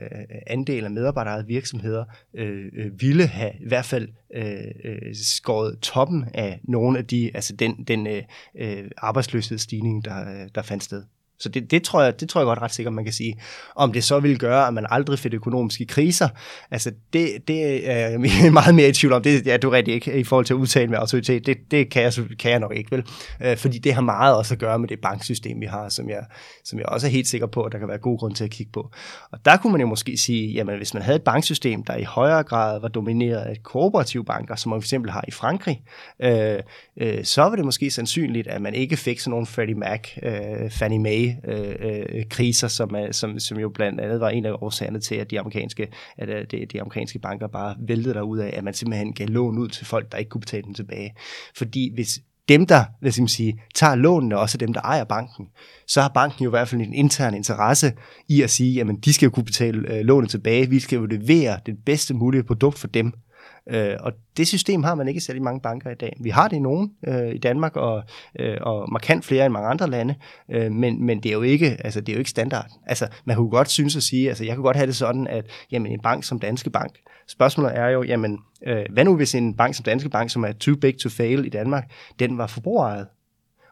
andel 0.46 0.84
af 0.84 0.90
medarbejderejede 0.90 1.46
virksomheder 1.46 2.04
uh, 2.34 3.00
ville 3.00 3.26
have 3.26 3.52
i 3.60 3.68
hvert 3.68 3.84
fald 3.84 4.08
uh, 4.36 4.44
skåret 5.24 5.78
toppen 5.82 6.24
af 6.34 6.60
nogle 6.64 6.98
af 6.98 7.06
de, 7.06 7.30
altså 7.34 7.56
den, 7.56 7.84
den 7.84 8.06
øh, 8.06 8.84
arbejdsløshedsstigning, 8.96 10.04
der, 10.04 10.48
der 10.54 10.62
fandt 10.62 10.84
sted. 10.84 11.02
Så 11.40 11.48
det, 11.48 11.70
det, 11.70 11.82
tror 11.82 12.02
jeg, 12.02 12.20
det 12.20 12.28
tror 12.28 12.40
jeg 12.40 12.46
godt 12.46 12.58
ret 12.62 12.74
sikkert, 12.74 12.94
man 12.94 13.04
kan 13.04 13.12
sige. 13.12 13.40
Om 13.76 13.92
det 13.92 14.04
så 14.04 14.20
vil 14.20 14.38
gøre, 14.38 14.66
at 14.66 14.74
man 14.74 14.86
aldrig 14.90 15.18
fik 15.18 15.34
økonomiske 15.34 15.84
kriser, 15.84 16.28
altså 16.70 16.92
det, 17.12 17.48
det 17.48 17.90
er 17.90 18.08
jeg 18.08 18.52
meget 18.52 18.74
mere 18.74 18.88
i 18.88 18.92
tvivl 18.92 19.12
om. 19.12 19.22
Det 19.22 19.34
er 19.34 19.50
ja, 19.52 19.56
du 19.56 19.70
rigtig 19.70 19.94
ikke 19.94 20.18
i 20.18 20.24
forhold 20.24 20.44
til 20.44 20.54
at 20.54 20.58
udtale 20.58 20.88
med 20.88 20.98
autoritet. 20.98 21.46
Det, 21.46 21.56
det 21.70 21.90
kan, 21.90 22.02
jeg, 22.02 22.12
kan 22.38 22.50
jeg 22.50 22.60
nok 22.60 22.76
ikke, 22.76 22.90
vel? 22.90 23.04
Øh, 23.40 23.56
fordi 23.56 23.78
det 23.78 23.94
har 23.94 24.00
meget 24.00 24.36
også 24.36 24.54
at 24.54 24.60
gøre 24.60 24.78
med 24.78 24.88
det 24.88 25.00
banksystem, 25.00 25.60
vi 25.60 25.66
har, 25.66 25.88
som 25.88 26.08
jeg, 26.08 26.24
som 26.64 26.78
jeg 26.78 26.86
også 26.86 27.06
er 27.06 27.10
helt 27.10 27.28
sikker 27.28 27.46
på, 27.46 27.62
at 27.62 27.72
der 27.72 27.78
kan 27.78 27.88
være 27.88 27.98
god 27.98 28.18
grund 28.18 28.34
til 28.34 28.44
at 28.44 28.50
kigge 28.50 28.72
på. 28.72 28.90
Og 29.32 29.38
der 29.44 29.56
kunne 29.56 29.72
man 29.72 29.80
jo 29.80 29.86
måske 29.86 30.16
sige, 30.16 30.52
jamen 30.52 30.76
hvis 30.76 30.94
man 30.94 31.02
havde 31.02 31.16
et 31.16 31.22
banksystem, 31.22 31.84
der 31.84 31.96
i 31.96 32.02
højere 32.02 32.42
grad 32.42 32.80
var 32.80 32.88
domineret 32.88 33.40
af 33.40 33.62
kooperative 33.62 34.24
banker, 34.24 34.56
som 34.56 34.70
man 34.70 34.80
for 34.80 34.84
eksempel 34.84 35.10
har 35.10 35.24
i 35.28 35.30
Frankrig, 35.30 35.82
øh, 36.22 36.58
øh, 37.00 37.24
så 37.24 37.42
var 37.42 37.56
det 37.56 37.64
måske 37.64 37.90
sandsynligt, 37.90 38.48
at 38.48 38.62
man 38.62 38.74
ikke 38.74 38.96
fik 38.96 39.20
sådan 39.20 39.30
nogle 39.30 39.46
Freddie 39.46 39.74
Mac, 39.74 40.08
øh, 40.22 40.70
Fannie 40.70 40.98
Mae 40.98 41.29
tilbage-kriser, 41.44 42.66
øh, 42.66 42.70
som, 42.70 42.94
er, 42.94 43.12
som, 43.12 43.38
som 43.38 43.58
jo 43.58 43.68
blandt 43.68 44.00
andet 44.00 44.20
var 44.20 44.28
en 44.28 44.44
af 44.44 44.52
årsagerne 44.52 45.00
til, 45.00 45.14
at 45.14 45.30
de 45.30 45.40
amerikanske, 45.40 45.88
at 46.18 46.28
øh, 46.28 46.46
de, 46.50 46.66
de 46.66 46.80
amerikanske 46.80 47.18
banker 47.18 47.46
bare 47.46 47.76
væltede 47.78 48.14
derud 48.14 48.38
af, 48.38 48.54
at 48.56 48.64
man 48.64 48.74
simpelthen 48.74 49.12
gav 49.12 49.26
lån 49.26 49.58
ud 49.58 49.68
til 49.68 49.86
folk, 49.86 50.12
der 50.12 50.18
ikke 50.18 50.28
kunne 50.28 50.40
betale 50.40 50.62
dem 50.62 50.74
tilbage. 50.74 51.14
Fordi 51.56 51.94
hvis 51.94 52.20
dem, 52.48 52.66
der 52.66 52.84
hvad 53.00 53.12
skal 53.12 53.22
man 53.22 53.28
sige, 53.28 53.62
tager 53.74 53.94
lånene, 53.94 54.38
også 54.38 54.58
dem, 54.58 54.72
der 54.72 54.80
ejer 54.80 55.04
banken, 55.04 55.46
så 55.86 56.00
har 56.00 56.08
banken 56.08 56.44
jo 56.44 56.50
i 56.50 56.54
hvert 56.54 56.68
fald 56.68 56.80
en 56.80 56.94
intern 56.94 57.34
interesse 57.34 57.92
i 58.28 58.42
at 58.42 58.50
sige, 58.50 58.80
at 58.80 58.86
de 59.04 59.12
skal 59.12 59.26
jo 59.26 59.30
kunne 59.30 59.44
betale 59.44 59.94
øh, 59.94 60.04
lånet 60.04 60.30
tilbage, 60.30 60.70
vi 60.70 60.78
skal 60.78 60.96
jo 60.96 61.06
levere 61.06 61.60
det 61.66 61.76
bedste 61.86 62.14
mulige 62.14 62.42
produkt 62.42 62.78
for 62.78 62.88
dem. 62.88 63.12
Øh, 63.70 63.96
og 64.00 64.12
det 64.36 64.48
system 64.48 64.82
har 64.82 64.94
man 64.94 65.08
ikke 65.08 65.20
særlig 65.20 65.42
mange 65.42 65.60
banker 65.60 65.90
i 65.90 65.94
dag. 65.94 66.16
Vi 66.20 66.30
har 66.30 66.48
det 66.48 66.56
i 66.56 66.60
nogen 66.60 66.90
øh, 67.06 67.34
i 67.34 67.38
Danmark, 67.38 67.76
og, 67.76 68.02
øh, 68.38 68.56
og 68.60 68.92
markant 68.92 69.24
flere 69.24 69.46
end 69.46 69.52
mange 69.52 69.68
andre 69.68 69.90
lande, 69.90 70.14
øh, 70.50 70.72
men, 70.72 71.06
men 71.06 71.22
det 71.22 71.28
er 71.28 71.32
jo 71.32 71.42
ikke, 71.42 71.76
altså, 71.84 72.00
det 72.00 72.08
er 72.08 72.12
jo 72.12 72.18
ikke 72.18 72.30
standard. 72.30 72.66
Altså, 72.86 73.06
man 73.24 73.36
kunne 73.36 73.50
godt 73.50 73.70
synes 73.70 73.96
at 73.96 74.02
sige, 74.02 74.28
altså, 74.28 74.44
jeg 74.44 74.54
kunne 74.54 74.64
godt 74.64 74.76
have 74.76 74.86
det 74.86 74.96
sådan, 74.96 75.26
at 75.26 75.46
jamen, 75.72 75.92
en 75.92 76.00
bank 76.00 76.24
som 76.24 76.40
Danske 76.40 76.70
Bank, 76.70 76.92
spørgsmålet 77.28 77.76
er 77.76 77.88
jo, 77.88 78.02
jamen, 78.02 78.38
øh, 78.66 78.84
hvad 78.92 79.04
nu 79.04 79.16
hvis 79.16 79.34
en 79.34 79.56
bank 79.56 79.74
som 79.74 79.84
Danske 79.84 80.08
Bank, 80.08 80.30
som 80.30 80.44
er 80.44 80.52
too 80.52 80.76
big 80.76 80.98
to 80.98 81.08
fail 81.08 81.46
i 81.46 81.48
Danmark, 81.48 81.90
den 82.18 82.38
var 82.38 82.46
forbrugerejet? 82.46 83.06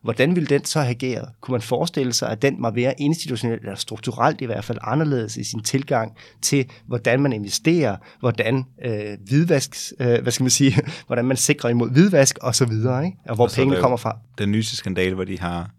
Hvordan 0.02 0.36
ville 0.36 0.46
den 0.46 0.64
så 0.64 0.80
have 0.80 0.90
ageret? 0.90 1.28
Kunne 1.40 1.52
man 1.52 1.62
forestille 1.62 2.12
sig, 2.12 2.30
at 2.30 2.42
den 2.42 2.62
var 2.62 2.70
mere 2.70 2.94
institutionelt 2.98 3.62
eller 3.62 3.74
strukturelt 3.74 4.40
i 4.40 4.44
hvert 4.44 4.64
fald 4.64 4.78
anderledes 4.82 5.36
i 5.36 5.44
sin 5.44 5.62
tilgang 5.62 6.16
til, 6.42 6.66
hvordan 6.86 7.20
man 7.20 7.32
investerer, 7.32 7.96
hvordan 8.20 8.64
øh, 8.84 9.18
hvidvask, 9.26 9.76
øh, 10.00 10.22
hvad 10.22 10.32
skal 10.32 10.44
man 10.44 10.50
sige, 10.50 10.82
hvordan 11.06 11.24
man 11.24 11.36
sikrer 11.36 11.70
imod 11.70 11.90
hvidvask 11.90 12.38
og 12.42 12.54
så 12.54 12.64
videre, 12.64 13.04
ikke? 13.04 13.18
og 13.28 13.34
hvor 13.34 13.44
og 13.44 13.50
pengene 13.50 13.80
kommer 13.80 13.96
fra? 13.96 14.18
Den 14.38 14.52
nyeste 14.52 14.76
skandale, 14.76 15.14
hvor 15.14 15.24
de 15.24 15.38
har 15.38 15.70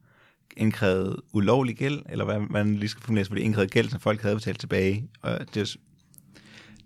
indkrævet 0.57 1.15
ulovlig 1.33 1.75
gæld, 1.75 2.01
eller 2.09 2.25
hvad 2.25 2.39
man 2.49 2.75
lige 2.75 2.89
skal 2.89 3.03
formulere, 3.03 3.25
hvor 3.27 3.35
de 3.35 3.41
indkrævet 3.41 3.71
gæld, 3.71 3.89
som 3.89 3.99
folk 3.99 4.21
havde 4.21 4.35
betalt 4.35 4.59
tilbage. 4.59 5.07
Og 5.21 5.39
det, 5.53 5.77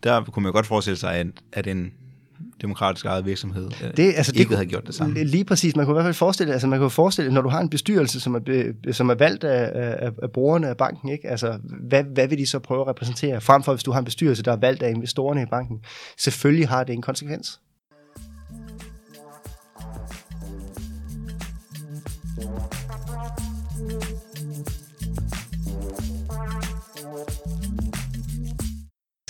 der 0.04 0.24
kunne 0.24 0.44
man 0.44 0.50
jo 0.50 0.54
godt 0.54 0.66
forestille 0.66 0.98
sig, 0.98 1.16
at, 1.16 1.28
at 1.54 1.68
en 1.68 1.94
demokratisk 2.64 3.06
eget 3.06 3.26
virksomhed 3.26 3.72
øh, 3.84 3.98
det, 3.98 4.14
altså, 4.18 4.32
ikke 4.36 4.50
det, 4.50 4.58
havde 4.58 4.70
gjort 4.70 4.88
det 4.88 4.96
samme. 4.96 5.24
Lige 5.24 5.46
præcis. 5.46 5.76
Man 5.76 5.86
kunne 5.86 5.94
i 5.94 5.96
hvert 5.96 6.06
fald 6.06 6.14
forestille, 6.14 6.54
altså 6.54 6.68
man 6.68 6.80
kunne 6.80 6.90
forestille, 6.90 7.32
når 7.32 7.42
du 7.42 7.50
har 7.50 7.62
en 7.62 7.70
bestyrelse, 7.70 8.20
som 8.20 8.36
er, 8.36 8.74
som 8.92 9.10
er 9.10 9.16
valgt 9.16 9.44
af, 9.44 9.72
af, 10.06 10.12
af 10.24 10.32
brugerne 10.32 10.68
af 10.68 10.78
banken, 10.78 11.10
ikke? 11.10 11.30
Altså, 11.30 11.60
hvad, 11.90 12.04
hvad 12.04 12.28
vil 12.28 12.38
de 12.38 12.48
så 12.48 12.60
prøve 12.60 12.82
at 12.82 12.88
repræsentere? 12.88 13.42
Frem 13.42 13.64
for, 13.64 13.74
hvis 13.74 13.84
du 13.84 13.92
har 13.92 14.00
en 14.00 14.06
bestyrelse, 14.06 14.44
der 14.44 14.52
er 14.52 14.58
valgt 14.58 14.84
af 14.84 14.90
investorerne 14.90 15.42
i 15.42 15.46
banken. 15.46 15.80
Selvfølgelig 16.18 16.68
har 16.68 16.84
det 16.84 16.94
en 16.94 17.02
konsekvens. 17.02 17.60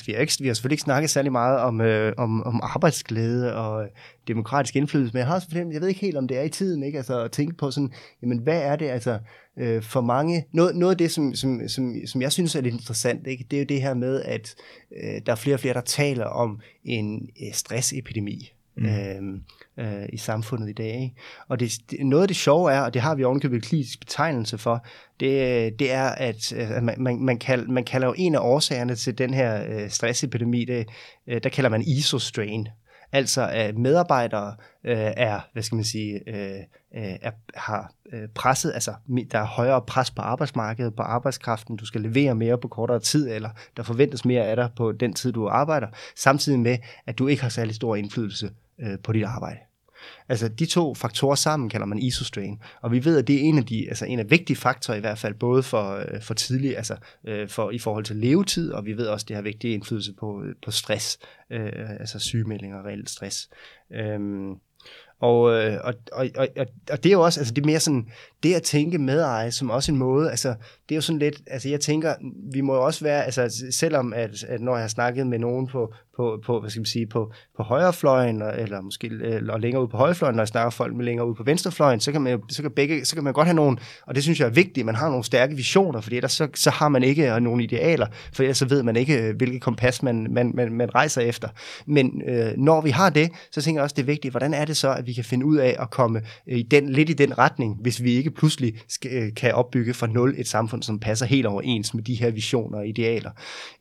Vi 0.08 0.14
har, 0.14 0.20
ikke, 0.20 0.34
vi 0.40 0.48
har 0.48 0.54
selvfølgelig 0.54 0.74
ikke 0.74 0.84
snakket 0.84 1.10
særlig 1.10 1.32
meget 1.32 1.60
om, 1.60 1.82
øh, 1.82 2.14
om, 2.18 2.44
om 2.44 2.60
arbejdsglæde 2.64 3.56
og 3.56 3.88
demokratisk 4.28 4.76
indflydelse, 4.76 5.14
men 5.14 5.20
jeg 5.20 5.28
har 5.28 5.36
også 5.36 5.48
fornemt, 5.52 5.74
jeg 5.74 5.82
ved 5.82 5.88
ikke 5.88 6.02
helt, 6.02 6.18
om 6.18 6.28
det 6.28 6.38
er 6.38 6.42
i 6.42 6.50
tiden, 6.50 6.84
ikke? 6.84 6.98
Altså 6.98 7.24
at 7.24 7.32
tænke 7.32 7.54
på 7.56 7.72
sådan, 7.72 7.92
jamen 8.22 8.38
hvad 8.38 8.62
er 8.62 8.76
det 8.76 8.86
altså 8.86 9.20
øh, 9.58 9.84
for 9.84 10.02
mange, 10.02 10.46
noget, 10.52 10.76
noget 10.76 10.92
af 10.92 10.98
det, 10.98 11.12
som, 11.12 11.36
som, 11.36 11.68
som, 11.68 11.96
som 12.06 12.22
jeg 12.22 12.32
synes 12.32 12.56
er 12.56 12.62
lidt 12.62 12.74
interessant, 12.74 13.28
ikke? 13.28 13.46
det 13.52 13.58
er 13.58 13.62
jo 13.62 13.66
det 13.70 13.82
her 13.82 13.94
med, 13.94 14.22
at 14.22 14.56
øh, 15.04 15.22
der 15.26 15.32
er 15.32 15.36
flere 15.36 15.56
og 15.56 15.60
flere, 15.60 15.74
der 15.74 15.82
taler 15.82 16.26
om 16.26 16.60
en 16.84 17.30
øh, 17.48 17.54
stressepidemi 17.54 18.54
mm. 18.78 18.86
øh, 18.86 19.40
øh, 19.78 20.06
i 20.14 20.18
samfundet 20.18 20.70
i 20.70 20.74
dag. 20.74 21.02
Ikke? 21.02 21.16
Og 21.48 21.60
det, 21.60 21.72
det, 21.92 22.06
noget 22.06 22.22
af 22.22 22.28
det 22.28 22.38
sjove 22.38 22.72
er, 22.72 22.82
og 22.82 22.94
det 22.94 23.02
har 23.02 23.16
vi 23.16 23.24
ovenkøbet 23.24 23.64
klinisk 23.64 24.00
betegnelse 24.00 24.58
for, 24.58 24.86
det, 25.20 25.28
øh, 25.28 25.72
det 25.80 25.92
er, 25.92 26.08
at, 26.10 26.54
øh, 26.54 26.72
at 26.72 26.84
man, 26.84 26.96
man, 26.98 27.20
man, 27.20 27.40
kald, 27.40 27.68
man 27.68 27.84
kalder 27.84 28.08
jo 28.08 28.14
en 28.18 28.36
af 28.36 28.40
årsagerne 28.40 28.96
til 28.96 29.18
den 29.18 29.34
her 29.34 29.66
øh, 29.70 29.90
stressepidemi, 29.90 30.66
det, 30.66 30.88
øh, 31.28 31.44
der 31.44 31.50
kalder 31.50 31.70
man 31.70 31.82
isostrain. 31.82 32.68
Altså 33.12 33.48
at 33.52 33.78
medarbejdere 33.78 34.56
øh, 34.84 34.98
er, 34.98 35.40
hvad 35.54 35.64
skal 35.64 35.76
man 35.76 35.86
sige, 35.86 36.22
øh, 36.28 36.60
øh 36.96 37.16
er, 37.22 37.32
har 37.56 37.92
presset, 38.36 38.72
altså 38.74 38.94
der 39.32 39.40
er 39.40 39.46
højere 39.46 39.82
pres 39.82 40.12
på 40.12 40.22
arbejdsmarkedet, 40.22 40.96
på 40.96 41.02
arbejdskraften, 41.02 41.76
du 41.76 41.86
skal 41.86 42.02
levere 42.02 42.36
mere 42.36 42.58
på 42.58 42.68
kortere 42.68 43.00
tid, 43.00 43.30
eller 43.30 43.50
der 43.78 43.84
forventes 43.84 44.26
mere 44.26 44.46
af 44.46 44.56
dig 44.56 44.70
på 44.76 44.92
den 44.92 45.14
tid, 45.14 45.32
du 45.32 45.48
arbejder, 45.48 45.88
samtidig 46.16 46.60
med, 46.60 46.78
at 47.06 47.20
du 47.20 47.28
ikke 47.28 47.42
har 47.42 47.50
særlig 47.50 47.76
stor 47.76 47.96
indflydelse 47.96 48.50
øh, 48.80 49.00
på 49.04 49.14
dit 49.14 49.24
arbejde. 49.24 49.60
Altså 50.30 50.48
de 50.48 50.66
to 50.66 50.94
faktorer 50.96 51.36
sammen 51.36 51.70
kalder 51.70 51.86
man 51.86 52.00
isostrain, 52.00 52.62
og 52.82 52.92
vi 52.92 53.06
ved, 53.06 53.18
at 53.18 53.28
det 53.28 53.36
er 53.36 53.40
en 53.40 53.58
af 53.58 53.66
de, 53.66 53.86
altså 53.90 54.06
en 54.06 54.20
af 54.20 54.30
vigtige 54.30 54.58
faktorer 54.58 54.98
i 54.98 55.02
hvert 55.02 55.18
fald, 55.18 55.34
både 55.34 55.64
for, 55.64 55.96
øh, 55.96 56.22
for 56.22 56.34
tidlig, 56.34 56.78
altså 56.78 56.96
øh, 57.28 57.50
for, 57.50 57.72
i 57.72 57.80
forhold 57.80 58.06
til 58.06 58.16
levetid, 58.16 58.72
og 58.72 58.86
vi 58.86 58.98
ved 58.98 59.08
også, 59.08 59.24
at 59.24 59.28
det 59.28 59.36
har 59.36 59.44
vigtig 59.44 59.74
indflydelse 59.74 60.14
på, 60.14 60.44
øh, 60.44 60.56
på 60.66 60.72
stress, 60.72 61.20
øh, 61.50 61.90
altså 62.00 62.20
sygemeldinger 62.20 62.78
og 62.78 62.86
reelt 62.86 63.10
stress. 63.10 63.50
Øhm, 63.92 64.52
øh, 64.52 64.58
og, 65.24 65.42
og, 65.42 65.94
og, 66.12 66.28
og, 66.36 66.66
og 66.92 67.04
det 67.04 67.06
er 67.06 67.14
jo 67.14 67.22
også, 67.22 67.40
altså 67.40 67.54
det 67.54 67.62
er 67.62 67.66
mere 67.66 67.80
sådan, 67.80 68.08
det 68.44 68.54
at 68.54 68.64
tænke 68.64 68.98
medeje 68.98 69.52
som 69.52 69.70
også 69.70 69.92
en 69.92 69.98
måde, 69.98 70.30
altså 70.30 70.50
det 70.90 70.96
er 70.96 70.98
jo 70.98 71.02
sådan 71.02 71.20
lidt, 71.20 71.42
altså 71.48 71.70
jeg 71.70 71.80
tænker, 71.80 72.16
vi 72.54 72.62
må 72.62 72.76
jo 72.76 72.86
også 72.86 73.06
være, 73.06 73.26
altså 73.26 73.66
selvom 73.72 74.14
at, 74.14 74.44
at 74.44 74.62
når 74.62 74.76
jeg 74.76 74.84
har 74.84 74.88
snakket 74.88 75.28
med 75.28 75.40
nogen 75.40 75.68
på, 75.68 75.94
på, 76.16 76.40
på 76.46 76.60
hvad 76.60 76.70
skal 76.70 76.80
man 76.80 76.86
sige, 76.86 77.08
på, 77.08 77.32
på 77.58 77.64
højrefløjen, 77.64 78.42
eller 78.42 78.82
måske 78.82 79.08
øh, 79.08 79.36
eller 79.36 79.58
længere 79.58 79.84
ud 79.84 79.88
på 79.88 79.98
højrefløjen, 79.98 80.36
når 80.36 80.42
jeg 80.42 80.48
snakker 80.48 80.70
folk 80.70 80.96
med 80.96 81.06
længere 81.06 81.28
ud 81.28 81.36
på 81.36 81.44
venstrefløjen, 81.44 82.00
så 82.00 82.12
kan 82.12 82.22
man 82.22 82.42
så 82.50 82.62
kan 82.62 82.72
begge, 82.72 83.06
så 83.06 83.16
kan 83.16 83.24
man 83.24 83.34
godt 83.34 83.48
have 83.48 83.56
nogen, 83.56 83.80
og 84.08 84.16
det 84.16 84.24
synes 84.24 84.40
jeg 84.40 84.46
er 84.46 84.50
vigtigt, 84.50 84.86
man 84.86 84.96
har 84.96 85.10
nogle 85.10 85.24
stærke 85.24 85.56
visioner, 85.56 86.02
fordi 86.02 86.16
ellers 86.16 86.32
så, 86.32 86.48
så 86.56 86.70
har 86.70 86.90
man 86.90 87.04
ikke 87.04 87.34
øh, 87.34 87.42
nogen 87.42 87.62
idealer, 87.62 88.08
for 88.34 88.44
ellers 88.44 88.58
så 88.58 88.66
ved 88.66 88.84
man 88.84 88.96
ikke, 88.96 89.22
øh, 89.22 89.36
hvilket 89.36 89.62
kompas 89.62 90.04
man, 90.04 90.28
man, 90.30 90.52
man, 90.56 90.74
man 90.74 90.96
rejser 90.96 91.22
efter. 91.22 91.48
Men 91.86 92.22
øh, 92.28 92.52
når 92.58 92.82
vi 92.82 92.90
har 92.90 93.10
det, 93.10 93.32
så 93.52 93.62
tænker 93.62 93.80
jeg 93.80 93.84
også, 93.84 93.94
det 93.94 94.02
er 94.02 94.06
vigtigt, 94.06 94.34
hvordan 94.34 94.54
er 94.54 94.66
det 94.66 94.78
så, 94.78 94.94
at 94.94 95.08
vi 95.08 95.14
kan 95.14 95.24
finde 95.24 95.46
ud 95.46 95.58
af 95.58 95.76
at 95.80 95.90
komme 95.90 96.22
i 96.48 96.64
den, 96.64 96.90
lidt 96.90 97.10
i 97.10 97.14
den 97.14 97.38
retning, 97.38 97.78
hvis 97.82 98.04
vi 98.04 98.12
ikke 98.12 98.32
pludselig 98.32 98.74
skal, 98.88 99.36
kan 99.36 99.54
opbygge 99.54 99.94
fra 99.94 100.08
nul 100.08 100.36
et 100.38 100.48
samfund, 100.48 100.84
som 100.84 101.00
passer 101.00 101.26
helt 101.26 101.46
overens 101.46 101.94
med 101.94 102.04
de 102.04 102.16
her 102.16 102.32
visioner 102.32 102.78
og 102.78 102.88
idealer. 102.88 103.32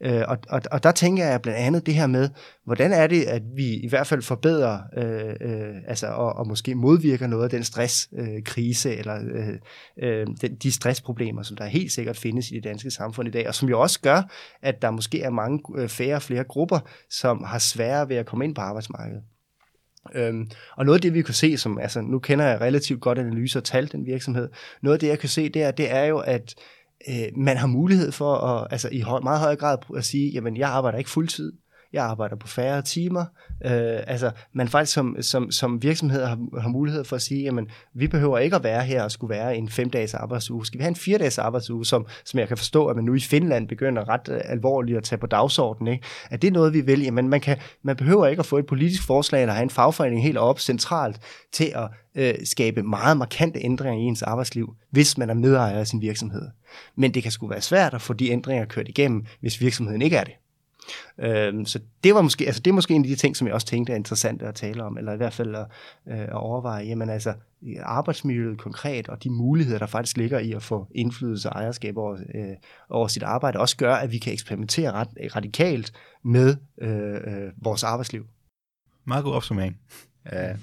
Øh, 0.01 0.23
og, 0.29 0.39
og, 0.49 0.63
og 0.71 0.83
der 0.83 0.93
tænker 0.93 1.27
jeg 1.27 1.43
blandt 1.43 1.59
andet 1.59 1.87
det 1.87 1.95
her 1.95 2.07
med, 2.07 2.22
hvordan 2.65 2.93
er 2.93 3.07
det, 3.07 3.23
at 3.23 3.43
vi 3.57 3.75
i 3.75 3.89
hvert 3.89 4.07
fald 4.07 4.23
forbedrer 4.23 4.81
øh, 4.97 5.35
øh, 5.41 5.75
altså, 5.87 6.07
og, 6.07 6.33
og 6.33 6.49
måske 6.49 6.75
modvirker 6.75 7.27
noget 7.27 7.45
af 7.45 7.51
den 7.51 7.65
stresskrise 7.65 8.89
øh, 8.91 8.99
eller 8.99 9.19
øh, 9.35 9.59
øh, 10.03 10.27
den, 10.41 10.55
de 10.55 10.73
stressproblemer, 10.73 11.43
som 11.43 11.57
der 11.57 11.65
helt 11.65 11.93
sikkert 11.93 12.17
findes 12.17 12.51
i 12.51 12.55
det 12.55 12.65
danske 12.65 12.91
samfund 12.91 13.29
i 13.29 13.31
dag, 13.31 13.49
og 13.49 13.55
som 13.55 13.69
jo 13.69 13.81
også 13.81 14.01
gør, 14.01 14.23
at 14.63 14.83
der 14.83 14.91
måske 14.91 15.23
er 15.23 15.31
mange 15.31 15.61
øh, 15.77 15.89
færre 15.89 16.17
og 16.17 16.23
flere 16.23 16.45
grupper, 16.45 16.79
som 17.11 17.45
har 17.45 17.59
sværere 17.59 18.09
ved 18.09 18.17
at 18.17 18.27
komme 18.27 18.45
ind 18.45 18.55
på 18.55 18.61
arbejdsmarkedet. 18.61 19.23
Øhm, 20.15 20.51
og 20.77 20.85
noget 20.85 20.99
af 20.99 21.03
det, 21.03 21.15
vi 21.15 21.23
kan 21.23 21.35
se, 21.35 21.57
som 21.57 21.79
altså, 21.79 22.01
nu 22.01 22.19
kender 22.19 22.45
jeg 22.45 22.61
relativt 22.61 23.01
godt 23.01 23.19
analyser 23.19 23.61
og 23.61 23.65
tal, 23.65 23.93
den 23.93 24.07
virksomhed, 24.07 24.49
noget 24.83 24.97
af 24.97 25.01
det, 25.01 25.09
jeg 25.09 25.19
kan 25.19 25.29
se, 25.29 25.49
det 25.49 25.63
er, 25.63 25.71
det 25.71 25.91
er 25.91 26.05
jo, 26.05 26.19
at 26.19 26.55
øh, 27.09 27.37
man 27.37 27.57
har 27.57 27.67
mulighed 27.67 28.13
for 28.13 28.35
at, 28.35 28.67
altså 28.71 28.89
i 28.93 29.01
høj, 29.01 29.21
meget 29.21 29.41
højere 29.41 29.57
grad 29.57 29.79
at 29.97 30.05
sige, 30.05 30.31
jamen 30.31 30.57
jeg 30.57 30.69
arbejder 30.69 30.99
ikke 30.99 31.11
fuldtid, 31.11 31.53
jeg 31.93 32.05
arbejder 32.05 32.37
på 32.37 32.47
færre 32.47 32.83
timer. 32.83 33.25
Øh, 33.65 34.01
altså, 34.07 34.31
man 34.53 34.69
faktisk 34.69 34.93
som, 34.93 35.17
som, 35.21 35.51
som 35.51 35.83
virksomhed 35.83 36.25
har, 36.25 36.61
har 36.61 36.69
mulighed 36.69 37.05
for 37.05 37.17
at 37.17 37.23
sige, 37.23 37.43
jamen, 37.43 37.69
vi 37.95 38.09
behøver 38.09 38.39
ikke 38.39 38.57
at 38.57 38.65
være 38.65 38.83
her 38.83 39.03
og 39.03 39.11
skulle 39.11 39.35
være 39.35 39.57
en 39.57 39.69
fem-dages 39.69 40.15
arbejdsuge. 40.15 40.67
Skal 40.67 40.79
vi 40.79 40.83
have 40.83 40.89
en 40.89 40.97
fire-dages 40.97 41.39
arbejdsuge, 41.39 41.87
som, 41.87 42.07
som 42.25 42.41
jeg 42.41 42.49
kan 42.49 42.57
forstå, 42.57 42.87
at 42.87 42.97
man 42.97 43.05
nu 43.05 43.15
i 43.15 43.21
Finland 43.21 43.69
begynder 43.69 44.09
ret 44.09 44.29
øh, 44.29 44.41
alvorligt 44.45 44.99
at 44.99 45.05
tage 45.05 45.19
på 45.19 45.27
dagsordenen. 45.27 45.93
Ikke? 45.93 46.05
Er 46.31 46.37
det 46.37 46.53
noget, 46.53 46.73
vi 46.73 46.81
vil? 46.81 47.03
Jamen, 47.03 47.29
man, 47.29 47.41
kan, 47.41 47.57
man 47.83 47.97
behøver 47.97 48.27
ikke 48.27 48.41
at 48.41 48.47
få 48.47 48.59
et 48.59 48.67
politisk 48.67 49.07
forslag 49.07 49.43
eller 49.43 49.55
have 49.55 49.63
en 49.63 49.71
fagforening 49.71 50.23
helt 50.23 50.39
op 50.39 50.61
centralt 50.61 51.21
til 51.53 51.73
at 51.75 51.89
øh, 52.15 52.35
skabe 52.45 52.83
meget 52.83 53.17
markante 53.17 53.61
ændringer 53.65 54.05
i 54.05 54.07
ens 54.07 54.23
arbejdsliv, 54.23 54.75
hvis 54.91 55.19
man 55.19 55.31
er 55.31 55.35
medejer 55.35 55.79
af 55.79 55.87
sin 55.87 56.01
virksomhed. 56.01 56.49
Men 56.97 57.15
det 57.15 57.23
kan 57.23 57.33
sgu 57.33 57.49
være 57.49 57.61
svært 57.61 57.95
at 57.95 58.03
få 58.03 58.13
de 58.13 58.31
ændringer 58.31 58.65
kørt 58.65 58.89
igennem, 58.89 59.25
hvis 59.41 59.61
virksomheden 59.61 60.03
ikke 60.03 60.17
er 60.17 60.25
det. 60.25 60.33
Øhm, 61.19 61.65
så 61.65 61.81
det 62.05 62.15
var 62.15 62.23
måske, 62.23 62.47
altså 62.47 62.63
det 62.63 62.71
er 62.71 62.75
måske 62.75 62.95
en 62.95 63.05
af 63.05 63.09
de 63.09 63.17
ting, 63.17 63.37
som 63.37 63.47
jeg 63.47 63.55
også 63.55 63.67
tænkte 63.67 63.93
er 63.93 63.97
interessant 63.97 64.43
at 64.43 64.55
tale 64.55 64.85
om, 64.85 64.99
eller 64.99 65.13
i 65.13 65.17
hvert 65.17 65.33
fald 65.33 65.55
at, 65.55 65.67
øh, 66.09 66.21
at 66.21 66.33
overveje, 66.33 66.85
jamen 66.85 67.11
altså 67.11 67.35
arbejdsmiljøet 67.83 68.59
konkret, 68.59 69.09
og 69.09 69.25
de 69.25 69.31
muligheder, 69.31 69.79
der 69.79 69.87
faktisk 69.87 70.17
ligger 70.17 70.39
i 70.39 70.53
at 70.53 70.63
få 70.63 70.87
indflydelse 70.95 71.51
og 71.51 71.61
ejerskab 71.61 71.97
over, 71.97 72.19
øh, 72.35 72.57
over 72.91 73.09
sit 73.09 73.23
arbejde, 73.23 73.59
også 73.59 73.77
gør, 73.77 73.95
at 73.95 74.13
vi 74.13 74.19
kan 74.19 74.33
eksperimentere 74.33 74.93
ret, 74.93 75.09
radikalt 75.37 75.93
med 76.25 76.57
øh, 76.81 77.15
øh, 77.15 77.53
vores 77.57 77.85
arbejdsliv. 77.85 78.27
Meget 79.05 79.25
god 79.25 79.33
opsummering. 79.33 79.79
Ja. 80.33 80.55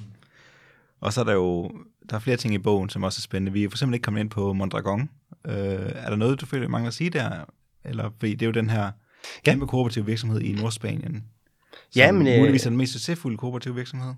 Og 1.01 1.13
så 1.13 1.21
er 1.21 1.25
der 1.25 1.34
jo 1.34 1.71
der 2.09 2.15
er 2.15 2.19
flere 2.19 2.38
ting 2.38 2.53
i 2.53 2.57
bogen, 2.57 2.89
som 2.89 3.03
også 3.03 3.19
er 3.19 3.21
spændende. 3.21 3.51
Vi 3.51 3.63
er 3.63 3.69
for 3.69 3.75
eksempel 3.75 3.93
ikke 3.93 4.03
kommet 4.03 4.21
ind 4.21 4.30
på 4.30 4.53
Mondragon. 4.53 5.09
Øh, 5.45 5.91
er 5.95 6.09
der 6.09 6.15
noget, 6.15 6.41
du 6.41 6.45
føler, 6.45 6.67
mangler 6.67 6.88
at 6.88 6.93
sige 6.93 7.09
der? 7.09 7.45
Eller, 7.84 8.09
fordi 8.19 8.32
det 8.32 8.41
er 8.41 8.45
jo 8.45 8.51
den 8.51 8.69
her 8.69 8.91
ja. 9.45 9.51
kæmpe 9.51 9.67
kooperativ 9.67 10.07
virksomhed 10.07 10.41
i 10.41 10.51
Nordspanien. 10.51 11.24
Ja, 11.95 12.11
men... 12.11 12.39
Muligvis 12.39 12.65
er 12.65 12.70
den 12.70 12.78
mest 12.78 12.93
succesfulde 12.93 13.38
kooperative 13.38 13.76
virksomhed. 13.76 14.13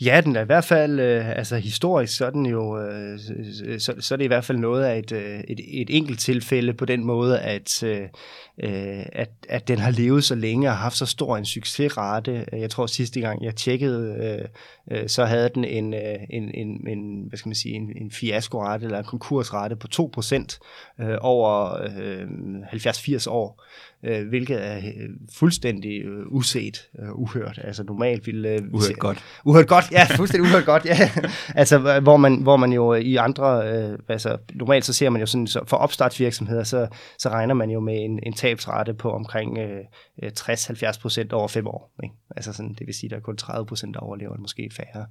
Ja, 0.00 0.20
den 0.24 0.36
er 0.36 0.40
i 0.40 0.44
hvert 0.44 0.64
fald, 0.64 1.00
øh, 1.00 1.28
altså 1.38 1.56
historisk, 1.56 2.16
så 2.16 2.26
er 2.26 2.30
den 2.30 2.46
jo, 2.46 2.78
øh, 2.78 3.18
så, 3.78 3.94
så 4.00 4.14
er 4.14 4.16
det 4.16 4.24
i 4.24 4.28
hvert 4.28 4.44
fald 4.44 4.58
noget 4.58 4.84
af 4.84 4.98
et, 4.98 5.12
øh, 5.12 5.40
et, 5.48 5.60
et 5.80 5.96
enkelt 5.96 6.20
tilfælde 6.20 6.72
på 6.72 6.84
den 6.84 7.04
måde, 7.04 7.40
at, 7.40 7.82
øh, 7.82 8.08
at, 9.12 9.30
at 9.48 9.68
den 9.68 9.78
har 9.78 9.90
levet 9.90 10.24
så 10.24 10.34
længe 10.34 10.68
og 10.68 10.76
haft 10.76 10.96
så 10.96 11.06
stor 11.06 11.36
en 11.36 11.44
succesrate. 11.44 12.46
Jeg 12.52 12.70
tror 12.70 12.86
sidste 12.86 13.20
gang 13.20 13.44
jeg 13.44 13.56
tjekkede, 13.56 14.48
øh, 14.90 15.08
så 15.08 15.24
havde 15.24 15.50
den 15.54 15.64
en, 15.64 15.94
en, 16.30 16.54
en, 16.54 16.88
en 16.88 17.24
hvad 17.28 17.38
skal 17.38 17.48
man 17.48 17.54
sige, 17.54 17.74
en, 17.74 17.92
en 17.96 18.10
fiaskorate 18.10 18.84
eller 18.84 18.98
en 18.98 19.04
konkursrate 19.04 19.76
på 19.76 19.88
2% 20.18 20.58
øh, 21.00 21.16
over 21.20 21.82
øh, 21.98 22.26
70-80 22.72 23.30
år 23.30 23.64
øh, 24.04 24.28
hvilket 24.28 24.66
er 24.66 24.76
øh, 24.76 25.08
fuldstændig 25.32 26.04
øh, 26.04 26.26
uset, 26.26 26.88
øh, 26.98 27.12
uhørt. 27.12 27.58
Altså 27.64 27.82
normalt 27.82 28.26
ville... 28.26 28.48
Øh, 28.48 28.60
uhørt 28.72 28.98
godt. 28.98 29.24
Uhørt 29.44 29.68
godt, 29.68 29.92
ja, 29.92 30.04
fuldstændig 30.16 30.50
uhørt 30.50 30.66
godt, 30.66 30.84
ja. 30.84 31.10
altså 31.60 32.00
hvor 32.00 32.16
man, 32.16 32.42
hvor 32.42 32.56
man 32.56 32.72
jo 32.72 32.94
i 32.94 33.16
andre, 33.16 33.72
øh, 33.72 33.98
altså 34.08 34.36
normalt 34.54 34.84
så 34.84 34.92
ser 34.92 35.10
man 35.10 35.20
jo 35.20 35.26
sådan, 35.26 35.46
så 35.46 35.60
for 35.66 35.76
opstartsvirksomheder, 35.76 36.64
så, 36.64 36.88
så 37.18 37.28
regner 37.28 37.54
man 37.54 37.70
jo 37.70 37.80
med 37.80 38.04
en, 38.04 38.20
en 38.22 38.32
tabsrate 38.32 38.94
på 38.94 39.12
omkring 39.12 39.58
øh, 39.58 39.80
60-70 40.22 41.00
procent 41.00 41.32
over 41.32 41.48
fem 41.48 41.66
år. 41.66 41.92
Ikke? 42.02 42.14
Altså 42.36 42.52
sådan, 42.52 42.74
det 42.78 42.86
vil 42.86 42.94
sige, 42.94 43.10
der 43.10 43.16
er 43.16 43.20
kun 43.20 43.36
30 43.36 43.66
procent, 43.66 43.94
der 43.94 44.00
overlever, 44.00 44.36
måske 44.38 44.70
færre. 44.76 45.06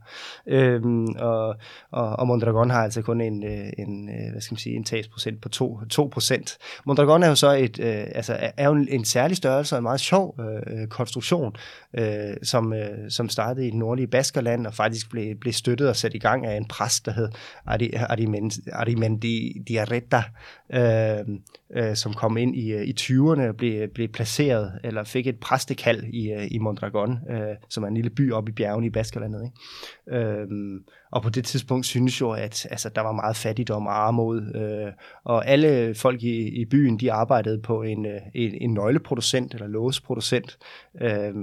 Øhm, 0.48 1.08
og, 1.08 1.56
og, 1.92 2.10
og 2.16 2.28
Mondragon 2.28 2.70
har 2.70 2.84
altså 2.84 3.02
kun 3.02 3.22
en, 3.22 3.44
øh, 3.44 3.70
en, 3.78 4.10
øh, 4.10 4.32
hvad 4.32 4.42
skal 4.42 4.54
man 4.54 4.60
sige, 4.60 4.76
en 4.76 4.84
tabsprocent 4.84 5.42
på 5.42 5.50
2, 5.50 5.80
2 5.90 6.10
procent. 6.14 6.58
Mondragon 6.86 7.24
er 7.24 7.28
jo 7.28 7.36
så 7.36 7.52
et, 7.52 7.80
øh, 7.80 8.06
altså 8.16 8.52
er 8.58 8.70
jo 8.70 8.79
en, 8.80 8.88
en 8.90 9.06
særlig 9.06 9.38
størrelse 9.38 9.76
og 9.76 9.78
en 9.78 9.84
meget 9.84 10.00
sjov 10.00 10.40
øh, 10.40 10.88
konstruktion, 10.88 11.56
øh, 11.94 12.36
som, 12.44 12.74
øh, 12.74 13.10
som 13.10 13.30
startede 13.30 13.68
i 13.68 13.70
det 13.70 13.78
nordlige 13.78 14.08
Baskerland 14.08 14.68
og 14.68 14.74
faktisk 14.74 15.10
blev, 15.10 15.36
blev 15.36 15.54
støttet 15.54 15.90
og 15.90 15.96
sat 15.96 16.14
i 16.14 16.20
gang 16.20 16.46
af 16.46 16.58
en 16.58 16.66
præst, 16.66 17.06
der 17.06 17.12
hed 17.12 17.30
Arimendi 18.74 19.64
Diarreta, 19.68 20.24
øh, 20.74 21.26
øh, 21.76 21.96
som 21.96 22.14
kom 22.14 22.38
ind 22.38 22.56
i, 22.56 22.72
øh, 22.72 22.84
i 22.84 22.94
20'erne 23.00 23.48
og 23.48 23.56
blev, 23.58 23.88
blev 23.96 24.08
placeret, 24.08 24.80
eller 24.84 25.04
fik 25.04 25.28
et 25.28 25.40
præstekald 25.40 26.04
i, 26.04 26.32
øh, 26.32 26.48
i 26.52 26.58
Mondragon, 26.58 27.20
øh, 27.30 27.56
som 27.70 27.84
er 27.84 27.88
en 27.88 27.94
lille 27.94 28.10
by 28.10 28.32
oppe 28.32 28.52
i 28.52 28.54
bjergene 28.54 28.88
i 28.88 28.90
Baskerlandet. 28.90 29.44
Ikke? 29.44 30.18
Øh, 30.18 30.48
og 31.12 31.24
på 31.24 31.30
det 31.30 31.46
tidspunkt 31.46 31.86
synes 31.86 32.22
jo, 32.22 32.32
at 32.32 32.68
altså, 32.72 32.90
der 32.90 33.02
var 33.02 33.12
meget 33.12 33.36
fattigdom 33.36 33.88
og 33.88 34.08
armod, 34.08 34.56
øh, 34.56 34.94
og 35.24 35.48
alle 35.48 35.96
folk 35.96 36.24
i, 36.24 36.62
i 36.62 36.66
byen, 36.66 37.00
de 37.00 37.12
arbejdede 37.12 37.62
på 37.62 37.82
en, 37.82 38.06
øh, 38.06 38.22
en, 38.36 38.54
en, 38.62 38.69
en 38.70 38.74
nøgleproducent 38.74 39.54
eller 39.54 39.68
låseproducent, 39.68 40.58
øh, 41.02 41.34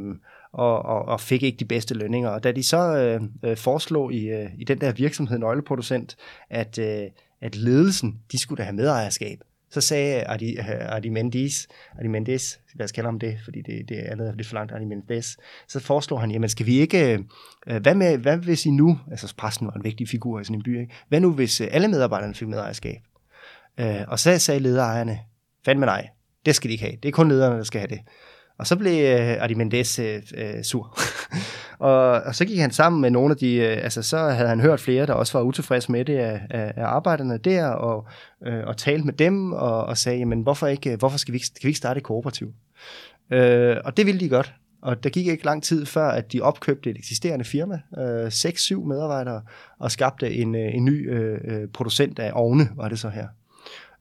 og, 0.52 0.82
og, 0.84 1.04
og 1.04 1.20
fik 1.20 1.42
ikke 1.42 1.58
de 1.58 1.64
bedste 1.64 1.94
lønninger. 1.94 2.30
Og 2.30 2.44
da 2.44 2.52
de 2.52 2.62
så 2.62 2.96
øh, 2.96 3.50
øh, 3.50 3.56
foreslog 3.56 4.12
i, 4.12 4.28
øh, 4.28 4.50
i 4.58 4.64
den 4.64 4.80
der 4.80 4.92
virksomhed, 4.92 5.38
nøgleproducent, 5.38 6.16
at, 6.50 6.78
øh, 6.78 7.02
at 7.40 7.56
ledelsen, 7.56 8.20
de 8.32 8.38
skulle 8.38 8.58
da 8.58 8.62
have 8.62 8.76
medejerskab, 8.76 9.38
så 9.70 9.80
sagde 9.80 10.24
Adi, 10.24 10.58
øh, 10.58 10.96
Adi 10.96 11.08
Mendes, 11.08 11.68
Adi 11.98 12.08
Mendes, 12.08 12.60
lad 12.74 12.84
os 12.84 12.92
kalde 12.92 13.06
ham 13.06 13.18
det, 13.18 13.38
fordi 13.44 13.62
det, 13.62 13.88
det 13.88 13.98
er 13.98 14.12
andet 14.12 14.36
lidt 14.36 14.48
for 14.48 14.54
langt, 14.54 14.72
Adi 14.72 14.84
Mendes, 14.84 15.36
så 15.68 15.80
foreslår 15.80 16.18
han, 16.18 16.30
jamen 16.30 16.48
skal 16.48 16.66
vi 16.66 16.78
ikke, 16.78 17.24
øh, 17.66 17.82
hvad, 17.82 17.94
med, 17.94 18.18
hvad 18.18 18.36
hvis 18.36 18.66
I 18.66 18.70
nu, 18.70 18.98
altså 19.10 19.34
præsten 19.36 19.66
var 19.66 19.72
en 19.72 19.84
vigtig 19.84 20.08
figur 20.08 20.40
i 20.40 20.44
sådan 20.44 20.56
en 20.56 20.62
by, 20.62 20.80
ikke? 20.80 20.94
hvad 21.08 21.20
nu 21.20 21.32
hvis 21.32 21.60
øh, 21.60 21.68
alle 21.70 21.88
medarbejderne 21.88 22.34
fik 22.34 22.48
medejerskab? 22.48 23.00
Og 24.08 24.18
så 24.18 24.38
sagde 24.38 24.60
lederejerne, 24.60 25.18
fandme 25.64 25.86
nej, 25.86 26.08
det 26.46 26.54
skal 26.54 26.68
de 26.68 26.72
ikke 26.72 26.84
have, 26.84 26.96
det 27.02 27.08
er 27.08 27.12
kun 27.12 27.28
lederne, 27.28 27.56
der 27.56 27.64
skal 27.64 27.80
have 27.80 27.88
det. 27.88 28.00
Og 28.58 28.66
så 28.66 28.76
blev 28.76 29.04
øh, 29.04 29.42
Arimendes 29.42 29.98
øh, 29.98 30.22
øh, 30.36 30.62
sur. 30.62 30.98
og, 31.78 32.00
og 32.00 32.34
så 32.34 32.44
gik 32.44 32.58
han 32.58 32.70
sammen 32.70 33.00
med 33.00 33.10
nogle 33.10 33.30
af 33.30 33.36
de, 33.36 33.54
øh, 33.54 33.84
altså 33.84 34.02
så 34.02 34.18
havde 34.18 34.48
han 34.48 34.60
hørt 34.60 34.80
flere, 34.80 35.06
der 35.06 35.12
også 35.12 35.38
var 35.38 35.44
utilfredse 35.44 35.92
med 35.92 36.04
det 36.04 36.16
af, 36.16 36.40
af, 36.50 36.72
af 36.76 36.84
arbejderne 36.84 37.38
der, 37.38 37.66
og, 37.68 38.06
øh, 38.46 38.64
og 38.66 38.76
talte 38.76 39.04
med 39.04 39.12
dem, 39.12 39.52
og, 39.52 39.84
og 39.84 39.98
sagde, 39.98 40.18
jamen 40.18 40.40
hvorfor, 40.40 40.66
ikke, 40.66 40.92
øh, 40.92 40.98
hvorfor 40.98 41.18
skal, 41.18 41.32
vi 41.32 41.36
ikke, 41.36 41.46
skal 41.46 41.62
vi 41.62 41.68
ikke 41.68 41.78
starte 41.78 41.98
et 41.98 42.04
kooperativ? 42.04 42.52
Øh, 43.32 43.76
og 43.84 43.96
det 43.96 44.06
ville 44.06 44.20
de 44.20 44.28
godt. 44.28 44.54
Og 44.82 45.04
der 45.04 45.10
gik 45.10 45.26
ikke 45.26 45.44
lang 45.44 45.62
tid 45.62 45.86
før, 45.86 46.08
at 46.08 46.32
de 46.32 46.40
opkøbte 46.40 46.90
et 46.90 46.96
eksisterende 46.96 47.44
firma, 47.44 47.80
øh, 47.98 48.26
6-7 48.26 48.88
medarbejdere, 48.88 49.42
og 49.78 49.90
skabte 49.90 50.34
en, 50.34 50.54
øh, 50.54 50.74
en 50.74 50.84
ny 50.84 51.14
øh, 51.14 51.38
øh, 51.44 51.68
producent 51.68 52.18
af 52.18 52.30
ovne, 52.34 52.68
var 52.76 52.88
det 52.88 52.98
så 52.98 53.08
her. 53.08 53.26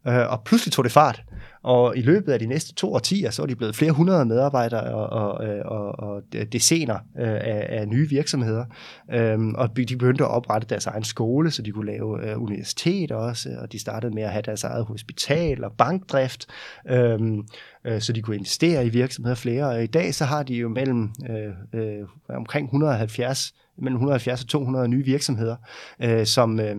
Øh, 0.08 0.32
og 0.32 0.44
pludselig 0.44 0.74
tog 0.74 0.84
det 0.84 0.92
fart. 0.92 1.24
Og 1.66 1.98
i 1.98 2.02
løbet 2.02 2.32
af 2.32 2.40
de 2.40 2.46
næste 2.46 2.74
to 2.74 2.94
årtier, 2.94 3.32
så 3.32 3.42
er 3.42 3.46
de 3.46 3.56
blevet 3.56 3.76
flere 3.76 3.92
hundrede 3.92 4.26
medarbejdere 4.26 4.94
og, 4.94 5.10
og, 5.10 5.34
og, 5.66 6.00
og 6.00 6.24
decener 6.52 6.96
øh, 6.96 7.28
af, 7.28 7.66
af 7.70 7.88
nye 7.88 8.10
virksomheder. 8.10 8.66
Øhm, 9.14 9.56
og 9.56 9.78
de 9.78 9.86
begyndte 9.86 10.24
at 10.24 10.30
oprette 10.30 10.68
deres 10.68 10.86
egen 10.86 11.04
skole, 11.04 11.52
så 11.52 11.62
de 11.62 11.72
kunne 11.72 11.86
lave 11.86 12.30
øh, 12.30 12.42
universitet 12.42 13.12
også, 13.12 13.50
og 13.62 13.72
de 13.72 13.80
startede 13.80 14.16
med 14.16 14.24
at 14.24 14.30
have 14.30 14.42
deres 14.42 14.64
eget 14.64 14.86
hospital 14.86 15.64
og 15.64 15.72
bankdrift, 15.72 16.48
øhm, 16.90 17.48
øh, 17.86 18.02
så 18.02 18.14
de 18.14 18.22
kunne 18.22 18.36
investere 18.36 18.86
i 18.86 18.90
virksomheder 18.90 19.36
flere. 19.36 19.66
Og 19.66 19.84
i 19.84 19.88
dag 19.88 20.14
så 20.14 20.26
har 20.26 20.44
de 20.44 20.56
jo 20.56 20.70
mellem 20.70 21.10
øh, 21.74 22.08
omkring 22.30 22.66
170 22.66 23.54
mellem 23.78 23.96
170 23.96 24.42
og 24.42 24.48
200 24.48 24.88
nye 24.88 25.06
virksomheder, 25.06 25.56
øh, 26.04 26.26
som, 26.26 26.60
øh, 26.60 26.76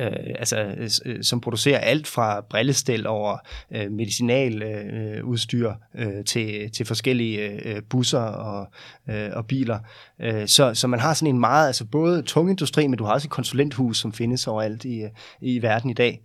øh, 0.00 0.34
altså, 0.38 0.74
øh, 1.04 1.22
som 1.22 1.40
producerer 1.40 1.78
alt 1.78 2.06
fra 2.06 2.40
brillestel 2.40 3.06
over 3.06 3.38
øh, 3.74 3.90
medicinal 3.90 4.62
øh, 4.62 5.16
øh 5.16 5.24
udstyr 5.24 5.72
øh, 5.94 6.24
til, 6.24 6.70
til 6.70 6.86
forskellige 6.86 7.48
øh, 7.48 7.76
øh, 7.76 7.82
busser 7.82 8.20
og, 8.20 8.68
øh, 9.10 9.30
og 9.32 9.46
biler. 9.46 9.78
Øh, 10.20 10.48
så, 10.48 10.74
så 10.74 10.86
man 10.86 11.00
har 11.00 11.14
sådan 11.14 11.34
en 11.34 11.40
meget, 11.40 11.66
altså 11.66 11.84
både 11.84 12.22
tung 12.22 12.50
industri, 12.50 12.86
men 12.86 12.98
du 12.98 13.04
har 13.04 13.12
også 13.12 13.26
et 13.26 13.30
konsulenthus, 13.30 13.98
som 13.98 14.12
findes 14.12 14.46
overalt 14.46 14.84
i, 14.84 15.04
i 15.40 15.62
verden 15.62 15.90
i 15.90 15.94
dag. 15.94 16.20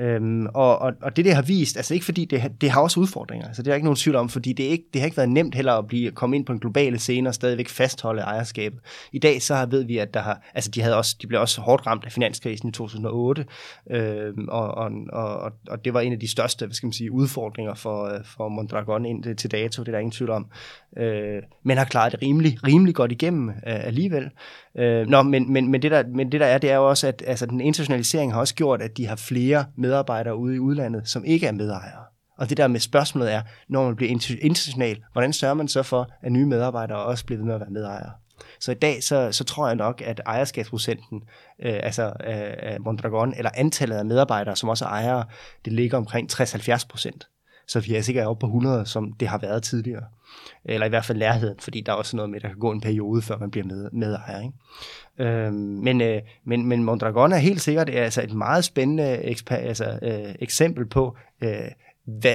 Øhm, 0.00 0.46
og, 0.46 0.78
og, 0.78 0.92
og 1.02 1.16
det, 1.16 1.24
det 1.24 1.34
har 1.34 1.42
vist, 1.42 1.76
altså 1.76 1.94
ikke 1.94 2.04
fordi 2.04 2.24
det, 2.24 2.52
det 2.60 2.70
har 2.70 2.80
også 2.80 3.00
udfordringer, 3.00 3.46
altså 3.46 3.62
det 3.62 3.70
er 3.70 3.74
ikke 3.74 3.86
nogen 3.86 3.96
tvivl 3.96 4.16
om, 4.16 4.28
fordi 4.28 4.52
det, 4.52 4.66
er 4.66 4.70
ikke, 4.70 4.84
det 4.92 5.00
har 5.00 5.06
ikke 5.06 5.16
været 5.16 5.28
nemt 5.28 5.54
heller 5.54 5.72
at 5.72 5.86
blive, 5.86 6.10
komme 6.10 6.36
ind 6.36 6.46
på 6.46 6.52
en 6.52 6.58
globale 6.58 6.98
scene 6.98 7.28
og 7.28 7.34
stadigvæk 7.34 7.68
fastholde 7.68 8.22
ejerskabet. 8.22 8.80
I 9.12 9.18
dag 9.18 9.42
så 9.42 9.66
ved 9.70 9.84
vi, 9.84 9.98
at 9.98 10.14
der 10.14 10.20
har, 10.20 10.42
altså 10.54 10.70
de, 10.70 10.82
havde 10.82 10.96
også, 10.96 11.16
de 11.22 11.26
blev 11.26 11.40
også 11.40 11.60
hårdt 11.60 11.86
ramt 11.86 12.04
af 12.04 12.12
finanskrisen 12.12 12.68
i 12.68 12.72
2008, 12.72 13.09
øhm, 13.90 14.48
og, 14.48 14.74
og, 14.74 14.90
og, 15.12 15.52
og 15.68 15.84
det 15.84 15.94
var 15.94 16.00
en 16.00 16.12
af 16.12 16.20
de 16.20 16.30
største, 16.30 16.66
hvad 16.66 16.74
skal 16.74 16.86
man 16.86 16.92
sige, 16.92 17.12
udfordringer 17.12 17.74
for, 17.74 18.04
øh, 18.04 18.24
for 18.24 18.48
Mondragon 18.48 19.04
ind 19.04 19.36
til 19.36 19.50
dato, 19.50 19.82
det 19.82 19.88
er 19.88 19.92
der 19.92 19.98
ingen 19.98 20.12
tvivl 20.12 20.30
om. 20.30 20.46
Øh, 20.96 21.42
men 21.62 21.78
har 21.78 21.84
klaret 21.84 22.12
det 22.12 22.22
rimelig, 22.22 22.66
rimelig 22.66 22.94
godt 22.94 23.12
igennem 23.12 23.48
øh, 23.48 23.54
alligevel. 23.64 24.30
Øh, 24.78 25.06
nå, 25.06 25.22
men, 25.22 25.52
men, 25.52 25.70
men, 25.70 25.82
det 25.82 25.90
der, 25.90 26.02
men 26.14 26.32
det 26.32 26.40
der 26.40 26.46
er, 26.46 26.58
det 26.58 26.70
er 26.70 26.76
jo 26.76 26.88
også, 26.88 27.08
at 27.08 27.22
altså, 27.26 27.46
den 27.46 27.60
internationalisering 27.60 28.32
har 28.32 28.40
også 28.40 28.54
gjort, 28.54 28.82
at 28.82 28.96
de 28.96 29.06
har 29.06 29.16
flere 29.16 29.64
medarbejdere 29.76 30.36
ude 30.36 30.56
i 30.56 30.58
udlandet, 30.58 31.08
som 31.08 31.24
ikke 31.24 31.46
er 31.46 31.52
medejere. 31.52 32.04
Og 32.38 32.48
det 32.48 32.56
der 32.56 32.68
med 32.68 32.80
spørgsmålet 32.80 33.32
er, 33.32 33.42
når 33.68 33.84
man 33.84 33.96
bliver 33.96 34.10
international, 34.42 35.02
hvordan 35.12 35.32
sørger 35.32 35.54
man 35.54 35.68
så 35.68 35.82
for, 35.82 36.10
at 36.22 36.32
nye 36.32 36.46
medarbejdere 36.46 36.98
også 36.98 37.26
bliver 37.26 37.38
ved 37.38 37.46
med 37.46 37.54
at 37.54 37.60
være 37.60 37.70
medejere? 37.70 38.10
Så 38.60 38.72
i 38.72 38.74
dag, 38.74 39.02
så, 39.02 39.32
så 39.32 39.44
tror 39.44 39.66
jeg 39.66 39.76
nok, 39.76 40.02
at 40.04 40.20
ejerskabsprocenten, 40.26 41.22
øh, 41.62 41.80
altså 41.82 42.12
øh, 42.26 42.84
Mondragon, 42.84 43.34
eller 43.36 43.50
antallet 43.54 43.96
af 43.96 44.04
medarbejdere, 44.04 44.56
som 44.56 44.68
også 44.68 44.84
er 44.84 44.88
ejere, 44.88 45.24
det 45.64 45.72
ligger 45.72 45.98
omkring 45.98 46.32
60-70 46.32 46.86
procent. 46.88 47.28
Så 47.70 47.80
vi 47.80 47.94
er 47.94 48.00
sikkert 48.00 48.26
oppe 48.26 48.40
på 48.40 48.46
100, 48.46 48.86
som 48.86 49.12
det 49.12 49.28
har 49.28 49.38
været 49.38 49.62
tidligere. 49.62 50.04
Eller 50.64 50.86
i 50.86 50.88
hvert 50.88 51.04
fald 51.04 51.18
nærheden, 51.18 51.56
fordi 51.60 51.80
der 51.80 51.92
er 51.92 51.96
også 51.96 52.16
noget 52.16 52.30
med, 52.30 52.36
at 52.36 52.42
der 52.42 52.48
kan 52.48 52.58
gå 52.58 52.70
en 52.72 52.80
periode, 52.80 53.22
før 53.22 53.38
man 53.38 53.50
bliver 53.50 53.66
med, 53.66 53.90
medejer. 53.92 54.40
Ikke? 54.40 55.30
Øhm, 55.30 55.54
men, 55.54 56.00
øh, 56.00 56.22
men, 56.44 56.66
men 56.66 56.84
Mondragon 56.84 57.32
er 57.32 57.36
helt 57.36 57.60
sikkert 57.60 57.90
altså 57.90 58.22
et 58.22 58.32
meget 58.32 58.64
spændende 58.64 59.16
eksper, 59.16 59.56
altså, 59.56 59.98
øh, 60.02 60.34
eksempel 60.40 60.86
på, 60.86 61.16
øh, 61.40 61.70
hvad, 62.04 62.34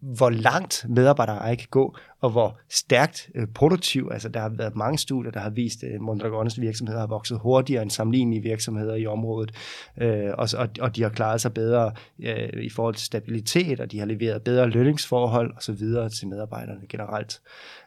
hvor 0.00 0.30
langt 0.30 0.86
medarbejdere 0.88 1.56
kan 1.56 1.68
gå, 1.70 1.96
og 2.20 2.30
hvor 2.30 2.58
stærkt 2.70 3.30
øh, 3.34 3.46
produktiv, 3.54 4.08
altså 4.12 4.28
der 4.28 4.40
har 4.40 4.48
været 4.48 4.76
mange 4.76 4.98
studier, 4.98 5.30
der 5.30 5.40
har 5.40 5.50
vist, 5.50 5.84
øh, 5.84 5.94
at 5.94 6.00
Mondragones 6.00 6.60
virksomheder 6.60 7.00
har 7.00 7.06
vokset 7.06 7.38
hurtigere 7.38 7.82
end 7.82 7.90
sammenlignelige 7.90 8.42
virksomheder 8.42 8.94
i 8.94 9.06
området, 9.06 9.54
øh, 10.00 10.30
og, 10.38 10.48
og, 10.58 10.68
og 10.80 10.96
de 10.96 11.02
har 11.02 11.08
klaret 11.08 11.40
sig 11.40 11.54
bedre 11.54 11.92
øh, 12.22 12.64
i 12.64 12.70
forhold 12.70 12.94
til 12.94 13.06
stabilitet, 13.06 13.80
og 13.80 13.92
de 13.92 13.98
har 13.98 14.06
leveret 14.06 14.42
bedre 14.42 14.68
lønningsforhold 14.68 15.56
osv. 15.56 16.10
til 16.18 16.28
medarbejderne 16.28 16.80
generelt. 16.88 17.40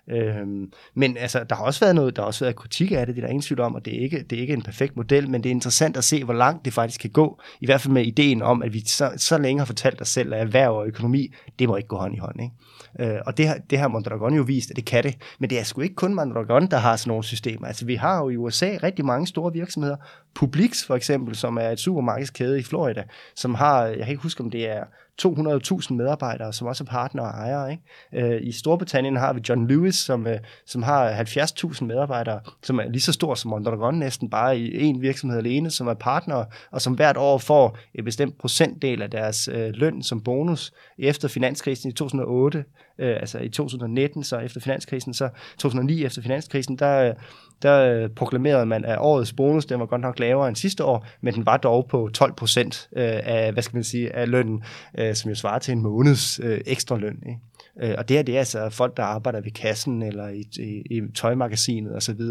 Øhm, 0.10 0.72
men 0.94 1.18
altså, 1.18 1.44
der 1.50 1.56
har 1.56 1.64
også 1.64 1.80
været 1.80 1.96
noget, 1.96 2.16
der 2.16 2.22
har 2.22 2.28
også 2.28 2.46
været 2.46 2.56
kritik 2.56 2.92
af 2.92 3.06
det, 3.06 3.16
det 3.16 3.22
er 3.22 3.26
der 3.26 3.32
ingen 3.32 3.42
tvivl 3.42 3.60
om, 3.60 3.76
og 3.76 3.86
det 3.86 3.96
er, 3.96 4.00
ikke, 4.00 4.26
det 4.30 4.36
er 4.36 4.42
ikke 4.42 4.54
en 4.54 4.62
perfekt 4.62 4.96
model, 4.96 5.30
men 5.30 5.44
det 5.44 5.50
er 5.50 5.52
interessant 5.52 5.98
at 5.98 6.04
se, 6.04 6.24
hvor 6.24 6.34
langt 6.34 6.66
det 6.66 6.74
faktisk 6.74 7.02
kan 7.02 7.10
gå, 7.10 7.42
i 7.62 7.66
hvert 7.66 7.82
fald 7.82 7.94
med 7.94 8.06
ideen 8.06 8.42
om, 8.42 8.64
at 8.64 8.74
vi 8.74 8.84
så, 8.86 9.12
så 9.18 9.38
længe 9.38 9.60
har 9.60 9.66
fortalt 9.66 10.02
os 10.02 10.10
selv, 10.10 10.34
at 10.34 10.42
erhverv 10.42 10.76
og 10.76 10.88
økonomi, 10.88 11.34
det 11.60 11.70
må 11.70 11.76
ikke 11.76 11.88
gå 11.88 11.98
hånd 11.98 12.16
i 12.16 12.18
hånd. 12.18 12.42
Ikke? 12.42 13.14
Øh, 13.14 13.22
og 13.26 13.38
det, 13.38 13.48
har, 13.48 13.58
det 13.70 13.80
har 13.80 13.88
Mondragon 13.88 14.34
jo 14.34 14.42
vist, 14.42 14.70
at 14.70 14.76
det 14.76 14.86
kan 14.86 15.04
det, 15.04 15.16
men 15.40 15.50
det 15.50 15.60
er 15.60 15.64
sgu 15.64 15.82
ikke 15.82 15.96
kun 15.96 16.14
Mondragon, 16.14 16.68
der 16.68 16.78
har 16.78 16.96
sådan 16.96 17.10
nogle 17.10 17.24
systemer. 17.24 17.68
Altså, 17.68 17.86
vi 17.86 17.96
har 17.96 18.18
jo 18.18 18.30
i 18.30 18.36
USA 18.38 18.78
rigtig 18.84 19.06
mange 19.06 19.28
store 19.28 19.54
virksomheder, 19.54 19.96
Publix 20.36 20.86
for 20.86 20.96
eksempel, 20.96 21.36
som 21.36 21.58
er 21.58 21.70
et 21.70 21.80
supermarkedskæde 21.80 22.60
i 22.60 22.64
Florida, 22.64 23.04
som 23.36 23.56
har, 23.56 23.86
jeg 23.86 23.98
kan 23.98 24.10
ikke 24.10 24.24
huske, 24.24 24.44
om 24.44 24.50
det 24.50 24.70
er 24.70 24.84
200.000 25.22 25.94
medarbejdere, 25.94 26.54
som 26.54 26.68
også 26.68 26.84
er 26.84 26.86
partner 26.86 27.24
og 27.24 27.30
ejere. 27.30 27.72
Ikke? 27.72 28.34
Øh, 28.34 28.48
I 28.48 28.52
Storbritannien 28.52 29.16
har 29.16 29.34
vi 29.34 29.42
John 29.50 29.68
Lewis, 29.68 29.95
som, 29.96 30.28
øh, 30.28 30.38
som 30.66 30.84
har 30.84 31.12
70.000 31.12 31.86
medarbejdere, 31.86 32.40
som 32.64 32.80
er 32.80 32.90
lige 32.90 33.02
så 33.02 33.14
stor 33.14 33.36
som 33.36 33.50
Mondragon 33.50 34.00
næsten, 34.00 34.30
bare 34.30 34.60
i 34.60 34.84
en 34.84 35.02
virksomhed 35.02 35.38
alene, 35.38 35.72
som 35.72 35.88
er 35.88 35.94
partner, 35.94 36.46
og 36.72 36.82
som 36.82 36.94
hvert 36.94 37.18
år 37.18 37.38
får 37.38 37.78
et 37.94 38.04
bestemt 38.06 38.38
procentdel 38.38 39.02
af 39.02 39.12
deres 39.12 39.48
øh, 39.48 39.70
løn 39.74 40.04
som 40.04 40.22
bonus. 40.22 40.74
Efter 41.00 41.28
finanskrisen 41.28 41.90
i 41.90 41.94
2008, 41.94 42.64
øh, 43.00 43.16
altså 43.16 43.40
i 43.40 43.50
2019, 43.50 44.24
så 44.24 44.38
efter 44.38 44.62
finanskrisen, 44.62 45.14
så 45.14 45.30
2009 45.58 46.06
efter 46.06 46.22
finanskrisen, 46.22 46.76
der, 46.76 47.10
øh, 47.10 47.14
der 47.62 48.04
øh, 48.04 48.10
proklamerede 48.10 48.66
man, 48.66 48.86
at 48.86 48.98
årets 49.00 49.34
bonus, 49.34 49.66
den 49.66 49.80
var 49.80 49.86
godt 49.86 50.02
nok 50.02 50.20
lavere 50.20 50.48
end 50.48 50.56
sidste 50.56 50.84
år, 50.84 51.08
men 51.22 51.34
den 51.34 51.46
var 51.46 51.58
dog 51.58 51.88
på 51.90 52.10
12 52.14 52.34
procent 52.34 52.90
øh, 52.96 53.20
af, 53.24 53.54
hvad 53.54 53.64
skal 53.64 53.76
man 53.76 53.84
sige, 53.84 54.16
af 54.16 54.30
lønnen, 54.30 54.64
øh, 54.98 55.16
som 55.16 55.30
jo 55.30 55.36
svarer 55.36 55.60
til 55.60 55.72
en 55.72 55.82
måneds 55.82 56.40
øh, 56.44 56.62
ekstra 56.66 56.98
løn. 56.98 57.24
Ikke? 57.28 57.40
Øh, 57.82 57.96
og 57.98 58.10
det 58.10 58.18
her, 58.18 58.24
det 58.24 58.36
er 58.36 58.40
altså 58.40 58.70
folk, 58.70 58.98
der 58.98 59.04
arbejder 59.04 59.42
ved 59.42 59.52
kassen 59.52 59.85
eller 59.88 60.28
i, 60.28 60.44
i, 60.60 60.98
i 60.98 61.02
tøjmagasinet 61.16 61.96
osv. 61.96 62.22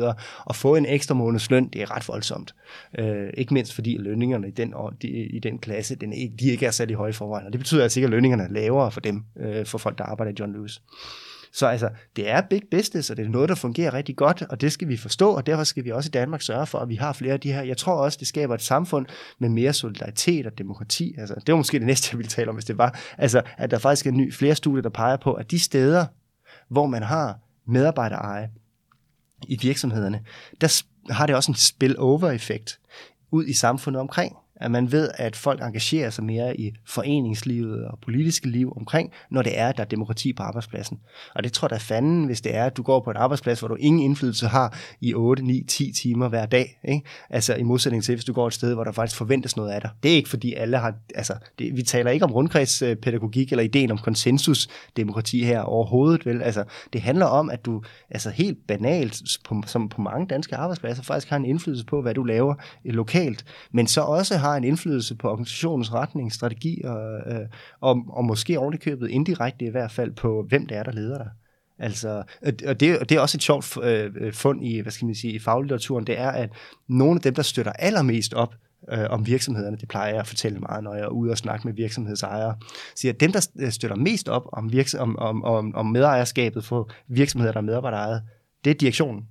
Og 0.45 0.57
få 0.57 0.75
en 0.75 0.87
ekstra 0.87 1.15
måneds 1.15 1.51
løn, 1.51 1.69
det 1.69 1.83
er 1.83 1.97
ret 1.97 2.09
voldsomt. 2.09 2.55
Øh, 2.99 3.31
ikke 3.35 3.55
mindst 3.55 3.75
fordi 3.75 3.97
lønningerne 3.97 4.49
i 4.49 4.51
den, 4.51 4.75
de, 5.03 5.09
i 5.09 5.39
den 5.39 5.59
klasse, 5.59 5.95
den 5.95 6.13
ikke, 6.13 6.37
de 6.41 6.51
ikke 6.51 6.67
er 6.67 6.71
sat 6.71 6.91
i 6.91 6.95
høje 6.95 7.13
forvejen. 7.13 7.47
Og 7.47 7.53
det 7.53 7.61
betyder 7.61 7.83
altså 7.83 8.01
ikke, 8.01 8.07
at 8.07 8.11
lønningerne 8.11 8.43
er 8.43 8.49
lavere 8.49 8.91
for 8.91 9.01
dem, 9.01 9.23
øh, 9.37 9.67
for 9.67 9.79
folk, 9.79 9.99
der 9.99 10.05
arbejder 10.05 10.33
i 10.33 10.35
John 10.41 10.53
Lewis. 10.53 10.83
Så 11.55 11.67
altså, 11.67 11.89
det 12.17 12.31
er 12.31 12.41
big 12.51 12.63
business, 12.71 13.11
og 13.11 13.17
det 13.17 13.25
er 13.25 13.29
noget, 13.29 13.49
der 13.49 13.55
fungerer 13.55 13.95
rigtig 13.95 14.17
godt, 14.17 14.43
og 14.43 14.61
det 14.61 14.73
skal 14.73 14.89
vi 14.89 14.97
forstå, 14.97 15.31
og 15.31 15.47
derfor 15.47 15.65
skal 15.65 15.85
vi 15.85 15.91
også 15.91 16.09
i 16.09 16.11
Danmark 16.11 16.43
sørge 16.43 16.67
for, 16.67 16.79
at 16.79 16.89
vi 16.89 16.95
har 16.95 17.13
flere 17.13 17.33
af 17.33 17.41
de 17.41 17.53
her. 17.53 17.63
Jeg 17.63 17.77
tror 17.77 17.95
også, 17.95 18.19
det 18.19 18.29
skaber 18.29 18.55
et 18.55 18.63
samfund 18.63 19.07
med 19.39 19.49
mere 19.49 19.73
solidaritet 19.73 20.47
og 20.47 20.59
demokrati. 20.59 21.15
Altså, 21.19 21.35
det 21.35 21.53
var 21.53 21.57
måske 21.57 21.79
det 21.79 21.87
næste, 21.87 22.09
jeg 22.13 22.19
ville 22.19 22.29
tale 22.29 22.49
om, 22.49 22.55
hvis 22.55 22.65
det 22.65 22.79
var. 22.79 23.01
Altså, 23.19 23.43
at 23.57 23.71
der 23.71 23.79
faktisk 23.79 24.07
er 24.07 24.11
ny, 24.11 24.33
flere 24.33 24.55
studier, 24.55 24.83
der 24.83 24.89
peger 24.89 25.17
på, 25.17 25.33
at 25.33 25.51
de 25.51 25.59
steder, 25.59 26.07
hvor 26.69 26.87
man 26.87 27.03
har 27.03 27.39
medarbejdereje 27.67 28.51
i 29.49 29.59
virksomhederne, 29.61 30.25
der 30.61 30.83
har 31.13 31.27
det 31.27 31.37
også 31.37 31.51
en 31.51 31.57
spillover-effekt 31.57 32.81
ud 33.31 33.47
i 33.47 33.53
samfundet 33.53 34.01
omkring 34.01 34.37
at 34.57 34.71
man 34.71 34.93
ved, 34.93 35.11
at 35.15 35.37
folk 35.37 35.63
engagerer 35.63 36.11
sig 36.11 36.25
mere 36.25 36.61
i 36.61 36.73
foreningslivet 36.87 37.85
og 37.85 37.99
politiske 38.03 38.49
liv 38.49 38.73
omkring, 38.77 39.13
når 39.31 39.43
det 39.43 39.59
er, 39.59 39.69
at 39.69 39.77
der 39.77 39.83
er 39.83 39.89
demokrati 39.89 40.33
på 40.33 40.43
arbejdspladsen. 40.43 40.99
Og 41.35 41.45
det 41.45 41.53
tror 41.53 41.67
jeg 41.67 41.71
da 41.71 41.77
fanden, 41.77 42.25
hvis 42.25 42.41
det 42.41 42.55
er, 42.55 42.65
at 42.65 42.77
du 42.77 42.83
går 42.83 43.01
på 43.01 43.11
en 43.11 43.17
arbejdsplads, 43.17 43.59
hvor 43.59 43.69
du 43.69 43.75
ingen 43.75 44.03
indflydelse 44.03 44.47
har 44.47 44.79
i 45.01 45.15
8, 45.15 45.43
9, 45.43 45.65
10 45.69 45.93
timer 45.93 46.29
hver 46.29 46.47
dag. 46.47 46.81
Ikke? 46.85 47.07
Altså 47.31 47.55
i 47.55 47.63
modsætning 47.63 48.05
til, 48.05 48.15
hvis 48.15 48.25
du 48.25 48.33
går 48.33 48.47
et 48.47 48.53
sted, 48.53 48.75
hvor 48.75 48.85
der 48.85 48.93
faktisk 48.93 49.19
forventes 49.19 49.57
noget 49.57 49.71
af 49.71 49.81
dig. 49.81 49.91
Det 50.03 50.11
er 50.11 50.17
ikke 50.17 50.29
fordi 50.29 50.55
alle 50.55 50.79
har, 50.79 50.95
altså 51.15 51.35
det, 51.59 51.77
vi 51.77 51.83
taler 51.83 52.11
ikke 52.11 52.25
om 52.25 52.33
rundkredspædagogik 52.33 53.51
eller 53.53 53.63
ideen 53.63 53.91
om 53.91 53.99
konsensusdemokrati 53.99 55.45
her 55.45 55.61
overhovedet, 55.61 56.27
vel? 56.27 56.43
Altså 56.43 56.65
det 56.93 57.01
handler 57.01 57.27
om, 57.27 57.51
at 57.51 57.65
du 57.65 57.83
altså 58.11 58.31
helt 58.31 58.59
banalt, 58.69 59.23
på, 59.45 59.63
som 59.67 59.89
på 59.89 60.01
mange 60.01 60.27
danske 60.27 60.57
arbejdspladser, 60.57 61.03
faktisk 61.03 61.31
har 61.31 61.37
en 61.37 61.45
indflydelse 61.45 61.87
på, 61.87 62.03
hvad 62.03 62.15
du 62.15 62.25
laver 62.25 62.55
lokalt, 62.85 63.45
men 63.73 63.87
så 63.87 64.01
også 64.01 64.37
har 64.37 64.54
en 64.57 64.65
indflydelse 64.65 65.15
på 65.15 65.31
organisationens 65.31 65.93
retning, 65.93 66.33
strategi 66.33 66.83
og, 66.85 67.19
øh, 67.33 67.47
og, 67.81 68.05
og 68.09 68.25
måske 68.25 68.59
ovenikøbet 68.59 69.11
indirekte 69.11 69.65
i 69.65 69.71
hvert 69.71 69.91
fald 69.91 70.13
på, 70.13 70.45
hvem 70.49 70.67
det 70.67 70.77
er, 70.77 70.83
der 70.83 70.93
leder 70.93 71.19
dig. 71.19 71.31
Altså, 71.79 72.23
og 72.67 72.81
det, 72.81 72.99
og 72.99 73.09
det 73.09 73.17
er 73.17 73.21
også 73.21 73.37
et 73.37 73.43
sjovt 73.43 73.77
øh, 73.83 74.13
øh, 74.17 74.33
fund 74.33 74.65
i, 74.65 74.81
hvad 74.81 74.93
skal 74.93 75.07
man 75.07 75.15
sige, 75.15 75.33
i 75.33 75.39
faglitteraturen, 75.39 76.07
det 76.07 76.19
er, 76.19 76.31
at 76.31 76.51
nogle 76.89 77.15
af 77.15 77.21
dem, 77.21 77.35
der 77.35 77.43
støtter 77.43 77.73
allermest 77.73 78.35
op 78.35 78.55
øh, 78.93 79.07
om 79.11 79.27
virksomhederne, 79.27 79.77
det 79.77 79.89
plejer 79.89 80.09
jeg 80.11 80.21
at 80.21 80.27
fortælle 80.27 80.59
meget, 80.59 80.85
når 80.85 80.95
jeg 80.95 81.05
er 81.05 81.09
ude 81.09 81.31
og 81.31 81.39
snakke 81.39 81.69
med 81.69 81.75
virksomhedsejere, 81.75 82.57
siger, 82.95 83.13
at 83.13 83.21
dem, 83.21 83.33
der 83.33 83.49
øh, 83.59 83.71
støtter 83.71 83.97
mest 83.97 84.29
op 84.29 84.47
om, 84.53 84.71
virks- 84.73 84.95
om, 84.95 85.19
om, 85.19 85.45
om, 85.45 85.75
om 85.75 85.87
medejerskabet 85.87 86.65
for 86.65 86.91
virksomheder, 87.09 87.53
der 87.53 87.61
er 87.61 87.65
medarbejderejet, 87.65 88.23
det 88.65 88.71
er 88.71 88.75
direktionen 88.75 89.25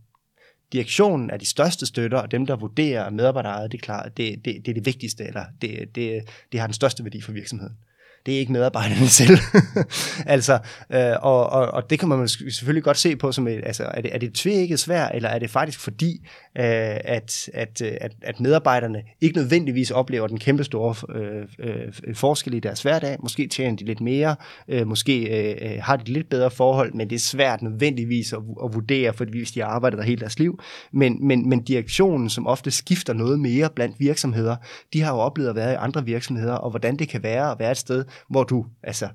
direktionen 0.73 1.29
er 1.29 1.37
de 1.37 1.45
største 1.45 1.85
støtter, 1.85 2.17
og 2.17 2.31
dem, 2.31 2.45
der 2.45 2.55
vurderer 2.55 3.09
medarbejderejet, 3.09 3.71
det 3.71 3.77
er 3.77 3.81
klart, 3.81 4.17
det, 4.17 4.45
det, 4.45 4.55
det 4.65 4.67
er 4.67 4.73
det 4.73 4.85
vigtigste, 4.85 5.23
eller 5.23 5.45
det, 5.61 5.95
det, 5.95 6.23
det 6.51 6.59
har 6.59 6.67
den 6.67 6.73
største 6.73 7.03
værdi 7.03 7.21
for 7.21 7.31
virksomheden 7.31 7.75
det 8.25 8.35
er 8.35 8.39
ikke 8.39 8.51
medarbejderne 8.51 9.07
selv. 9.21 9.37
altså, 10.25 10.59
øh, 10.89 11.15
og, 11.21 11.49
og, 11.49 11.67
og 11.67 11.89
det 11.89 11.99
kan 11.99 12.09
man 12.09 12.27
selvfølgelig 12.27 12.83
godt 12.83 12.97
se 12.97 13.15
på 13.15 13.31
som 13.31 13.47
et, 13.47 13.61
altså, 13.65 13.83
er 13.83 14.01
det, 14.01 14.15
er 14.15 14.19
det 14.19 14.33
tvækket 14.33 14.79
svært, 14.79 15.11
eller 15.13 15.29
er 15.29 15.39
det 15.39 15.49
faktisk 15.49 15.79
fordi, 15.79 16.27
Øh, 16.57 16.65
at, 17.05 17.49
at, 17.53 17.81
øh, 17.81 17.91
at, 18.01 18.11
at 18.21 18.39
medarbejderne 18.39 19.03
ikke 19.21 19.37
nødvendigvis 19.37 19.91
oplever 19.91 20.27
den 20.27 20.39
kæmpe 20.39 20.63
store 20.63 20.95
øh, 21.19 21.47
øh, 21.59 22.15
forskel 22.15 22.53
i 22.53 22.59
deres 22.59 22.81
hverdag. 22.81 23.17
Måske 23.19 23.47
tjener 23.47 23.77
de 23.77 23.85
lidt 23.85 24.01
mere, 24.01 24.35
øh, 24.67 24.87
måske 24.87 25.23
øh, 25.23 25.71
øh 25.75 25.81
har 25.81 25.95
de 25.95 26.11
lidt 26.11 26.29
bedre 26.29 26.51
forhold, 26.51 26.93
men 26.93 27.09
det 27.09 27.15
er 27.15 27.19
svært 27.19 27.61
nødvendigvis 27.61 28.33
at, 28.33 28.39
at 28.63 28.73
vurdere, 28.73 29.13
fordi 29.13 29.37
hvis 29.37 29.51
de 29.51 29.59
har 29.59 29.67
arbejdet 29.67 29.97
der 29.97 30.03
hele 30.03 30.19
deres 30.19 30.39
liv. 30.39 30.59
Men, 30.91 31.27
men, 31.27 31.49
men 31.49 31.63
direktionen, 31.63 32.29
som 32.29 32.47
ofte 32.47 32.71
skifter 32.71 33.13
noget 33.13 33.39
mere 33.39 33.69
blandt 33.75 33.99
virksomheder, 33.99 34.55
de 34.93 35.01
har 35.01 35.13
jo 35.13 35.19
oplevet 35.19 35.49
at 35.49 35.55
være 35.55 35.73
i 35.73 35.75
andre 35.79 36.05
virksomheder, 36.05 36.53
og 36.53 36.69
hvordan 36.69 36.95
det 36.95 37.09
kan 37.09 37.23
være 37.23 37.51
at 37.51 37.59
være 37.59 37.71
et 37.71 37.77
sted, 37.77 38.05
hvor 38.29 38.43
du 38.43 38.65
altså 38.83 39.07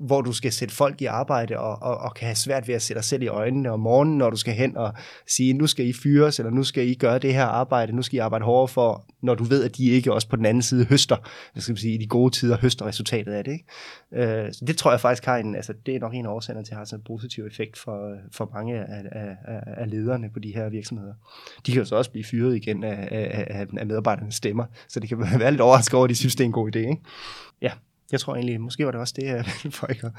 hvor 0.00 0.20
du 0.20 0.32
skal 0.32 0.52
sætte 0.52 0.74
folk 0.74 1.02
i 1.02 1.04
arbejde 1.04 1.58
og, 1.58 1.82
og, 1.82 1.98
og 1.98 2.14
kan 2.14 2.26
have 2.26 2.36
svært 2.36 2.68
ved 2.68 2.74
at 2.74 2.82
sætte 2.82 2.98
dig 2.98 3.04
selv 3.04 3.22
i 3.22 3.26
øjnene 3.26 3.70
om 3.70 3.80
morgenen, 3.80 4.18
når 4.18 4.30
du 4.30 4.36
skal 4.36 4.54
hen 4.54 4.76
og 4.76 4.94
sige, 5.26 5.52
nu 5.52 5.66
skal 5.66 5.86
I 5.86 5.92
fyres, 5.92 6.38
eller 6.38 6.50
nu 6.50 6.64
skal 6.64 6.88
I 6.88 6.94
gøre 6.94 7.18
det 7.18 7.34
her 7.34 7.44
arbejde, 7.44 7.92
nu 7.92 8.02
skal 8.02 8.16
I 8.16 8.18
arbejde 8.18 8.44
hårdere 8.44 8.68
for, 8.68 9.04
når 9.22 9.34
du 9.34 9.44
ved, 9.44 9.64
at 9.64 9.76
de 9.76 9.84
ikke 9.84 10.12
også 10.12 10.28
på 10.28 10.36
den 10.36 10.46
anden 10.46 10.62
side 10.62 10.84
høster, 10.84 11.16
hvad 11.52 11.62
skal 11.62 11.72
man 11.72 11.76
sige, 11.76 11.94
i 11.94 11.98
de 11.98 12.06
gode 12.06 12.34
tider 12.34 12.58
høster 12.58 12.86
resultatet 12.86 13.32
af 13.32 13.44
det. 13.44 13.52
Ikke? 13.52 14.44
Øh, 14.44 14.52
så 14.52 14.64
det 14.64 14.76
tror 14.76 14.90
jeg 14.90 15.00
faktisk 15.00 15.24
har 15.24 15.36
en, 15.36 15.54
altså 15.54 15.74
det 15.86 15.94
er 15.94 16.00
nok 16.00 16.14
en 16.14 16.26
af 16.26 16.30
årsagerne 16.30 16.64
til 16.64 16.72
at 16.72 16.76
have 16.76 16.86
sådan 16.86 17.00
en 17.00 17.04
positiv 17.06 17.44
effekt 17.44 17.78
for, 17.78 18.16
for 18.32 18.50
mange 18.54 18.78
af, 18.78 19.02
af, 19.12 19.36
af, 19.66 19.90
lederne 19.90 20.30
på 20.30 20.38
de 20.38 20.54
her 20.54 20.68
virksomheder. 20.68 21.14
De 21.66 21.72
kan 21.72 21.78
jo 21.78 21.84
så 21.84 21.96
også 21.96 22.10
blive 22.10 22.24
fyret 22.24 22.56
igen 22.56 22.84
af, 22.84 23.08
af, 23.10 23.66
af 23.78 23.86
medarbejdernes 23.86 24.34
stemmer, 24.34 24.64
så 24.88 25.00
det 25.00 25.08
kan 25.08 25.20
være 25.40 25.50
lidt 25.50 25.60
overrasket 25.60 25.94
over, 25.94 26.04
at 26.04 26.10
de 26.10 26.14
synes, 26.14 26.36
det 26.36 26.44
er 26.44 26.46
en 26.46 26.52
god 26.52 26.76
idé. 26.76 26.78
Ikke? 26.78 27.02
Ja, 27.62 27.70
jeg 28.12 28.20
tror 28.20 28.34
egentlig, 28.34 28.60
måske 28.60 28.84
var 28.84 28.90
det 28.90 29.00
også 29.00 29.14
det, 29.16 29.24
jeg 29.24 29.44
ikke 29.90 30.10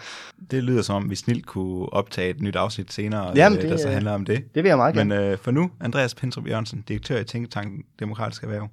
Det 0.52 0.64
lyder 0.64 0.82
som 0.82 0.96
om, 0.96 1.10
vi 1.10 1.16
snilt 1.16 1.46
kunne 1.46 1.94
optage 1.94 2.30
et 2.30 2.42
nyt 2.42 2.56
afsnit 2.56 2.94
senere, 2.94 3.32
Jamen, 3.36 3.62
det, 3.62 3.70
der 3.70 3.78
så 3.78 3.90
handler 3.90 4.12
om 4.12 4.26
det. 4.26 4.56
Det 4.56 4.64
vil 4.64 4.70
jeg 4.70 4.78
meget 4.78 4.96
gerne. 4.96 5.16
Men 5.16 5.24
øh, 5.24 5.38
for 5.38 5.52
nu, 5.52 5.72
Andreas 5.80 6.16
Pintrup 6.16 6.48
Jørgensen, 6.48 6.84
direktør 6.88 7.20
i 7.20 7.24
Tænketanken 7.24 7.84
Demokratisk 8.00 8.44
Erhverv. 8.44 8.68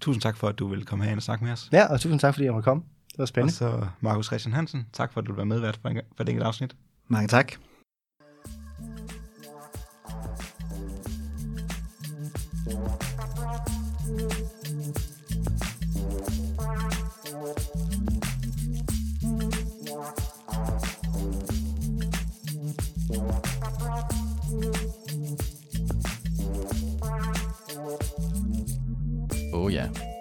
Tusind 0.00 0.22
tak 0.22 0.36
for, 0.36 0.48
at 0.48 0.58
du 0.58 0.68
vil 0.68 0.84
komme 0.84 1.04
herind 1.04 1.18
og 1.18 1.22
snakke 1.22 1.44
med 1.44 1.52
os. 1.52 1.68
Ja, 1.72 1.86
og 1.86 2.00
tusind 2.00 2.20
tak, 2.20 2.34
fordi 2.34 2.44
jeg 2.44 2.52
måtte 2.52 2.64
komme. 2.64 2.82
Det 3.12 3.18
var 3.18 3.26
spændende. 3.26 3.66
Og 3.66 3.82
så 3.82 3.86
Markus 4.00 4.26
Christian 4.26 4.52
Hansen, 4.52 4.86
tak 4.92 5.12
for, 5.12 5.20
at 5.20 5.26
du 5.26 5.34
var 5.34 5.44
medvært 5.44 5.78
for, 5.82 5.92
for 6.16 6.24
det 6.24 6.30
enkelte 6.30 6.46
afsnit. 6.46 6.76
Mange 7.08 7.28
tak. 7.28 7.52